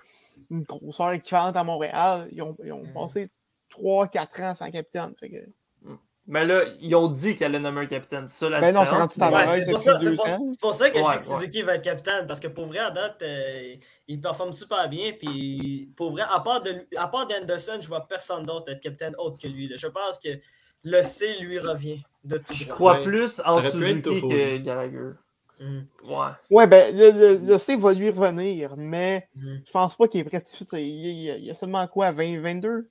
une 0.50 0.62
grosseur 0.62 1.12
équivalente 1.12 1.56
à 1.56 1.64
Montréal, 1.64 2.28
ils 2.32 2.42
ont, 2.42 2.56
ils 2.64 2.72
ont 2.72 2.82
Mhm. 2.84 2.92
passé 2.92 3.28
3-4 3.70 4.42
ans 4.42 4.54
sans 4.54 4.70
capitaine. 4.70 5.12
Fait 5.18 5.28
que... 5.30 5.36
Mais 6.26 6.46
là, 6.46 6.64
ils 6.80 6.94
ont 6.94 7.08
dit 7.08 7.34
qu'elle 7.34 7.54
allait 7.54 7.58
nommer 7.62 7.82
un 7.82 7.86
capitaine. 7.86 8.28
C'est 8.28 8.38
ça 8.46 8.48
la 8.48 8.60
Ben 8.60 8.74
non, 8.74 8.84
c'est 8.84 8.90
rendu 8.92 9.02
Ouais, 9.36 9.46
c'est 9.64 9.70
pour, 9.70 9.80
ça- 9.80 9.92
pour- 9.92 10.00
que 10.00 10.04
je 10.98 11.04
Ouais, 11.04 11.12
dis 11.12 11.18
que 11.18 11.22
Suzuki 11.24 11.62
va 11.62 11.74
être 11.74 11.82
capitaine, 11.84 12.26
parce 12.26 12.40
que 12.40 12.48
pour 12.48 12.64
vrai, 12.66 12.78
à 12.78 12.90
date, 12.90 13.20
euh, 13.22 13.74
il 14.08 14.20
performe 14.20 14.52
super 14.54 14.88
bien. 14.88 15.12
Puis 15.12 15.90
pour 15.96 16.12
vrai, 16.12 16.22
à 16.30 16.40
part, 16.40 16.62
de, 16.62 16.70
lui- 16.70 16.86
à 16.96 17.08
part 17.08 17.26
d'Anderson, 17.26 17.78
je 17.80 17.88
vois 17.88 18.06
personne 18.08 18.44
d'autre 18.44 18.72
être 18.72 18.80
capitaine 18.80 19.14
autre 19.18 19.36
que 19.36 19.46
lui. 19.48 19.68
là. 19.68 19.76
Je 19.78 19.86
pense 19.86 20.18
que 20.18 20.30
le 20.82 21.02
C 21.02 21.36
lui 21.40 21.58
revient 21.58 22.02
de 22.24 22.38
tout 22.38 22.54
Je 22.54 22.68
crois 22.68 22.94
Ouais. 22.98 23.02
plus 23.04 23.42
en 23.44 23.60
Suzuki 23.60 24.20
que 24.22 24.56
Gallagher. 24.58 25.10
Mhm. 25.60 25.86
Ouais. 26.08 26.26
Ouais, 26.50 26.66
ben 26.66 26.96
le, 26.96 27.10
le, 27.10 27.46
le 27.46 27.58
C 27.58 27.76
va 27.76 27.92
lui 27.92 28.08
revenir, 28.10 28.74
mais 28.78 29.28
Mhm. 29.36 29.62
je 29.66 29.70
pense 29.72 29.94
pas 29.94 30.08
qu'il 30.08 30.20
est 30.20 30.24
prêt 30.24 30.40
tout 30.40 30.50
de 30.50 30.56
suite. 30.56 30.72
Il, 30.72 31.44
y 31.44 31.50
a 31.50 31.54
seulement 31.54 31.86
quoi, 31.86 32.12
20, 32.12 32.40
22? 32.40 32.88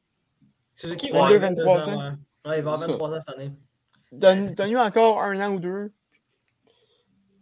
Suzuki, 0.75 1.09
22, 1.11 1.33
ouais, 1.33 1.37
23 1.39 1.77
22 1.79 1.91
ans, 1.93 2.15
ouais. 2.45 2.51
Ouais, 2.51 2.57
il 2.59 2.63
va 2.63 2.71
avoir 2.71 2.77
Ça. 2.79 2.87
23 2.87 3.09
ans 3.11 3.19
cette 3.19 3.35
année. 3.35 3.51
Donne- 4.11 4.43
c'est- 4.43 4.57
Donne-lui 4.57 4.77
encore 4.77 5.21
un 5.21 5.39
an 5.41 5.53
ou 5.53 5.59
deux. 5.59 5.91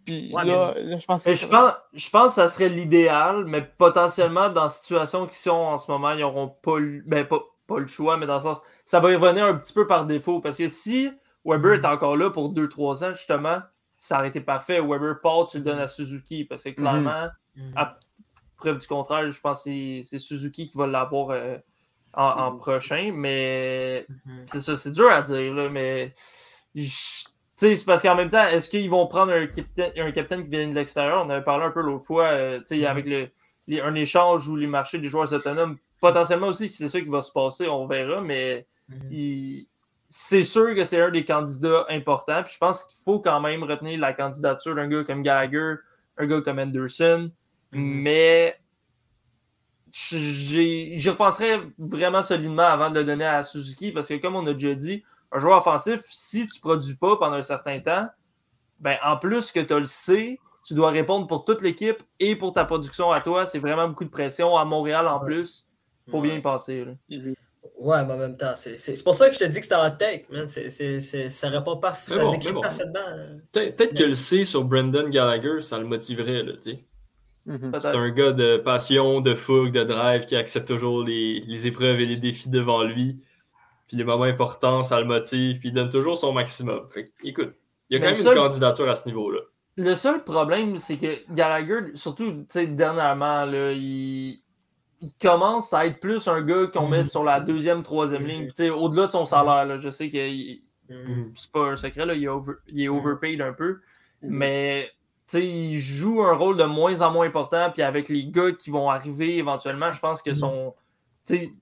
Puis 0.05 0.31
Ouais, 0.33 0.45
là, 0.45 0.73
là, 0.77 0.97
je 0.97 1.05
pense 1.05 1.23
que 1.23 1.33
je 1.35 1.45
pense, 1.45 1.73
je 1.93 2.09
pense 2.09 2.27
que 2.29 2.33
ça 2.35 2.47
serait 2.47 2.69
l'idéal, 2.69 3.45
mais 3.45 3.61
potentiellement, 3.61 4.49
dans 4.49 4.63
la 4.63 4.69
situation 4.69 5.27
qu'ils 5.27 5.35
sont 5.35 5.51
en 5.51 5.77
ce 5.77 5.91
moment, 5.91 6.11
ils 6.11 6.21
n'auront 6.21 6.47
pas, 6.49 6.79
le- 6.79 7.03
ben, 7.05 7.25
pas, 7.25 7.39
pas 7.67 7.79
le 7.79 7.87
choix, 7.87 8.17
mais 8.17 8.25
dans 8.25 8.35
le 8.37 8.41
sens, 8.41 8.57
ça 8.83 8.99
va 8.99 9.11
y 9.11 9.15
revenir 9.15 9.45
un 9.45 9.53
petit 9.55 9.73
peu 9.73 9.85
par 9.85 10.05
défaut. 10.05 10.41
Parce 10.41 10.57
que 10.57 10.67
si 10.67 11.11
Weber 11.45 11.73
est 11.73 11.85
encore 11.85 12.17
là 12.17 12.31
pour 12.31 12.49
2-3 12.49 13.03
ans, 13.03 13.13
justement, 13.13 13.59
ça 13.99 14.17
aurait 14.17 14.29
été 14.29 14.41
parfait. 14.41 14.79
Weber 14.81 15.19
part, 15.21 15.45
tu 15.47 15.57
le 15.59 15.63
donnes 15.63 15.79
à 15.79 15.87
Suzuki. 15.87 16.45
Parce 16.45 16.63
que 16.63 16.69
clairement, 16.69 17.27
Mhm. 17.55 17.73
à 17.75 17.99
preuve 18.57 18.79
du 18.79 18.87
contraire, 18.87 19.29
je 19.31 19.39
pense 19.39 19.59
que 19.59 19.63
c'est- 19.65 20.01
c'est 20.05 20.19
Suzuki 20.19 20.67
qui 20.67 20.75
va 20.77 20.87
l'avoir 20.87 21.29
euh, 21.29 21.57
en, 22.13 22.23
en 22.25 22.55
prochain. 22.57 23.11
Mais 23.13 24.05
Mhm. 24.25 24.43
c'est 24.47 24.61
ça, 24.61 24.77
c'est 24.77 24.91
dur 24.91 25.09
à 25.11 25.21
dire, 25.21 25.53
là, 25.53 25.69
mais. 25.69 26.13
c'est 27.55 27.85
parce 27.85 28.01
qu'en 28.01 28.15
même 28.15 28.29
temps, 28.29 28.47
est-ce 28.47 28.69
qu'ils 28.69 28.89
vont 28.89 29.05
prendre 29.07 29.31
un 29.33 29.45
capitaine, 29.47 29.91
un 29.97 30.11
capitaine 30.11 30.43
qui 30.43 30.49
vient 30.49 30.67
de 30.67 30.73
l'extérieur? 30.73 31.23
On 31.25 31.29
avait 31.29 31.43
parlé 31.43 31.65
un 31.65 31.71
peu 31.71 31.81
l'autre 31.81 32.05
fois, 32.05 32.25
euh, 32.25 32.59
tu 32.59 32.79
sais, 32.79 32.85
avec 32.85 33.05
le, 33.05 33.29
les- 33.67 33.81
un 33.81 33.93
échange 33.95 34.47
ou 34.47 34.55
les 34.55 34.67
marchés 34.67 34.97
des 34.97 35.09
joueurs 35.09 35.31
autonomes. 35.31 35.77
Potentiellement 35.99 36.47
aussi, 36.47 36.71
c'est 36.73 36.89
ça 36.89 36.99
qui 36.99 37.07
va 37.07 37.21
se 37.21 37.31
passer, 37.31 37.67
on 37.67 37.85
verra, 37.87 38.21
mais 38.21 38.65
Mhm. 38.89 39.63
c'est 40.09 40.43
sûr 40.43 40.73
que 40.75 40.83
c'est 40.83 40.99
un 40.99 41.11
des 41.11 41.23
candidats 41.23 41.85
importants. 41.89 42.41
Puis 42.43 42.53
je 42.53 42.57
pense 42.57 42.83
qu'il 42.83 42.97
faut 43.03 43.19
quand 43.19 43.39
même 43.39 43.63
retenir 43.63 43.99
la 43.99 44.11
candidature 44.13 44.75
d'un 44.75 44.87
gars 44.87 45.03
comme 45.03 45.21
Gallagher, 45.21 45.75
un 46.17 46.25
gars 46.25 46.41
comme 46.41 46.59
Anderson, 46.59 47.31
mais 47.71 48.57
j'y 49.91 51.09
repenserais 51.09 51.59
vraiment 51.77 52.21
solidement 52.21 52.63
avant 52.63 52.89
de 52.89 52.95
le 52.99 53.03
donner 53.05 53.25
à 53.25 53.43
Suzuki 53.43 53.91
parce 53.91 54.07
que, 54.07 54.15
comme 54.15 54.35
on 54.35 54.45
a 54.47 54.53
déjà 54.53 54.73
dit, 54.75 55.03
un 55.31 55.39
joueur 55.39 55.59
offensif, 55.59 56.01
si 56.09 56.47
tu 56.47 56.57
ne 56.57 56.61
produis 56.61 56.95
pas 56.95 57.17
pendant 57.17 57.35
un 57.37 57.43
certain 57.43 57.79
temps, 57.79 58.07
ben, 58.79 58.97
en 59.03 59.17
plus 59.17 59.51
que 59.51 59.59
tu 59.59 59.79
le 59.79 59.85
sais, 59.85 60.39
tu 60.65 60.73
dois 60.73 60.89
répondre 60.91 61.27
pour 61.27 61.45
toute 61.45 61.61
l'équipe 61.61 61.97
et 62.19 62.35
pour 62.35 62.53
ta 62.53 62.65
production 62.65 63.11
à 63.11 63.21
toi. 63.21 63.45
C'est 63.45 63.59
vraiment 63.59 63.87
beaucoup 63.87 64.05
de 64.05 64.09
pression. 64.09 64.57
À 64.57 64.65
Montréal, 64.65 65.07
en 65.07 65.19
Ouais. 65.19 65.25
plus, 65.25 65.65
faut 66.09 66.17
Ouais. 66.19 66.27
bien 66.29 66.37
y 66.37 66.41
passer. 66.41 66.85
là. 66.85 66.91
Ouais, 67.79 68.05
mais 68.05 68.13
en 68.13 68.17
même 68.17 68.37
temps, 68.37 68.53
c'est 68.55 68.77
c'est- 68.77 68.95
c'est 68.95 69.03
pour 69.03 69.15
ça 69.15 69.27
que 69.29 69.35
je 69.35 69.39
te 69.39 69.43
dis 69.45 69.57
que 69.57 69.63
c'était 69.63 69.75
en 69.75 69.89
tech, 69.91 70.23
man. 70.29 70.47
C'est- 70.47 70.69
c'est- 70.69 70.99
c'est- 70.99 71.29
Ça 71.29 71.49
répond 71.49 71.77
pas, 71.77 71.91
Mais 72.09 72.13
ça 72.15 72.23
bon, 72.23 72.37
bon. 72.53 72.61
parfaitement. 72.61 72.99
euh, 73.07 73.37
Peut-être 73.51 73.75
peut-être 73.77 73.97
que 73.97 74.03
le 74.03 74.13
C 74.13 74.45
sur 74.45 74.63
Brendan 74.65 75.09
Gallagher, 75.09 75.61
ça 75.61 75.79
le 75.79 75.85
motiverait, 75.85 76.43
là, 76.43 76.53
tu 76.53 76.71
sais. 76.71 76.83
Mhm. 77.45 77.71
C'est 77.79 77.95
un 77.95 78.09
gars 78.09 78.31
de 78.33 78.57
passion, 78.57 79.19
de 79.21 79.33
fougue, 79.35 79.71
de 79.71 79.83
drive, 79.83 80.25
qui 80.25 80.35
accepte 80.35 80.67
toujours 80.67 81.03
les, 81.03 81.39
les 81.47 81.67
épreuves 81.67 81.99
et 81.99 82.05
les 82.05 82.17
défis 82.17 82.49
devant 82.49 82.83
lui. 82.83 83.17
Puis 83.87 83.97
les 83.97 84.03
moments 84.03 84.23
importants, 84.25 84.83
ça 84.83 84.99
le 84.99 85.05
motive, 85.05 85.59
puis 85.59 85.69
il 85.69 85.73
donne 85.73 85.89
toujours 85.89 86.17
son 86.17 86.33
maximum. 86.33 86.87
Fait 86.89 87.05
que, 87.05 87.09
écoute, 87.23 87.53
il 87.89 87.95
y 87.95 87.97
a 87.97 87.99
quand 87.99 88.15
Mais 88.15 88.23
même 88.23 88.27
une 88.33 88.41
candidature 88.41 88.87
à 88.89 88.95
ce 88.95 89.07
niveau-là. 89.07 89.39
Le 89.77 89.95
seul 89.95 90.23
problème, 90.23 90.77
c'est 90.77 90.97
que 90.97 91.33
Gallagher, 91.33 91.91
surtout 91.95 92.45
dernièrement, 92.53 93.45
là, 93.45 93.71
il... 93.73 94.41
il 95.01 95.13
commence 95.19 95.73
à 95.73 95.87
être 95.87 95.99
plus 95.99 96.27
un 96.27 96.41
gars 96.41 96.67
qu'on 96.67 96.87
met 96.87 97.05
sur 97.05 97.23
la 97.23 97.39
deuxième, 97.39 97.81
troisième 97.83 98.25
ligne. 98.27 98.47
Tu 98.49 98.53
sais, 98.55 98.69
Au-delà 98.69 99.07
de 99.07 99.11
son 99.11 99.25
salaire, 99.25 99.65
là, 99.65 99.77
je 99.79 99.89
sais 99.89 100.09
que 100.09 100.17
il- 100.29 100.61
mhm. 100.89 101.31
c'est 101.35 101.51
pas 101.51 101.71
un 101.71 101.75
secret, 101.75 102.05
là, 102.05 102.13
il, 102.13 102.23
est 102.23 102.27
over- 102.27 102.57
il 102.67 102.81
est 102.83 102.87
overpaid 102.87 103.41
un 103.41 103.53
peu. 103.53 103.79
Mhm. 104.21 104.29
Mais 104.29 104.91
il 105.39 105.77
joue 105.77 106.23
un 106.23 106.33
rôle 106.35 106.57
de 106.57 106.63
moins 106.65 107.01
en 107.01 107.11
moins 107.11 107.25
important. 107.27 107.69
Puis 107.71 107.81
avec 107.81 108.09
les 108.09 108.25
gars 108.25 108.51
qui 108.51 108.69
vont 108.71 108.89
arriver 108.89 109.37
éventuellement, 109.37 109.93
je 109.93 109.99
pense 109.99 110.21
que 110.21 110.33
son. 110.33 110.73
tu 111.25 111.37
sais, 111.37 111.53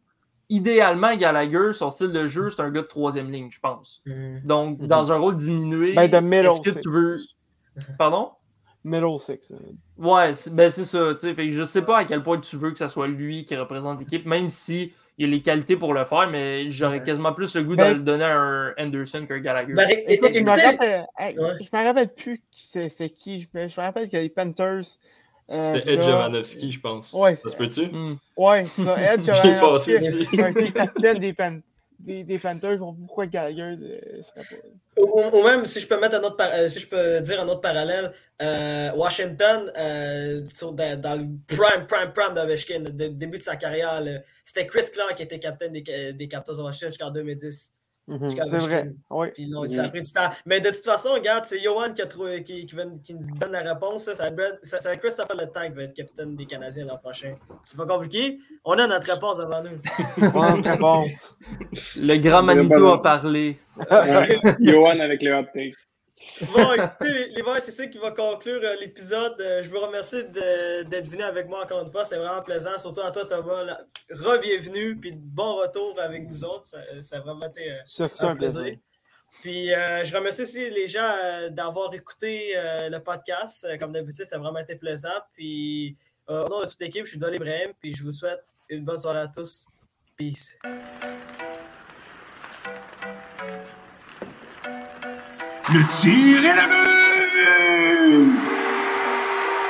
Idéalement, 0.51 1.15
Gallagher, 1.15 1.73
son 1.73 1.91
style 1.91 2.11
de 2.11 2.25
jeu, 2.27 2.49
c'est 2.49 2.61
un 2.63 2.71
gars 2.71 2.81
de 2.81 2.87
troisième 2.87 3.29
ligne, 3.31 3.49
je 3.51 3.59
pense. 3.59 4.01
Mhm. 4.07 4.41
Donc, 4.45 4.79
Mhm. 4.79 4.87
dans 4.87 5.11
un 5.11 5.17
rôle 5.17 5.35
diminué, 5.35 5.93
Ben, 5.93 6.01
est-ce 6.11 6.61
que 6.61 6.71
six. 6.71 6.81
tu 6.81 6.89
veux. 6.89 7.17
Pardon? 7.99 8.31
Middle 8.83 9.19
six. 9.19 9.51
euh. 9.51 9.57
Ouais, 10.03 10.33
c'est- 10.33 10.49
ben 10.55 10.71
c'est 10.71 10.85
ça. 10.85 11.13
tu 11.13 11.19
sais. 11.19 11.35
Fait 11.35 11.45
que 11.47 11.51
je 11.51 11.63
sais 11.63 11.83
pas 11.83 11.99
à 11.99 12.05
quel 12.05 12.23
point 12.23 12.39
tu 12.39 12.55
veux 12.57 12.71
que 12.71 12.79
ce 12.79 12.87
soit 12.87 13.07
lui 13.07 13.45
qui 13.45 13.55
représente 13.55 13.99
l'équipe, 13.99 14.25
même 14.25 14.49
si 14.49 14.91
il 15.19 15.25
a 15.25 15.27
les 15.29 15.41
qualités 15.41 15.75
pour 15.75 15.93
le 15.93 16.03
faire, 16.05 16.27
mais 16.31 16.71
j'aurais 16.71 16.99
Ouais. 16.99 17.05
quasiment 17.05 17.33
plus 17.33 17.53
le 17.53 17.63
goût 17.63 17.75
Ben- 17.75 17.91
de 17.93 17.97
le 17.97 18.03
donner 18.03 18.23
à 18.23 18.37
un 18.39 18.73
Anderson 18.79 19.25
qu'un 19.27 19.39
Gallagher. 19.39 19.73
Ben, 19.73 19.87
Écoute, 20.07 20.31
je 20.33 20.39
me 20.39 20.49
rappelle, 20.49 21.05
hey, 21.19 21.37
Ouais. 21.37 21.49
je 21.61 21.77
me 21.77 21.83
rappelle 21.85 22.09
plus 22.13 22.41
c'est 22.51 22.89
qui. 23.13 23.41
Je 23.41 23.47
me, 23.53 23.67
je 23.67 23.79
me 23.79 23.85
rappelle 23.85 24.09
que 24.09 24.17
les 24.17 24.29
Panthers. 24.29 24.81
euh, 25.51 25.73
C'était 25.73 25.93
Ed 25.95 26.01
Jovanovski, 26.03 26.71
je 26.71 26.79
pense. 26.79 27.11
Ouais. 27.13 27.35
Ça 27.35 27.49
se 27.49 27.55
peut-tu? 27.57 27.87
Hmm. 27.87 28.17
Ouais, 28.37 28.65
c'est 28.65 28.83
ça. 28.83 29.13
Ed 29.13 29.23
Jovanovski 29.25 29.95
aussi. 29.95 30.27
capitaine 30.73 31.17
des, 31.19 31.33
Pan- 31.33 31.59
des, 31.99 32.23
des 32.23 32.39
Panthers. 32.39 32.77
Bon, 32.79 32.93
Pourquoi 32.93 33.27
Gallagher 33.27 33.75
euh, 33.81 34.21
pas. 34.35 35.01
Ou, 35.01 35.43
même, 35.43 35.65
si 35.65 35.79
je 35.79 35.87
peux 35.87 35.99
mettre 35.99 36.15
un 36.15 36.23
autre 36.23 36.35
par- 36.37 36.51
euh, 36.53 36.67
si 36.67 36.79
je 36.79 36.87
peux 36.87 37.21
dire 37.21 37.41
un 37.41 37.47
autre 37.47 37.61
parallèle, 37.61 38.11
euh, 38.41 38.91
Washington, 38.93 39.71
euh, 39.77 40.41
dans, 40.97 41.15
le 41.15 41.27
prime, 41.47 41.85
prime, 41.87 42.11
prime 42.13 42.33
d'Ovechkin, 42.33 42.79
le 42.79 42.89
dé- 42.89 43.09
début 43.09 43.37
de 43.37 43.43
sa 43.43 43.55
carrière, 43.55 44.01
c'était 44.43 44.65
Chris 44.67 44.85
Clark 44.91 45.15
qui 45.15 45.23
était 45.23 45.39
capitaine 45.39 45.73
des, 45.73 46.13
des 46.13 46.27
Capitals 46.27 46.57
de 46.57 46.61
Washington 46.63 46.89
jusqu'en 46.89 47.11
2010. 47.11 47.73
Mhm, 48.09 48.35
C'est 48.43 48.57
vrai. 48.57 48.91
Oui. 49.11 49.27
Ça 49.69 49.83
a 49.83 49.89
pris 49.89 50.01
du 50.01 50.11
temps. 50.11 50.29
Mais 50.45 50.59
de 50.59 50.69
toute 50.69 50.83
façon, 50.83 51.09
regarde, 51.13 51.45
c'est 51.45 51.59
Johan 51.61 51.93
qui, 51.93 52.01
a 52.01 52.07
trouvé, 52.07 52.43
qui, 52.43 52.65
qui, 52.65 52.75
nous 52.75 53.37
donne 53.39 53.51
la 53.51 53.61
réponse. 53.73 54.05
Ça 54.11 54.29
va 54.29 54.43
être- 54.43 54.59
ça- 54.63 54.79
ça 54.79 54.89
va 54.89 54.95
être 54.95 55.01
Christopher 55.01 55.35
Le 55.37 55.45
Tank 55.45 55.69
qui 55.71 55.75
va 55.77 55.83
être 55.83 55.93
capitaine 55.93 56.35
des 56.35 56.45
Canadiens 56.45 56.85
l'an 56.85 56.97
prochain. 56.97 57.33
C'est 57.63 57.77
pas 57.77 57.85
compliqué. 57.85 58.39
On 58.65 58.73
a 58.73 58.87
notre 58.87 59.13
réponse 59.13 59.37
devant 59.37 59.61
nous. 59.63 59.77
Bonne 60.33 60.67
réponse. 60.67 61.37
Le 61.95 62.17
grand 62.17 62.41
Manitou 62.43 62.87
a 62.87 63.01
parlé. 63.01 63.57
Johan 64.59 64.99
avec 64.99 65.21
le 65.21 65.33
hot 65.35 65.43
take. 65.53 65.73
Bon, 66.53 66.73
écoutez, 66.73 67.27
les 67.29 67.43
boys, 67.43 67.59
c'est 67.59 67.71
ça 67.71 67.85
qui 67.87 67.97
va 67.97 68.11
conclure 68.11 68.61
euh, 68.63 68.75
l'épisode. 68.79 69.35
Euh, 69.41 69.61
je 69.61 69.69
vous 69.69 69.79
remercie 69.79 70.23
d'être 70.25 71.07
venu 71.07 71.23
avec 71.23 71.47
moi 71.47 71.63
encore 71.63 71.83
une 71.83 71.91
fois. 71.91 72.03
C'était 72.05 72.17
vraiment 72.17 72.41
plaisant. 72.41 72.77
Surtout 72.77 73.01
à 73.01 73.11
toi, 73.11 73.25
Thomas. 73.25 73.77
Re-bienvenue. 74.09 74.97
Puis 74.97 75.11
bon 75.15 75.55
retour 75.57 75.99
avec 75.99 76.27
nous 76.29 76.43
autres. 76.45 76.65
Ça, 76.65 76.77
ça 77.01 77.17
a 77.17 77.19
vraiment 77.19 77.47
été. 77.47 77.71
euh, 77.71 77.75
Ça 77.85 78.07
fut 78.07 78.23
un 78.23 78.35
plaisir. 78.35 78.75
Puis 79.41 79.73
euh, 79.73 80.03
je 80.03 80.15
remercie 80.15 80.41
aussi 80.43 80.69
les 80.69 80.87
gens 80.87 81.13
euh, 81.23 81.49
d'avoir 81.49 81.93
écouté 81.93 82.53
euh, 82.55 82.89
le 82.89 82.99
podcast. 83.03 83.67
Comme 83.79 83.91
d'habitude, 83.91 84.25
ça 84.25 84.37
a 84.37 84.39
vraiment 84.39 84.59
été 84.59 84.75
plaisant. 84.75 85.09
Puis 85.33 85.97
au 86.27 86.47
nom 86.47 86.61
de 86.61 86.65
toute 86.67 86.79
l'équipe, 86.79 87.05
je 87.05 87.09
suis 87.11 87.19
Don 87.19 87.31
Ibrahim. 87.33 87.73
Puis 87.79 87.93
je 87.93 88.03
vous 88.03 88.11
souhaite 88.11 88.43
une 88.69 88.85
bonne 88.85 88.99
soirée 88.99 89.19
à 89.19 89.27
tous. 89.27 89.65
Peace. 90.15 90.57
Le 95.71 95.83
tir 96.01 96.43
est 96.45 96.55
le 96.55 96.65
but! 96.67 98.39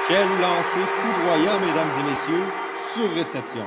Quel 0.07 0.27
lancer 0.39 0.85
foudroyant, 0.95 1.59
mesdames 1.59 1.91
et 1.99 2.03
messieurs, 2.09 2.45
sur 2.93 3.13
réception. 3.13 3.65